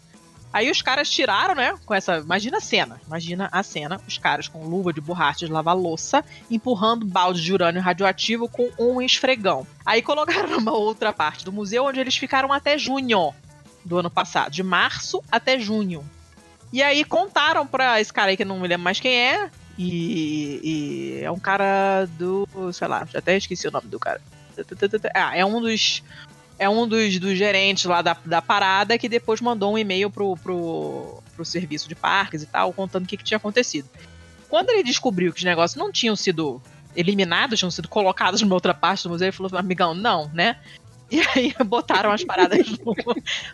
[0.52, 1.76] Aí os caras tiraram, né?
[1.86, 2.18] Com essa.
[2.18, 3.00] Imagina a cena.
[3.08, 4.02] Imagina a cena.
[4.06, 8.70] Os caras com luva de borracha de lavar louça, empurrando balde de urânio radioativo com
[8.78, 9.66] um esfregão.
[9.86, 13.34] Aí colocaram numa outra parte do museu onde eles ficaram até junho
[13.86, 14.52] do ano passado.
[14.52, 16.04] De março até junho.
[16.74, 19.50] E aí contaram pra esse cara aí que não me lembro mais quem é.
[19.78, 22.46] E, e é um cara do.
[22.74, 24.20] sei lá, já até esqueci o nome do cara.
[25.14, 26.04] Ah, é um dos.
[26.58, 30.36] É um dos, dos gerentes lá da, da parada que depois mandou um e-mail pro,
[30.36, 33.88] pro, pro serviço de parques e tal, contando o que, que tinha acontecido.
[34.50, 36.62] Quando ele descobriu que os negócios não tinham sido
[36.96, 40.58] eliminados, tinham sido colocados numa outra parte do museu, ele falou: amigão, não, né?
[41.12, 42.68] E aí botaram as paradas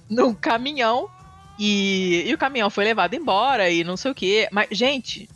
[0.09, 1.09] no, caminhão
[1.57, 4.47] e, e o caminhão foi levado embora e não sei o que.
[4.51, 5.29] Mas, gente.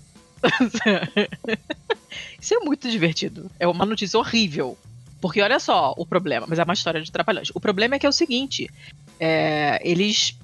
[2.39, 3.49] Isso é muito divertido.
[3.59, 4.77] É uma notícia horrível.
[5.21, 7.49] Porque olha só o problema, mas é uma história de trapalhões.
[7.53, 8.69] O problema é que é o seguinte:
[9.19, 10.37] é, eles.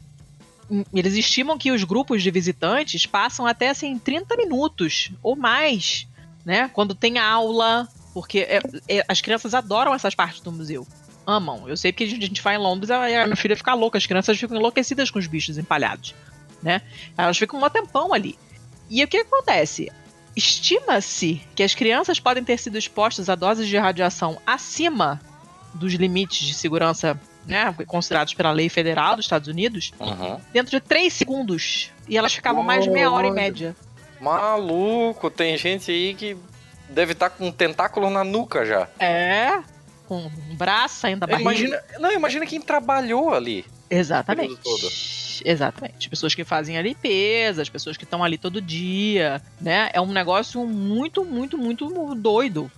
[0.92, 6.08] Eles estimam que os grupos de visitantes passam até assim 30 minutos ou mais,
[6.44, 6.72] né?
[6.74, 10.88] Quando tem aula, porque é- é- as crianças adoram essas partes do museu.
[11.28, 11.70] Amam.
[11.70, 14.08] Eu sei gente, a gente vai em Londres, a, a minha filha fica louca, as
[14.08, 16.16] crianças ficam enlouquecidas com os bichos empalhados,
[16.64, 16.82] né?
[17.16, 18.36] Elas ficam um tempão ali.
[18.90, 19.92] E o que acontece?
[20.36, 25.22] Estima-se que as crianças podem ter sido expostas a doses de radiação acima
[25.74, 30.40] dos limites de segurança né, considerados pela lei federal dos Estados Unidos Uhum.
[30.52, 31.92] dentro de 3 segundos.
[32.08, 33.76] E elas ficavam mais de meia hora em média.
[34.20, 36.36] Maluco, tem gente aí que
[36.90, 38.88] deve estar com um tentáculo na nuca já.
[39.00, 39.62] É,
[40.08, 41.42] com um braço saindo da barriga.
[41.50, 43.66] Imagina, não, imagina quem trabalhou ali.
[43.90, 44.58] Exatamente.
[45.44, 46.10] Exatamente.
[46.10, 49.90] Pessoas que fazem a limpeza, as pessoas que estão ali todo dia, né?
[49.94, 52.72] É um negócio muito, muito, muito doido.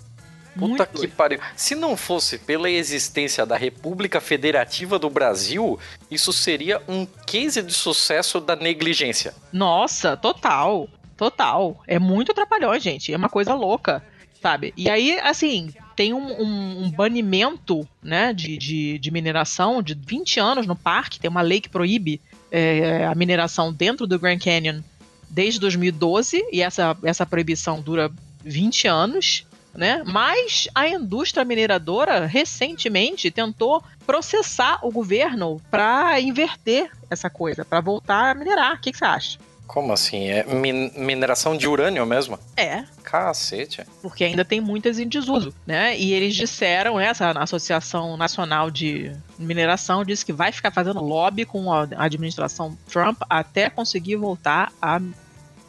[0.57, 1.39] Puta Muito que pariu.
[1.55, 5.77] Se não fosse pela existência da República Federativa do Brasil,
[6.09, 9.35] isso seria um case de sucesso da negligência.
[9.53, 10.89] Nossa, total.
[11.15, 11.79] Total.
[11.85, 13.13] É muito atrapalhão, gente.
[13.13, 14.03] É uma coisa louca,
[14.41, 14.73] sabe?
[14.75, 20.39] E aí, assim, tem um, um- um banimento, né, de, de, de mineração de 20
[20.39, 21.19] anos no parque.
[21.19, 22.19] Tem uma lei que proíbe
[22.57, 24.81] é, a mineração dentro do Grand Canyon
[25.29, 26.43] desde 2012.
[26.51, 28.11] E essa, essa proibição dura
[28.43, 29.45] 20 anos.
[29.73, 30.01] Né?
[30.07, 38.31] Mas a indústria mineradora recentemente tentou processar o governo para inverter essa coisa, para voltar
[38.31, 38.75] a minerar.
[38.75, 39.39] O que, que você acha?
[39.67, 40.29] Como assim?
[40.29, 42.39] É min- mineração de urânio mesmo?
[42.55, 43.83] É, Cacete.
[44.01, 45.95] porque ainda tem muitas em desuso, né?
[45.97, 51.71] E eles disseram, essa Associação Nacional de Mineração disse que vai ficar fazendo lobby com
[51.71, 54.99] a administração Trump até conseguir voltar a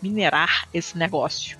[0.01, 1.59] minerar esse negócio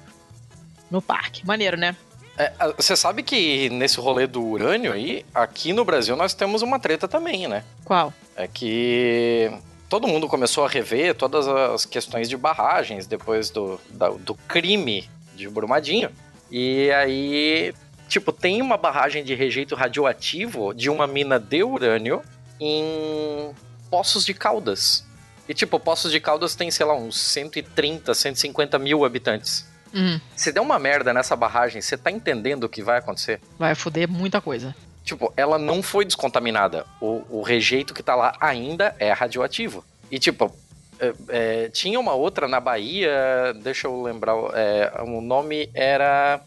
[0.91, 1.45] no parque.
[1.47, 1.95] Maneiro, né?
[2.37, 6.79] É, Você sabe que nesse rolê do urânio aí, aqui no Brasil nós temos uma
[6.79, 7.65] treta também, né?
[7.85, 8.13] Qual?
[8.37, 9.51] É que
[9.89, 15.09] todo mundo começou a rever todas as questões de barragens depois do, da- do crime
[15.35, 16.11] de Brumadinho.
[16.51, 17.75] E aí,
[18.09, 22.23] tipo, tem uma barragem de rejeito radioativo de uma mina de urânio
[22.61, 23.51] em
[23.91, 25.05] Poços de Caldas.
[25.49, 29.67] E, tipo, Poços de Caldas tem, sei lá, uns 130, 150 mil habitantes.
[29.95, 33.41] Hum, Se der uma merda nessa barragem, você tá entendendo o que vai acontecer?
[33.59, 34.75] vai foder muita coisa.
[35.09, 36.85] Tipo, ela não foi descontaminada.
[37.01, 39.83] O, o rejeito que tá lá ainda é radioativo.
[40.11, 40.55] E, tipo,
[41.01, 46.43] é, é, tinha uma outra na Bahia, deixa eu lembrar, é, o nome era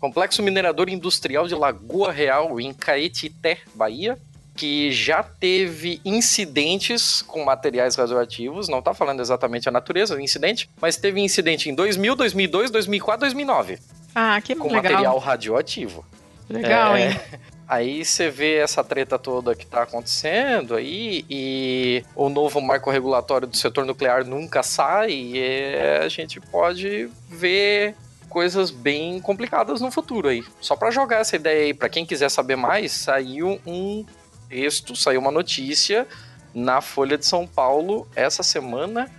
[0.00, 4.18] Complexo Minerador Industrial de Lagoa Real, em Caetité, Bahia,
[4.56, 10.68] que já teve incidentes com materiais radioativos, não tá falando exatamente a natureza do incidente,
[10.80, 13.78] mas teve incidente em 2000, 2002, 2004, 2009,
[14.12, 14.82] Ah, que com legal.
[14.82, 16.04] material radioativo.
[16.50, 17.20] Legal, É, hein?
[17.72, 23.48] Aí você vê essa treta toda que tá acontecendo aí e o novo marco regulatório
[23.48, 27.94] do setor nuclear nunca sai e a gente pode ver
[28.28, 30.44] coisas bem complicadas no futuro aí.
[30.60, 34.04] Só para jogar essa ideia aí, para quem quiser saber mais, saiu um
[34.50, 36.06] texto, saiu uma notícia
[36.52, 39.10] na Folha de São Paulo essa semana,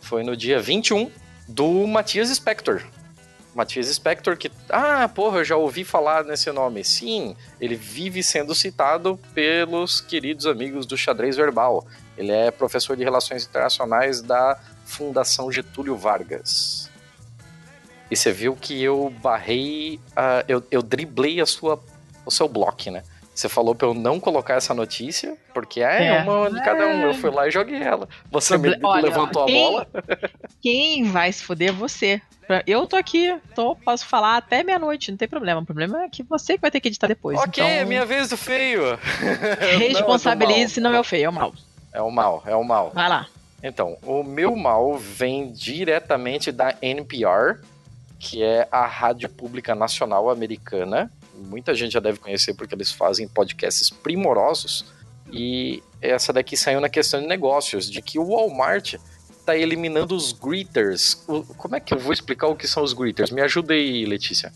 [0.00, 1.10] foi no dia 21,
[1.46, 2.82] do Matias Spector.
[3.54, 4.50] Matias Spector, que.
[4.68, 6.84] Ah, porra, eu já ouvi falar nesse nome.
[6.84, 11.86] Sim, ele vive sendo citado pelos queridos amigos do xadrez verbal.
[12.16, 16.90] Ele é professor de Relações Internacionais da Fundação Getúlio Vargas.
[18.10, 21.80] E você viu que eu barrei, uh, eu, eu driblei a sua,
[22.26, 23.02] o seu bloco, né?
[23.34, 26.22] Você falou pra eu não colocar essa notícia, porque é, é.
[26.22, 27.02] uma de cada um.
[27.02, 28.08] Eu fui lá e joguei ela.
[28.30, 29.86] Você Proble me Olha, levantou quem, a bola.
[30.60, 32.20] Quem vai se foder é você.
[32.66, 35.60] Eu tô aqui, tô, posso falar até meia-noite, não tem problema.
[35.60, 37.38] O problema é que você que vai ter que editar depois.
[37.38, 37.86] Ok, então...
[37.86, 38.98] minha vez do feio.
[39.78, 41.54] Responsabilize-se, não, é o feio, é o mal.
[41.92, 42.90] É o mal, é o mal.
[42.92, 43.26] Vai lá.
[43.62, 47.60] Então, o meu mal vem diretamente da NPR,
[48.18, 51.10] que é a Rádio Pública Nacional Americana.
[51.40, 54.84] Muita gente já deve conhecer porque eles fazem podcasts primorosos.
[55.32, 58.94] E essa daqui saiu na questão de negócios, de que o Walmart
[59.30, 61.14] está eliminando os greeters.
[61.56, 63.30] Como é que eu vou explicar o que são os greeters?
[63.30, 64.52] Me ajuda aí, Letícia.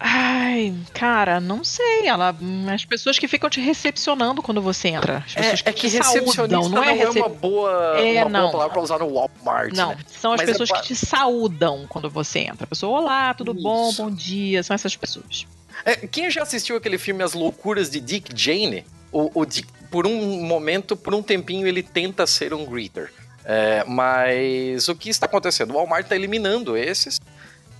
[0.00, 2.06] Ai, cara, não sei.
[2.06, 2.34] Ela,
[2.72, 5.24] as pessoas que ficam te recepcionando quando você entra.
[5.26, 7.18] As pessoas é, que, é que recepcionista saudam, não, é, recep...
[7.18, 8.40] é uma boa, é, uma não.
[8.42, 9.74] boa palavra pra usar no Walmart.
[9.74, 9.98] Não, né?
[10.06, 10.74] são as Mas é pessoas é...
[10.74, 12.64] que te saudam quando você entra.
[12.64, 13.62] A pessoa, olá, tudo Isso.
[13.62, 14.62] bom, bom dia.
[14.62, 15.46] São essas pessoas.
[15.84, 18.84] É, quem já assistiu aquele filme As Loucuras de Dick Jane?
[19.10, 23.12] O, o Dick, por um momento, por um tempinho, ele tenta ser um greeter.
[23.44, 25.70] É, mas o que está acontecendo?
[25.70, 27.18] O Walmart está eliminando esses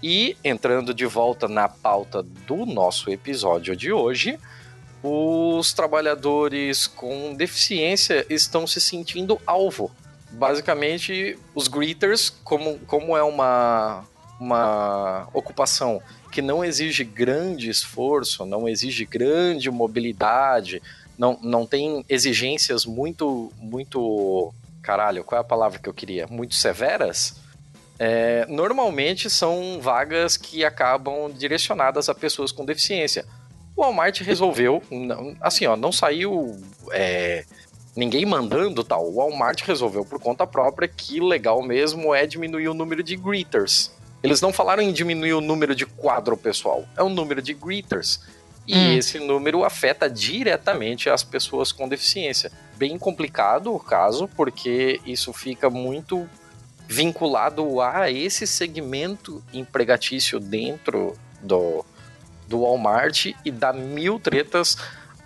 [0.02, 4.39] e entrando de volta na pauta do nosso episódio de hoje,
[5.02, 9.91] os trabalhadores com deficiência estão se sentindo alvo.
[10.31, 14.05] Basicamente, os greeters, como, como é uma,
[14.41, 20.82] uma ocupação que não exige grande esforço, não exige grande mobilidade,
[21.18, 24.52] não, não tem exigências muito, muito.
[24.82, 26.26] Caralho, qual é a palavra que eu queria?
[26.26, 27.36] Muito severas
[27.98, 33.24] é, normalmente são vagas que acabam direcionadas a pessoas com deficiência.
[33.76, 34.82] O Walmart resolveu,
[35.40, 36.60] assim, ó, não saiu
[36.92, 37.44] é,
[37.97, 39.07] ninguém mandando tal.
[39.07, 43.92] O Walmart resolveu por conta própria que legal mesmo é diminuir o número de greeters.
[44.23, 48.21] Eles não falaram em diminuir o número de quadro pessoal, é o número de greeters.
[48.67, 48.99] E hum.
[48.99, 52.53] esse número afeta diretamente as pessoas com deficiência.
[52.77, 56.29] Bem complicado o caso, porque isso fica muito
[56.87, 61.85] vinculado a esse segmento empregatício dentro do,
[62.47, 64.77] do Walmart e dá mil tretas.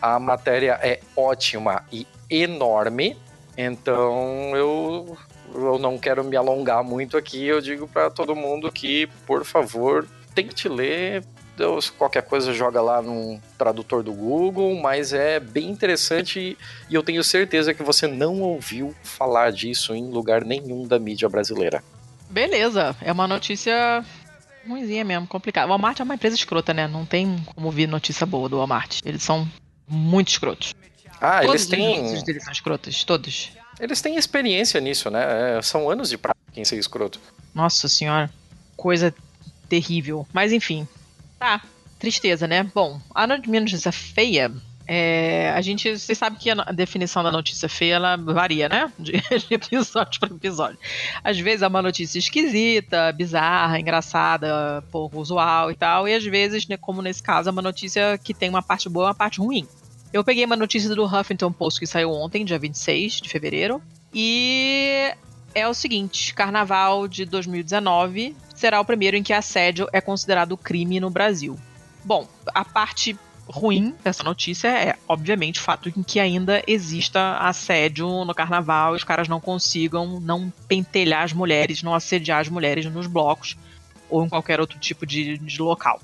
[0.01, 3.17] A matéria é ótima e enorme,
[3.57, 5.17] então eu,
[5.55, 7.45] eu não quero me alongar muito aqui.
[7.45, 11.25] Eu digo para todo mundo que, por favor, tente ler,
[11.57, 16.57] Deus, qualquer coisa joga lá no tradutor do Google, mas é bem interessante
[16.89, 21.29] e eu tenho certeza que você não ouviu falar disso em lugar nenhum da mídia
[21.29, 21.85] brasileira.
[22.31, 24.03] Beleza, é uma notícia
[24.67, 25.67] ruimzinha mesmo, complicada.
[25.67, 26.89] O Walmart é uma empresa escrota, né?
[26.89, 29.01] Não tem como vir notícia boa do Walmart.
[29.05, 29.47] Eles são
[29.87, 30.75] muito escrotos.
[31.23, 32.15] Ah, todos eles têm.
[32.15, 33.53] Os deles são escrotos, todos.
[33.79, 35.59] Eles têm experiência nisso, né?
[35.59, 37.21] É, são anos de prática em ser escroto.
[37.55, 38.29] Nossa senhora,
[38.77, 39.15] coisa
[39.69, 40.27] terrível.
[40.33, 40.87] Mas enfim,
[41.43, 41.61] Tá,
[41.99, 42.63] tristeza, né?
[42.73, 44.53] Bom, a notícia feia
[44.87, 48.93] é, a gente, você sabe que a definição da notícia feia ela varia, né?
[48.99, 50.79] De, de episódio para episódio.
[51.25, 56.69] Às vezes é uma notícia esquisita, bizarra, engraçada, pouco usual e tal, e às vezes,
[56.69, 59.41] né, como nesse caso, é uma notícia que tem uma parte boa e uma parte
[59.41, 59.67] ruim.
[60.13, 63.81] Eu peguei uma notícia do Huffington Post que saiu ontem, dia 26 de fevereiro,
[64.13, 65.11] e
[65.55, 71.01] é o seguinte: Carnaval de 2019 será o primeiro em que assédio é considerado crime
[71.01, 71.59] no Brasil.
[72.05, 73.17] Bom, a parte
[73.49, 79.05] ruim dessa notícia é, obviamente, o fato em que ainda exista assédio no carnaval os
[79.05, 83.57] caras não consigam não pentelhar as mulheres, não assediar as mulheres nos blocos
[84.11, 86.01] ou em qualquer outro tipo de, de local.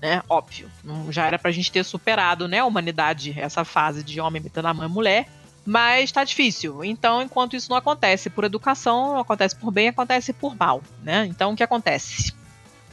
[0.00, 0.22] Né?
[0.28, 0.70] Óbvio,
[1.10, 4.74] já era pra gente ter superado, né, a humanidade, essa fase de homem metendo a
[4.74, 5.28] mãe mulher,
[5.66, 6.84] mas está difícil.
[6.84, 11.26] Então, enquanto isso não acontece por educação, não acontece por bem, acontece por mal, né?
[11.26, 12.32] Então, o que acontece?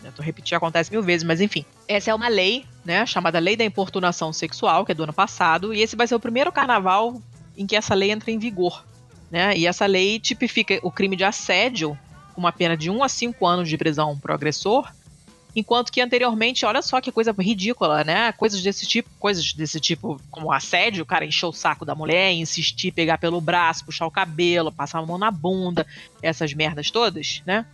[0.04, 1.64] Eu tô repetindo, acontece mil vezes, mas enfim.
[1.88, 5.74] Essa é uma lei, né, chamada Lei da Importunação Sexual, que é do ano passado,
[5.76, 7.22] e esse vai ser o primeiro carnaval
[7.56, 8.84] em que essa lei entra em vigor,
[9.30, 9.56] né?
[9.56, 11.98] E essa lei tipifica o crime de assédio
[12.34, 14.92] com uma pena de 1 a 5 anos de prisão agressor
[15.56, 18.34] Enquanto que anteriormente, olha só que coisa ridícula, né?
[18.34, 22.34] Coisas desse tipo, coisas desse tipo, como assédio, o cara encher o saco da mulher,
[22.34, 25.88] insistir, pegar pelo braço, puxar o cabelo, passar a mão na bunda,
[26.22, 27.66] essas merdas todas, né?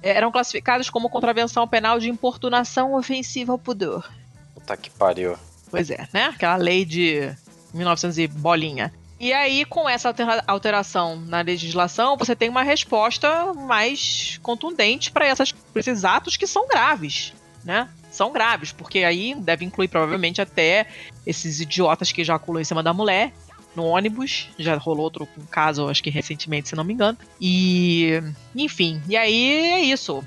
[0.00, 4.08] Eram classificadas como contravenção penal de importunação ofensiva ao pudor.
[4.54, 5.36] Puta que pariu.
[5.68, 6.26] Pois é, né?
[6.26, 7.34] Aquela lei de
[7.74, 8.92] 1900 e bolinha.
[9.18, 10.14] E aí, com essa
[10.46, 15.26] alteração na legislação, você tem uma resposta mais contundente para
[15.74, 17.32] esses atos que são graves,
[17.64, 17.88] né?
[18.10, 20.86] São graves, porque aí deve incluir provavelmente até
[21.26, 23.32] esses idiotas que ejaculam em cima da mulher
[23.74, 24.48] no ônibus.
[24.58, 27.16] Já rolou outro caso, acho que recentemente, se não me engano.
[27.40, 28.22] E,
[28.54, 30.24] enfim, e aí é isso.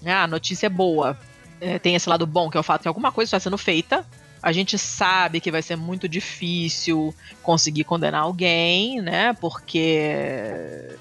[0.00, 0.12] Né?
[0.12, 1.18] A notícia é boa.
[1.60, 4.04] É, tem esse lado bom, que é o fato que alguma coisa está sendo feita,
[4.42, 9.32] a gente sabe que vai ser muito difícil conseguir condenar alguém, né?
[9.34, 10.96] Porque,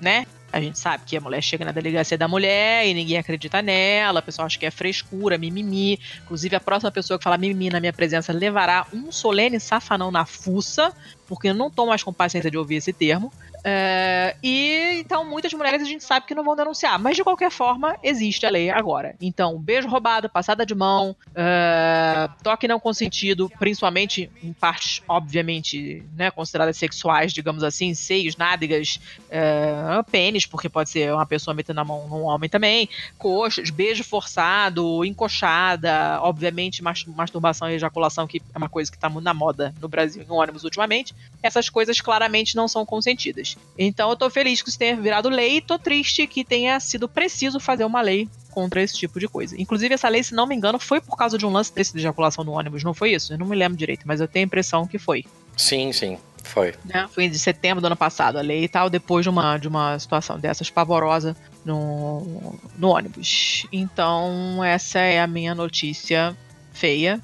[0.00, 0.24] né?
[0.52, 4.20] A gente sabe que a mulher chega na delegacia da mulher e ninguém acredita nela,
[4.20, 5.98] a pessoa acha que é frescura, mimimi.
[6.22, 10.24] Inclusive, a próxima pessoa que falar mimimi na minha presença levará um solene safanão na
[10.24, 10.94] fuça,
[11.26, 13.32] porque eu não tô mais com paciência de ouvir esse termo.
[13.68, 17.50] É, e então muitas mulheres a gente sabe que não vão denunciar, mas de qualquer
[17.50, 19.16] forma existe a lei agora.
[19.20, 26.30] Então, beijo roubado, passada de mão, é, toque não consentido, principalmente em partes, obviamente, né,
[26.30, 31.84] consideradas sexuais, digamos assim, seios, nádegas, é, pênis, porque pode ser uma pessoa metendo a
[31.84, 32.88] mão num homem também,
[33.18, 39.24] coxas, beijo forçado, encoxada, obviamente masturbação e ejaculação, que é uma coisa que está muito
[39.24, 41.12] na moda no Brasil em ônibus ultimamente.
[41.42, 43.55] Essas coisas claramente não são consentidas.
[43.78, 47.08] Então eu tô feliz que isso tenha virado lei e tô triste que tenha sido
[47.08, 49.60] preciso fazer uma lei contra esse tipo de coisa.
[49.60, 51.98] Inclusive, essa lei, se não me engano, foi por causa de um lance desse de
[51.98, 53.34] ejaculação no ônibus, não foi isso?
[53.34, 55.26] Eu não me lembro direito, mas eu tenho a impressão que foi.
[55.58, 56.74] Sim, sim, foi.
[56.82, 57.06] Né?
[57.12, 59.98] Foi de setembro do ano passado, a lei e tal, depois de uma, de uma
[59.98, 61.36] situação dessas pavorosa
[61.66, 63.66] no, no ônibus.
[63.70, 66.34] Então, essa é a minha notícia
[66.72, 67.20] feia.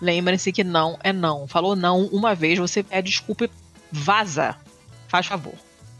[0.00, 1.48] Lembrem-se que não é não.
[1.48, 3.50] Falou não uma vez, você pede desculpa e
[3.90, 4.54] vaza.
[5.08, 5.54] Faz favor.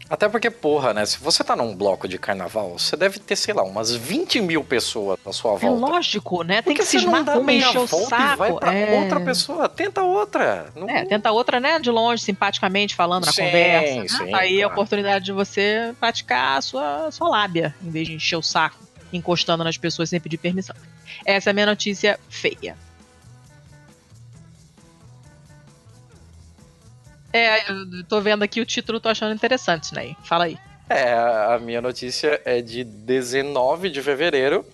[0.09, 1.05] Até porque, porra, né?
[1.05, 4.63] Se você tá num bloco de carnaval, você deve ter, sei lá, umas 20 mil
[4.63, 5.65] pessoas à sua é volta.
[5.65, 6.61] É lógico, né?
[6.61, 8.37] Tem porque que se esmar uma encher o saco.
[8.37, 9.01] vai pra é...
[9.01, 9.67] outra pessoa.
[9.67, 10.71] Tenta outra.
[10.75, 10.89] Não...
[10.89, 11.79] É, tenta outra, né?
[11.79, 13.95] De longe, simpaticamente, falando na sim, conversa.
[13.95, 14.07] Né?
[14.07, 14.63] Sim, Aí claro.
[14.63, 18.41] a oportunidade de você praticar a sua, a sua lábia, em vez de encher o
[18.41, 18.77] saco,
[19.11, 20.75] encostando nas pessoas sem pedir permissão.
[21.25, 22.75] Essa é a minha notícia feia.
[27.37, 30.15] É, eu tô vendo aqui o título, tô achando interessante, né?
[30.23, 30.57] Fala aí.
[30.89, 34.65] É, a minha notícia é de 19 de fevereiro,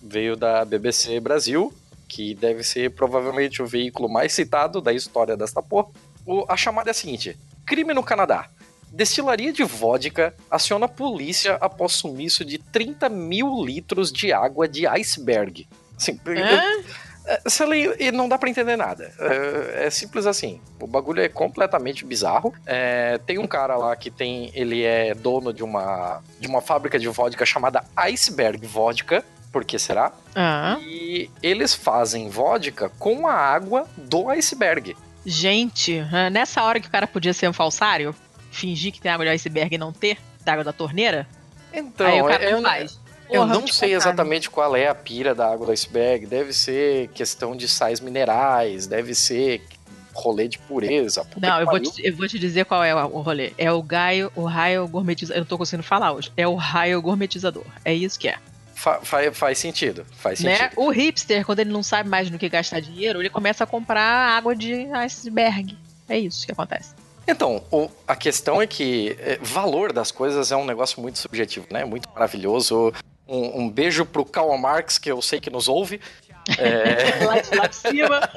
[0.00, 1.74] veio da BBC Brasil,
[2.06, 5.88] que deve ser provavelmente o veículo mais citado da história desta porra.
[6.24, 7.36] O, a chamada é a seguinte:
[7.66, 8.48] crime no Canadá.
[8.92, 14.86] Destilaria de vodka aciona a polícia após sumiço de 30 mil litros de água de
[14.86, 15.66] iceberg.
[15.96, 16.20] Assim,
[17.26, 19.12] eu, essa lei não dá para entender nada.
[19.18, 20.60] É, é, simples assim.
[20.80, 22.54] O bagulho é completamente bizarro.
[22.66, 24.50] É, tem um cara lá que tem.
[24.54, 29.24] Ele é dono de uma, de uma fábrica de vodka chamada Iceberg Vodka.
[29.52, 30.12] Por que será?
[30.34, 30.78] Ah.
[30.80, 34.96] E eles fazem vodka com a água do iceberg.
[35.24, 38.14] Gente, nessa hora que o cara podia ser um falsário,
[38.50, 41.26] fingir que tem água de iceberg e não ter, da água da torneira.
[41.72, 43.00] Então, aí o cara é, faz.
[43.34, 46.26] Eu não sei exatamente qual é a pira da água do iceberg.
[46.26, 49.62] Deve ser questão de sais minerais, deve ser
[50.14, 51.26] rolê de pureza.
[51.36, 53.52] Não, eu vou, te, eu vou, te, dizer qual é o rolê.
[53.58, 55.36] É o gaio, o raio gourmetizador.
[55.36, 56.32] Eu não tô conseguindo falar hoje.
[56.36, 57.64] É o raio gourmetizador.
[57.84, 58.38] É isso que é.
[58.74, 60.56] Fa faz, faz sentido, faz né?
[60.56, 60.80] sentido.
[60.80, 64.36] O hipster, quando ele não sabe mais no que gastar dinheiro, ele começa a comprar
[64.36, 65.76] água de iceberg.
[66.08, 66.94] É isso que acontece.
[67.26, 71.66] Então, o, a questão é que é, valor das coisas é um negócio muito subjetivo,
[71.70, 71.84] né?
[71.84, 72.92] Muito maravilhoso.
[73.26, 76.00] Um, um beijo pro Karl Marx, que eu sei que nos ouve.
[76.58, 77.22] É...
[77.24, 78.30] lá, lá de cima.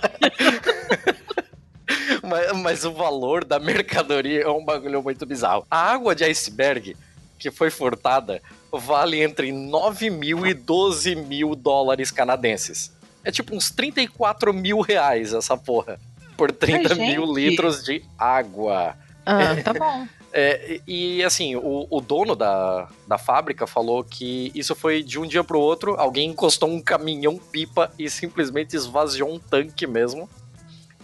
[2.24, 5.66] mas, mas, o valor da mercadoria é um bagulho muito bizarro.
[5.70, 6.96] A água de iceberg
[7.38, 8.42] que foi furtada
[8.72, 12.92] vale entre 9 mil e 12 mil dólares canadenses.
[13.24, 16.00] É tipo uns 34 mil reais essa porra.
[16.36, 18.96] Por 30 Ai, mil litros de água.
[19.26, 20.08] Ah, tá bom.
[20.34, 25.26] É, e assim, o, o, dono da, da fábrica falou que isso foi de um
[25.26, 30.30] dia pro outro, alguém encostou um caminhão pipa e simplesmente esvaziou um tanque mesmo.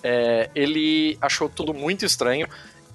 [0.03, 2.48] É, ele achou tudo muito estranho.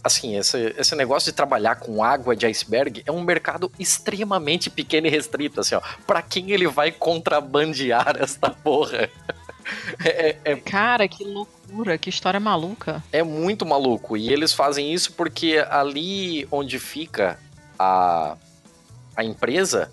[0.05, 5.07] Assim, esse, esse negócio de trabalhar com água de iceberg é um mercado extremamente pequeno
[5.07, 5.81] e restrito, assim, ó.
[6.07, 9.11] Pra quem ele vai contrabandear esta porra?
[10.05, 13.03] É, é, é, Cara, que loucura, que história maluca.
[13.13, 14.17] É muito maluco.
[14.17, 17.39] E eles fazem isso porque ali onde fica
[17.79, 18.37] a,
[19.17, 19.91] a empresa,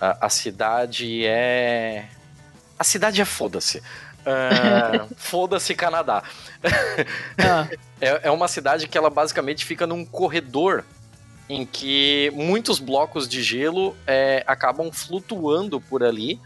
[0.00, 2.06] a, a cidade é.
[2.78, 3.78] A cidade é foda-se.
[3.78, 6.22] Uh, foda-se Canadá.
[7.38, 7.68] Ah.
[8.00, 10.84] é, é uma cidade que ela basicamente fica num corredor
[11.48, 16.38] em que muitos blocos de gelo é, acabam flutuando por ali,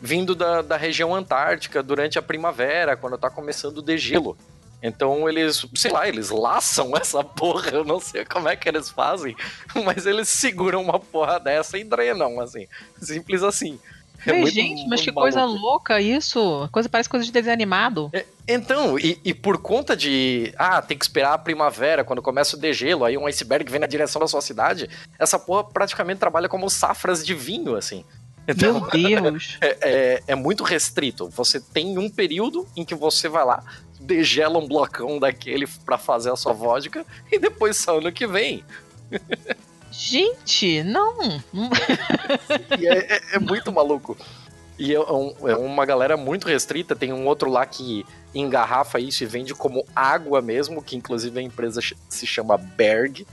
[0.00, 4.36] vindo da, da região antártica durante a primavera, quando tá começando o degelo.
[4.82, 8.90] Então eles, sei lá, eles laçam essa porra, eu não sei como é que eles
[8.90, 9.34] fazem,
[9.84, 12.66] mas eles seguram uma porra dessa e drenam, assim.
[13.00, 13.78] Simples assim.
[14.26, 15.32] É Ei, muito, gente, mas que maluco.
[15.32, 16.68] coisa louca isso.
[16.72, 18.10] Coisa parece coisa de desenho animado.
[18.12, 20.52] É, então, e, e, por conta de.
[20.56, 23.86] Ah, tem que esperar a primavera, quando começa o degelo, aí um iceberg vem na
[23.86, 24.88] direção da sua cidade.
[25.18, 28.04] Essa porra praticamente trabalha como safras de vinho, assim.
[28.46, 29.58] Então, Meu Deus!
[29.62, 31.28] É, é, é, muito restrito.
[31.30, 33.64] Você tem um período em que você vai lá,
[34.00, 38.64] degela um blocão daquele para fazer a sua vodka, e depois só ano que vem.
[39.90, 41.22] Gente, não!
[41.22, 44.16] é, é, é, muito maluco.
[44.76, 46.96] E é, um, é, uma galera muito restrita.
[46.96, 51.42] Tem um outro lá que engarrafa isso e vende como água mesmo, que inclusive a
[51.42, 53.24] empresa se chama Berg.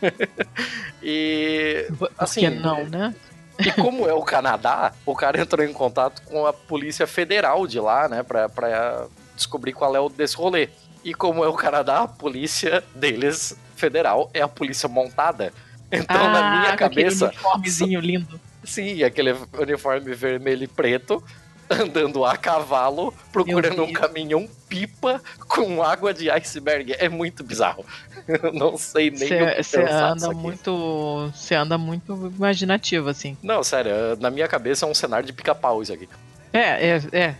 [1.02, 1.88] e.
[2.16, 3.14] Assim, Por que não, né?
[3.58, 7.78] E como é o Canadá, o cara entrou em contato com a Polícia Federal de
[7.78, 10.68] lá, né, pra, pra descobrir qual é o desse rolê.
[11.04, 15.52] E como é o Canadá, a polícia deles, federal, é a polícia montada.
[15.92, 17.26] Então, ah, na minha cabeça.
[17.26, 18.40] Aquele uniformezinho lindo.
[18.64, 21.22] Sim, aquele uniforme vermelho e preto,
[21.70, 26.94] andando a cavalo, procurando um caminhão pipa com água de iceberg.
[26.98, 27.84] É muito bizarro.
[28.26, 31.32] Eu não sei nem cê, o que Você anda muito.
[31.34, 33.36] Você anda muito imaginativo, assim.
[33.42, 36.08] Não, sério, na minha cabeça é um cenário de pica-pau isso aqui.
[36.52, 37.34] É, é, é.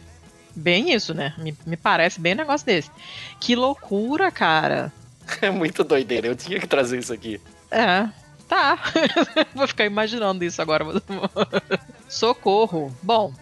[0.54, 1.34] Bem isso, né?
[1.38, 2.90] Me, me parece bem um negócio desse.
[3.40, 4.92] Que loucura, cara.
[5.40, 7.40] É muito doideira, eu tinha que trazer isso aqui.
[7.70, 8.06] É,
[8.46, 8.78] tá.
[9.56, 10.84] Vou ficar imaginando isso agora.
[12.06, 12.94] Socorro.
[13.02, 13.32] Bom,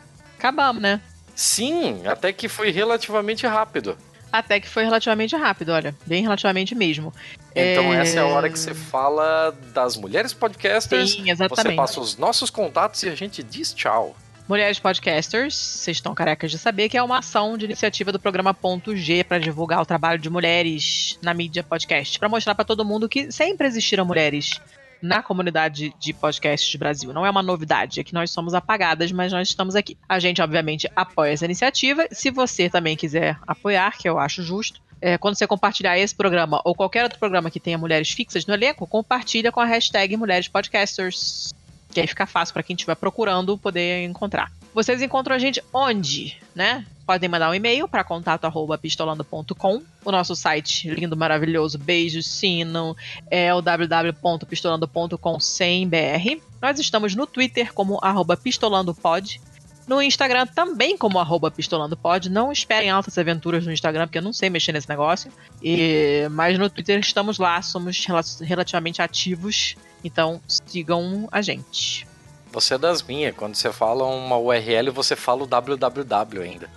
[0.43, 1.01] acabamos, né?
[1.35, 3.97] Sim, até que foi relativamente rápido.
[4.31, 5.95] Até que foi relativamente rápido, olha.
[6.07, 7.13] Bem relativamente mesmo.
[7.55, 8.01] Então é...
[8.01, 11.13] essa é a hora que você fala das mulheres podcasters.
[11.13, 11.71] Sim, exatamente.
[11.71, 14.17] Você passa os nossos contatos e a gente diz tchau.
[14.49, 18.53] Mulheres Podcasters, vocês estão carecas de saber que é uma ação de iniciativa do programa
[18.53, 22.85] Ponto G para divulgar o trabalho de mulheres na mídia podcast, para mostrar para todo
[22.85, 24.61] mundo que sempre existiram mulheres
[25.03, 27.13] na comunidade de podcasts do Brasil.
[27.13, 29.99] Não é uma novidade, é que nós somos apagadas, mas nós estamos aqui.
[30.09, 32.07] A gente, obviamente, apoia essa iniciativa.
[32.13, 36.63] Se você também quiser apoiar, que eu acho justo, é, quando você compartilhar esse programa
[36.65, 40.47] ou qualquer outro programa que tenha mulheres fixas no elenco, compartilha com a hashtag Mulheres
[40.47, 41.53] Podcasters
[41.93, 44.51] que aí fica fácil para quem estiver procurando poder encontrar.
[44.75, 46.85] Vocês encontram a gente onde, né?
[47.07, 49.83] Podem mandar um e-mail para contato@pistolando.com.
[50.05, 52.97] O nosso site lindo, maravilhoso, beijo, sino,
[53.31, 56.41] é o www.pistolando.com sem br.
[56.61, 58.01] Nós estamos no Twitter como
[58.43, 59.41] @pistolandopod.
[59.87, 62.31] No Instagram também como arroba pistolandopod.
[62.31, 65.31] Não esperem altas aventuras no Instagram, porque eu não sei mexer nesse negócio.
[65.63, 68.07] E, mas no Twitter estamos lá, somos
[68.41, 69.75] relativamente ativos.
[70.05, 72.07] Então sigam a gente.
[72.53, 73.35] Você é das minhas.
[73.35, 76.69] Quando você fala uma URL, você fala o www ainda.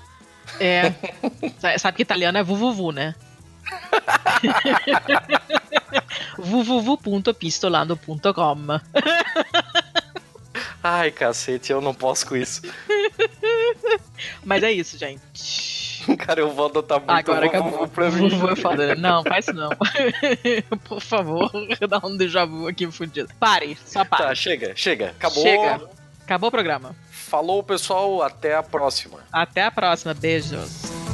[0.59, 0.93] É.
[1.77, 3.15] Sabe que italiano é vuvuvu, né?
[6.37, 8.57] www.pistolando.com
[10.83, 12.61] Ai, cacete, eu não posso com isso.
[14.43, 15.84] Mas é isso, gente.
[16.17, 17.87] Cara, eu vou adotar muito Agora acabou.
[17.89, 18.29] pra mim.
[18.29, 18.95] Vou é foda.
[18.95, 19.69] Não, faz isso não.
[20.83, 21.49] Por favor,
[21.87, 23.29] dá um déjà vu aqui fudido.
[23.39, 24.23] Pare, só pare.
[24.23, 25.09] Tá, chega, chega.
[25.09, 25.43] Acabou.
[25.43, 25.81] Chega.
[26.23, 26.95] Acabou o programa.
[27.11, 28.21] Falou, pessoal.
[28.21, 29.19] Até a próxima.
[29.31, 30.13] Até a próxima.
[30.13, 31.04] Beijos.